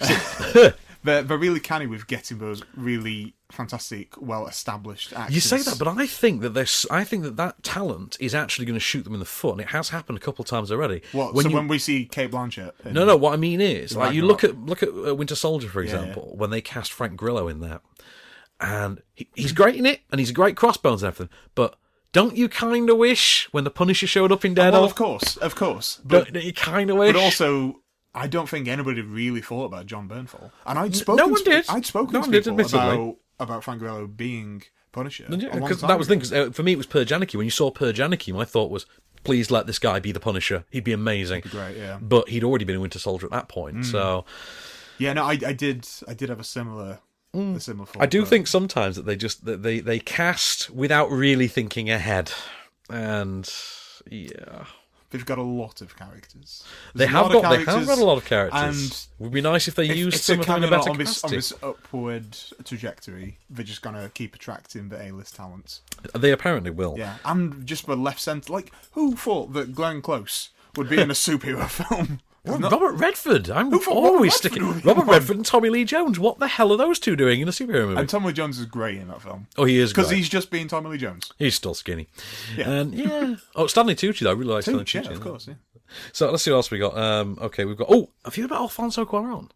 they're, 1.04 1.22
they're 1.22 1.38
really 1.38 1.58
canny 1.60 1.86
with 1.86 2.06
getting 2.06 2.38
those 2.38 2.62
really 2.76 3.34
fantastic, 3.50 4.14
well-established 4.20 5.12
actors. 5.12 5.34
You 5.34 5.40
say 5.40 5.58
that, 5.58 5.76
but 5.78 5.88
I 5.88 6.06
think 6.06 6.40
that 6.42 6.50
this, 6.50 6.86
I 6.90 7.02
think 7.04 7.24
that 7.24 7.36
that 7.36 7.62
talent 7.64 8.16
is 8.20 8.34
actually 8.34 8.66
going 8.66 8.74
to 8.76 8.80
shoot 8.80 9.02
them 9.02 9.12
in 9.14 9.18
the 9.18 9.26
foot, 9.26 9.52
and 9.52 9.60
it 9.60 9.68
has 9.68 9.88
happened 9.88 10.18
a 10.18 10.20
couple 10.20 10.42
of 10.44 10.48
times 10.48 10.70
already. 10.70 11.02
What? 11.10 11.34
When 11.34 11.42
so 11.42 11.48
you- 11.50 11.56
when 11.56 11.66
we 11.68 11.78
see 11.78 12.04
Cate 12.04 12.30
Blanchett? 12.30 12.72
no, 12.92 13.04
no. 13.04 13.16
What 13.16 13.32
I 13.32 13.36
mean 13.36 13.60
is, 13.60 13.96
like 13.96 14.14
you 14.14 14.24
look 14.24 14.44
at 14.44 14.56
look 14.56 14.82
at 14.84 14.88
uh, 14.90 15.14
Winter 15.14 15.34
Soldier, 15.34 15.68
for 15.68 15.82
Yeah, 15.82 15.90
yeah. 15.94 15.98
example, 16.00 16.34
when 16.36 16.50
they 16.50 16.60
cast 16.60 16.92
Frank 16.92 17.16
Grillo 17.16 17.48
in 17.48 17.58
that, 17.60 17.82
and 18.60 19.02
he, 19.14 19.28
he's 19.34 19.52
great 19.52 19.74
in 19.74 19.84
it, 19.86 20.00
and 20.12 20.20
he's 20.20 20.30
a 20.30 20.34
great 20.34 20.56
crossbones 20.56 21.02
and 21.02 21.08
everything. 21.12 21.34
But 21.56 21.74
don't 22.12 22.36
you 22.36 22.48
kind 22.48 22.88
of 22.90 22.96
wish 22.98 23.48
when 23.52 23.64
the 23.64 23.70
Punisher 23.70 24.06
showed 24.06 24.30
up 24.32 24.44
in 24.44 24.54
Daredevil? 24.54 24.80
well, 24.80 24.88
of 24.90 24.94
course, 24.94 25.36
of 25.38 25.54
course. 25.54 26.00
But, 26.04 26.32
don't 26.32 26.44
you 26.44 26.52
kind 26.52 26.90
of 26.90 26.96
wish? 26.96 27.12
but 27.14 27.22
also, 27.22 27.80
I 28.14 28.26
don't 28.26 28.48
think 28.48 28.68
anybody 28.68 29.00
really 29.02 29.40
thought 29.40 29.64
about 29.66 29.86
Jon 29.86 30.08
Bernthal. 30.08 30.50
And 30.66 30.78
I'd 30.78 30.94
spoken. 30.94 31.24
no 31.24 31.28
one 31.32 31.42
to- 31.44 31.50
did. 31.50 31.64
I'd 31.68 31.86
spoken 31.86 32.12
No 32.12 32.20
to 32.20 32.22
one 32.24 32.30
did, 32.30 32.44
people 32.44 32.60
about 32.66 33.16
about 33.40 33.64
Frank 33.64 33.82
being 34.16 34.62
Punisher. 34.92 35.24
because 35.28 35.80
that 35.80 35.98
was 35.98 36.06
the 36.06 36.12
thing. 36.14 36.20
'cause, 36.20 36.32
uh, 36.32 36.50
for 36.50 36.62
me, 36.62 36.72
it 36.72 36.76
was 36.78 36.86
Per 36.86 37.04
Janicki. 37.04 37.34
When 37.36 37.46
you 37.46 37.50
saw 37.50 37.70
Per 37.70 37.92
Janicki, 37.92 38.32
my 38.34 38.44
thought 38.44 38.70
was, 38.70 38.84
please 39.24 39.50
let 39.50 39.66
this 39.66 39.78
guy 39.78 39.98
be 39.98 40.12
the 40.12 40.20
Punisher. 40.20 40.64
He'd 40.70 40.84
be 40.84 40.92
amazing. 40.92 41.42
great, 41.50 41.76
yeah. 41.78 41.98
But 42.00 42.28
he'd 42.28 42.44
already 42.44 42.64
been 42.66 42.76
a 42.76 42.80
Winter 42.80 42.98
Soldier 42.98 43.26
at 43.26 43.32
that 43.32 43.48
point, 43.48 43.78
Mm. 43.78 43.84
so. 43.90 44.24
Yeah, 44.98 45.14
no, 45.14 45.24
I, 45.24 45.38
I 45.46 45.52
did. 45.54 45.88
I 46.06 46.12
did 46.14 46.28
have 46.28 46.38
a 46.40 46.44
similar, 46.44 47.00
a 47.34 47.60
similar. 47.60 47.86
Thought, 47.86 48.02
I 48.02 48.06
do 48.06 48.20
but- 48.22 48.28
think 48.28 48.46
sometimes 48.46 48.96
that 48.96 49.06
they 49.06 49.16
just 49.16 49.44
that 49.44 49.62
they 49.62 49.80
they 49.80 49.98
cast 49.98 50.70
without 50.70 51.10
really 51.10 51.48
thinking 51.48 51.90
ahead, 51.90 52.32
and 52.90 53.48
yeah, 54.10 54.64
they've 55.10 55.24
got 55.24 55.38
a 55.38 55.42
lot 55.42 55.80
of 55.80 55.96
characters. 55.96 56.64
They 56.94 57.06
There's 57.06 57.10
a 57.14 57.16
have 57.18 57.32
got 57.32 57.50
they 57.50 57.64
have 57.64 57.86
got 57.86 57.98
a 57.98 58.04
lot 58.04 58.18
of 58.18 58.24
characters. 58.24 58.60
and 58.60 58.76
it 58.92 59.06
would 59.18 59.32
be 59.32 59.40
nice 59.40 59.68
if 59.68 59.74
they 59.74 59.88
if- 59.88 59.96
used 59.96 60.16
if 60.16 60.22
some 60.22 60.40
of 60.40 60.46
them 60.46 60.56
in 60.56 60.64
a 60.64 60.66
kind 60.68 60.74
of 60.74 60.80
better 60.80 60.90
on 60.90 60.98
this, 60.98 61.24
on 61.24 61.30
this 61.30 61.52
upward 61.62 62.36
trajectory. 62.64 63.38
They're 63.48 63.64
just 63.64 63.82
gonna 63.82 64.10
keep 64.12 64.34
attracting 64.34 64.88
the 64.90 65.00
A-list 65.02 65.36
talents. 65.36 65.80
They 66.14 66.32
apparently 66.32 66.70
will. 66.70 66.96
Yeah, 66.98 67.16
and 67.24 67.66
just 67.66 67.86
for 67.86 67.96
left 67.96 68.20
centre, 68.20 68.52
like 68.52 68.72
who 68.92 69.14
thought 69.16 69.52
that 69.54 69.74
Glenn 69.74 70.02
Close 70.02 70.50
would 70.76 70.88
be 70.88 71.00
in 71.00 71.10
a 71.10 71.14
superhero 71.14 71.68
film? 71.70 72.20
Not- 72.44 72.72
Robert 72.72 72.94
Redford. 72.94 73.50
I'm 73.50 73.72
always 73.72 73.86
Robert 73.86 74.20
Redford 74.20 74.32
sticking. 74.32 74.80
Robert? 74.80 75.06
Redford 75.06 75.36
and 75.36 75.46
Tommy 75.46 75.70
Lee 75.70 75.84
Jones. 75.84 76.18
What 76.18 76.40
the 76.40 76.48
hell 76.48 76.72
are 76.72 76.76
those 76.76 76.98
two 76.98 77.14
doing 77.14 77.40
in 77.40 77.46
a 77.46 77.52
superhero 77.52 77.86
movie? 77.86 78.00
And 78.00 78.08
Tommy 78.08 78.28
Lee 78.28 78.32
Jones 78.32 78.58
is 78.58 78.66
great 78.66 78.98
in 78.98 79.08
that 79.08 79.22
film. 79.22 79.46
oh, 79.56 79.64
he 79.64 79.78
is 79.78 79.92
because 79.92 80.10
he's 80.10 80.28
just 80.28 80.50
being 80.50 80.66
Tommy 80.66 80.90
Lee 80.90 80.98
Jones. 80.98 81.30
He's 81.38 81.54
still 81.54 81.74
skinny. 81.74 82.08
Yeah. 82.56 82.68
And 82.68 82.94
yeah. 82.94 83.36
Oh, 83.54 83.68
Stanley 83.68 83.94
Tucci 83.94 84.20
though. 84.20 84.30
I 84.30 84.34
really 84.34 84.54
like 84.54 84.62
Stanley 84.62 84.84
Tucci, 84.84 85.04
yeah, 85.04 85.10
of 85.12 85.20
course, 85.20 85.46
yeah. 85.46 85.54
So 86.12 86.30
let's 86.30 86.42
see 86.42 86.50
what 86.50 86.56
else 86.56 86.70
we 86.70 86.78
got. 86.78 86.96
Um, 86.98 87.38
okay, 87.40 87.64
we've 87.64 87.76
got. 87.76 87.88
Oh, 87.90 88.10
have 88.24 88.36
you 88.36 88.42
heard 88.42 88.50
about 88.50 88.62
Alfonso 88.62 89.04
Cuarón? 89.04 89.50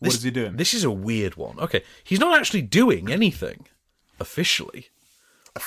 What 0.00 0.14
is 0.14 0.22
he 0.22 0.30
doing? 0.30 0.56
This 0.56 0.74
is 0.74 0.84
a 0.84 0.90
weird 0.90 1.36
one. 1.36 1.58
Okay, 1.58 1.82
he's 2.04 2.20
not 2.20 2.38
actually 2.38 2.62
doing 2.62 3.10
anything 3.10 3.66
officially. 4.18 4.88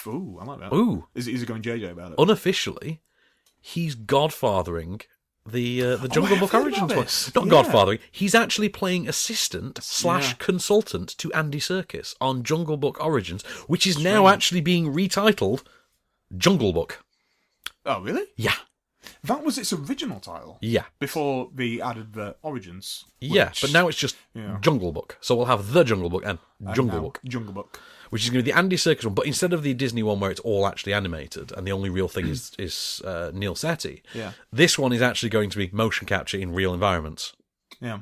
Ooh, 0.08 0.38
I 0.42 0.46
like 0.46 0.60
that. 0.60 0.74
Ooh. 0.74 1.08
is, 1.16 1.28
is 1.28 1.42
he 1.42 1.46
going 1.46 1.62
JJ 1.62 1.92
about 1.92 2.14
it? 2.14 2.20
Unofficially, 2.20 3.02
he's 3.62 3.96
godfathering 3.96 5.02
the 5.46 5.82
uh, 5.84 5.96
the 5.98 6.06
Oh, 6.06 6.08
Jungle 6.08 6.38
I 6.38 6.40
Book 6.40 6.54
Origins 6.54 6.94
one. 6.94 7.08
Not 7.36 7.46
Yeah. 7.46 7.52
godfathering. 7.72 8.00
He's 8.12 8.34
actually 8.34 8.70
playing 8.70 9.08
assistant 9.10 9.80
slash 9.84 10.30
Yeah. 10.30 10.36
consultant 10.40 11.18
to 11.18 11.32
Andy 11.34 11.60
Serkis 11.60 12.16
on 12.22 12.44
Jungle 12.44 12.78
Book 12.78 12.98
Origins, 13.04 13.44
which 13.68 13.86
is 13.86 13.98
now 13.98 14.28
actually 14.28 14.62
being 14.62 14.94
retitled 14.94 15.64
Jungle 16.38 16.72
Book. 16.74 17.04
Oh, 17.86 18.00
really? 18.02 18.26
Yeah. 18.38 18.56
That 19.24 19.44
was 19.44 19.58
its 19.58 19.74
original 19.74 20.20
title. 20.20 20.58
Yeah. 20.62 20.84
Before 21.00 21.50
they 21.54 21.82
added 21.82 22.14
the 22.14 22.36
Origins. 22.42 23.06
Yeah, 23.20 23.52
but 23.62 23.72
now 23.72 23.88
it's 23.88 23.98
just. 23.98 24.16
Jungle 24.62 24.92
Book. 24.92 25.18
So 25.22 25.36
we'll 25.36 25.46
have 25.46 25.72
the 25.74 25.84
Jungle 25.84 26.10
Book 26.10 26.24
and 26.26 26.40
and 26.66 26.76
Jungle 26.76 26.98
now 26.98 27.04
Book, 27.04 27.20
Jungle 27.26 27.54
Book. 27.54 27.80
which 28.10 28.24
is 28.24 28.30
going 28.30 28.44
to 28.44 28.46
be 28.46 28.52
the 28.52 28.58
Andy 28.58 28.76
Serkis 28.78 29.06
one. 29.06 29.14
But 29.14 29.26
instead 29.28 29.54
of 29.54 29.62
the 29.64 29.74
Disney 29.74 30.02
one 30.04 30.20
where 30.20 30.32
it's 30.32 30.40
all 30.42 30.66
actually 30.68 30.94
animated 30.94 31.52
and 31.52 31.68
the 31.68 31.72
only 31.72 31.90
real 31.90 32.08
thing 32.08 32.28
is 32.28 32.52
is 32.60 33.02
uh, 33.06 33.32
Neel 33.34 33.56
Sethi, 33.56 34.02
Yeah. 34.14 34.32
this 34.52 34.78
one 34.80 34.92
is 34.94 35.02
actually 35.02 35.30
going 35.30 35.50
to 35.52 35.58
be 35.58 35.70
motion 35.72 36.08
capture 36.08 36.38
in 36.38 36.54
real 36.54 36.74
environments. 36.74 37.34
Yeah. 37.82 38.00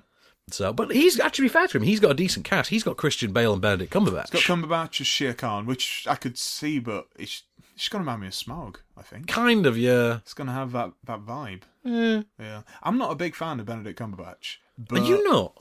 So, 0.49 0.73
but 0.73 0.91
he's 0.91 1.19
actually 1.19 1.47
fair 1.47 1.67
to 1.67 1.77
him. 1.77 1.83
He's 1.83 1.99
got 2.01 2.11
a 2.11 2.15
decent 2.15 2.45
cast. 2.45 2.69
He's 2.71 2.83
got 2.83 2.97
Christian 2.97 3.31
Bale 3.31 3.53
and 3.53 3.61
Benedict 3.61 3.93
Cumberbatch. 3.93 4.23
It's 4.23 4.31
got 4.31 4.41
Cumberbatch 4.57 4.99
as 4.99 5.07
Shere 5.07 5.33
Khan, 5.33 5.65
which 5.65 6.05
I 6.09 6.15
could 6.15 6.37
see, 6.37 6.79
but 6.79 7.07
it's 7.17 7.43
it's 7.75 7.89
going 7.89 8.03
to 8.03 8.05
remind 8.05 8.21
me 8.21 8.27
of 8.27 8.33
Smaug, 8.33 8.77
I 8.97 9.01
think. 9.01 9.27
kind 9.27 9.65
of, 9.65 9.77
yeah. 9.77 10.17
It's 10.17 10.33
going 10.33 10.47
to 10.47 10.53
have 10.53 10.71
that, 10.73 10.91
that 11.05 11.21
vibe. 11.21 11.61
Yeah. 11.83 12.23
Yeah. 12.39 12.61
I'm 12.83 12.97
not 12.97 13.11
a 13.11 13.15
big 13.15 13.35
fan 13.35 13.59
of 13.59 13.65
Benedict 13.65 13.99
Cumberbatch. 13.99 14.57
But 14.77 15.01
Are 15.01 15.05
you 15.05 15.23
not? 15.23 15.53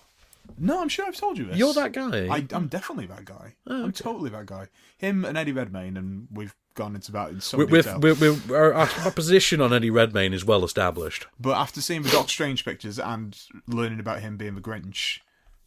No, 0.58 0.80
I'm 0.80 0.88
sure 0.88 1.06
I've 1.06 1.16
told 1.16 1.38
you 1.38 1.44
this. 1.44 1.56
You're 1.56 1.74
that 1.74 1.92
guy? 1.92 2.26
I, 2.26 2.44
I'm 2.52 2.66
definitely 2.66 3.06
that 3.06 3.24
guy. 3.24 3.54
Oh, 3.66 3.84
I'm 3.84 3.92
totally 3.92 4.30
that 4.30 4.46
guy. 4.46 4.66
Him 4.98 5.24
and 5.24 5.38
Eddie 5.38 5.52
Redmayne, 5.52 5.96
and 5.96 6.28
we've 6.32 6.54
gone 6.74 6.94
into 6.94 7.12
that 7.12 7.30
in 7.30 7.40
some 7.40 7.58
with, 7.58 7.70
detail. 7.70 8.00
with, 8.00 8.20
with 8.20 8.50
our, 8.50 8.74
our 8.74 9.10
position 9.14 9.60
on 9.60 9.72
Eddie 9.72 9.90
Redmayne 9.90 10.32
is 10.32 10.44
well 10.44 10.64
established. 10.64 11.26
But 11.38 11.56
after 11.56 11.80
seeing 11.80 12.02
the 12.02 12.10
Doc 12.10 12.28
Strange 12.28 12.64
pictures 12.64 12.98
and 12.98 13.38
learning 13.66 14.00
about 14.00 14.20
him 14.20 14.36
being 14.36 14.54
the 14.54 14.60
Grinch, 14.60 15.20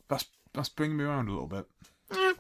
that's 0.08 0.26
that's 0.54 0.70
bringing 0.70 0.98
me 0.98 1.04
around 1.04 1.30
a 1.30 1.32
little 1.32 1.48
bit. 1.48 1.66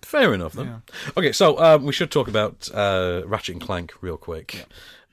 Fair 0.03 0.33
enough 0.33 0.53
then. 0.53 0.81
Okay, 1.17 1.31
so 1.31 1.59
um, 1.59 1.83
we 1.83 1.93
should 1.93 2.11
talk 2.11 2.27
about 2.27 2.69
uh, 2.73 3.23
Ratchet 3.25 3.55
and 3.55 3.61
Clank 3.61 3.93
real 4.01 4.17
quick. 4.17 4.65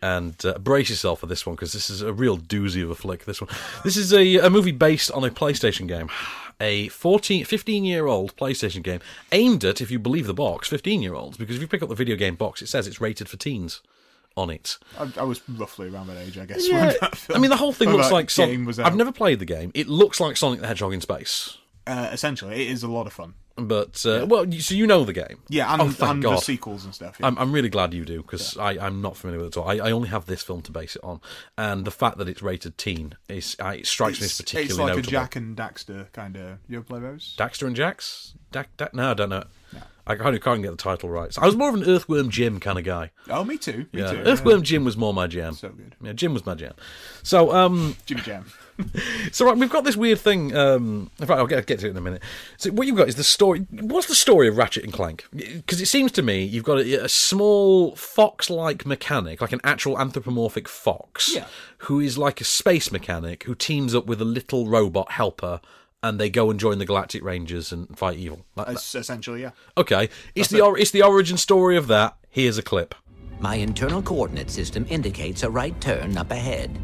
And 0.02 0.34
uh, 0.46 0.56
brace 0.58 0.88
yourself 0.88 1.20
for 1.20 1.26
this 1.26 1.44
one 1.44 1.56
because 1.56 1.74
this 1.74 1.90
is 1.90 2.00
a 2.00 2.10
real 2.12 2.38
doozy 2.38 2.82
of 2.82 2.88
a 2.90 2.94
flick. 2.94 3.26
This 3.26 3.38
one, 3.40 3.50
this 3.84 3.98
is 3.98 4.14
a, 4.14 4.36
a 4.38 4.48
movie 4.48 4.72
based 4.72 5.10
on 5.10 5.24
a 5.24 5.30
PlayStation 5.30 5.86
game, 5.86 6.08
a 6.58 6.88
14, 6.88 7.44
15 7.44 7.84
year 7.84 8.06
old 8.06 8.34
PlayStation 8.36 8.82
game 8.82 9.00
aimed 9.30 9.62
at, 9.62 9.82
if 9.82 9.90
you 9.90 9.98
believe 9.98 10.26
the 10.26 10.32
box, 10.32 10.68
15 10.68 11.02
year 11.02 11.12
olds. 11.14 11.36
Because 11.36 11.56
if 11.56 11.60
you 11.62 11.68
pick 11.68 11.82
up 11.82 11.90
the 11.90 11.94
video 11.94 12.16
game 12.16 12.34
box, 12.34 12.62
it 12.62 12.68
says 12.68 12.86
it's 12.86 12.98
rated 13.00 13.28
for 13.28 13.36
teens 13.36 13.82
on 14.38 14.48
it. 14.48 14.78
I, 14.98 15.12
I 15.18 15.22
was 15.24 15.42
roughly 15.50 15.90
around 15.90 16.06
that 16.06 16.16
age, 16.16 16.38
I 16.38 16.46
guess. 16.46 16.66
Yeah, 16.66 16.86
when 16.86 16.96
that 17.02 17.16
film- 17.16 17.36
I 17.36 17.40
mean 17.40 17.50
the 17.50 17.56
whole 17.58 17.74
thing 17.74 17.90
looks 17.90 18.10
like 18.10 18.30
Son- 18.30 18.48
game 18.48 18.64
was 18.64 18.78
I've 18.78 18.96
never 18.96 19.12
played 19.12 19.38
the 19.38 19.44
game. 19.44 19.70
It 19.74 19.86
looks 19.86 20.18
like 20.18 20.38
Sonic 20.38 20.60
the 20.60 20.66
Hedgehog 20.66 20.94
in 20.94 21.02
space. 21.02 21.58
Uh, 21.86 22.08
essentially, 22.10 22.54
it 22.62 22.70
is 22.70 22.82
a 22.82 22.88
lot 22.88 23.06
of 23.06 23.12
fun. 23.12 23.34
But 23.68 24.04
uh, 24.06 24.26
well, 24.28 24.50
so 24.52 24.74
you 24.74 24.86
know 24.86 25.04
the 25.04 25.12
game, 25.12 25.38
Yeah, 25.48 25.72
and, 25.72 25.82
oh, 25.82 25.88
thank 25.90 26.12
and 26.12 26.22
God. 26.22 26.38
the 26.38 26.42
sequels 26.42 26.84
and 26.84 26.94
stuff. 26.94 27.16
Yeah. 27.20 27.26
I'm, 27.26 27.38
I'm 27.38 27.52
really 27.52 27.68
glad 27.68 27.92
you 27.94 28.04
do 28.04 28.22
because 28.22 28.56
I'm 28.58 29.02
not 29.02 29.16
familiar 29.16 29.42
with 29.44 29.56
it 29.56 29.58
at 29.58 29.62
all. 29.62 29.68
I, 29.68 29.88
I 29.88 29.90
only 29.92 30.08
have 30.08 30.26
this 30.26 30.42
film 30.42 30.62
to 30.62 30.72
base 30.72 30.96
it 30.96 31.02
on, 31.04 31.20
and 31.58 31.84
the 31.84 31.90
fact 31.90 32.18
that 32.18 32.28
it's 32.28 32.42
rated 32.42 32.78
teen 32.78 33.14
is 33.28 33.56
uh, 33.62 33.68
it 33.78 33.86
strikes 33.86 34.20
me 34.20 34.24
as 34.26 34.30
it's, 34.32 34.40
particularly 34.40 34.68
it's 34.70 34.78
like 34.78 34.88
notable. 34.88 35.08
a 35.08 35.10
Jak 35.10 35.36
and 35.36 35.56
Daxter 35.56 36.12
kind 36.12 36.36
of. 36.36 36.58
You 36.68 36.78
ever 36.78 36.84
play 36.86 37.00
those? 37.00 37.34
Daxter 37.38 37.66
and 37.66 37.76
Jax? 37.76 38.34
Dak, 38.52 38.76
Dak, 38.76 38.92
no, 38.94 39.12
I 39.12 39.14
don't 39.14 39.30
know. 39.30 39.44
I 40.10 40.16
kind 40.16 40.34
of 40.34 40.42
can't 40.42 40.60
get 40.62 40.70
the 40.72 40.76
title 40.76 41.08
right. 41.08 41.32
So 41.32 41.40
I 41.40 41.46
was 41.46 41.56
more 41.56 41.68
of 41.68 41.74
an 41.76 41.84
Earthworm 41.84 42.30
Jim 42.30 42.58
kind 42.58 42.78
of 42.78 42.84
guy. 42.84 43.10
Oh, 43.28 43.44
me 43.44 43.56
too. 43.56 43.86
Me 43.92 44.00
yeah, 44.00 44.10
too. 44.10 44.18
Earthworm 44.18 44.62
Jim 44.62 44.84
was 44.84 44.96
more 44.96 45.14
my 45.14 45.26
jam. 45.26 45.54
So 45.54 45.68
good. 45.68 45.94
Yeah, 46.02 46.12
Jim 46.12 46.34
was 46.34 46.44
my 46.44 46.54
jam. 46.54 46.74
So, 47.22 47.52
um, 47.52 47.96
Jimmy 48.06 48.22
Jam. 48.22 48.46
so 49.32 49.46
right, 49.46 49.56
we've 49.56 49.70
got 49.70 49.84
this 49.84 49.96
weird 49.96 50.18
thing. 50.18 50.56
Um, 50.56 51.10
in 51.18 51.26
fact, 51.26 51.38
I'll 51.38 51.46
get, 51.46 51.64
get 51.66 51.78
to 51.80 51.86
it 51.86 51.90
in 51.90 51.96
a 51.96 52.00
minute. 52.00 52.22
So 52.56 52.70
what 52.70 52.86
you've 52.86 52.96
got 52.96 53.08
is 53.08 53.14
the 53.16 53.24
story. 53.24 53.66
What's 53.70 54.08
the 54.08 54.14
story 54.14 54.48
of 54.48 54.56
Ratchet 54.56 54.84
and 54.84 54.92
Clank? 54.92 55.26
Because 55.32 55.80
it 55.80 55.86
seems 55.86 56.10
to 56.12 56.22
me 56.22 56.42
you've 56.42 56.64
got 56.64 56.78
a, 56.78 57.04
a 57.04 57.08
small 57.08 57.94
fox-like 57.94 58.86
mechanic, 58.86 59.40
like 59.40 59.52
an 59.52 59.60
actual 59.64 59.98
anthropomorphic 59.98 60.68
fox, 60.68 61.34
Yeah. 61.34 61.46
who 61.78 62.00
is 62.00 62.18
like 62.18 62.40
a 62.40 62.44
space 62.44 62.90
mechanic 62.90 63.44
who 63.44 63.54
teams 63.54 63.94
up 63.94 64.06
with 64.06 64.20
a 64.20 64.24
little 64.24 64.66
robot 64.66 65.12
helper, 65.12 65.60
and 66.02 66.18
they 66.18 66.30
go 66.30 66.50
and 66.50 66.58
join 66.58 66.78
the 66.78 66.84
Galactic 66.84 67.22
Rangers 67.22 67.72
and 67.72 67.96
fight 67.96 68.18
evil. 68.18 68.44
Like 68.56 68.68
that. 68.68 68.76
Es- 68.76 68.94
essentially, 68.94 69.42
yeah. 69.42 69.50
Okay, 69.76 70.08
it's 70.34 70.48
the 70.48 70.60
or, 70.60 70.78
it's 70.78 70.90
the 70.90 71.02
origin 71.02 71.36
story 71.36 71.76
of 71.76 71.86
that. 71.88 72.16
Here's 72.30 72.58
a 72.58 72.62
clip. 72.62 72.94
My 73.38 73.54
internal 73.56 74.02
coordinate 74.02 74.50
system 74.50 74.86
indicates 74.88 75.42
a 75.42 75.50
right 75.50 75.78
turn 75.80 76.16
up 76.16 76.30
ahead. 76.30 76.78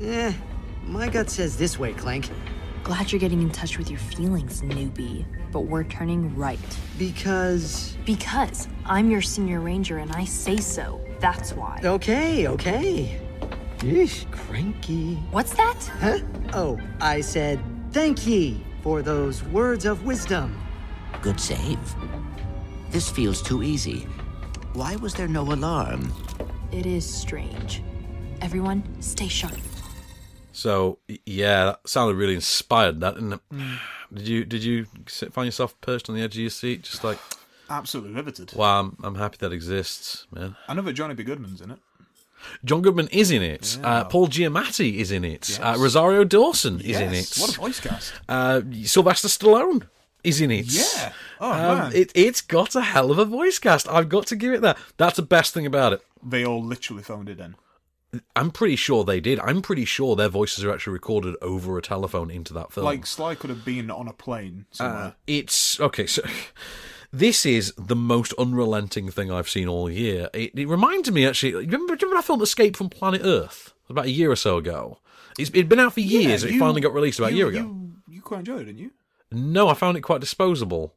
Eh, 0.00 0.32
my 0.84 1.08
gut 1.08 1.30
says 1.30 1.56
this 1.56 1.78
way, 1.78 1.92
Clank. 1.92 2.28
Glad 2.84 3.12
you're 3.12 3.20
getting 3.20 3.40
in 3.40 3.50
touch 3.50 3.78
with 3.78 3.88
your 3.88 4.00
feelings, 4.00 4.60
newbie. 4.62 5.24
But 5.52 5.60
we're 5.60 5.84
turning 5.84 6.34
right. 6.34 6.58
Because. 6.98 7.96
Because 8.04 8.68
I'm 8.84 9.10
your 9.10 9.22
senior 9.22 9.60
ranger 9.60 9.98
and 9.98 10.10
I 10.12 10.24
say 10.24 10.56
so. 10.56 11.00
That's 11.20 11.52
why. 11.52 11.80
Okay, 11.84 12.48
okay. 12.48 13.20
Yeesh, 13.78 14.30
cranky. 14.32 15.14
What's 15.30 15.54
that? 15.54 15.90
Huh? 16.00 16.18
Oh, 16.52 16.80
I 17.00 17.20
said 17.20 17.60
thank 17.92 18.26
ye 18.26 18.60
for 18.82 19.02
those 19.02 19.42
words 19.44 19.84
of 19.84 20.04
wisdom. 20.04 20.58
Good 21.20 21.40
save. 21.40 21.78
This 22.90 23.10
feels 23.10 23.42
too 23.42 23.62
easy. 23.62 24.06
Why 24.74 24.96
was 24.96 25.14
there 25.14 25.28
no 25.28 25.42
alarm? 25.42 26.12
It 26.72 26.86
is 26.86 27.08
strange. 27.08 27.82
Everyone, 28.40 28.82
stay 29.00 29.28
sharp. 29.28 29.56
So 30.52 30.98
yeah, 31.24 31.64
that 31.66 31.88
sounded 31.88 32.16
really 32.16 32.34
inspired. 32.34 33.00
That 33.00 33.14
didn't 33.14 33.34
it? 33.34 33.40
Hmm. 33.50 33.74
Did 34.12 34.28
you 34.28 34.44
did 34.44 34.64
you 34.64 34.86
sit- 35.06 35.32
find 35.32 35.46
yourself 35.46 35.78
perched 35.80 36.08
on 36.10 36.16
the 36.16 36.22
edge 36.22 36.34
of 36.34 36.40
your 36.40 36.50
seat, 36.50 36.82
just 36.82 37.04
like, 37.04 37.18
Absolutely 37.70 38.12
riveted. 38.14 38.52
wow, 38.52 38.80
I'm, 38.80 38.96
I'm 39.02 39.14
happy 39.14 39.38
that 39.40 39.52
exists, 39.52 40.26
man. 40.30 40.56
I 40.68 40.74
know 40.74 40.82
that 40.82 40.92
Johnny 40.92 41.14
B. 41.14 41.22
Goodman's 41.24 41.62
in 41.62 41.70
it. 41.70 41.78
John 42.64 42.82
Goodman 42.82 43.08
is 43.08 43.30
in 43.30 43.42
it. 43.42 43.78
Uh, 43.82 44.04
Paul 44.04 44.28
Giamatti 44.28 44.96
is 44.96 45.10
in 45.12 45.24
it. 45.24 45.58
Uh, 45.62 45.76
Rosario 45.78 46.24
Dawson 46.24 46.80
is 46.80 46.98
in 47.00 47.12
it. 47.12 47.36
What 47.38 47.50
a 47.54 47.58
voice 47.60 47.80
cast. 47.80 48.12
Uh, 48.28 48.60
Sylvester 48.84 49.28
Stallone 49.28 49.88
is 50.24 50.40
in 50.40 50.50
it. 50.50 50.66
Yeah. 50.66 51.12
Oh, 51.40 51.50
Um, 51.52 51.78
man. 51.78 51.92
It, 51.94 52.12
it's 52.14 52.40
got 52.40 52.74
a 52.76 52.80
hell 52.82 53.10
of 53.10 53.18
a 53.18 53.24
voice 53.24 53.58
cast. 53.58 53.88
I've 53.88 54.08
got 54.08 54.26
to 54.28 54.36
give 54.36 54.52
it 54.52 54.60
that. 54.62 54.78
That's 54.96 55.16
the 55.16 55.22
best 55.22 55.52
thing 55.54 55.66
about 55.66 55.92
it. 55.92 56.02
They 56.22 56.44
all 56.46 56.62
literally 56.62 57.02
phoned 57.02 57.28
it 57.28 57.40
in. 57.40 57.56
I'm 58.36 58.50
pretty 58.50 58.76
sure 58.76 59.04
they 59.04 59.20
did. 59.20 59.40
I'm 59.40 59.62
pretty 59.62 59.86
sure 59.86 60.14
their 60.16 60.28
voices 60.28 60.62
are 60.64 60.72
actually 60.72 60.92
recorded 60.92 61.34
over 61.40 61.78
a 61.78 61.82
telephone 61.82 62.30
into 62.30 62.52
that 62.52 62.70
film. 62.70 62.84
Like 62.84 63.06
Sly 63.06 63.34
could 63.34 63.48
have 63.48 63.64
been 63.64 63.90
on 63.90 64.06
a 64.06 64.12
plane 64.12 64.66
somewhere. 64.70 65.02
Uh, 65.02 65.12
it's 65.26 65.80
okay. 65.80 66.06
So 66.06 66.22
this 67.12 67.44
is 67.44 67.72
the 67.76 67.96
most 67.96 68.32
unrelenting 68.38 69.10
thing 69.10 69.30
I've 69.30 69.48
seen 69.48 69.68
all 69.68 69.90
year. 69.90 70.28
It, 70.32 70.52
it 70.58 70.68
reminds 70.68 71.10
me 71.10 71.26
actually. 71.26 71.54
Remember, 71.54 71.94
remember 71.94 72.16
that 72.16 72.24
film 72.24 72.42
Escape 72.42 72.76
from 72.76 72.88
Planet 72.88 73.22
Earth 73.24 73.74
about 73.88 74.06
a 74.06 74.10
year 74.10 74.30
or 74.30 74.36
so 74.36 74.56
ago? 74.56 74.98
It's 75.38 75.50
it'd 75.50 75.68
been 75.68 75.80
out 75.80 75.94
for 75.94 76.00
years. 76.00 76.44
Yeah, 76.44 76.50
it 76.50 76.58
finally 76.58 76.80
got 76.80 76.92
released 76.94 77.18
about 77.18 77.32
you- 77.32 77.48
a 77.48 77.50
year 77.52 77.60
ago. 77.60 77.68
You, 77.68 77.92
you 78.08 78.20
quite 78.22 78.40
enjoyed 78.40 78.62
it, 78.62 78.64
didn't 78.64 78.80
you? 78.80 78.90
No, 79.30 79.68
I 79.68 79.74
found 79.74 79.96
it 79.96 80.02
quite 80.02 80.20
disposable. 80.20 80.94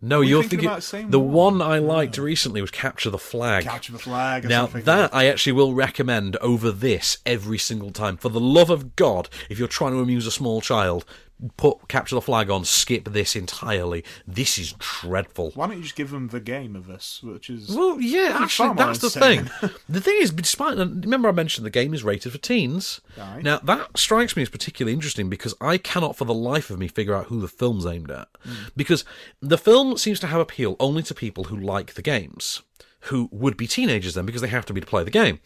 No, 0.00 0.20
you 0.20 0.28
you're 0.30 0.42
thinking 0.42 0.68
thinking, 0.78 1.10
the 1.10 1.18
one? 1.18 1.58
one 1.58 1.62
I 1.70 1.78
liked 1.78 2.18
recently 2.18 2.60
was 2.60 2.70
Capture 2.70 3.08
the 3.08 3.18
Flag. 3.18 3.64
Capture 3.64 3.92
the 3.92 3.98
Flag. 3.98 4.44
Now 4.46 4.66
that 4.66 5.14
I 5.14 5.26
actually 5.26 5.52
will 5.52 5.72
recommend 5.72 6.36
over 6.36 6.70
this 6.70 7.18
every 7.24 7.56
single 7.56 7.90
time. 7.90 8.18
For 8.18 8.28
the 8.28 8.38
love 8.38 8.68
of 8.68 8.94
God, 8.94 9.30
if 9.48 9.58
you're 9.58 9.66
trying 9.68 9.92
to 9.92 10.00
amuse 10.00 10.26
a 10.26 10.30
small 10.30 10.60
child, 10.60 11.06
put 11.56 11.88
capture 11.88 12.14
the 12.14 12.20
flag 12.20 12.50
on, 12.50 12.64
skip 12.64 13.12
this 13.12 13.36
entirely. 13.36 14.04
This 14.26 14.58
is 14.58 14.74
dreadful. 14.78 15.52
Why 15.54 15.66
don't 15.66 15.76
you 15.76 15.82
just 15.82 15.96
give 15.96 16.10
them 16.10 16.28
the 16.28 16.40
game 16.40 16.74
of 16.74 16.86
this, 16.86 17.22
which 17.22 17.50
is 17.50 17.68
Well, 17.68 18.00
yeah, 18.00 18.38
actually, 18.40 18.74
that's 18.74 19.00
the 19.00 19.10
thing. 19.10 19.50
the 19.88 20.00
thing 20.00 20.16
is, 20.20 20.30
despite 20.30 20.78
remember 20.78 21.28
I 21.28 21.32
mentioned 21.32 21.66
the 21.66 21.70
game 21.70 21.94
is 21.94 22.04
rated 22.04 22.32
for 22.32 22.38
teens. 22.38 23.00
Aye. 23.20 23.40
Now 23.42 23.58
that 23.58 23.98
strikes 23.98 24.36
me 24.36 24.42
as 24.42 24.48
particularly 24.48 24.94
interesting 24.94 25.28
because 25.28 25.54
I 25.60 25.78
cannot, 25.78 26.16
for 26.16 26.24
the 26.24 26.34
life 26.34 26.70
of 26.70 26.78
me, 26.78 26.88
figure 26.88 27.14
out 27.14 27.26
who 27.26 27.40
the 27.40 27.48
film's 27.48 27.86
aimed 27.86 28.10
at. 28.10 28.28
Hmm. 28.42 28.54
Because 28.76 29.04
the 29.40 29.58
film 29.58 29.98
seems 29.98 30.20
to 30.20 30.26
have 30.26 30.40
appeal 30.40 30.76
only 30.80 31.02
to 31.04 31.14
people 31.14 31.44
who 31.44 31.56
like 31.56 31.94
the 31.94 32.02
games, 32.02 32.62
who 33.00 33.28
would 33.30 33.56
be 33.56 33.66
teenagers 33.66 34.14
then 34.14 34.26
because 34.26 34.42
they 34.42 34.48
have 34.48 34.66
to 34.66 34.72
be 34.72 34.80
to 34.80 34.86
play 34.86 35.04
the 35.04 35.10
game. 35.10 35.40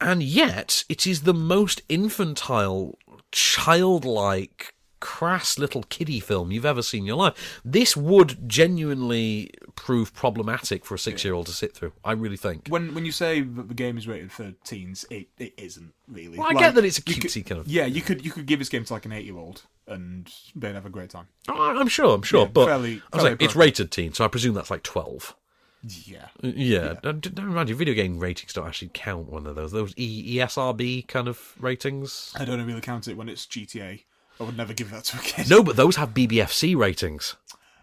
And 0.00 0.22
yet, 0.22 0.84
it 0.88 1.06
is 1.06 1.22
the 1.22 1.34
most 1.34 1.82
infantile, 1.88 2.96
childlike, 3.32 4.74
crass 5.00 5.58
little 5.58 5.82
kiddie 5.84 6.20
film 6.20 6.50
you've 6.52 6.64
ever 6.66 6.82
seen 6.82 7.00
in 7.02 7.06
your 7.06 7.16
life. 7.16 7.60
This 7.64 7.96
would 7.96 8.48
genuinely 8.48 9.50
prove 9.74 10.12
problematic 10.14 10.84
for 10.84 10.94
a 10.94 10.98
six-year-old 10.98 11.46
to 11.46 11.52
sit 11.52 11.74
through. 11.74 11.92
I 12.04 12.12
really 12.12 12.36
think. 12.36 12.68
when 12.68 12.94
when 12.94 13.04
you 13.04 13.12
say 13.12 13.40
that 13.40 13.68
the 13.68 13.74
game 13.74 13.96
is 13.98 14.06
rated 14.08 14.32
for 14.32 14.52
teens, 14.64 15.04
it, 15.10 15.28
it 15.38 15.54
isn't 15.56 15.92
really. 16.08 16.38
Well, 16.38 16.48
I 16.48 16.54
get 16.54 16.74
that 16.74 16.84
it's 16.84 16.98
a 16.98 17.02
cutesy 17.02 17.34
could- 17.44 17.46
kind 17.46 17.60
of- 17.60 17.68
Yeah, 17.68 17.86
you 17.86 18.00
could 18.02 18.24
you 18.24 18.30
could 18.30 18.46
give 18.46 18.58
this 18.58 18.68
game 18.68 18.84
to 18.84 18.92
like 18.92 19.04
an 19.06 19.12
eight 19.12 19.24
year 19.24 19.36
old 19.38 19.62
and 19.86 20.30
they'd 20.54 20.74
have 20.74 20.86
a 20.86 20.90
great 20.90 21.10
time. 21.10 21.28
Oh, 21.48 21.78
I'm 21.78 21.88
sure, 21.88 22.14
I'm 22.14 22.22
sure, 22.22 22.42
Yeah, 22.42 22.50
but 22.52 22.66
fairly- 22.66 23.02
I 23.12 23.16
was 23.16 23.22
fairly 23.22 23.30
like, 23.30 23.42
it's 23.42 23.56
rated 23.56 23.90
teen, 23.90 24.12
so 24.12 24.24
I 24.24 24.28
presume 24.28 24.54
that's 24.54 24.70
like 24.70 24.82
twelve. 24.82 25.34
Yeah. 25.82 26.26
Uh, 26.42 26.48
Yeah, 26.48 26.94
Don't, 27.00 27.24
remind 27.38 27.68
you, 27.68 27.76
video 27.76 27.94
game 27.94 28.18
ratings 28.18 28.52
don't 28.52 28.66
actually 28.66 28.90
count 28.94 29.30
one 29.30 29.46
of 29.46 29.54
those. 29.54 29.70
Those 29.70 29.94
E- 29.96 30.36
ESRB 30.38 31.06
kind 31.06 31.28
of 31.28 31.54
ratings. 31.60 32.32
I 32.36 32.44
don't 32.44 32.60
really 32.66 32.80
count 32.80 33.06
it 33.06 33.16
when 33.16 33.28
it's 33.28 33.46
GTA. 33.46 34.02
I 34.40 34.44
would 34.44 34.56
never 34.56 34.72
give 34.72 34.90
that 34.90 35.04
to 35.04 35.18
a 35.18 35.20
kid. 35.20 35.50
No, 35.50 35.62
but 35.62 35.76
those 35.76 35.96
have 35.96 36.14
BBFC 36.14 36.76
ratings. 36.76 37.36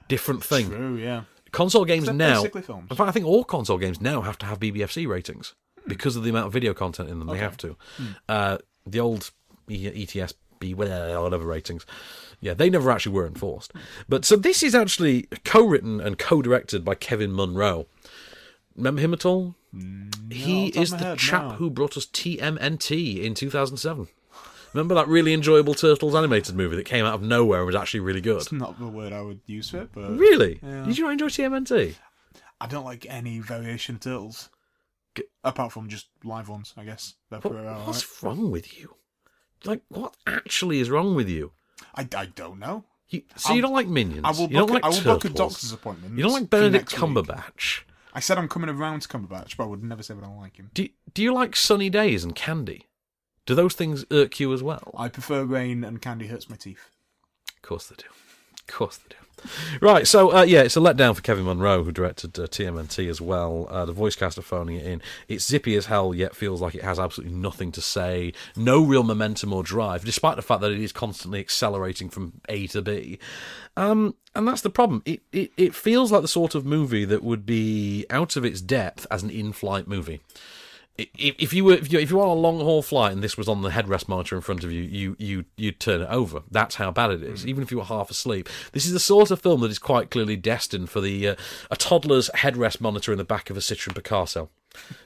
Different 0.07 0.44
thing. 0.44 0.69
True, 0.69 0.95
yeah. 0.95 1.23
Console 1.52 1.86
games 1.86 2.06
they're 2.06 2.14
now. 2.14 2.44
films. 2.44 2.88
In 2.90 2.95
fact, 2.98 3.10
I 3.10 3.11
think 3.11 3.26
all 3.26 3.44
console 3.44 3.77
games 3.77 4.02
now 4.02 4.22
have 4.22 4.38
to 4.40 4.45
have 4.45 4.60
BBFC 4.60 5.07
ratings 5.07 5.53
because 5.88 6.15
of 6.15 6.23
the 6.23 6.30
amount 6.30 6.48
of 6.48 6.53
video 6.53 6.73
content 6.73 7.10
in 7.10 7.19
them. 7.19 7.27
They 7.27 7.38
have 7.38 7.57
to. 7.57 7.76
Hmm. 7.98 8.06
Uh, 8.27 8.57
the 8.86 8.99
old 8.99 9.32
E- 9.69 10.06
ETSB, 10.06 10.76
whatever 10.76 11.45
ratings. 11.45 11.86
Yeah, 12.41 12.53
they 12.53 12.69
never 12.69 12.91
actually 12.91 13.14
were 13.14 13.26
enforced. 13.26 13.72
But 14.07 14.26
so 14.26 14.36
this 14.36 14.61
is 14.64 14.76
actually 14.76 15.27
co-written 15.44 15.99
and 16.02 16.18
co-directed 16.19 16.84
by 16.84 16.95
Kevin 16.95 17.34
Munroe. 17.34 17.88
Remember 18.76 19.02
him 19.02 19.14
at 19.14 19.26
all? 19.26 19.56
No, 19.72 20.10
he 20.30 20.68
off 20.68 20.73
the 20.73 20.80
top 20.80 20.84
is 20.84 20.91
the 20.91 21.15
chap 21.15 21.52
who 21.53 21.69
brought 21.69 21.98
us 21.98 22.06
TMNT 22.06 23.23
in 23.23 23.34
2007. 23.34 24.07
Remember 24.76 24.93
that 24.95 25.07
really 25.07 25.34
enjoyable 25.34 25.73
Turtles 25.73 26.14
animated 26.15 26.53
movie 26.53 26.76
that 26.76 26.84
came 26.84 27.06
out 27.06 27.14
of 27.14 27.22
nowhere 27.22 27.60
and 27.60 27.65
was 27.68 27.76
actually 27.77 28.02
really 28.02 28.19
good? 28.19 28.41
It's 28.41 28.52
not 28.52 28.77
the 28.77 28.88
word 28.88 29.14
I 29.14 29.22
would 29.22 29.39
use 29.45 29.69
for 29.69 29.77
it, 29.84 29.89
but 29.93 30.18
Really? 30.18 30.60
Yeah. 30.61 30.84
Did 30.84 30.97
you 30.97 31.06
not 31.06 31.14
enjoy 31.14 31.27
TMNT? 31.27 31.95
I 32.60 32.68
don't 32.68 32.84
like 32.84 33.06
any 33.10 33.39
variation 33.39 33.95
of 33.95 34.02
turtles. 34.02 34.49
Apart 35.45 35.72
from 35.72 35.88
just 35.88 36.07
live 36.26 36.49
ones, 36.49 36.73
I 36.76 36.84
guess. 36.84 37.14
They're 37.30 37.39
What- 37.39 37.53
pretty 37.53 37.65
alright. 37.68 37.88
what's 37.88 38.22
wrong 38.22 38.52
with 38.52 38.77
you? 38.77 38.95
Like, 39.64 39.81
what 39.88 40.14
actually 40.27 40.80
is 40.81 40.89
wrong 40.89 41.15
with 41.15 41.30
you? 41.30 41.53
I, 41.95 42.06
I 42.18 42.26
don't 42.26 42.60
know. 42.60 42.84
You, 43.07 43.22
so 43.38 43.53
you 43.53 43.56
I'll- 43.57 43.61
don't 43.69 43.73
like 43.73 43.88
Minions? 43.88 44.22
I 44.26 44.31
will 44.31 44.49
you 44.49 44.57
don't 44.57 44.72
like 44.72 44.84
I 44.84 44.89
will 44.89 45.02
book 45.02 45.23
a 45.23 45.30
Turtles? 45.30 45.53
doctor's 45.53 45.72
appointment. 45.72 46.18
You 46.18 46.23
don't 46.23 46.34
like 46.34 46.49
Benedict 46.49 46.91
next 46.91 47.02
week. 47.02 47.02
Cumberbatch? 47.15 47.81
I 48.14 48.19
said 48.19 48.38
I'm 48.38 48.49
coming 48.49 48.69
around 48.69 49.03
to 49.03 49.07
Cumberbatch, 49.07 49.56
but 49.56 49.64
I 49.64 49.68
would 49.68 49.84
never 49.84 50.03
say 50.03 50.14
I 50.15 50.19
don't 50.19 50.38
like 50.38 50.57
him. 50.57 50.69
Do 50.73 50.89
Do 51.14 51.23
you 51.23 51.34
like 51.34 51.56
Sunny 51.56 51.89
Days 51.89 52.26
and 52.26 52.35
Candy? 52.35 52.88
Do 53.45 53.55
those 53.55 53.73
things 53.73 54.05
irk 54.11 54.39
you 54.39 54.53
as 54.53 54.63
well? 54.63 54.91
I 54.97 55.09
prefer 55.09 55.43
rain 55.43 55.84
and 55.84 56.01
candy 56.01 56.27
hurts 56.27 56.49
my 56.49 56.55
teeth. 56.55 56.89
Of 57.55 57.61
course 57.61 57.88
they 57.88 57.95
do. 57.95 58.09
Of 58.67 58.67
course 58.73 58.97
they 58.97 59.09
do. 59.09 59.15
Right, 59.80 60.07
so 60.07 60.35
uh, 60.35 60.41
yeah, 60.43 60.61
it's 60.61 60.77
a 60.77 60.80
letdown 60.80 61.15
for 61.15 61.22
Kevin 61.22 61.45
Munroe, 61.45 61.84
who 61.84 61.91
directed 61.91 62.39
uh, 62.39 62.47
TMNT 62.47 63.07
as 63.09 63.22
well. 63.22 63.67
Uh, 63.69 63.85
the 63.85 63.91
voice 63.91 64.15
cast 64.15 64.38
are 64.38 64.43
phoning 64.43 64.77
it 64.77 64.85
in. 64.88 65.01
It's 65.27 65.45
zippy 65.45 65.76
as 65.76 65.85
hell, 65.85 66.15
yet 66.15 66.35
feels 66.35 66.61
like 66.61 66.73
it 66.73 66.84
has 66.84 66.97
absolutely 66.97 67.35
nothing 67.35 67.72
to 67.73 67.81
say. 67.81 68.34
No 68.55 68.84
real 68.84 69.03
momentum 69.03 69.53
or 69.53 69.61
drive, 69.61 70.03
despite 70.03 70.35
the 70.35 70.41
fact 70.41 70.61
that 70.61 70.72
it 70.72 70.80
is 70.80 70.91
constantly 70.91 71.39
accelerating 71.39 72.09
from 72.09 72.41
A 72.49 72.65
to 72.67 72.81
B. 72.81 73.19
Um, 73.77 74.15
and 74.34 74.47
that's 74.47 74.61
the 74.61 74.69
problem. 74.69 75.03
It, 75.05 75.22
it 75.31 75.51
it 75.57 75.76
feels 75.76 76.11
like 76.11 76.22
the 76.22 76.27
sort 76.27 76.55
of 76.55 76.65
movie 76.65 77.05
that 77.05 77.23
would 77.23 77.45
be 77.45 78.05
out 78.09 78.35
of 78.35 78.45
its 78.45 78.61
depth 78.61 79.05
as 79.11 79.22
an 79.22 79.30
in-flight 79.30 79.88
movie. 79.88 80.22
If, 80.97 81.35
if 81.39 81.53
you 81.53 81.65
were 81.65 81.73
if 81.73 81.91
you 81.91 81.99
if 81.99 82.09
you 82.09 82.17
were 82.17 82.23
on 82.23 82.30
a 82.30 82.39
long 82.39 82.59
haul 82.59 82.81
flight 82.81 83.11
and 83.11 83.22
this 83.22 83.38
was 83.38 83.49
on 83.49 83.61
the 83.61 83.69
headrest 83.69 84.07
monitor 84.07 84.35
in 84.35 84.41
front 84.41 84.63
of 84.63 84.72
you, 84.72 84.81
you 84.81 85.15
you 85.19 85.45
you'd 85.57 85.80
turn 85.80 86.01
it 86.01 86.09
over. 86.09 86.43
That's 86.49 86.76
how 86.76 86.91
bad 86.91 87.11
it 87.11 87.23
is. 87.23 87.45
Even 87.45 87.63
if 87.63 87.72
you 87.72 87.77
were 87.77 87.84
half 87.84 88.09
asleep, 88.09 88.47
this 88.72 88.85
is 88.85 88.93
the 88.93 88.99
sort 88.99 89.30
of 89.30 89.41
film 89.41 89.61
that 89.61 89.72
is 89.72 89.80
quite 89.80 90.09
clearly 90.09 90.38
destined 90.38 90.89
for 90.89 91.01
the 91.01 91.30
uh, 91.30 91.35
a 91.69 91.76
toddler's 91.76 92.30
headrest 92.35 92.80
monitor 92.80 93.11
in 93.11 93.17
the 93.17 93.26
back 93.26 93.49
of 93.49 93.57
a 93.57 93.59
Citroen 93.59 93.93
Picasso. 93.93 94.49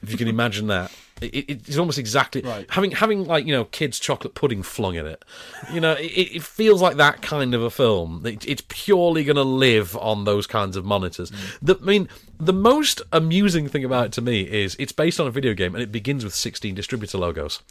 If 0.01 0.11
you 0.11 0.17
can 0.17 0.27
imagine 0.27 0.67
that, 0.67 0.91
it, 1.21 1.35
it, 1.35 1.67
it's 1.67 1.77
almost 1.77 1.97
exactly 1.97 2.43
having 2.69 2.91
having 2.91 3.25
like 3.25 3.45
you 3.45 3.53
know 3.53 3.65
kids' 3.65 3.99
chocolate 3.99 4.35
pudding 4.35 4.63
flung 4.63 4.95
in 4.95 5.05
it. 5.05 5.23
You 5.71 5.79
know, 5.79 5.93
it, 5.93 6.03
it 6.35 6.43
feels 6.43 6.81
like 6.81 6.97
that 6.97 7.21
kind 7.21 7.53
of 7.53 7.61
a 7.61 7.69
film. 7.69 8.25
It, 8.25 8.45
it's 8.47 8.63
purely 8.67 9.23
going 9.23 9.35
to 9.35 9.43
live 9.43 9.95
on 9.97 10.25
those 10.25 10.47
kinds 10.47 10.75
of 10.75 10.85
monitors. 10.85 11.31
The, 11.61 11.75
I 11.81 11.85
mean, 11.85 12.09
the 12.39 12.53
most 12.53 13.01
amusing 13.11 13.67
thing 13.67 13.83
about 13.83 14.07
it 14.07 14.11
to 14.13 14.21
me 14.21 14.41
is 14.41 14.75
it's 14.79 14.91
based 14.91 15.19
on 15.19 15.27
a 15.27 15.31
video 15.31 15.53
game 15.53 15.75
and 15.75 15.83
it 15.83 15.91
begins 15.91 16.23
with 16.23 16.33
16 16.33 16.75
distributor 16.75 17.17
logos. 17.17 17.61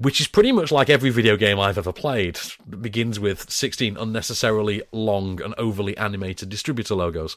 Which 0.00 0.20
is 0.20 0.28
pretty 0.28 0.52
much 0.52 0.70
like 0.70 0.88
every 0.88 1.10
video 1.10 1.36
game 1.36 1.58
I've 1.58 1.76
ever 1.76 1.92
played. 1.92 2.38
It 2.70 2.80
begins 2.80 3.18
with 3.18 3.50
16 3.50 3.96
unnecessarily 3.96 4.80
long 4.92 5.42
and 5.42 5.56
overly 5.58 5.96
animated 5.96 6.48
distributor 6.48 6.94
logos. 6.94 7.36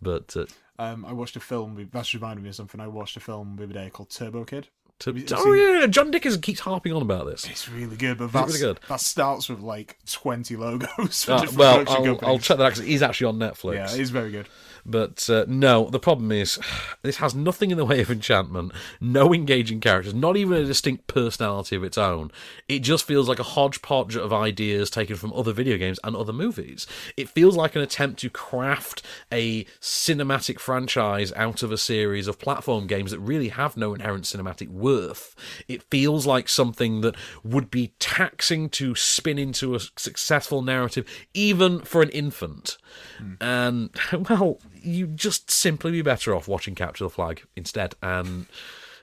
But 0.00 0.34
uh, 0.34 0.46
Um, 0.80 1.04
I 1.04 1.12
watched 1.12 1.36
a 1.36 1.40
film. 1.40 1.90
That's 1.92 2.14
reminded 2.14 2.42
me 2.42 2.48
of 2.48 2.54
something. 2.54 2.80
I 2.80 2.86
watched 2.86 3.14
a 3.14 3.20
film 3.20 3.56
the 3.56 3.64
other 3.64 3.74
day 3.74 3.90
called 3.90 4.08
Turbo 4.08 4.44
Kid. 4.44 4.68
To, 5.00 5.24
oh 5.36 5.52
yeah, 5.52 5.86
John 5.86 6.10
Dickinson 6.10 6.40
keeps 6.40 6.60
harping 6.60 6.92
on 6.92 7.02
about 7.02 7.26
this. 7.26 7.48
It's 7.48 7.68
really 7.68 7.96
good, 7.96 8.18
but 8.18 8.32
that's, 8.32 8.48
really 8.48 8.60
good? 8.60 8.80
that 8.88 9.00
starts 9.00 9.48
with 9.48 9.60
like 9.60 9.98
twenty 10.10 10.56
logos. 10.56 11.28
Uh, 11.28 11.46
well, 11.56 11.84
I'll, 11.88 12.18
I'll 12.22 12.38
check 12.38 12.58
that 12.58 12.64
out 12.64 12.72
'cause 12.74 12.84
he's 12.84 13.02
actually 13.02 13.28
on 13.28 13.38
Netflix. 13.38 13.74
Yeah, 13.74 13.96
he's 13.96 14.10
very 14.10 14.30
good. 14.30 14.46
But 14.86 15.28
uh, 15.28 15.44
no, 15.46 15.90
the 15.90 15.98
problem 15.98 16.32
is 16.32 16.58
this 17.02 17.16
has 17.16 17.34
nothing 17.34 17.70
in 17.70 17.76
the 17.76 17.84
way 17.84 18.00
of 18.00 18.10
enchantment, 18.10 18.72
no 19.00 19.32
engaging 19.32 19.80
characters, 19.80 20.14
not 20.14 20.36
even 20.36 20.56
a 20.56 20.64
distinct 20.64 21.06
personality 21.06 21.76
of 21.76 21.84
its 21.84 21.98
own. 21.98 22.30
It 22.68 22.80
just 22.80 23.04
feels 23.06 23.28
like 23.28 23.38
a 23.38 23.42
hodgepodge 23.44 24.16
of 24.16 24.32
ideas 24.32 24.90
taken 24.90 25.16
from 25.16 25.32
other 25.32 25.52
video 25.52 25.76
games 25.76 25.98
and 26.04 26.16
other 26.16 26.32
movies. 26.32 26.86
It 27.16 27.28
feels 27.28 27.56
like 27.56 27.76
an 27.76 27.82
attempt 27.82 28.20
to 28.20 28.30
craft 28.30 29.02
a 29.32 29.64
cinematic 29.80 30.58
franchise 30.58 31.32
out 31.36 31.62
of 31.62 31.72
a 31.72 31.78
series 31.78 32.26
of 32.26 32.38
platform 32.38 32.86
games 32.86 33.10
that 33.10 33.20
really 33.20 33.48
have 33.48 33.76
no 33.76 33.94
inherent 33.94 34.24
cinematic 34.24 34.68
worth. 34.90 35.34
It 35.68 35.82
feels 35.84 36.26
like 36.26 36.48
something 36.48 37.00
that 37.02 37.14
would 37.44 37.70
be 37.70 37.94
taxing 37.98 38.68
to 38.70 38.94
spin 38.94 39.38
into 39.38 39.74
a 39.74 39.80
successful 39.96 40.62
narrative, 40.62 41.06
even 41.34 41.80
for 41.80 42.02
an 42.02 42.10
infant. 42.10 42.76
And, 43.40 43.90
well, 44.28 44.58
you'd 44.82 45.16
just 45.16 45.50
simply 45.50 45.92
be 45.92 46.02
better 46.02 46.34
off 46.34 46.48
watching 46.48 46.74
Capture 46.74 47.04
the 47.04 47.10
Flag 47.10 47.42
instead. 47.56 47.94
And, 48.02 48.46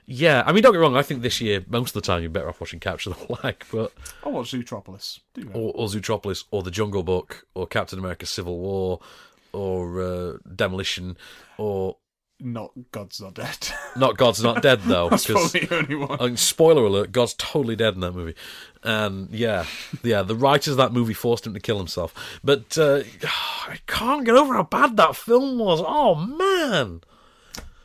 yeah, 0.06 0.42
I 0.46 0.52
mean, 0.52 0.62
don't 0.62 0.72
get 0.72 0.78
me 0.78 0.82
wrong, 0.82 0.96
I 0.96 1.02
think 1.02 1.22
this 1.22 1.40
year, 1.40 1.64
most 1.68 1.94
of 1.94 2.02
the 2.02 2.06
time, 2.06 2.22
you're 2.22 2.30
better 2.30 2.48
off 2.48 2.60
watching 2.60 2.80
Capture 2.80 3.10
the 3.10 3.16
Flag, 3.36 3.64
but. 3.70 3.92
I 4.24 4.28
watched 4.28 4.54
Zootropolis. 4.54 5.20
Do? 5.34 5.50
Or, 5.52 5.72
or 5.74 5.86
Zootropolis, 5.88 6.44
or 6.50 6.62
The 6.62 6.70
Jungle 6.70 7.02
Book, 7.02 7.46
or 7.54 7.66
Captain 7.66 7.98
America 7.98 8.26
Civil 8.26 8.58
War, 8.58 9.00
or 9.52 10.02
uh, 10.02 10.32
Demolition, 10.54 11.16
or. 11.56 11.96
Not 12.40 12.72
God's 12.92 13.20
Not 13.20 13.34
Dead. 13.34 13.68
Not 13.96 14.16
God's 14.16 14.42
Not 14.42 14.62
Dead 14.62 14.82
though. 14.82 15.08
That's 15.08 15.26
probably 15.26 15.60
the 15.60 15.76
only 15.76 15.94
one. 15.96 16.18
Mean, 16.20 16.36
spoiler 16.36 16.84
alert: 16.84 17.10
God's 17.10 17.34
totally 17.34 17.74
dead 17.74 17.94
in 17.94 18.00
that 18.00 18.12
movie, 18.12 18.34
and 18.84 19.28
yeah, 19.30 19.66
yeah, 20.04 20.22
the 20.22 20.36
writers 20.36 20.72
of 20.72 20.76
that 20.76 20.92
movie 20.92 21.14
forced 21.14 21.46
him 21.46 21.54
to 21.54 21.60
kill 21.60 21.78
himself. 21.78 22.40
But 22.44 22.78
uh, 22.78 23.02
I 23.66 23.78
can't 23.86 24.24
get 24.24 24.36
over 24.36 24.54
how 24.54 24.62
bad 24.62 24.96
that 24.96 25.16
film 25.16 25.58
was. 25.58 25.82
Oh 25.84 26.14
man! 26.14 27.00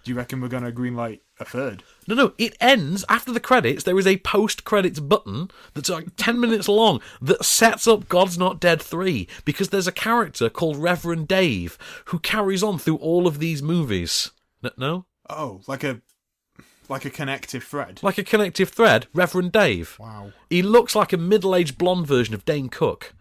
Do 0.04 0.12
you 0.12 0.16
reckon 0.16 0.40
we're 0.40 0.50
going 0.50 0.64
to 0.64 0.72
greenlight 0.72 1.22
a 1.40 1.46
third? 1.46 1.82
No, 2.08 2.14
no, 2.14 2.34
it 2.38 2.56
ends 2.60 3.04
after 3.10 3.32
the 3.32 3.40
credits. 3.40 3.86
There 3.86 3.98
is 3.98 4.06
a 4.06 4.18
post-credits 4.18 5.00
button 5.00 5.50
that's 5.74 5.90
like 5.90 6.16
ten 6.16 6.40
minutes 6.40 6.68
long 6.68 7.02
that 7.22 7.44
sets 7.44 7.88
up 7.88 8.08
God's 8.08 8.38
Not 8.38 8.60
Dead 8.60 8.84
three 8.84 9.28
because 9.46 9.70
there's 9.70 9.88
a 9.88 9.92
character 9.92 10.48
called 10.48 10.78
Reverend 10.78 11.28
Dave 11.28 11.76
who 12.06 12.20
carries 12.20 12.62
on 12.62 12.78
through 12.78 12.98
all 12.98 13.26
of 13.26 13.40
these 13.40 13.64
movies. 13.64 14.30
N- 14.64 14.72
No, 14.77 15.06
Oh, 15.30 15.61
like 15.68 15.84
a 15.84 16.02
like 16.90 17.06
a 17.06 17.10
connective 17.10 17.64
thread. 17.64 17.99
like 18.03 18.18
a 18.18 18.23
connective 18.23 18.69
thread, 18.69 19.07
Reverend 19.14 19.52
Dave. 19.52 19.98
Wow. 19.99 20.31
He 20.49 20.61
looks 20.61 20.95
like 20.95 21.14
a 21.14 21.18
middle-aged 21.18 21.77
blonde 21.77 22.06
version 22.07 22.34
of 22.35 22.44
Dane 22.45 22.69
Cook. 22.69 23.14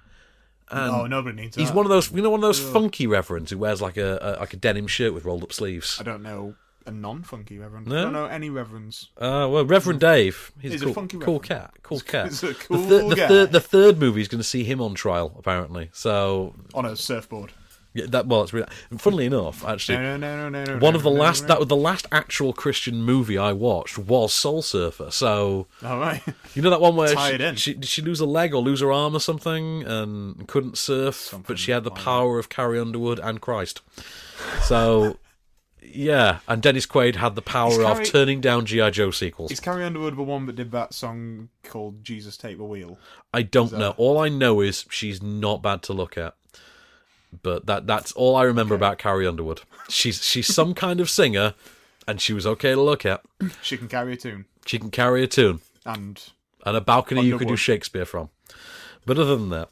And 0.71 0.91
oh, 0.91 1.07
nobody 1.07 1.37
needs 1.43 1.57
He's 1.57 1.69
that. 1.69 1.77
one 1.77 1.85
of 1.87 1.91
those, 1.91 2.11
you 2.13 2.23
know, 2.23 2.31
one 2.31 2.39
of 2.41 2.49
those 2.49 2.65
Ugh. 2.65 2.73
funky 2.73 3.07
reverends 3.07 3.51
who 3.51 3.59
wears 3.59 3.81
like 3.83 3.97
a, 3.97 4.19
a 4.21 4.41
like 4.41 4.53
a 4.55 4.57
denim 4.57 4.87
shirt 4.87 5.13
with 5.15 5.25
rolled 5.25 5.43
up 5.43 5.53
sleeves. 5.53 5.99
I 6.01 6.03
don't 6.03 6.23
know 6.23 6.55
a 6.87 6.91
non-funky 6.91 7.59
reverend. 7.59 7.87
No? 7.87 7.97
I 7.99 8.03
don't 8.03 8.13
know 8.13 8.25
any 8.27 8.51
reverends. 8.51 9.11
Uh, 9.17 9.47
well, 9.51 9.65
Reverend 9.65 10.01
Dave, 10.01 10.51
he's, 10.61 10.73
He's 10.73 10.83
a 10.83 10.87
a 10.87 10.87
cool, 10.87 10.95
funky 10.95 11.17
cool 11.19 11.35
reverend. 11.39 11.45
cat, 11.45 11.75
cool 11.85 12.01
cat. 12.01 12.25
he's 12.27 12.43
a 12.43 12.47
the, 12.49 12.55
cool 12.55 12.79
thir- 12.79 13.09
the, 13.09 13.15
guy. 13.15 13.29
third, 13.29 13.53
the 13.53 13.61
third 13.61 13.99
movie 13.99 14.21
is 14.21 14.27
going 14.29 14.41
to 14.41 14.49
see 14.49 14.65
him 14.65 14.81
on 14.81 14.95
trial, 14.95 15.33
apparently. 15.39 15.91
So 15.93 16.55
On 16.75 16.85
a 16.85 16.97
surfboard. 16.97 17.53
Yeah, 17.95 18.07
that 18.09 18.27
well, 18.27 18.43
it's 18.43 18.53
really. 18.53 18.69
Funnily 18.97 19.27
enough, 19.27 19.65
actually, 19.67 19.99
No, 19.99 20.17
no, 20.17 20.49
no, 20.49 20.49
no, 20.49 20.65
no, 20.65 20.73
one 20.79 20.93
no, 20.95 20.97
of 20.99 21.03
the 21.03 21.11
no, 21.11 21.21
last 21.21 21.43
no. 21.43 21.49
that 21.49 21.59
was 21.59 21.69
the 21.69 21.77
last 21.77 22.07
actual 22.11 22.53
Christian 22.53 23.03
movie 23.03 23.37
I 23.37 23.53
watched 23.53 23.99
was 23.99 24.33
Soul 24.33 24.63
Surfer. 24.63 25.11
So 25.11 25.67
All 25.85 25.99
right. 25.99 26.23
you 26.55 26.63
know 26.63 26.71
that 26.71 26.81
one 26.81 26.97
where 26.97 27.09
she, 27.17 27.43
in. 27.43 27.57
she 27.57 27.75
did 27.75 27.85
she 27.87 28.01
lose 28.03 28.21
a 28.21 28.27
leg 28.27 28.55
or 28.55 28.63
lose 28.63 28.81
her 28.81 28.93
arm 28.93 29.15
or 29.15 29.21
something 29.21 29.83
and 29.85 30.49
couldn't 30.49 30.79
surf, 30.79 31.35
but 31.47 31.59
she 31.59 31.71
had 31.73 31.85
the 31.85 31.91
power 31.91 32.39
of 32.39 32.49
Carrie 32.49 32.79
Underwood 32.81 33.19
and 33.19 33.41
Christ. 33.41 33.83
So. 34.63 35.19
Yeah, 35.95 36.39
and 36.49 36.63
Dennis 36.63 36.87
Quaid 36.87 37.17
had 37.17 37.35
the 37.35 37.43
power 37.43 37.85
of 37.85 38.03
turning 38.05 38.41
down 38.41 38.65
GI 38.65 38.93
Joe 38.93 39.11
sequels. 39.11 39.51
Is 39.51 39.61
Carrie 39.61 39.85
Underwood 39.85 40.17
the 40.17 40.23
one 40.23 40.47
that 40.47 40.57
did 40.57 40.71
that 40.71 40.95
song 40.95 41.51
called 41.65 42.03
"Jesus 42.03 42.39
Take 42.39 42.57
the 42.57 42.65
Wheel"? 42.65 42.99
I 43.35 43.43
don't 43.43 43.71
that- 43.73 43.79
know. 43.79 43.95
All 43.99 44.19
I 44.19 44.31
know 44.31 44.61
is 44.63 44.87
she's 44.89 45.21
not 45.21 45.61
bad 45.61 45.83
to 45.83 45.93
look 45.93 46.17
at. 46.17 46.35
But 47.43 47.67
that 47.67 47.87
that's 47.87 48.13
all 48.13 48.37
I 48.37 48.43
remember 48.43 48.75
about 48.75 48.99
Carrie 48.99 49.27
Underwood. 49.27 49.63
She's 49.89 50.23
she's 50.25 50.53
some 50.53 50.75
kind 50.75 51.01
of 51.01 51.09
singer 51.09 51.55
and 52.07 52.21
she 52.21 52.33
was 52.33 52.47
okay 52.47 52.73
to 52.73 52.81
look 52.81 53.07
at. 53.07 53.23
She 53.63 53.77
can 53.77 53.89
carry 53.89 54.15
a 54.15 54.17
tune 54.17 54.45
She 54.67 54.79
can 54.79 54.91
carry 54.91 55.23
a 55.23 55.27
tune 55.27 55.61
and 55.87 56.23
and 56.65 56.77
a 56.77 56.81
balcony 56.81 57.23
you 57.23 57.39
could 57.39 57.49
do 57.49 57.57
Shakespeare 57.57 58.05
from. 58.05 58.31
But 59.07 59.19
other 59.19 59.37
than 59.37 59.51
that. 59.51 59.69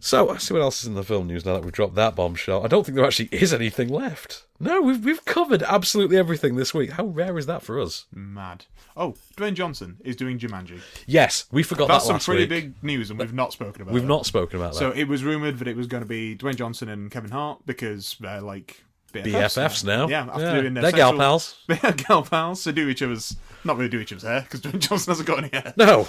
So 0.00 0.24
let's 0.24 0.44
see 0.48 0.54
what 0.54 0.62
else 0.62 0.80
is 0.82 0.86
in 0.88 0.94
the 0.94 1.02
film 1.04 1.26
news 1.26 1.44
now 1.44 1.52
that 1.54 1.62
we've 1.62 1.72
dropped 1.72 1.94
that 1.94 2.16
bombshell. 2.16 2.64
I 2.64 2.68
don't 2.68 2.84
think 2.84 2.96
there 2.96 3.04
actually 3.04 3.28
is 3.32 3.52
anything 3.52 3.88
left. 3.88 4.44
No, 4.58 4.80
we've 4.80 5.04
we've 5.04 5.24
covered 5.24 5.62
absolutely 5.62 6.16
everything 6.16 6.56
this 6.56 6.72
week. 6.74 6.92
How 6.92 7.04
rare 7.04 7.36
is 7.38 7.46
that 7.46 7.62
for 7.62 7.78
us? 7.80 8.06
mad. 8.12 8.64
Oh, 8.96 9.14
Dwayne 9.36 9.54
Johnson 9.54 9.98
is 10.04 10.16
doing 10.16 10.38
Jumanji. 10.38 10.80
Yes, 11.06 11.46
we 11.52 11.62
forgot 11.62 11.88
That's 11.88 12.06
that 12.06 12.14
That's 12.14 12.24
some 12.24 12.34
pretty 12.34 12.52
week. 12.52 12.74
big 12.74 12.82
news, 12.84 13.08
and 13.10 13.18
we've 13.18 13.32
not 13.32 13.52
spoken 13.52 13.82
about. 13.82 13.94
We've 13.94 14.02
it. 14.02 14.06
not 14.06 14.26
spoken 14.26 14.58
about 14.58 14.72
that. 14.72 14.78
So 14.78 14.90
it 14.90 15.04
was 15.04 15.22
rumored 15.22 15.58
that 15.60 15.68
it 15.68 15.76
was 15.76 15.86
going 15.86 16.02
to 16.02 16.08
be 16.08 16.36
Dwayne 16.36 16.56
Johnson 16.56 16.88
and 16.88 17.10
Kevin 17.10 17.30
Hart 17.30 17.60
because 17.66 18.16
they're 18.20 18.40
like 18.42 18.82
BFFs 19.12 19.84
now. 19.84 20.08
Yeah, 20.08 20.24
after 20.28 20.42
Yeah. 20.42 20.60
doing 20.60 20.74
their 20.74 20.82
They're 20.82 20.92
gal 20.92 21.16
pals. 21.16 21.56
They're 21.68 21.92
gal 21.92 22.22
pals. 22.22 22.62
So 22.62 22.72
do 22.72 22.88
each 22.88 23.02
other's 23.02 23.36
not 23.64 23.76
really 23.76 23.88
do 23.90 24.00
each 24.00 24.12
other's 24.12 24.24
hair 24.24 24.42
because 24.42 24.60
Dwayne 24.60 24.78
Johnson 24.88 25.10
hasn't 25.12 25.26
got 25.28 25.38
any 25.38 25.50
hair. 25.52 25.72
No. 25.76 26.08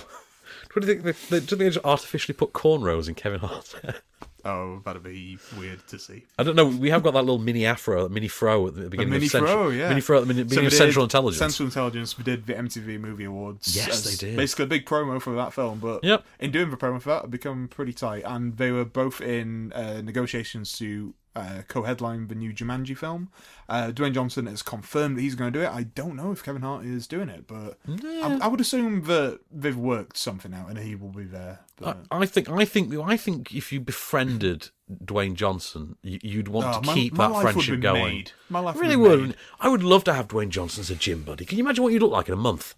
What 0.73 0.83
do 0.83 0.87
you 0.87 1.01
think? 1.01 1.17
They, 1.29 1.39
they, 1.39 1.45
do 1.45 1.55
they 1.55 1.69
just 1.69 1.85
artificially 1.85 2.35
put 2.35 2.53
cornrows 2.53 3.07
in 3.07 3.15
Kevin 3.15 3.39
Hart's 3.39 3.73
hair? 3.81 3.95
Oh, 4.43 4.81
that'd 4.85 5.03
be 5.03 5.37
weird 5.55 5.87
to 5.89 5.99
see. 5.99 6.23
I 6.39 6.43
don't 6.43 6.55
know. 6.55 6.65
We 6.65 6.89
have 6.89 7.03
got 7.03 7.13
that 7.13 7.21
little 7.21 7.37
mini 7.37 7.63
afro, 7.63 8.09
mini 8.09 8.27
fro 8.27 8.65
at 8.67 8.73
the 8.73 8.81
The 8.81 8.89
beginning 8.89 9.11
mini 9.11 9.25
of 9.27 9.31
Central, 9.31 9.53
Fro, 9.53 9.69
yeah. 9.69 9.89
mini 9.89 10.01
fro 10.01 10.17
at 10.17 10.27
the 10.27 10.33
beginning, 10.33 10.49
So 10.49 10.65
of 10.65 10.73
Central 10.73 11.03
Intelligence. 11.03 11.37
Central 11.37 11.67
Intelligence. 11.67 12.17
We 12.17 12.23
did 12.23 12.47
the 12.47 12.55
MTV 12.55 12.99
Movie 12.99 13.25
Awards. 13.25 13.75
Yes, 13.75 14.03
they 14.03 14.15
did. 14.29 14.37
Basically, 14.37 14.65
a 14.65 14.67
big 14.67 14.85
promo 14.87 15.21
for 15.21 15.35
that 15.35 15.53
film. 15.53 15.77
But 15.77 16.03
Yep. 16.03 16.25
in 16.39 16.49
doing 16.51 16.71
the 16.71 16.77
promo 16.77 16.99
for 16.99 17.09
that, 17.09 17.25
it 17.25 17.29
become 17.31 17.67
pretty 17.67 17.93
tight. 17.93 18.23
And 18.25 18.57
they 18.57 18.71
were 18.71 18.85
both 18.85 19.21
in 19.21 19.73
uh, 19.73 20.01
negotiations 20.01 20.75
to 20.79 21.13
uh, 21.35 21.61
co-headline 21.67 22.27
the 22.27 22.35
new 22.35 22.51
Jumanji 22.53 22.97
film. 22.97 23.29
Uh, 23.69 23.91
Dwayne 23.93 24.13
Johnson 24.13 24.47
has 24.47 24.61
confirmed 24.61 25.17
that 25.17 25.21
he's 25.21 25.35
going 25.35 25.51
to 25.53 25.57
do 25.59 25.63
it. 25.65 25.69
I 25.69 25.83
don't 25.83 26.15
know 26.15 26.31
if 26.31 26.43
Kevin 26.43 26.61
Hart 26.61 26.85
is 26.85 27.07
doing 27.07 27.29
it, 27.29 27.47
but 27.47 27.77
I, 28.03 28.39
I 28.41 28.47
would 28.47 28.59
assume 28.61 29.03
that 29.03 29.39
they've 29.51 29.77
worked 29.77 30.17
something 30.17 30.53
out 30.53 30.69
and 30.69 30.77
he 30.79 30.95
will 30.95 31.09
be 31.09 31.23
there. 31.23 31.59
But, 31.77 31.97
I, 32.11 32.19
I 32.19 32.25
think. 32.25 32.49
I 32.49 32.65
think. 32.65 32.93
I 32.95 33.15
think 33.17 33.55
if 33.55 33.71
you 33.71 33.79
befriended 33.79 34.69
Dwayne 35.05 35.35
Johnson, 35.35 35.95
you, 36.03 36.19
you'd 36.21 36.47
want 36.49 36.67
Oh, 36.75 36.81
to 36.81 36.87
my- 36.87 36.93
keep 36.93 37.13
my 37.13 37.27
that 37.27 37.33
life 37.33 37.43
would 37.43 37.51
friendship 37.65 37.79
going. 37.79 38.03
made. 38.03 38.31
My 38.49 38.59
life 38.59 38.75
really 38.79 38.97
would. 38.97 39.21
made. 39.21 39.35
I 39.59 39.69
would 39.69 39.83
love 39.83 40.03
to 40.05 40.13
have 40.13 40.27
Dwayne 40.27 40.49
Johnson 40.49 40.81
as 40.81 40.89
a 40.91 40.95
gym 40.95 41.23
buddy. 41.23 41.45
Can 41.45 41.57
you 41.57 41.63
imagine 41.63 41.83
what 41.83 41.93
you'd 41.93 42.01
look 42.01 42.11
like 42.11 42.27
in 42.27 42.33
a 42.33 42.37
month? 42.37 42.75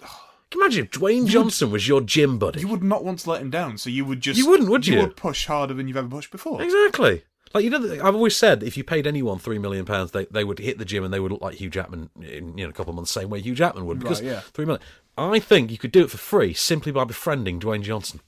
Can 0.50 0.60
you 0.60 0.64
imagine 0.64 0.84
if 0.84 0.90
Dwayne 0.92 1.26
Johnson 1.26 1.72
was 1.72 1.88
your 1.88 2.00
gym 2.00 2.38
buddy? 2.38 2.60
you 2.60 2.68
would 2.68 2.84
not 2.84 3.04
want 3.04 3.18
to 3.20 3.30
let 3.30 3.42
him 3.42 3.50
down, 3.50 3.76
so 3.78 3.90
you 3.90 4.04
would 4.04 4.20
just 4.20 4.38
You 4.38 4.48
wouldn't, 4.48 4.68
would 4.70 4.86
you? 4.86 4.94
you? 4.94 5.00
would 5.00 5.16
push 5.16 5.46
harder 5.46 5.74
than 5.74 5.88
you've 5.88 5.96
ever 5.96 6.08
pushed 6.08 6.30
before. 6.30 6.62
Exactly. 6.62 7.24
Like 7.54 7.64
you 7.64 7.70
know, 7.70 7.78
I've 8.04 8.14
always 8.14 8.36
said 8.36 8.62
if 8.62 8.76
you 8.76 8.84
paid 8.84 9.06
anyone 9.06 9.38
three 9.38 9.58
million 9.58 9.84
pounds, 9.84 10.10
they 10.10 10.26
they 10.26 10.44
would 10.44 10.58
hit 10.58 10.78
the 10.78 10.84
gym 10.84 11.04
and 11.04 11.12
they 11.14 11.20
would 11.20 11.32
look 11.32 11.40
like 11.42 11.56
Hugh 11.56 11.70
Jackman 11.70 12.10
in 12.20 12.56
you 12.58 12.64
know 12.64 12.70
a 12.70 12.72
couple 12.72 12.90
of 12.90 12.96
months, 12.96 13.10
same 13.10 13.30
way 13.30 13.40
Hugh 13.40 13.54
Jackman 13.54 13.86
would. 13.86 13.98
Because 13.98 14.20
Right, 14.20 14.30
yeah. 14.32 14.40
three 14.40 14.64
million. 14.64 14.82
I 15.16 15.38
think 15.38 15.70
you 15.70 15.78
could 15.78 15.92
do 15.92 16.02
it 16.04 16.10
for 16.10 16.18
free 16.18 16.52
simply 16.52 16.92
by 16.92 17.04
befriending 17.04 17.58
Dwayne 17.60 17.82
Johnson. 17.82 18.20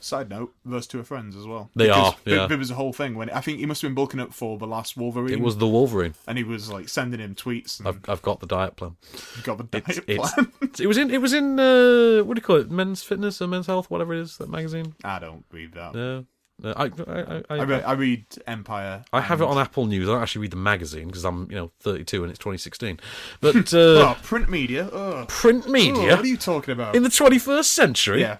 Side 0.00 0.30
note: 0.30 0.52
those 0.64 0.88
two 0.88 0.98
are 0.98 1.04
friends 1.04 1.36
as 1.36 1.46
well. 1.46 1.70
They 1.76 1.86
Because 1.86 2.14
are, 2.14 2.16
yeah. 2.24 2.46
there 2.48 2.58
was 2.58 2.72
a 2.72 2.74
whole 2.74 2.92
thing 2.92 3.14
when 3.14 3.30
I 3.30 3.40
think 3.40 3.60
he 3.60 3.66
must 3.66 3.82
have 3.82 3.88
been 3.90 3.94
bulking 3.94 4.18
up 4.18 4.32
for 4.34 4.58
the 4.58 4.66
last 4.66 4.96
Wolverine. 4.96 5.32
It 5.32 5.38
was 5.40 5.58
the 5.58 5.68
Wolverine. 5.68 6.14
and 6.26 6.36
he 6.36 6.42
was 6.42 6.68
like 6.72 6.88
sending 6.88 7.20
him 7.20 7.36
tweets. 7.36 7.78
And 7.78 7.86
I've 7.86 8.00
I've 8.08 8.22
got 8.22 8.40
the 8.40 8.46
diet 8.48 8.74
plan. 8.74 8.96
he 9.36 9.42
got 9.42 9.58
the 9.58 9.64
diet 9.64 10.00
It's, 10.08 10.32
plan. 10.32 10.52
it's, 10.60 10.80
it 10.80 10.86
was 10.88 10.98
in 10.98 11.08
it 11.12 11.20
was 11.20 11.32
in 11.32 11.60
uh, 11.60 12.24
what 12.24 12.34
do 12.34 12.40
you 12.40 12.44
call 12.44 12.56
it? 12.56 12.68
Men's 12.68 13.04
Fitness 13.04 13.40
or 13.40 13.46
Men's 13.46 13.68
Health, 13.68 13.90
whatever 13.90 14.12
it 14.12 14.18
is. 14.22 14.38
That 14.38 14.48
magazine. 14.48 14.96
I 15.04 15.20
don't 15.20 15.44
read 15.52 15.72
that. 15.74 15.94
No, 15.94 16.24
no 16.62 16.72
I, 16.76 16.84
I, 16.84 17.42
I, 17.50 17.56
I, 17.58 17.62
read, 17.64 17.84
I 17.84 17.92
read 17.92 18.24
Empire. 18.46 19.04
I 19.12 19.20
have 19.20 19.40
it 19.40 19.44
on 19.44 19.58
Apple 19.58 19.86
News. 19.86 20.08
I 20.08 20.12
don't 20.12 20.22
actually 20.22 20.42
read 20.42 20.52
the 20.52 20.56
magazine 20.56 21.08
because 21.08 21.24
I'm, 21.24 21.50
you 21.50 21.56
know, 21.56 21.70
32 21.80 22.22
and 22.22 22.30
it's 22.30 22.38
2016. 22.38 23.00
But 23.40 23.56
uh, 23.74 23.76
oh, 23.76 24.16
print 24.22 24.48
media. 24.48 24.88
Ugh. 24.88 25.28
print 25.28 25.68
media. 25.68 26.16
What 26.16 26.20
are 26.20 26.26
you 26.26 26.36
talking 26.36 26.72
about? 26.72 26.94
in 26.94 27.02
the 27.02 27.08
21st 27.08 27.64
century? 27.64 28.20
yeah, 28.20 28.38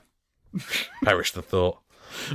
Perish 1.05 1.33
the 1.33 1.43
thought. 1.43 1.79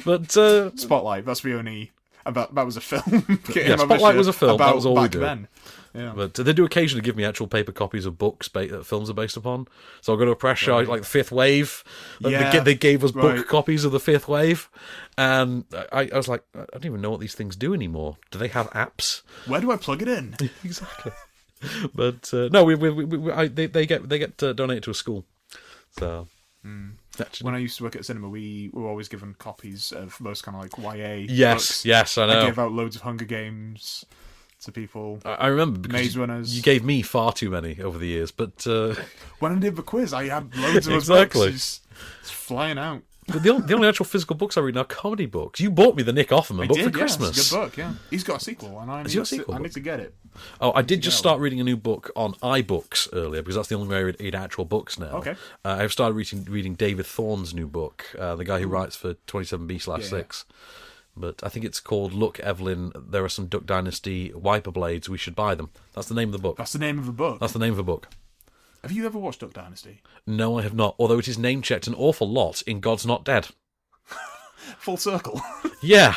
But 0.05 0.35
uh, 0.35 0.75
Spotlight. 0.75 1.25
That's 1.25 1.41
the 1.41 1.57
only. 1.57 1.91
About 2.25 2.55
that 2.55 2.65
was 2.65 2.75
a 2.75 2.81
film. 2.81 3.39
yeah, 3.55 3.77
Spotlight 3.77 4.15
was 4.15 4.27
a 4.27 4.33
film. 4.33 4.55
About 4.55 4.67
That 4.67 4.75
was 4.75 4.85
all 4.85 4.95
we 4.95 5.01
back 5.03 5.11
do. 5.11 5.19
then. 5.19 5.47
Yeah. 5.93 6.13
But 6.15 6.39
uh, 6.39 6.43
they 6.43 6.53
do 6.53 6.65
occasionally 6.65 7.01
give 7.03 7.15
me 7.15 7.23
actual 7.25 7.47
paper 7.47 7.71
copies 7.71 8.05
of 8.05 8.17
books 8.17 8.47
ba- 8.47 8.67
that 8.67 8.85
films 8.85 9.09
are 9.09 9.13
based 9.13 9.37
upon. 9.37 9.67
So 10.01 10.13
I'll 10.13 10.19
go 10.19 10.25
to 10.25 10.31
a 10.31 10.35
press 10.35 10.57
show 10.59 10.77
like 10.79 11.01
the 11.01 11.07
Fifth 11.07 11.31
Wave. 11.31 11.83
and 12.23 12.31
Yeah, 12.31 12.51
they, 12.51 12.59
they 12.59 12.75
gave 12.75 13.03
us 13.03 13.11
book 13.11 13.35
right. 13.35 13.47
copies 13.47 13.85
of 13.85 13.91
the 13.91 13.99
Fifth 13.99 14.27
Wave, 14.27 14.69
and 15.17 15.65
I, 15.91 16.09
I 16.13 16.17
was 16.17 16.27
like, 16.27 16.43
I 16.55 16.65
don't 16.73 16.85
even 16.85 17.01
know 17.01 17.11
what 17.11 17.19
these 17.19 17.35
things 17.35 17.55
do 17.55 17.73
anymore. 17.73 18.17
Do 18.31 18.37
they 18.39 18.49
have 18.49 18.69
apps? 18.71 19.21
Where 19.45 19.61
do 19.61 19.71
I 19.71 19.77
plug 19.77 20.01
it 20.01 20.07
in? 20.07 20.35
exactly. 20.63 21.11
But 21.95 22.31
uh, 22.33 22.49
no, 22.51 22.63
we, 22.63 22.75
we, 22.75 22.89
we, 22.91 23.05
we 23.05 23.31
I, 23.31 23.47
they, 23.47 23.65
they 23.65 23.85
get 23.85 24.07
they 24.07 24.19
get 24.19 24.41
uh, 24.43 24.53
donated 24.53 24.83
to 24.83 24.91
a 24.91 24.93
school. 24.93 25.25
So 25.97 26.27
actually, 27.19 27.45
When 27.45 27.55
I 27.55 27.59
used 27.59 27.77
to 27.77 27.83
work 27.83 27.95
at 27.95 28.05
cinema, 28.05 28.29
we 28.29 28.69
were 28.73 28.85
always 28.87 29.07
given 29.07 29.33
copies 29.39 29.91
of 29.91 30.19
most 30.21 30.43
kind 30.43 30.55
of 30.55 30.61
like 30.63 30.97
YA. 30.97 31.25
Yes, 31.29 31.55
books. 31.67 31.85
yes, 31.85 32.17
I 32.17 32.27
know. 32.27 32.41
I 32.41 32.45
gave 32.45 32.59
out 32.59 32.71
loads 32.73 32.95
of 32.95 33.01
Hunger 33.01 33.25
Games 33.25 34.05
to 34.61 34.71
people. 34.71 35.19
I, 35.25 35.33
I 35.33 35.47
remember 35.47 35.79
because 35.79 36.15
Maze 36.15 36.55
you, 36.55 36.61
gave 36.61 36.83
me 36.83 37.01
far 37.01 37.31
too 37.33 37.49
many 37.49 37.79
over 37.81 37.97
the 37.97 38.07
years. 38.07 38.31
But 38.31 38.65
uh, 38.67 38.95
When 39.39 39.51
I 39.51 39.59
did 39.59 39.75
the 39.75 39.83
quiz, 39.83 40.13
I 40.13 40.25
had 40.27 40.55
loads 40.55 40.87
of 40.87 40.93
Exactly. 40.95 41.49
books 41.49 41.81
just 42.21 42.33
flying 42.33 42.77
out. 42.77 43.01
but 43.27 43.43
the, 43.43 43.49
only, 43.49 43.67
the 43.67 43.73
only 43.75 43.87
actual 43.87 44.05
physical 44.05 44.35
books 44.35 44.57
I 44.57 44.61
read 44.61 44.77
are 44.77 44.85
comedy 44.85 45.25
books. 45.25 45.59
You 45.59 45.69
bought 45.69 45.95
me 45.95 46.03
the 46.03 46.13
Nick 46.13 46.29
Offerman 46.29 46.63
I 46.63 46.67
book 46.67 46.77
did, 46.77 46.91
for 46.93 46.97
yeah, 46.97 47.03
it's 47.05 47.17
Christmas. 47.17 47.51
good 47.51 47.57
book, 47.57 47.77
yeah. 47.77 47.93
He's 48.09 48.23
got 48.23 48.41
a 48.41 48.43
sequel, 48.43 48.79
and 48.79 48.89
I 48.89 49.03
need, 49.03 49.13
got 49.13 49.25
to, 49.25 49.45
I 49.53 49.57
need 49.59 49.71
to 49.73 49.79
get 49.79 49.99
it. 49.99 50.15
Oh, 50.61 50.71
I 50.73 50.81
did 50.81 51.01
just 51.01 51.17
start 51.17 51.39
reading 51.41 51.59
a 51.59 51.63
new 51.63 51.75
book 51.77 52.11
on 52.15 52.33
iBooks 52.35 53.09
earlier 53.11 53.41
because 53.41 53.55
that's 53.55 53.67
the 53.69 53.75
only 53.75 53.87
way 53.89 53.97
I 53.97 54.01
read, 54.01 54.17
read 54.21 54.35
actual 54.35 54.65
books 54.65 54.97
now. 54.99 55.17
Okay. 55.17 55.35
Uh, 55.65 55.77
I've 55.79 55.91
started 55.91 56.13
reading 56.13 56.45
reading 56.45 56.75
David 56.75 57.05
Thorne's 57.07 57.53
new 57.53 57.67
book, 57.67 58.05
uh, 58.17 58.35
the 58.35 58.45
guy 58.45 58.59
who 58.59 58.67
writes 58.67 58.95
for 58.95 59.15
27B 59.27 59.81
slash 59.81 60.03
Yeah. 60.03 60.09
6. 60.09 60.45
But 61.19 61.43
I 61.43 61.49
think 61.49 61.65
it's 61.65 61.79
called 61.79 62.13
Look, 62.13 62.39
Evelyn, 62.39 62.91
there 62.95 63.23
are 63.25 63.29
some 63.29 63.47
Duck 63.47 63.65
Dynasty 63.65 64.31
wiper 64.33 64.71
blades. 64.71 65.09
We 65.09 65.17
should 65.17 65.35
buy 65.35 65.55
them. 65.55 65.69
That's 65.93 66.07
the 66.07 66.15
name 66.15 66.29
of 66.29 66.33
the 66.33 66.39
book. 66.39 66.57
That's 66.57 66.73
the 66.73 66.79
name 66.79 66.99
of 66.99 67.05
the 67.05 67.11
book. 67.11 67.39
That's 67.39 67.53
the 67.53 67.59
name 67.59 67.71
of 67.71 67.77
the 67.77 67.83
book. 67.83 68.07
Have 68.83 68.91
you 68.91 69.05
ever 69.05 69.17
watched 69.17 69.39
Duck 69.41 69.53
Dynasty? 69.53 70.01
No, 70.25 70.59
I 70.59 70.61
have 70.61 70.73
not. 70.75 70.95
Although 70.99 71.17
it 71.19 71.27
is 71.27 71.37
name 71.37 71.61
checked 71.61 71.87
an 71.87 71.95
awful 71.95 72.29
lot 72.29 72.61
in 72.63 72.79
God's 72.79 73.05
Not 73.05 73.25
Dead. 73.25 73.47
Full 74.79 74.97
circle. 74.97 75.41
Yeah, 75.79 76.15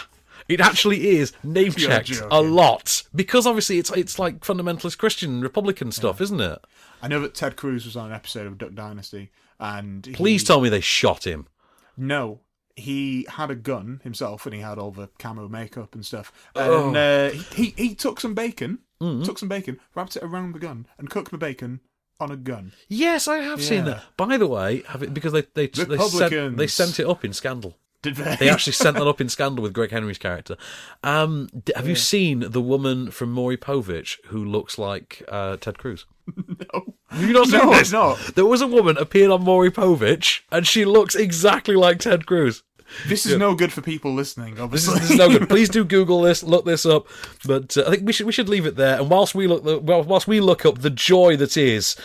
it 0.49 0.59
actually 0.59 1.11
is 1.19 1.35
name 1.45 1.73
checked 1.73 2.11
a 2.31 2.41
lot 2.41 3.03
because 3.15 3.47
obviously 3.47 3.79
it's 3.79 3.91
it's 3.91 4.19
like 4.19 4.41
fundamentalist 4.41 4.97
Christian 4.97 5.43
Republican 5.43 5.93
stuff, 5.93 6.19
isn't 6.19 6.41
it? 6.41 6.59
I 7.03 7.09
know 7.09 7.21
that 7.21 7.35
Ted 7.35 7.57
Cruz 7.57 7.85
was 7.85 7.95
on 7.95 8.07
an 8.09 8.15
episode 8.15 8.47
of 8.47 8.57
Duck 8.57 8.73
Dynasty, 8.75 9.31
and 9.59 10.07
he- 10.07 10.13
Please 10.15 10.43
tell 10.43 10.63
me 10.63 10.71
they 10.71 10.81
shot 10.81 11.27
him. 11.27 11.47
No, 11.95 12.41
he 12.77 13.27
had 13.29 13.51
a 13.51 13.55
gun 13.55 14.01
himself, 14.05 14.47
and 14.47 14.55
he 14.55 14.61
had 14.61 14.79
all 14.79 14.91
the 14.91 15.09
camo 15.19 15.49
makeup 15.49 15.95
and 15.95 16.05
stuff. 16.05 16.33
Oh. 16.57 16.89
And 16.89 16.97
uh, 16.97 17.31
he, 17.31 17.65
he 17.75 17.75
he 17.89 17.95
took 17.95 18.21
some 18.21 18.35
bacon, 18.35 18.79
Mm-hmm. 19.03 19.23
took 19.23 19.39
some 19.39 19.49
bacon, 19.49 19.81
wrapped 19.95 20.17
it 20.17 20.23
around 20.23 20.53
the 20.53 20.59
gun, 20.59 20.87
and 20.99 21.09
cooked 21.09 21.31
the 21.31 21.39
bacon 21.39 21.81
on 22.21 22.31
a 22.31 22.37
gun. 22.37 22.73
Yes, 22.87 23.27
I 23.29 23.39
have 23.39 23.63
seen 23.63 23.87
that. 23.87 24.03
By 24.19 24.37
the 24.37 24.47
way, 24.47 24.83
have 24.89 25.03
it 25.03 25.15
because 25.15 25.33
they 25.33 25.43
they 25.55 25.69
they 25.69 25.97
sent, 25.97 26.57
they 26.59 26.67
sent 26.67 27.01
it 27.01 27.07
up 27.07 27.25
in 27.25 27.33
Scandal. 27.33 27.79
Did 28.03 28.17
they? 28.17 28.37
They 28.37 28.49
actually 28.49 28.73
sent 28.73 28.97
that 28.97 29.07
up 29.07 29.21
in 29.21 29.29
Scandal 29.29 29.63
with 29.63 29.73
Greg 29.75 29.91
Henry's 29.91 30.17
character. 30.19 30.57
Um, 31.05 31.49
d- 31.65 31.73
have 31.77 31.87
you 31.89 31.95
seen 31.97 32.41
the 32.51 32.61
woman 32.63 33.11
from 33.11 33.31
Maury 33.31 33.59
Povich 33.59 34.17
who 34.27 34.43
looks 34.45 34.79
like 34.79 35.23
uh, 35.29 35.57
Ted 35.59 35.79
Cruz? 35.79 36.07
No. 36.73 36.95
You 37.19 37.33
not 37.33 37.49
No? 37.49 37.83
Not. 37.91 38.19
There 38.37 38.47
was 38.47 38.61
a 38.61 38.67
woman 38.69 38.97
appeared 38.97 39.33
on 39.33 39.43
Maury 39.43 39.71
Povich, 39.71 40.43
and 40.53 40.65
she 40.67 40.85
looks 40.85 41.17
exactly 41.17 41.75
like 41.75 41.99
Ted 41.99 42.25
Cruz. 42.25 42.63
This 43.09 43.27
is 43.27 43.33
Yeah. 43.33 43.39
no 43.39 43.55
good 43.55 43.73
for 43.73 43.81
people 43.81 44.15
listening. 44.15 44.55
This 44.55 44.63
Obviously, 44.63 44.95
is, 44.95 45.01
this 45.03 45.11
is 45.13 45.17
no 45.19 45.29
good. 45.29 45.49
Please 45.49 45.69
do 45.79 45.85
Google 45.85 46.21
this, 46.23 46.43
look 46.43 46.65
this 46.65 46.85
up. 46.87 47.07
But 47.47 47.77
uh, 47.77 47.85
I 47.87 47.91
think 47.91 48.07
we 48.07 48.13
should 48.13 48.27
we 48.27 48.33
should 48.33 48.49
leave 48.49 48.67
it 48.67 48.77
there. 48.77 48.99
And 48.99 49.09
whilst 49.11 49.35
we 49.35 49.47
look, 49.47 49.63
well, 49.65 50.03
whilst 50.03 50.27
we 50.29 50.41
look 50.41 50.65
up 50.67 50.81
the 50.81 50.91
joy 50.91 51.37
that 51.37 51.57
is, 51.57 51.97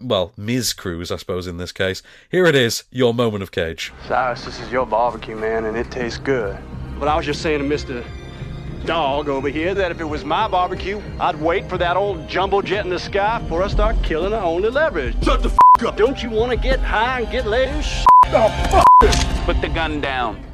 well, 0.00 0.32
Ms. 0.36 0.72
Cruz, 0.72 1.10
I 1.10 1.16
suppose 1.16 1.46
in 1.46 1.56
this 1.56 1.72
case. 1.72 2.02
Here 2.30 2.46
it 2.46 2.54
is, 2.54 2.84
your 2.90 3.14
moment 3.14 3.42
of 3.42 3.50
cage. 3.52 3.92
Cyrus, 4.06 4.44
this 4.44 4.60
is 4.60 4.70
your 4.70 4.86
barbecue, 4.86 5.36
man, 5.36 5.64
and 5.64 5.76
it 5.76 5.90
tastes 5.90 6.18
good. 6.18 6.56
But 6.98 7.08
I 7.08 7.16
was 7.16 7.26
just 7.26 7.42
saying 7.42 7.58
to 7.60 7.64
Mr. 7.74 8.04
Dog 8.84 9.28
over 9.28 9.48
here 9.48 9.74
that 9.74 9.92
if 9.92 10.00
it 10.00 10.04
was 10.04 10.24
my 10.24 10.48
barbecue, 10.48 11.00
I'd 11.20 11.40
wait 11.40 11.68
for 11.68 11.78
that 11.78 11.96
old 11.96 12.28
jumbo 12.28 12.62
jet 12.62 12.84
in 12.84 12.90
the 12.90 12.98
sky 12.98 13.38
before 13.38 13.62
I 13.62 13.68
start 13.68 13.96
killing 14.02 14.32
our 14.32 14.44
only 14.44 14.70
leverage. 14.70 15.14
Shut 15.24 15.40
the 15.42 15.50
f 15.50 15.86
up! 15.86 15.96
Don't 15.96 16.20
you 16.20 16.30
want 16.30 16.50
to 16.50 16.56
get 16.56 16.80
high 16.80 17.20
and 17.20 17.30
get 17.30 17.46
laid? 17.46 17.84
Fuck 18.30 18.86
this! 19.00 19.24
Put 19.44 19.60
the 19.60 19.68
gun 19.68 20.00
down. 20.00 20.51